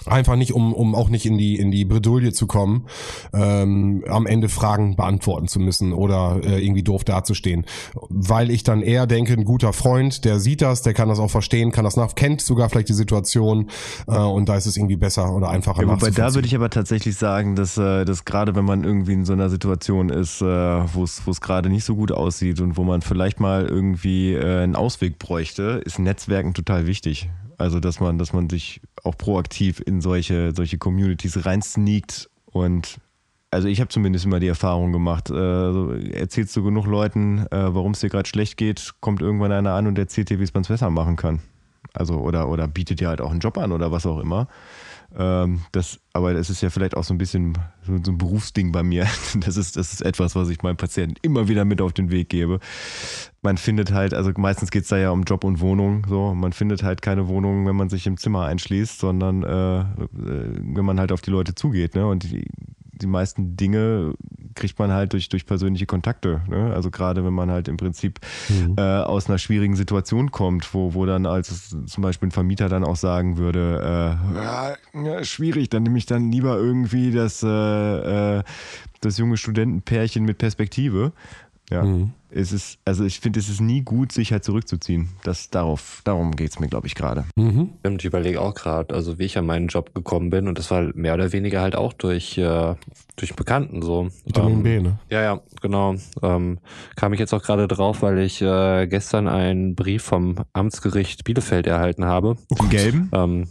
Einfach 0.08 0.36
nicht, 0.36 0.54
um, 0.54 0.74
um 0.74 0.96
auch 0.96 1.10
nicht 1.10 1.26
in 1.26 1.38
die, 1.38 1.58
in 1.58 1.72
die 1.72 1.86
Bredouille 1.86 2.32
zu 2.34 2.48
kommen, 2.48 2.86
ähm, 3.34 4.04
am 4.08 4.26
Ende 4.26 4.50
Fragen 4.50 4.96
beantworten 4.96 5.48
zu 5.48 5.60
müssen 5.60 5.94
oder 5.94 6.40
äh, 6.44 6.64
irgendwie 6.64 6.84
doof 6.84 7.04
dazustehen. 7.04 7.66
Weil 8.10 8.50
ich 8.52 8.64
dann 8.64 8.82
eher 8.82 9.08
denke, 9.08 9.34
ein 9.34 9.46
guter 9.46 9.74
Freund, 9.74 10.26
der 10.26 10.40
sieht 10.40 10.62
das, 10.62 10.82
der 10.82 10.94
kann 10.94 11.10
das 11.10 11.20
auch 11.20 11.32
verstehen, 11.32 11.72
kann 11.72 11.84
das 11.84 11.96
nach, 11.96 12.16
kennt 12.16 12.42
sogar 12.42 12.70
vielleicht 12.70 12.90
die 12.90 12.94
Situation 12.94 13.70
äh, 14.08 14.18
und 14.18 14.50
da 14.50 14.56
ist 14.56 14.66
es 14.66 14.78
irgendwie 14.78 14.98
besser 14.98 15.34
oder 15.34 15.50
einfacher 15.50 15.82
Ja, 15.82 15.90
wobei 15.90 16.12
da 16.12 16.34
würde 16.34 16.48
ich 16.48 16.56
aber 16.56 16.70
tatsächlich 16.70 17.16
sagen, 17.18 17.56
dass, 17.56 17.78
äh, 17.78 18.06
dass 18.06 18.26
gerade 18.26 18.56
wenn 18.56 18.66
man 18.66 18.84
irgendwie 18.84 19.14
in 19.14 19.26
so 19.26 19.34
einer 19.34 19.50
Situation 19.50 20.10
ist, 20.10 20.42
äh, 20.42 20.46
wo 20.46 21.04
es 21.04 21.26
wo 21.26 21.32
es 21.32 21.42
gerade 21.42 21.70
nicht 21.70 21.84
so 21.84 21.96
gut 21.96 22.12
aussieht 22.12 22.62
und 22.62 22.78
wo 22.78 22.84
man 22.84 23.02
vielleicht 23.02 23.40
mal 23.40 23.66
irgendwie 23.66 24.34
äh, 24.34 24.64
einen 24.64 24.76
Ausweg 24.76 25.20
bräuchte, 25.20 25.82
ist 25.86 26.00
Netzwerken 26.00 26.54
total 26.54 26.88
wichtig. 26.88 27.30
Also 27.58 27.80
dass 27.80 28.00
man, 28.00 28.18
dass 28.18 28.34
man 28.34 28.50
sich 28.50 28.82
auch 29.04 29.18
proaktiv 29.18 29.82
in 29.86 30.02
solche, 30.02 30.54
solche 30.56 30.78
Communities 30.78 31.46
reinsneakt 31.46 32.30
und 32.46 33.00
also 33.50 33.68
ich 33.70 33.80
habe 33.80 33.90
zumindest 33.90 34.26
immer 34.26 34.40
die 34.40 34.48
Erfahrung 34.48 34.92
gemacht, 34.92 35.30
äh, 35.30 36.12
erzählst 36.12 36.56
du 36.56 36.64
genug 36.64 36.86
Leuten, 36.86 37.48
äh, 37.48 37.74
warum 37.74 37.94
es 37.94 38.02
dir 38.02 38.10
gerade 38.10 38.28
schlecht 38.28 38.58
geht, 38.58 38.96
kommt 39.00 39.22
irgendwann 39.22 39.52
einer 39.52 39.72
an 39.72 39.88
und 39.88 39.98
erzählt 39.98 40.30
dir, 40.30 40.40
wie 40.40 40.44
es 40.44 40.54
man 40.54 40.62
es 40.62 40.68
besser 40.68 40.90
machen 40.90 41.16
kann. 41.16 41.40
Also 41.94 42.16
oder, 42.16 42.50
oder 42.50 42.68
bietet 42.68 43.00
dir 43.00 43.10
halt 43.10 43.22
auch 43.22 43.32
einen 43.32 43.40
Job 43.40 43.58
an 43.58 43.72
oder 43.72 43.92
was 43.92 44.06
auch 44.06 44.20
immer. 44.20 44.48
Ähm, 45.16 45.62
das, 45.72 46.00
aber 46.12 46.34
das 46.34 46.50
ist 46.50 46.62
ja 46.62 46.70
vielleicht 46.70 46.96
auch 46.98 47.04
so 47.04 47.14
ein 47.14 47.18
bisschen 47.18 47.58
so, 47.84 47.94
ein 47.94 48.18
Berufsding 48.18 48.72
bei 48.72 48.84
mir. 48.84 49.08
Das 49.40 49.56
ist, 49.56 49.78
das 49.78 49.94
ist 49.94 50.02
etwas, 50.02 50.36
was 50.36 50.50
ich 50.50 50.64
meinen 50.64 50.78
Patienten 50.78 51.16
immer 51.22 51.48
wieder 51.48 51.64
mit 51.64 51.82
auf 51.82 51.94
den 51.94 52.12
Weg 52.12 52.30
gebe. 52.30 52.60
Man 53.42 53.58
findet 53.58 53.92
halt, 53.92 54.14
also 54.14 54.32
meistens 54.36 54.72
geht 54.72 54.84
es 54.84 54.90
da 54.90 54.98
ja 54.98 55.12
um 55.12 55.24
Job 55.24 55.44
und 55.44 55.60
Wohnung. 55.60 56.06
So, 56.10 56.34
man 56.34 56.54
findet 56.54 56.84
halt 56.84 57.02
keine 57.02 57.28
Wohnung, 57.28 57.66
wenn 57.66 57.76
man 57.76 57.90
sich 57.90 58.08
im 58.08 58.18
Zimmer 58.18 58.46
einschließt, 58.46 59.00
sondern 59.00 59.44
äh, 59.44 59.80
äh, 59.80 59.86
wenn 60.16 60.86
man 60.86 61.00
halt 61.00 61.12
auf 61.12 61.22
die 61.22 61.32
Leute 61.32 61.56
zugeht. 61.56 61.96
Ne? 61.96 62.06
Und 62.08 62.24
die, 62.24 62.48
die 63.02 63.08
meisten 63.08 63.56
Dinge 63.56 64.14
kriegt 64.56 64.78
man 64.80 64.92
halt 64.92 65.14
durch, 65.14 65.30
durch 65.30 65.46
persönliche 65.46 65.86
Kontakte. 65.86 66.42
Ne? 66.48 66.74
Also 66.74 66.92
gerade 66.92 67.24
wenn 67.24 67.34
man 67.34 67.52
halt 67.52 67.68
im 67.68 67.78
Prinzip 67.78 68.20
äh, 68.76 68.82
aus 68.82 69.28
einer 69.28 69.38
schwierigen 69.38 69.76
Situation 69.76 70.32
kommt, 70.32 70.74
wo, 70.74 70.94
wo 70.94 71.06
dann 71.06 71.26
als 71.26 71.76
zum 71.86 72.04
Beispiel 72.04 72.30
ein 72.30 72.32
Vermieter 72.32 72.70
dann 72.70 72.84
auch 72.84 72.96
sagen 72.96 73.38
würde, 73.38 74.18
äh, 74.34 74.36
ja, 74.36 74.76
ja, 74.94 75.24
schwierig, 75.24 75.70
dann 75.70 75.84
nehme 75.84 75.98
ich 75.98 76.06
dann 76.06 76.32
lieber 76.32 76.58
irgendwie 76.58 77.12
das, 77.12 77.44
äh, 77.44 78.38
äh, 78.38 78.44
das 79.02 79.18
junge 79.18 79.38
Studentenpärchen 79.38 80.26
mit 80.26 80.38
Perspektive. 80.38 81.12
Ja. 81.70 81.84
Mhm. 81.84 82.12
Es 82.30 82.52
ist, 82.52 82.80
also 82.86 83.06
ich 83.06 83.20
finde, 83.20 83.40
es 83.40 83.50
ist 83.50 83.62
nie 83.62 83.82
gut, 83.82 84.12
sich 84.12 84.32
halt 84.32 84.44
zurückzuziehen. 84.44 85.10
Das 85.24 85.50
darauf, 85.50 86.02
darum 86.04 86.36
geht 86.36 86.52
es 86.52 86.60
mir, 86.60 86.68
glaube 86.68 86.88
ich, 86.88 86.96
gerade. 86.96 87.26
Mhm. 87.36 87.70
Ich 87.98 88.06
überlege 88.06 88.42
auch 88.42 88.54
gerade, 88.54 88.94
also 88.94 89.18
wie 89.18 89.24
ich 89.24 89.38
an 89.38 89.46
meinen 89.46 89.68
Job 89.68 89.94
gekommen 89.94 90.30
bin 90.30 90.48
und 90.48 90.58
das 90.58 90.70
war 90.72 90.92
mehr 90.94 91.14
oder 91.14 91.32
weniger 91.32 91.62
halt 91.62 91.76
auch 91.76 91.94
durch, 91.94 92.38
äh, 92.38 92.76
durch 93.16 93.36
Bekannten 93.36 93.82
so. 93.82 94.10
Vitamin 94.26 94.58
Ähm, 94.58 94.64
B, 94.64 94.80
ne? 94.82 95.00
Ja, 95.10 95.22
ja, 95.22 95.42
genau. 95.62 95.96
Ähm, 96.22 96.60
kam 96.96 97.14
ich 97.14 97.20
jetzt 97.20 97.34
auch 97.34 97.42
gerade 97.44 97.68
drauf, 97.68 98.02
weil 98.02 98.20
ich 98.20 98.42
äh, 98.42 98.88
gestern 98.88 99.28
einen 99.28 99.76
Brief 99.76 100.04
vom 100.04 100.36
Amtsgericht 100.54 101.24
Bielefeld 101.24 101.66
erhalten 101.68 102.06
habe. 102.06 102.36
Im 102.60 102.70
Gelben? 102.70 103.10
Ähm, 103.14 103.48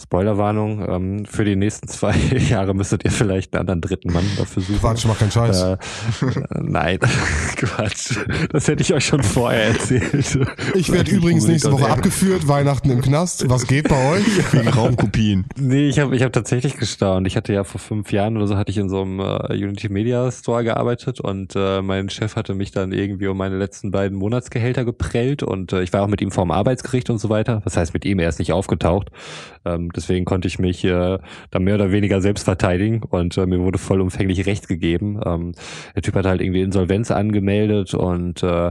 Spoilerwarnung, 0.00 0.88
ähm, 0.88 1.24
für 1.26 1.44
die 1.44 1.56
nächsten 1.56 1.88
zwei 1.88 2.16
Jahre 2.48 2.74
müsstet 2.74 3.04
ihr 3.04 3.10
vielleicht 3.10 3.54
einen 3.54 3.60
anderen 3.60 3.80
dritten 3.80 4.12
Mann 4.12 4.24
dafür 4.36 4.62
suchen. 4.62 4.80
Quatsch, 4.80 5.04
mach 5.06 5.18
keinen 5.18 5.30
Scheiß. 5.30 5.62
Äh, 5.62 5.76
nein, 6.60 6.98
Quatsch. 7.56 8.19
Das 8.52 8.68
hätte 8.68 8.82
ich 8.82 8.92
euch 8.94 9.04
schon 9.04 9.22
vorher 9.22 9.68
erzählt. 9.68 10.38
ich 10.74 10.92
werde 10.92 11.10
übrigens 11.10 11.46
nächste 11.46 11.72
Woche 11.72 11.88
abgeführt, 11.88 12.48
Weihnachten 12.48 12.90
im 12.90 13.00
Knast. 13.00 13.48
Was 13.48 13.66
geht 13.66 13.88
bei 13.88 14.10
euch? 14.12 14.24
Wegen 14.52 14.68
Raumkopien. 14.68 15.46
Nee, 15.58 15.88
ich 15.88 15.98
habe 15.98 16.14
ich 16.16 16.22
hab 16.22 16.32
tatsächlich 16.32 16.76
gestaunt. 16.76 17.26
Ich 17.26 17.36
hatte 17.36 17.52
ja 17.52 17.64
vor 17.64 17.80
fünf 17.80 18.12
Jahren 18.12 18.36
oder 18.36 18.46
so 18.46 18.56
hatte 18.56 18.70
ich 18.70 18.78
in 18.78 18.88
so 18.88 19.02
einem 19.02 19.20
äh, 19.20 19.52
Unity 19.52 19.88
Media 19.88 20.30
Store 20.30 20.64
gearbeitet 20.64 21.20
und 21.20 21.54
äh, 21.56 21.82
mein 21.82 22.08
Chef 22.08 22.36
hatte 22.36 22.54
mich 22.54 22.70
dann 22.70 22.92
irgendwie 22.92 23.26
um 23.26 23.36
meine 23.36 23.58
letzten 23.58 23.90
beiden 23.90 24.16
Monatsgehälter 24.18 24.84
geprellt 24.84 25.42
und 25.42 25.72
äh, 25.72 25.82
ich 25.82 25.92
war 25.92 26.02
auch 26.02 26.08
mit 26.08 26.20
ihm 26.20 26.30
vorm 26.30 26.50
Arbeitsgericht 26.50 27.10
und 27.10 27.18
so 27.18 27.28
weiter. 27.28 27.60
Das 27.64 27.76
heißt, 27.76 27.94
mit 27.94 28.04
ihm 28.04 28.18
er 28.18 28.28
ist 28.28 28.38
nicht 28.38 28.52
aufgetaucht. 28.52 29.10
Ähm, 29.64 29.90
deswegen 29.94 30.24
konnte 30.24 30.48
ich 30.48 30.58
mich 30.58 30.84
äh, 30.84 31.18
da 31.50 31.58
mehr 31.58 31.74
oder 31.74 31.92
weniger 31.92 32.20
selbst 32.20 32.44
verteidigen 32.44 33.02
und 33.02 33.36
äh, 33.36 33.46
mir 33.46 33.60
wurde 33.60 33.78
vollumfänglich 33.78 34.46
Recht 34.46 34.68
gegeben. 34.68 35.20
Ähm, 35.24 35.52
der 35.94 36.02
Typ 36.02 36.14
hat 36.14 36.26
halt 36.26 36.40
irgendwie 36.40 36.62
Insolvenz 36.62 37.10
angemeldet 37.10 37.94
und 37.94 38.09
und 38.10 38.42
äh, 38.42 38.70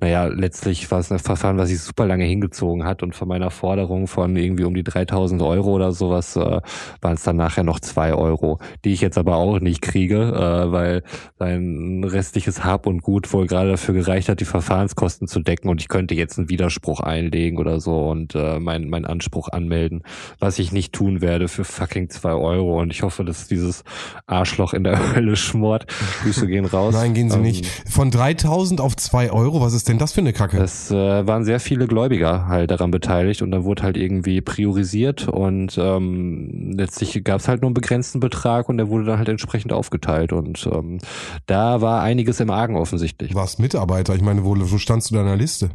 naja, 0.00 0.26
letztlich 0.26 0.90
war 0.90 0.98
es 0.98 1.10
ein 1.10 1.18
Verfahren, 1.18 1.58
was 1.58 1.68
sich 1.68 1.80
super 1.80 2.06
lange 2.06 2.24
hingezogen 2.24 2.84
hat 2.84 3.02
und 3.02 3.14
von 3.14 3.28
meiner 3.28 3.50
Forderung 3.50 4.06
von 4.06 4.36
irgendwie 4.36 4.64
um 4.64 4.74
die 4.74 4.84
3000 4.84 5.42
Euro 5.42 5.70
oder 5.70 5.92
sowas 5.92 6.36
äh, 6.36 6.60
waren 7.00 7.14
es 7.14 7.22
dann 7.22 7.36
nachher 7.36 7.64
noch 7.64 7.80
zwei 7.80 8.14
Euro, 8.14 8.58
die 8.84 8.92
ich 8.92 9.00
jetzt 9.00 9.18
aber 9.18 9.36
auch 9.36 9.60
nicht 9.60 9.82
kriege, 9.82 10.16
äh, 10.16 10.72
weil 10.72 11.02
sein 11.38 12.04
restliches 12.04 12.64
Hab 12.64 12.86
und 12.86 13.02
Gut 13.02 13.32
wohl 13.32 13.46
gerade 13.46 13.70
dafür 13.70 13.94
gereicht 13.94 14.28
hat, 14.28 14.40
die 14.40 14.44
Verfahrenskosten 14.44 15.28
zu 15.28 15.40
decken 15.40 15.68
und 15.68 15.80
ich 15.80 15.88
könnte 15.88 16.14
jetzt 16.14 16.38
einen 16.38 16.48
Widerspruch 16.48 17.00
einlegen 17.00 17.58
oder 17.58 17.80
so 17.80 18.08
und 18.08 18.34
äh, 18.34 18.58
meinen 18.58 18.90
mein 18.90 19.06
Anspruch 19.06 19.48
anmelden, 19.48 20.02
was 20.38 20.58
ich 20.58 20.72
nicht 20.72 20.92
tun 20.92 21.20
werde 21.20 21.48
für 21.48 21.64
fucking 21.64 22.10
zwei 22.10 22.32
Euro 22.32 22.80
und 22.80 22.92
ich 22.92 23.02
hoffe, 23.02 23.24
dass 23.24 23.48
dieses 23.48 23.84
Arschloch 24.26 24.74
in 24.74 24.84
der 24.84 25.14
Hölle 25.14 25.36
schmort. 25.36 25.86
Grüße 26.22 26.46
gehen 26.46 26.64
raus. 26.64 26.94
Nein, 26.94 27.14
gehen 27.14 27.30
sie 27.30 27.36
Ähm, 27.36 27.42
nicht. 27.42 27.66
Von 27.88 28.10
3000 28.10 28.79
auf 28.80 28.96
2 28.96 29.30
Euro, 29.32 29.60
was 29.60 29.72
ist 29.74 29.88
denn 29.88 29.98
das 29.98 30.12
für 30.12 30.20
eine 30.20 30.32
Kacke? 30.32 30.58
Es 30.58 30.90
äh, 30.90 31.26
waren 31.26 31.44
sehr 31.44 31.60
viele 31.60 31.86
Gläubiger 31.86 32.46
halt 32.48 32.70
daran 32.70 32.90
beteiligt 32.90 33.42
und 33.42 33.50
dann 33.50 33.64
wurde 33.64 33.82
halt 33.82 33.96
irgendwie 33.96 34.40
priorisiert 34.40 35.28
und 35.28 35.76
ähm, 35.78 36.72
letztlich 36.76 37.22
gab 37.24 37.40
es 37.40 37.48
halt 37.48 37.60
nur 37.62 37.68
einen 37.68 37.74
begrenzten 37.74 38.20
Betrag 38.20 38.68
und 38.68 38.78
der 38.78 38.88
wurde 38.88 39.04
dann 39.04 39.18
halt 39.18 39.28
entsprechend 39.28 39.72
aufgeteilt 39.72 40.32
und 40.32 40.68
ähm, 40.72 40.98
da 41.46 41.80
war 41.80 42.02
einiges 42.02 42.40
im 42.40 42.50
Argen 42.50 42.76
offensichtlich. 42.76 43.34
Warst 43.34 43.58
Mitarbeiter, 43.58 44.14
ich 44.14 44.22
meine, 44.22 44.44
wo, 44.44 44.56
wo 44.58 44.78
standst 44.78 45.10
du 45.10 45.14
da 45.14 45.20
in 45.20 45.26
der 45.26 45.36
Liste? 45.36 45.70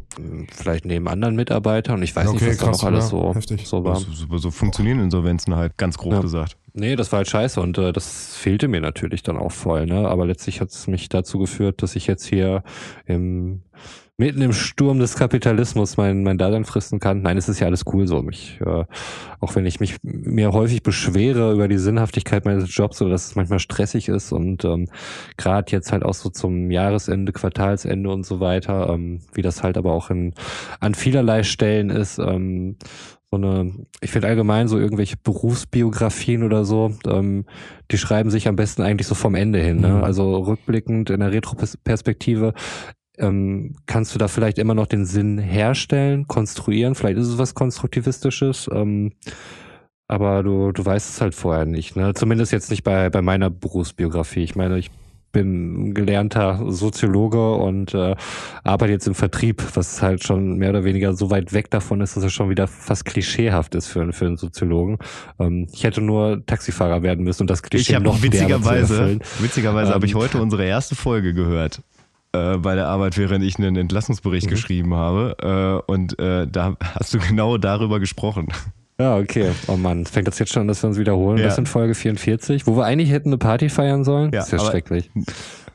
Vielleicht 0.54 0.84
neben 0.84 1.08
anderen 1.08 1.36
Mitarbeitern 1.36 1.96
und 1.96 2.02
ich 2.02 2.14
weiß 2.14 2.28
Okay, 2.28 2.34
nicht, 2.44 2.46
was 2.48 2.56
da 2.58 2.64
krass, 2.66 2.82
noch 2.82 2.88
alles 2.88 3.04
ja, 3.04 3.10
so, 3.10 3.34
heftig. 3.34 3.66
so 3.66 3.84
war. 3.84 3.96
So, 3.96 4.12
so, 4.12 4.36
so 4.38 4.50
funktionieren 4.50 5.00
Insolvenzen 5.00 5.54
halt, 5.56 5.76
ganz 5.76 5.96
grob 5.98 6.12
Ja. 6.14 6.20
gesagt. 6.20 6.56
Nee, 6.78 6.94
das 6.94 7.10
war 7.10 7.18
halt 7.18 7.28
scheiße 7.28 7.58
und 7.58 7.78
äh, 7.78 7.90
das 7.90 8.36
fehlte 8.36 8.68
mir 8.68 8.82
natürlich 8.82 9.22
dann 9.22 9.38
auch 9.38 9.52
voll, 9.52 9.86
ne? 9.86 10.06
Aber 10.08 10.26
letztlich 10.26 10.60
hat 10.60 10.68
es 10.68 10.86
mich 10.86 11.08
dazu 11.08 11.38
geführt, 11.38 11.82
dass 11.82 11.96
ich 11.96 12.06
jetzt 12.06 12.26
hier 12.26 12.62
im 13.06 13.62
mitten 14.18 14.40
im 14.40 14.52
Sturm 14.52 14.98
des 14.98 15.14
Kapitalismus 15.16 15.98
mein, 15.98 16.22
mein 16.22 16.38
Dasein 16.38 16.64
fristen 16.64 17.00
kann. 17.00 17.20
Nein, 17.20 17.36
es 17.36 17.48
ist 17.50 17.60
ja 17.60 17.66
alles 17.66 17.84
cool 17.92 18.06
so. 18.06 18.22
Mich, 18.22 18.58
äh, 18.64 18.84
auch 19.40 19.54
wenn 19.54 19.66
ich 19.66 19.78
mich 19.78 19.96
mir 20.02 20.52
häufig 20.52 20.82
beschwere 20.82 21.52
über 21.52 21.68
die 21.68 21.76
Sinnhaftigkeit 21.78 22.46
meines 22.46 22.74
Jobs 22.74 23.02
oder 23.02 23.10
dass 23.10 23.26
es 23.26 23.36
manchmal 23.36 23.58
stressig 23.58 24.08
ist 24.08 24.32
und 24.32 24.64
ähm, 24.64 24.88
gerade 25.36 25.70
jetzt 25.72 25.92
halt 25.92 26.02
auch 26.02 26.14
so 26.14 26.30
zum 26.30 26.70
Jahresende, 26.70 27.32
Quartalsende 27.32 28.08
und 28.10 28.24
so 28.24 28.40
weiter, 28.40 28.88
ähm, 28.88 29.20
wie 29.34 29.42
das 29.42 29.62
halt 29.62 29.76
aber 29.76 29.92
auch 29.92 30.08
in 30.08 30.32
an 30.80 30.94
vielerlei 30.94 31.42
Stellen 31.42 31.90
ist, 31.90 32.18
ähm, 32.18 32.76
so 33.30 33.38
eine, 33.38 33.72
ich 34.00 34.10
finde 34.10 34.28
allgemein 34.28 34.68
so 34.68 34.78
irgendwelche 34.78 35.16
Berufsbiografien 35.16 36.42
oder 36.42 36.64
so, 36.64 36.92
ähm, 37.06 37.44
die 37.90 37.98
schreiben 37.98 38.30
sich 38.30 38.46
am 38.46 38.56
besten 38.56 38.82
eigentlich 38.82 39.08
so 39.08 39.14
vom 39.14 39.34
Ende 39.34 39.60
hin. 39.60 39.80
Ne? 39.80 39.88
Mhm. 39.88 40.04
Also 40.04 40.36
rückblickend 40.38 41.10
in 41.10 41.20
der 41.20 41.32
Retroperspektive 41.32 42.54
ähm, 43.18 43.76
kannst 43.86 44.14
du 44.14 44.18
da 44.18 44.28
vielleicht 44.28 44.58
immer 44.58 44.74
noch 44.74 44.86
den 44.86 45.06
Sinn 45.06 45.38
herstellen, 45.38 46.28
konstruieren. 46.28 46.94
Vielleicht 46.94 47.18
ist 47.18 47.28
es 47.28 47.38
was 47.38 47.54
Konstruktivistisches. 47.54 48.68
Ähm, 48.72 49.12
aber 50.08 50.42
du, 50.42 50.70
du 50.72 50.84
weißt 50.84 51.08
es 51.08 51.20
halt 51.20 51.34
vorher 51.34 51.66
nicht. 51.66 51.96
Ne? 51.96 52.14
Zumindest 52.14 52.52
jetzt 52.52 52.70
nicht 52.70 52.84
bei, 52.84 53.10
bei 53.10 53.22
meiner 53.22 53.50
Berufsbiografie. 53.50 54.44
Ich 54.44 54.54
meine, 54.54 54.78
ich 54.78 54.90
bin 55.32 55.92
gelernter 55.92 56.62
Soziologe 56.72 57.54
und 57.54 57.92
äh, 57.94 58.14
arbeite 58.64 58.92
jetzt 58.92 59.06
im 59.06 59.14
Vertrieb, 59.14 59.62
was 59.74 60.00
halt 60.00 60.24
schon 60.24 60.56
mehr 60.56 60.70
oder 60.70 60.84
weniger 60.84 61.12
so 61.14 61.30
weit 61.30 61.52
weg 61.52 61.70
davon 61.70 62.00
ist, 62.00 62.16
dass 62.16 62.24
es 62.24 62.32
schon 62.32 62.48
wieder 62.48 62.66
fast 62.66 63.04
klischeehaft 63.04 63.74
ist 63.74 63.86
für, 63.88 64.12
für 64.12 64.26
einen 64.26 64.36
Soziologen. 64.36 64.98
Ähm, 65.38 65.66
ich 65.72 65.84
hätte 65.84 66.00
nur 66.00 66.44
Taxifahrer 66.46 67.02
werden 67.02 67.24
müssen 67.24 67.42
und 67.42 67.50
das 67.50 67.62
Klischee 67.62 67.92
Ich 67.92 67.94
habe 67.94 68.04
noch 68.04 68.22
witzigerweise, 68.22 69.18
witzigerweise 69.40 69.92
habe 69.92 70.06
ich 70.06 70.12
Ähm, 70.12 70.20
heute 70.20 70.40
unsere 70.40 70.64
erste 70.64 70.94
Folge 70.94 71.34
gehört 71.34 71.82
äh, 72.32 72.56
bei 72.56 72.74
der 72.74 72.88
Arbeit, 72.88 73.18
während 73.18 73.44
ich 73.44 73.58
einen 73.58 73.76
Entlassungsbericht 73.76 74.46
Mhm. 74.46 74.50
geschrieben 74.50 74.94
habe. 74.94 75.82
Äh, 75.86 75.92
und 75.92 76.18
äh, 76.18 76.46
da 76.46 76.76
hast 76.94 77.12
du 77.14 77.18
genau 77.18 77.58
darüber 77.58 78.00
gesprochen. 78.00 78.48
Ja, 78.98 79.16
okay. 79.18 79.52
Oh 79.66 79.76
Mann, 79.76 80.06
fängt 80.06 80.26
das 80.26 80.38
jetzt 80.38 80.52
schon 80.52 80.62
an, 80.62 80.68
dass 80.68 80.82
wir 80.82 80.88
uns 80.88 80.98
wiederholen? 80.98 81.38
Ja. 81.38 81.44
Das 81.46 81.56
sind 81.56 81.68
Folge 81.68 81.94
44, 81.94 82.66
wo 82.66 82.76
wir 82.76 82.84
eigentlich 82.84 83.10
hätten 83.10 83.28
eine 83.28 83.38
Party 83.38 83.68
feiern 83.68 84.04
sollen. 84.04 84.32
Ja, 84.32 84.40
das 84.40 84.46
ist 84.46 84.52
ja 84.52 84.58
aber- 84.60 84.70
schrecklich. 84.70 85.10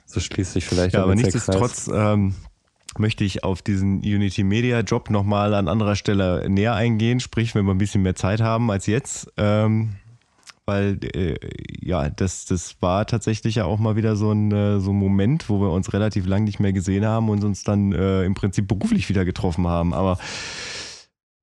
So 0.05 0.19
schließt 0.19 0.53
sich 0.53 0.65
vielleicht 0.65 0.93
Ja, 0.95 1.03
aber 1.03 1.15
nichtsdestotrotz 1.15 1.89
ähm, 1.93 2.35
möchte 2.97 3.23
ich 3.23 3.43
auf 3.45 3.61
diesen 3.61 3.99
Unity 3.99 4.43
Media 4.43 4.81
Job 4.81 5.09
nochmal 5.09 5.53
an 5.53 5.67
anderer 5.69 5.95
Stelle 5.95 6.49
näher 6.49 6.73
eingehen, 6.73 7.19
sprich, 7.21 7.55
wenn 7.55 7.65
wir 7.65 7.73
ein 7.73 7.77
bisschen 7.77 8.01
mehr 8.01 8.15
Zeit 8.15 8.41
haben 8.41 8.69
als 8.71 8.87
jetzt. 8.87 9.31
Ähm, 9.37 9.91
weil 10.65 10.99
äh, 11.15 11.35
ja, 11.81 12.09
das, 12.09 12.45
das 12.45 12.75
war 12.81 13.05
tatsächlich 13.05 13.55
ja 13.55 13.65
auch 13.65 13.79
mal 13.79 13.95
wieder 13.95 14.15
so 14.15 14.31
ein, 14.31 14.51
äh, 14.51 14.79
so 14.79 14.91
ein 14.91 14.97
Moment, 14.97 15.49
wo 15.49 15.61
wir 15.61 15.71
uns 15.71 15.93
relativ 15.93 16.25
lang 16.27 16.43
nicht 16.43 16.59
mehr 16.59 16.73
gesehen 16.73 17.05
haben 17.05 17.29
und 17.29 17.43
uns 17.43 17.63
dann 17.63 17.93
äh, 17.93 18.23
im 18.23 18.33
Prinzip 18.33 18.67
beruflich 18.67 19.07
wieder 19.09 19.25
getroffen 19.25 19.67
haben. 19.67 19.93
Aber 19.93 20.17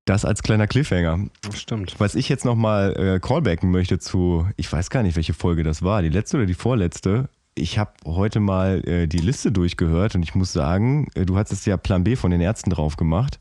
das 0.09 0.25
als 0.25 0.41
kleiner 0.41 0.65
Cliffhanger. 0.65 1.27
Stimmt. 1.53 1.95
Was 1.99 2.15
ich 2.15 2.29
jetzt 2.29 2.43
nochmal 2.43 2.95
äh, 2.97 3.19
callbacken 3.19 3.69
möchte 3.69 3.99
zu, 3.99 4.47
ich 4.57 4.71
weiß 4.71 4.89
gar 4.89 5.03
nicht, 5.03 5.15
welche 5.15 5.33
Folge 5.33 5.63
das 5.63 5.83
war, 5.83 6.01
die 6.01 6.09
letzte 6.09 6.37
oder 6.37 6.45
die 6.47 6.55
vorletzte. 6.55 7.29
Ich 7.53 7.77
habe 7.77 7.91
heute 8.05 8.39
mal 8.39 8.87
äh, 8.87 9.07
die 9.07 9.19
Liste 9.19 9.51
durchgehört 9.51 10.15
und 10.15 10.23
ich 10.23 10.33
muss 10.33 10.51
sagen, 10.51 11.09
äh, 11.13 11.25
du 11.25 11.37
hattest 11.37 11.67
ja 11.67 11.77
Plan 11.77 12.03
B 12.03 12.15
von 12.15 12.31
den 12.31 12.41
Ärzten 12.41 12.71
drauf 12.71 12.97
gemacht. 12.97 13.39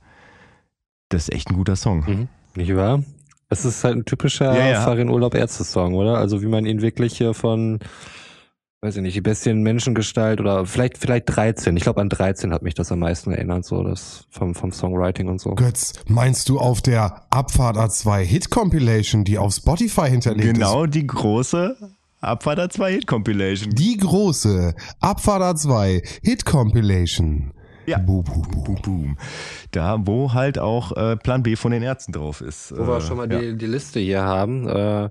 Das 1.09 1.23
ist 1.23 1.35
echt 1.35 1.51
ein 1.51 1.57
guter 1.57 1.77
Song. 1.77 2.05
Mhm. 2.07 2.29
Nicht 2.55 2.77
wahr? 2.77 3.03
Es 3.49 3.65
ist 3.65 3.83
halt 3.83 3.97
ein 3.97 4.05
typischer 4.05 4.55
Ja, 4.55 4.69
ja. 4.69 4.81
Farin 4.83 5.09
Urlaub 5.09 5.35
Ärzte-Song, 5.35 5.95
oder? 5.95 6.19
Also 6.19 6.43
wie 6.43 6.47
man 6.47 6.67
ihn 6.67 6.83
wirklich 6.83 7.17
hier 7.17 7.33
von, 7.33 7.79
weiß 8.81 8.97
ich 8.97 9.03
nicht, 9.03 9.17
die 9.17 9.21
Bestien 9.21 9.63
Menschengestalt 9.63 10.41
oder 10.41 10.65
vielleicht, 10.65 10.99
vielleicht 10.99 11.25
13. 11.35 11.77
Ich 11.77 11.83
glaube 11.83 12.01
an 12.01 12.09
13 12.09 12.53
hat 12.53 12.63
mich 12.63 12.75
das 12.75 12.93
am 12.93 13.01
meisten 13.01 13.33
erinnert, 13.33 13.65
so 13.65 13.83
das 13.83 14.27
vom, 14.31 14.55
vom 14.55 14.71
Songwriting 14.71 15.27
und 15.29 15.41
so. 15.41 15.55
Götz, 15.55 15.95
meinst 16.07 16.49
du 16.49 16.61
auf 16.61 16.81
der 16.81 17.27
Abfahrt 17.31 17.77
A2 17.77 18.21
Hit 18.21 18.51
Compilation, 18.51 19.25
die 19.25 19.37
auf 19.37 19.53
Spotify 19.55 20.09
hinterlegt 20.09 20.55
Genau 20.55 20.87
die 20.87 21.07
große 21.07 21.77
Abfahrt 22.21 22.73
2 22.73 22.93
Hit 22.93 23.07
Compilation. 23.09 23.71
ist? 23.71 23.79
Die 23.79 23.97
große 23.97 24.75
Abfahrt 25.01 25.43
A2 25.43 26.07
Hit 26.23 26.45
Compilation. 26.45 27.53
Ja. 27.87 27.99
Bu, 27.99 28.23
bu, 28.23 28.43
bu. 28.43 28.63
Boom, 28.63 28.83
boom. 28.83 29.19
Da, 29.73 29.97
wo 30.07 30.35
halt 30.35 30.59
auch 30.59 30.93
äh, 30.97 31.17
Plan 31.17 31.43
B 31.43 31.57
von 31.57 31.73
den 31.73 31.83
Ärzten 31.83 32.13
drauf 32.13 32.43
ist. 32.43 32.73
Wo 32.77 32.87
wir 32.87 32.99
Äh, 32.99 33.01
schon 33.01 33.17
mal 33.17 33.33
ja. 33.33 33.41
die, 33.41 33.57
die 33.57 33.67
Liste 33.67 33.99
hier 33.99 34.23
haben, 34.23 34.69
äh, 34.69 35.09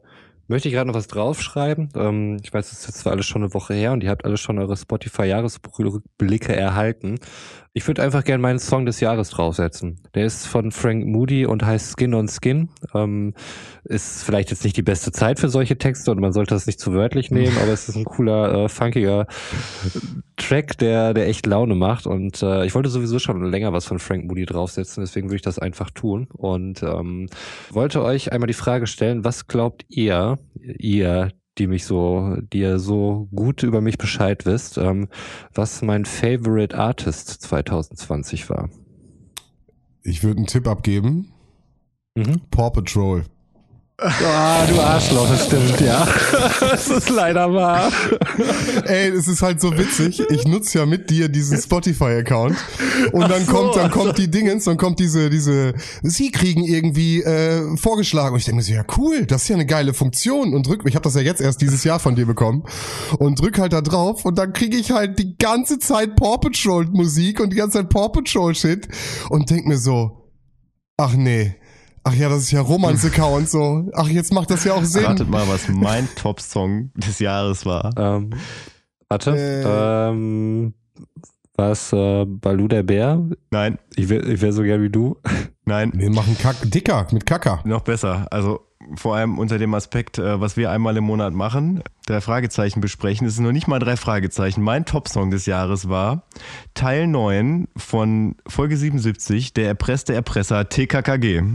möchte 0.47 0.67
ich 0.67 0.73
gerade 0.73 0.87
noch 0.87 0.95
was 0.95 1.07
draufschreiben. 1.07 1.89
Ähm, 1.95 2.37
ich 2.43 2.53
weiß, 2.53 2.71
es 2.71 2.79
ist 2.79 2.87
jetzt 2.87 2.99
zwar 2.99 3.13
alles 3.13 3.25
schon 3.25 3.43
eine 3.43 3.53
Woche 3.53 3.73
her 3.73 3.91
und 3.91 4.03
ihr 4.03 4.09
habt 4.09 4.25
alle 4.25 4.37
schon 4.37 4.59
eure 4.59 4.77
Spotify-Jahresrückblicke 4.77 6.55
erhalten. 6.55 7.19
Ich 7.77 7.87
würde 7.87 8.01
einfach 8.01 8.23
gerne 8.23 8.41
meinen 8.41 8.57
Song 8.57 8.87
des 8.87 9.01
Jahres 9.01 9.29
draufsetzen. 9.29 9.99
Der 10.15 10.25
ist 10.25 10.47
von 10.47 10.71
Frank 10.71 11.05
Moody 11.05 11.45
und 11.45 11.63
heißt 11.63 11.95
Skin 11.95 12.15
on 12.15 12.27
Skin. 12.27 12.69
Ähm, 12.95 13.35
ist 13.83 14.23
vielleicht 14.23 14.49
jetzt 14.49 14.63
nicht 14.63 14.75
die 14.77 14.81
beste 14.81 15.11
Zeit 15.11 15.39
für 15.39 15.47
solche 15.47 15.77
Texte 15.77 16.09
und 16.09 16.19
man 16.19 16.33
sollte 16.33 16.55
das 16.55 16.65
nicht 16.65 16.79
zu 16.79 16.93
wörtlich 16.93 17.29
nehmen, 17.29 17.55
aber 17.61 17.71
es 17.71 17.87
ist 17.87 17.95
ein 17.95 18.03
cooler, 18.03 18.65
äh, 18.65 18.67
funkiger 18.67 19.27
Track, 20.37 20.79
der, 20.79 21.13
der 21.13 21.27
echt 21.27 21.45
Laune 21.45 21.75
macht. 21.75 22.07
Und 22.07 22.41
äh, 22.41 22.65
ich 22.65 22.73
wollte 22.73 22.89
sowieso 22.89 23.19
schon 23.19 23.43
länger 23.43 23.71
was 23.73 23.85
von 23.85 23.99
Frank 23.99 24.25
Moody 24.25 24.47
draufsetzen, 24.47 25.03
deswegen 25.03 25.27
würde 25.27 25.35
ich 25.35 25.43
das 25.43 25.59
einfach 25.59 25.91
tun. 25.91 26.27
Und 26.33 26.81
ähm, 26.81 27.29
wollte 27.69 28.01
euch 28.01 28.31
einmal 28.31 28.47
die 28.47 28.53
Frage 28.53 28.87
stellen, 28.87 29.23
was 29.23 29.45
glaubt 29.45 29.85
ihr, 29.87 30.39
ihr, 30.55 31.29
die 31.57 31.67
mich 31.67 31.85
so, 31.85 32.37
die 32.53 32.59
ihr 32.59 32.79
so 32.79 33.27
gut 33.33 33.63
über 33.63 33.81
mich 33.81 33.97
Bescheid 33.97 34.45
wisst, 34.45 34.77
ähm, 34.77 35.07
was 35.53 35.81
mein 35.81 36.05
Favorite 36.05 36.77
Artist 36.77 37.29
2020 37.29 38.49
war? 38.49 38.69
Ich 40.03 40.23
würde 40.23 40.37
einen 40.37 40.47
Tipp 40.47 40.67
abgeben. 40.67 41.33
Mhm. 42.15 42.41
Paw 42.49 42.71
Patrol. 42.71 43.25
Ah, 43.99 44.63
du 44.67 44.79
Arschloch, 44.79 45.27
das 45.27 45.47
stimmt, 45.47 45.81
ja. 45.81 46.07
das 46.59 46.87
ist 46.87 47.09
leider 47.09 47.51
wahr. 47.51 47.91
Ey, 48.85 49.09
es 49.09 49.27
ist 49.27 49.41
halt 49.41 49.59
so 49.59 49.75
witzig. 49.75 50.21
Ich 50.29 50.45
nutze 50.45 50.77
ja 50.77 50.85
mit 50.85 51.09
dir 51.09 51.29
diesen 51.29 51.59
Spotify-Account 51.59 52.55
und 53.11 53.21
dann 53.27 53.43
so, 53.43 53.51
kommt, 53.51 53.75
dann 53.75 53.89
kommt 53.89 54.19
die 54.19 54.29
Dingens, 54.29 54.65
dann 54.65 54.77
kommt 54.77 54.99
diese, 54.99 55.31
diese, 55.31 55.73
sie 56.03 56.29
kriegen 56.29 56.63
irgendwie 56.63 57.23
äh, 57.23 57.75
vorgeschlagen 57.75 58.33
und 58.33 58.39
ich 58.39 58.45
denke 58.45 58.57
mir 58.57 58.63
so, 58.63 58.73
ja 58.73 58.85
cool, 58.99 59.25
das 59.25 59.43
ist 59.43 59.47
ja 59.47 59.55
eine 59.55 59.65
geile 59.65 59.95
Funktion 59.95 60.53
und 60.53 60.67
drück, 60.67 60.83
ich 60.85 60.93
habe 60.93 61.03
das 61.03 61.15
ja 61.15 61.21
jetzt 61.21 61.41
erst 61.41 61.59
dieses 61.61 61.83
Jahr 61.83 61.99
von 61.99 62.15
dir 62.15 62.27
bekommen 62.27 62.65
und 63.17 63.41
drück 63.41 63.57
halt 63.57 63.73
da 63.73 63.81
drauf 63.81 64.25
und 64.25 64.37
dann 64.37 64.53
kriege 64.53 64.77
ich 64.77 64.91
halt 64.91 65.17
die 65.17 65.39
ganze 65.39 65.79
Zeit 65.79 66.15
Paw 66.15 66.37
Patrol 66.37 66.85
Musik 66.85 67.39
und 67.39 67.49
die 67.51 67.57
ganze 67.57 67.79
Zeit 67.79 67.89
Paw 67.89 68.09
Patrol 68.09 68.53
Shit 68.53 68.87
und 69.29 69.49
denk 69.49 69.65
mir 69.65 69.79
so, 69.79 70.29
ach 70.97 71.15
nee. 71.15 71.55
Ach 72.09 72.13
ja, 72.13 72.29
das 72.29 72.43
ist 72.43 72.51
ja 72.51 72.61
Romans-Account 72.61 73.49
so. 73.49 73.89
Ach, 73.93 74.07
jetzt 74.07 74.31
macht 74.33 74.49
das 74.49 74.63
ja 74.63 74.73
auch 74.73 74.83
Sinn. 74.85 75.03
Ratet 75.05 75.29
mal, 75.29 75.45
was 75.47 75.67
mein 75.69 76.07
Top-Song 76.15 76.91
des 76.95 77.19
Jahres 77.19 77.65
war. 77.65 77.91
Ähm, 77.97 78.29
warte, 79.09 79.35
Äh. 79.35 80.09
ähm, 80.09 80.73
was, 81.57 81.91
äh, 81.91 82.25
Balu 82.25 82.67
der 82.67 82.83
Bär? 82.83 83.21
Nein, 83.51 83.77
Ich 83.95 84.07
wäre 84.09 84.23
ich 84.31 84.41
wär 84.41 84.53
so 84.53 84.61
gern 84.63 84.81
wie 84.83 84.89
du. 84.89 85.17
nein, 85.65 85.91
Wir 85.95 86.09
machen 86.11 86.37
Kack, 86.39 86.55
dicker 86.63 87.07
mit 87.11 87.25
Kacker. 87.25 87.59
noch 87.65 87.81
besser. 87.81 88.27
Also 88.31 88.61
vor 88.95 89.15
allem 89.15 89.37
unter 89.39 89.57
dem 89.57 89.73
Aspekt, 89.73 90.17
äh, 90.17 90.39
was 90.39 90.57
wir 90.57 90.71
einmal 90.71 90.95
im 90.97 91.03
Monat 91.03 91.33
machen, 91.33 91.83
drei 92.05 92.21
Fragezeichen 92.21 92.81
besprechen. 92.81 93.27
Es 93.27 93.33
ist 93.33 93.39
noch 93.39 93.51
nicht 93.51 93.67
mal 93.67 93.79
drei 93.79 93.97
Fragezeichen. 93.97 94.61
Mein 94.61 94.85
Top-Song 94.85 95.31
des 95.31 95.45
Jahres 95.45 95.89
war 95.89 96.23
Teil 96.73 97.07
9 97.07 97.67
von 97.75 98.35
Folge 98.47 98.77
77, 98.77 99.53
Der 99.53 99.67
erpresste 99.67 100.13
Erpresser 100.13 100.69
TKKG. 100.69 101.43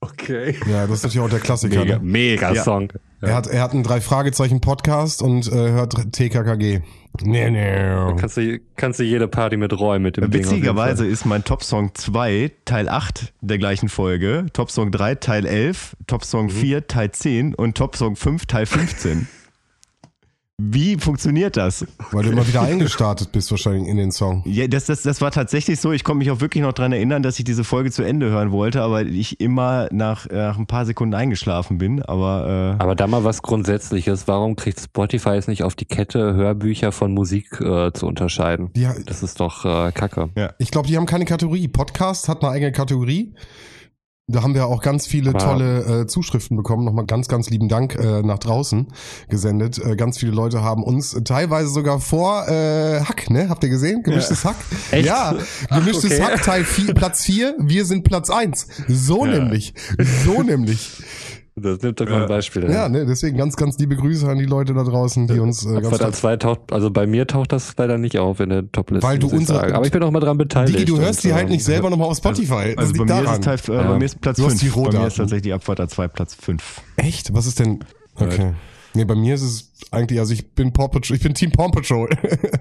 Okay. 0.00 0.56
Ja, 0.70 0.86
das 0.86 0.98
ist 0.98 1.02
natürlich 1.04 1.26
auch 1.26 1.30
der 1.30 1.40
Klassiker. 1.40 1.80
Mega, 1.80 1.98
ne? 1.98 2.04
mega 2.04 2.52
Ja. 2.52 2.62
Song. 2.62 2.92
Er 3.20 3.34
hat, 3.34 3.48
er 3.48 3.62
hat 3.62 3.72
einen 3.72 3.82
drei 3.82 4.00
Fragezeichen 4.00 4.60
Podcast 4.60 5.22
und 5.22 5.50
äh, 5.50 5.70
hört 5.70 6.12
TKKG. 6.12 6.82
Nee, 7.22 7.50
nee. 7.50 8.14
Kannst 8.18 8.36
du, 8.36 8.60
kannst 8.76 9.00
du 9.00 9.04
jede 9.04 9.28
Party 9.28 9.56
mit 9.56 9.78
räumen 9.78 10.02
mit 10.02 10.16
dem 10.16 10.32
Witzigerweise 10.32 11.06
ist 11.06 11.24
mein 11.24 11.44
Top-Song 11.44 11.92
2 11.94 12.52
Teil 12.64 12.88
8 12.88 13.32
der 13.40 13.58
gleichen 13.58 13.88
Folge, 13.88 14.46
Top-Song 14.52 14.90
3 14.90 15.16
Teil 15.16 15.46
11, 15.46 15.96
Top-Song 16.06 16.50
4 16.50 16.86
Teil 16.86 17.10
10 17.10 17.54
und 17.54 17.76
Top-Song 17.76 18.16
5 18.16 18.46
Teil 18.46 18.66
15. 18.66 19.28
Wie 20.60 20.96
funktioniert 20.96 21.56
das? 21.56 21.86
Weil 22.10 22.24
du 22.24 22.30
immer 22.32 22.48
wieder 22.48 22.62
eingestartet 22.62 23.30
bist 23.30 23.48
wahrscheinlich 23.52 23.86
in 23.86 23.96
den 23.96 24.10
Song. 24.10 24.42
Ja, 24.44 24.66
das, 24.66 24.86
das, 24.86 25.02
das 25.02 25.20
war 25.20 25.30
tatsächlich 25.30 25.78
so. 25.78 25.92
Ich 25.92 26.02
konnte 26.02 26.18
mich 26.18 26.32
auch 26.32 26.40
wirklich 26.40 26.64
noch 26.64 26.72
dran 26.72 26.90
erinnern, 26.90 27.22
dass 27.22 27.38
ich 27.38 27.44
diese 27.44 27.62
Folge 27.62 27.92
zu 27.92 28.02
Ende 28.02 28.28
hören 28.30 28.50
wollte, 28.50 28.82
aber 28.82 29.02
ich 29.02 29.38
immer 29.40 29.88
nach, 29.92 30.26
äh, 30.26 30.34
nach 30.34 30.58
ein 30.58 30.66
paar 30.66 30.84
Sekunden 30.84 31.14
eingeschlafen 31.14 31.78
bin. 31.78 32.02
Aber 32.02 32.74
äh, 32.76 32.82
Aber 32.82 32.96
da 32.96 33.06
mal 33.06 33.22
was 33.22 33.42
Grundsätzliches. 33.42 34.26
Warum 34.26 34.56
kriegt 34.56 34.80
Spotify 34.80 35.36
es 35.36 35.46
nicht 35.46 35.62
auf 35.62 35.76
die 35.76 35.84
Kette, 35.84 36.34
Hörbücher 36.34 36.90
von 36.90 37.14
Musik 37.14 37.60
äh, 37.60 37.92
zu 37.92 38.08
unterscheiden? 38.08 38.72
Die, 38.74 38.88
Das 39.06 39.22
ist 39.22 39.38
doch 39.38 39.64
äh, 39.64 39.92
Kacke. 39.92 40.30
ich 40.58 40.72
glaube, 40.72 40.88
die 40.88 40.96
haben 40.96 41.06
keine 41.06 41.24
Kategorie. 41.24 41.68
Podcast 41.68 42.28
hat 42.28 42.42
eine 42.42 42.50
eigene 42.50 42.72
Kategorie. 42.72 43.32
Da 44.30 44.42
haben 44.42 44.54
wir 44.54 44.66
auch 44.66 44.82
ganz 44.82 45.06
viele 45.06 45.30
Aber- 45.30 45.38
tolle 45.38 46.02
äh, 46.02 46.06
Zuschriften 46.06 46.56
bekommen. 46.56 46.84
Nochmal 46.84 47.06
ganz, 47.06 47.28
ganz 47.28 47.48
lieben 47.48 47.68
Dank 47.68 47.94
äh, 47.94 48.20
nach 48.22 48.38
draußen 48.38 48.86
gesendet. 49.30 49.78
Äh, 49.78 49.96
ganz 49.96 50.18
viele 50.18 50.32
Leute 50.32 50.62
haben 50.62 50.82
uns 50.82 51.16
teilweise 51.24 51.70
sogar 51.70 51.98
vor 51.98 52.46
äh, 52.46 53.00
Hack, 53.00 53.30
ne? 53.30 53.48
Habt 53.48 53.64
ihr 53.64 53.70
gesehen? 53.70 54.02
Gemischtes 54.02 54.44
Hack. 54.44 54.56
Echt? 54.90 55.06
Ja, 55.06 55.34
gemischtes 55.70 56.12
okay. 56.12 56.20
Hack 56.22 56.42
Teil 56.42 56.64
vier, 56.64 56.92
Platz 56.92 57.24
4, 57.24 57.54
wir 57.58 57.86
sind 57.86 58.04
Platz 58.04 58.28
1. 58.28 58.66
So 58.86 59.24
nämlich. 59.24 59.72
So 60.26 60.42
nämlich. 60.42 60.90
Das 61.62 61.80
nimmt 61.82 62.00
doch 62.00 62.08
mal 62.08 62.22
ein 62.22 62.28
Beispiel. 62.28 62.70
Ja, 62.70 62.88
ne, 62.88 63.06
deswegen 63.06 63.36
ganz, 63.36 63.56
ganz 63.56 63.78
liebe 63.78 63.96
Grüße 63.96 64.28
an 64.28 64.38
die 64.38 64.44
Leute 64.46 64.74
da 64.74 64.84
draußen, 64.84 65.26
die 65.26 65.38
uns 65.38 65.64
äh, 65.66 65.80
ganz 65.80 65.86
Abfahrt 66.00 66.20
toll 66.20 66.30
A2 66.32 66.38
taucht, 66.38 66.72
also 66.72 66.90
bei 66.90 67.06
mir 67.06 67.26
taucht 67.26 67.52
das 67.52 67.74
leider 67.76 67.98
nicht 67.98 68.18
auf 68.18 68.40
in 68.40 68.50
der 68.50 68.70
Topliste. 68.70 69.06
Weil 69.06 69.18
du 69.18 69.28
unsere- 69.28 69.58
sagen. 69.60 69.72
Aber 69.74 69.86
ich 69.86 69.92
bin 69.92 70.02
auch 70.02 70.10
mal 70.10 70.20
dran 70.20 70.38
beteiligt. 70.38 70.74
Digi, 70.78 70.84
du 70.86 70.98
hörst 71.00 71.24
die 71.24 71.32
halt 71.34 71.44
ähm, 71.44 71.50
nicht 71.50 71.64
selber 71.64 71.90
nochmal 71.90 72.08
auf 72.08 72.16
Spotify. 72.16 72.74
das 72.74 72.78
also 72.78 72.92
bei 72.92 72.98
liegt 72.98 72.98
mir, 73.00 73.06
daran. 73.06 73.34
ist 73.40 73.44
Teil, 73.44 73.58
äh, 73.68 73.72
Ja. 73.82 73.88
bei 73.92 73.98
mir 73.98 74.04
ist 74.04 74.20
Platz 74.20 74.36
Du 74.36 74.44
hast 74.46 74.60
5. 74.60 74.74
die 74.74 74.80
Bei 74.80 74.98
mir 74.98 75.06
ist 75.06 75.16
tatsächlich 75.16 75.42
die 75.42 75.52
Abfahrt 75.52 75.80
A2 75.80 76.08
Platz 76.08 76.34
5. 76.34 76.80
Echt? 76.96 77.34
Was 77.34 77.46
ist 77.46 77.58
denn? 77.58 77.80
Okay. 78.16 78.52
Nee, 78.94 79.04
bei 79.04 79.14
mir 79.14 79.34
ist 79.34 79.42
es 79.42 79.72
eigentlich, 79.92 80.18
also 80.18 80.32
ich 80.32 80.54
bin 80.54 80.72
Paw 80.72 80.88
Patrol, 80.88 81.16
ich 81.16 81.22
bin 81.22 81.34
Team 81.34 81.52
Paw 81.52 81.70
Patrol. 81.70 82.08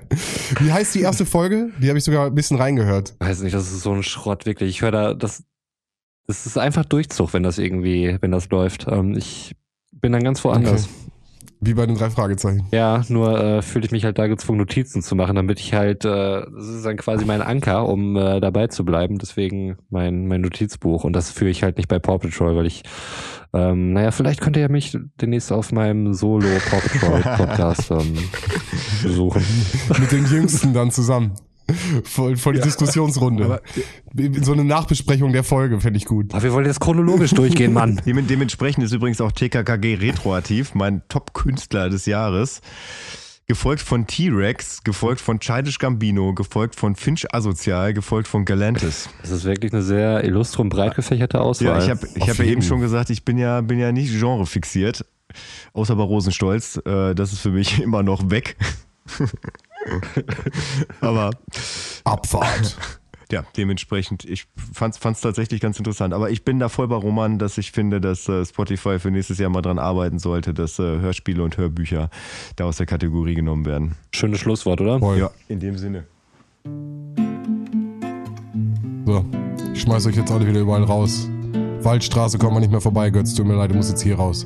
Wie 0.59 0.71
heißt 0.71 0.93
die 0.95 1.01
erste 1.01 1.25
Folge? 1.25 1.69
Die 1.81 1.87
habe 1.89 1.97
ich 1.97 2.03
sogar 2.03 2.27
ein 2.27 2.35
bisschen 2.35 2.57
reingehört. 2.57 3.15
Weiß 3.19 3.41
nicht, 3.41 3.53
das 3.55 3.71
ist 3.71 3.81
so 3.81 3.91
ein 3.93 4.03
Schrott, 4.03 4.45
wirklich. 4.45 4.69
Ich 4.69 4.81
höre 4.81 4.91
da, 4.91 5.13
das, 5.13 5.43
das 6.27 6.45
ist 6.45 6.57
einfach 6.57 6.85
Durchzug, 6.85 7.33
wenn 7.33 7.43
das 7.43 7.57
irgendwie, 7.57 8.17
wenn 8.21 8.31
das 8.31 8.49
läuft. 8.49 8.85
Ähm, 8.87 9.15
ich 9.17 9.55
bin 9.91 10.11
dann 10.11 10.23
ganz 10.23 10.43
woanders. 10.43 10.83
Okay. 10.83 11.11
Wie 11.59 11.73
bei 11.73 11.87
den 11.87 11.95
drei 11.95 12.11
Fragezeichen. 12.11 12.67
Ja, 12.71 13.03
nur 13.07 13.43
äh, 13.43 13.61
fühle 13.63 13.85
ich 13.85 13.91
mich 13.91 14.03
halt 14.03 14.19
da 14.19 14.27
gezwungen, 14.27 14.59
Notizen 14.59 15.01
zu 15.01 15.15
machen, 15.15 15.35
damit 15.35 15.59
ich 15.59 15.73
halt, 15.73 16.05
äh, 16.05 16.45
das 16.55 16.67
ist 16.67 16.85
dann 16.85 16.97
quasi 16.97 17.25
mein 17.25 17.41
Anker, 17.41 17.87
um 17.89 18.15
äh, 18.15 18.39
dabei 18.39 18.67
zu 18.67 18.85
bleiben. 18.85 19.17
Deswegen 19.17 19.77
mein, 19.89 20.27
mein 20.27 20.41
Notizbuch. 20.41 21.03
Und 21.03 21.13
das 21.13 21.31
führe 21.31 21.49
ich 21.49 21.63
halt 21.63 21.77
nicht 21.77 21.87
bei 21.87 21.97
Paw 21.97 22.19
Patrol, 22.19 22.55
weil 22.55 22.67
ich, 22.67 22.83
ähm, 23.53 23.93
naja, 23.93 24.11
vielleicht 24.11 24.41
könnt 24.41 24.55
ihr 24.55 24.63
ja 24.63 24.69
mich 24.69 24.95
demnächst 25.19 25.51
auf 25.51 25.71
meinem 25.71 26.13
Solo 26.13 26.47
Paw 26.69 26.79
Patrol 26.79 27.21
Podcast 27.37 27.89
ähm, 27.89 28.17
besuchen. 29.01 29.43
Mit 29.99 30.11
den 30.11 30.25
Jüngsten 30.27 30.73
dann 30.73 30.91
zusammen. 30.91 31.31
Voll, 32.03 32.37
voll 32.37 32.53
die 32.53 32.61
Diskussionsrunde. 32.61 33.61
so 34.41 34.53
eine 34.53 34.63
Nachbesprechung 34.63 35.33
der 35.33 35.43
Folge 35.43 35.81
fände 35.81 35.97
ich 35.97 36.05
gut. 36.05 36.33
Aber 36.33 36.43
wir 36.43 36.53
wollen 36.53 36.65
jetzt 36.65 36.79
chronologisch 36.79 37.31
durchgehen, 37.35 37.73
Mann. 37.73 38.01
Dem, 38.05 38.25
dementsprechend 38.27 38.83
ist 38.83 38.93
übrigens 38.93 39.19
auch 39.21 39.31
TKKG 39.31 39.95
retroaktiv, 39.95 40.75
mein 40.75 41.01
Top-Künstler 41.09 41.89
des 41.89 42.05
Jahres. 42.05 42.61
Gefolgt 43.47 43.81
von 43.81 44.07
T-Rex, 44.07 44.83
gefolgt 44.83 45.21
von 45.21 45.39
Childish 45.39 45.79
Gambino, 45.79 46.33
gefolgt 46.33 46.75
von 46.75 46.95
Finch 46.95 47.33
Asozial, 47.33 47.93
gefolgt 47.93 48.27
von 48.27 48.43
Galantis. 48.43 49.09
Das 49.21 49.31
ist 49.31 49.45
wirklich 49.45 49.71
eine 49.71 49.83
sehr 49.83 50.23
illustre 50.25 50.61
und 50.61 50.69
breit 50.69 50.95
gefächerte 50.95 51.39
Auswahl. 51.39 51.67
Ja, 51.67 51.83
ich 51.83 51.89
habe 51.89 52.07
ich 52.13 52.29
hab 52.29 52.37
ja 52.37 52.45
eben 52.45 52.61
schon 52.61 52.81
gesagt, 52.81 53.09
ich 53.09 53.23
bin 53.23 53.37
ja, 53.37 53.61
bin 53.61 53.79
ja 53.79 53.93
nicht 53.93 54.11
genrefixiert. 54.19 55.05
Außer 55.73 55.95
bei 55.95 56.03
Rosenstolz. 56.03 56.81
Äh, 56.85 57.15
das 57.15 57.31
ist 57.33 57.39
für 57.39 57.51
mich 57.51 57.79
immer 57.81 58.03
noch 58.03 58.29
weg. 58.29 58.57
Aber 61.01 61.31
Abfahrt. 62.03 62.77
ja, 63.31 63.43
dementsprechend, 63.55 64.25
ich 64.25 64.47
fand 64.73 64.95
es 64.95 65.21
tatsächlich 65.21 65.61
ganz 65.61 65.77
interessant. 65.77 66.13
Aber 66.13 66.29
ich 66.29 66.43
bin 66.43 66.59
da 66.59 66.69
voll 66.69 66.87
bei 66.87 66.95
Roman, 66.95 67.39
dass 67.39 67.57
ich 67.57 67.71
finde, 67.71 68.01
dass 68.01 68.27
äh, 68.29 68.45
Spotify 68.45 68.99
für 68.99 69.11
nächstes 69.11 69.37
Jahr 69.37 69.49
mal 69.49 69.61
dran 69.61 69.79
arbeiten 69.79 70.19
sollte, 70.19 70.53
dass 70.53 70.79
äh, 70.79 70.83
Hörspiele 70.83 71.43
und 71.43 71.57
Hörbücher 71.57 72.09
da 72.55 72.65
aus 72.65 72.77
der 72.77 72.85
Kategorie 72.85 73.35
genommen 73.35 73.65
werden. 73.65 73.95
Schönes 74.13 74.39
Schlusswort, 74.39 74.81
oder? 74.81 74.99
Voll. 74.99 75.19
Ja, 75.19 75.31
in 75.47 75.59
dem 75.59 75.77
Sinne. 75.77 76.05
So, 79.05 79.25
ich 79.73 79.81
schmeiß 79.81 80.05
euch 80.07 80.15
jetzt 80.15 80.31
alle 80.31 80.47
wieder 80.47 80.59
überall 80.59 80.83
raus. 80.83 81.29
Waldstraße 81.83 82.37
kommen 82.37 82.55
wir 82.55 82.59
nicht 82.59 82.71
mehr 82.71 82.81
vorbei, 82.81 83.09
Götz. 83.09 83.33
Tut 83.33 83.45
mir 83.45 83.55
leid, 83.55 83.71
du 83.71 83.75
musst 83.75 83.89
jetzt 83.89 84.01
hier 84.01 84.15
raus. 84.17 84.45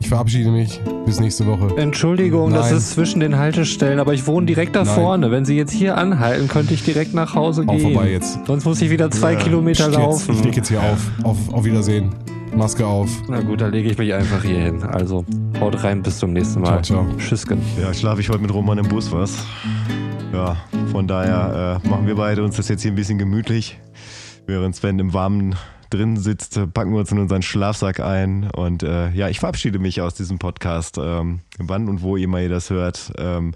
Ich 0.00 0.08
verabschiede 0.08 0.50
mich. 0.50 0.80
Bis 1.06 1.20
nächste 1.20 1.46
Woche. 1.46 1.76
Entschuldigung, 1.76 2.52
das 2.52 2.66
Nein. 2.68 2.78
ist 2.78 2.90
zwischen 2.92 3.20
den 3.20 3.36
Haltestellen, 3.36 3.98
aber 3.98 4.14
ich 4.14 4.26
wohne 4.26 4.46
direkt 4.46 4.74
da 4.76 4.84
Nein. 4.84 4.94
vorne. 4.94 5.30
Wenn 5.30 5.44
Sie 5.44 5.56
jetzt 5.56 5.72
hier 5.72 5.96
anhalten, 5.98 6.48
könnte 6.48 6.74
ich 6.74 6.84
direkt 6.84 7.14
nach 7.14 7.34
Hause 7.34 7.64
Auch 7.66 7.76
gehen. 7.76 7.92
vorbei 7.92 8.10
jetzt. 8.10 8.38
Sonst 8.46 8.64
muss 8.64 8.80
ich 8.82 8.90
wieder 8.90 9.10
zwei 9.10 9.36
Kilometer 9.36 9.84
Psst, 9.84 9.98
jetzt. 9.98 9.98
laufen. 10.00 10.34
Ich 10.34 10.44
leg 10.44 10.56
jetzt 10.56 10.68
hier 10.68 10.82
auf. 10.82 11.10
auf. 11.24 11.52
Auf 11.52 11.64
Wiedersehen. 11.64 12.10
Maske 12.54 12.86
auf. 12.86 13.08
Na 13.28 13.40
gut, 13.40 13.60
dann 13.62 13.72
lege 13.72 13.90
ich 13.90 13.96
mich 13.98 14.12
einfach 14.12 14.42
hier 14.44 14.58
hin. 14.60 14.82
Also, 14.82 15.24
haut 15.58 15.82
rein, 15.82 16.02
bis 16.02 16.18
zum 16.18 16.32
nächsten 16.32 16.60
Mal. 16.60 16.82
Ciao, 16.82 17.04
ciao. 17.04 17.16
Tschüssken. 17.18 17.58
Ja, 17.80 17.94
schlafe 17.94 18.20
ich 18.20 18.28
heute 18.28 18.40
mit 18.42 18.52
Roman 18.52 18.78
im 18.78 18.88
Bus, 18.88 19.10
was? 19.10 19.44
Ja, 20.32 20.56
von 20.90 21.06
daher 21.06 21.80
äh, 21.84 21.88
machen 21.88 22.06
wir 22.06 22.14
beide 22.14 22.42
uns 22.42 22.56
das 22.56 22.68
jetzt 22.68 22.82
hier 22.82 22.92
ein 22.92 22.94
bisschen 22.94 23.18
gemütlich. 23.18 23.78
Während 24.46 24.74
Sven 24.76 24.98
im 24.98 25.14
Warmen 25.14 25.54
drin 25.92 26.16
sitzt, 26.16 26.60
packen 26.72 26.92
wir 26.92 27.00
uns 27.00 27.12
in 27.12 27.18
unseren 27.18 27.42
Schlafsack 27.42 28.00
ein. 28.00 28.50
Und 28.50 28.82
äh, 28.82 29.10
ja, 29.10 29.28
ich 29.28 29.40
verabschiede 29.40 29.78
mich 29.78 30.00
aus 30.00 30.14
diesem 30.14 30.38
Podcast, 30.38 30.98
ähm, 30.98 31.40
wann 31.58 31.88
und 31.88 32.02
wo 32.02 32.16
immer 32.16 32.40
ihr 32.40 32.48
das 32.48 32.70
hört. 32.70 33.12
Ähm, 33.18 33.54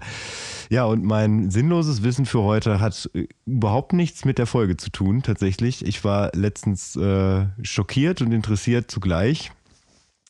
ja, 0.69 0.85
und 0.85 1.03
mein 1.03 1.49
sinnloses 1.49 2.03
Wissen 2.03 2.25
für 2.25 2.41
heute 2.41 2.79
hat 2.79 3.09
äh, 3.13 3.27
überhaupt 3.45 3.93
nichts 3.93 4.25
mit 4.25 4.37
der 4.37 4.47
Folge 4.47 4.77
zu 4.77 4.89
tun, 4.91 5.23
tatsächlich. 5.23 5.85
Ich 5.85 6.03
war 6.03 6.31
letztens 6.33 6.95
äh, 6.95 7.45
schockiert 7.61 8.21
und 8.21 8.31
interessiert 8.31 8.91
zugleich. 8.91 9.51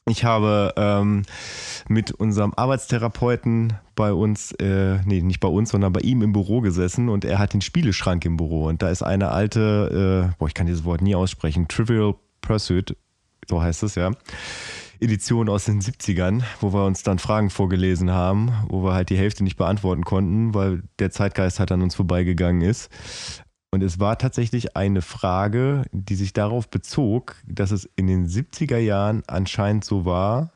Ich 0.10 0.24
habe 0.24 0.74
ähm, 0.78 1.24
mit 1.90 2.12
unserem 2.12 2.54
Arbeitstherapeuten 2.56 3.74
bei 3.94 4.14
uns, 4.14 4.54
äh, 4.54 5.00
nee, 5.06 5.22
nicht 5.22 5.42
bei 5.42 5.50
uns, 5.50 5.72
sondern 5.72 5.92
bei 5.92 6.00
ihm 6.00 6.22
im 6.22 6.32
Büro 6.32 6.62
gesessen 6.62 7.10
und 7.10 7.26
er 7.26 7.40
hat 7.40 7.54
den 7.54 7.62
Spieleschrank 7.62 8.24
im 8.24 8.38
Büro 8.38 8.68
und 8.68 8.82
da 8.82 8.90
ist 8.90 9.04
eine 9.04 9.32
alte, 9.32 10.32
äh, 10.32 10.36
boah, 10.40 10.48
ich 10.48 10.54
kann 10.54 10.66
dieses 10.66 10.86
Wort 10.86 11.02
nie 11.02 11.16
aussprechen, 11.16 11.68
Trivial 11.68 12.16
Pursuit, 12.40 12.96
so 13.50 13.62
heißt 13.62 13.84
es 13.84 13.96
ja, 13.96 14.12
Edition 15.02 15.50
aus 15.50 15.66
den 15.66 15.82
70ern, 15.82 16.42
wo 16.62 16.74
wir 16.74 16.86
uns 16.86 17.04
dann 17.04 17.20
Fragen 17.20 17.50
vorgelesen 17.50 18.12
haben, 18.12 18.54
wo 18.70 18.84
wir 18.86 18.94
halt 18.94 19.10
die 19.10 19.18
Hälfte 19.18 19.44
nicht 19.44 19.58
beantworten 19.58 20.06
konnten, 20.06 20.54
weil 20.54 20.84
der 21.00 21.12
Zeitgeist 21.12 21.60
halt 21.60 21.72
an 21.74 21.82
uns 21.82 21.96
vorbeigegangen 21.96 22.62
ist. 22.62 22.90
Und 23.72 23.84
es 23.84 24.00
war 24.00 24.18
tatsächlich 24.18 24.76
eine 24.78 25.02
Frage, 25.02 25.84
die 25.92 26.16
sich 26.16 26.34
darauf 26.34 26.70
bezog, 26.70 27.36
dass 27.46 27.72
es 27.72 27.90
in 27.96 28.08
den 28.08 28.28
70er 28.28 28.78
Jahren 28.78 29.24
anscheinend 29.28 29.84
so 29.84 30.06
war, 30.06 30.52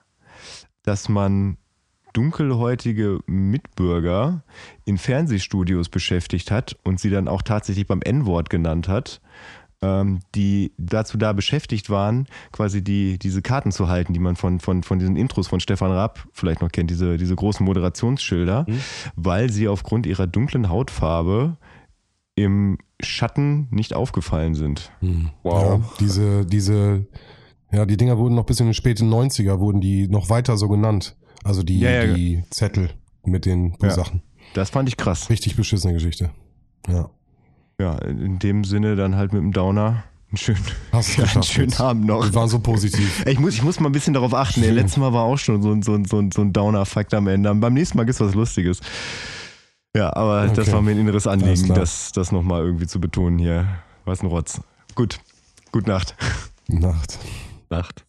dass 0.84 1.10
man 1.10 1.58
dunkelhäutige 2.14 3.20
Mitbürger 3.26 4.44
in 4.86 4.98
Fernsehstudios 4.98 5.90
beschäftigt 5.90 6.52
hat 6.52 6.78
und 6.84 7.00
sie 7.00 7.10
dann 7.10 7.28
auch 7.28 7.42
tatsächlich 7.42 7.88
beim 7.88 8.02
N-Wort 8.02 8.50
genannt 8.50 8.88
hat, 8.88 9.22
ähm, 9.82 10.20
die 10.36 10.74
dazu 10.78 11.18
da 11.18 11.34
beschäftigt 11.34 11.90
waren, 11.90 12.28
quasi 12.52 12.84
die, 12.84 13.18
diese 13.18 13.42
Karten 13.42 13.72
zu 13.72 13.88
halten, 13.88 14.14
die 14.14 14.20
man 14.20 14.36
von, 14.36 14.60
von, 14.60 14.84
von 14.84 15.00
diesen 15.00 15.16
Intros 15.16 15.48
von 15.48 15.60
Stefan 15.60 15.92
Rapp 15.92 16.28
vielleicht 16.34 16.62
noch 16.62 16.72
kennt, 16.72 16.90
diese, 16.90 17.18
diese 17.18 17.36
großen 17.36 17.66
Moderationsschilder, 17.66 18.66
Mhm. 18.68 18.80
weil 19.16 19.50
sie 19.50 19.68
aufgrund 19.68 20.06
ihrer 20.06 20.28
dunklen 20.28 20.70
Hautfarbe 20.70 21.58
im 22.44 22.78
Schatten 23.02 23.68
nicht 23.72 23.94
aufgefallen 23.94 24.56
sind. 24.56 24.92
Hm. 25.00 25.30
Wow. 25.44 25.64
Ja, 25.64 25.90
diese, 26.00 26.46
diese, 26.46 27.08
ja, 27.72 27.86
die 27.86 27.98
Dinger 27.98 28.18
wurden 28.18 28.36
noch 28.36 28.46
bis 28.46 28.60
in 28.60 28.68
den 28.68 28.74
späten 28.74 29.12
90er, 29.12 29.60
wurden 29.60 29.82
die 29.82 30.08
noch 30.08 30.30
weiter 30.30 30.58
so 30.58 30.68
genannt. 30.68 31.16
Also 31.44 31.64
die, 31.64 31.80
ja, 31.80 32.04
ja. 32.04 32.14
die 32.14 32.44
Zettel 32.50 32.92
mit 33.24 33.46
den 33.46 33.76
Sachen. 33.80 34.22
Das 34.54 34.70
fand 34.70 34.90
ich 34.90 34.98
krass. 34.98 35.30
Richtig 35.30 35.56
beschissene 35.56 35.94
Geschichte. 35.94 36.32
Ja. 36.88 37.10
Ja, 37.80 37.98
in 37.98 38.38
dem 38.38 38.64
Sinne 38.64 38.96
dann 38.96 39.16
halt 39.16 39.34
mit 39.34 39.42
dem 39.42 39.52
Downer. 39.52 40.04
Einen 40.30 40.38
schönen, 40.38 40.60
Hast 40.92 41.18
ja, 41.18 41.26
einen 41.34 41.44
schönen 41.44 41.70
jetzt. 41.70 41.82
Abend 41.82 42.06
noch. 42.06 42.24
Wir 42.24 42.34
waren 42.36 42.48
so 42.48 42.60
positiv. 42.60 43.26
Ich 43.26 43.40
muss, 43.40 43.56
ich 43.56 43.64
muss 43.64 43.80
mal 43.80 43.90
ein 43.90 43.92
bisschen 43.92 44.14
darauf 44.14 44.34
achten. 44.34 44.62
Letztes 44.62 44.98
Mal 44.98 45.14
war 45.14 45.24
auch 45.24 45.38
schon 45.38 45.62
so 45.62 45.72
ein, 45.72 45.82
so 45.82 45.94
ein, 45.96 46.06
so 46.06 46.42
ein 46.42 46.54
Downer-Fakt 46.54 47.14
am 47.14 47.28
Ende. 47.28 47.54
Beim 47.56 47.74
nächsten 47.74 47.98
Mal 47.98 48.06
gibt 48.06 48.16
es 48.16 48.22
was 48.22 48.36
Lustiges. 48.36 48.82
Ja, 49.96 50.16
aber 50.16 50.44
okay. 50.44 50.54
das 50.56 50.72
war 50.72 50.82
mir 50.82 50.92
ein 50.92 51.00
inneres 51.00 51.28
Anliegen, 51.28 51.74
das, 51.74 52.12
das 52.14 52.32
nochmal 52.32 52.64
irgendwie 52.64 52.88
zu 52.88 53.02
betonen 53.02 53.40
hier. 53.40 53.68
Was 54.06 54.24
ein 54.24 54.28
Rotz. 54.28 54.62
Gut. 54.96 55.20
Gute 55.72 55.90
Nacht. 55.90 56.16
Nacht. 56.68 57.20
Nacht. 57.70 58.06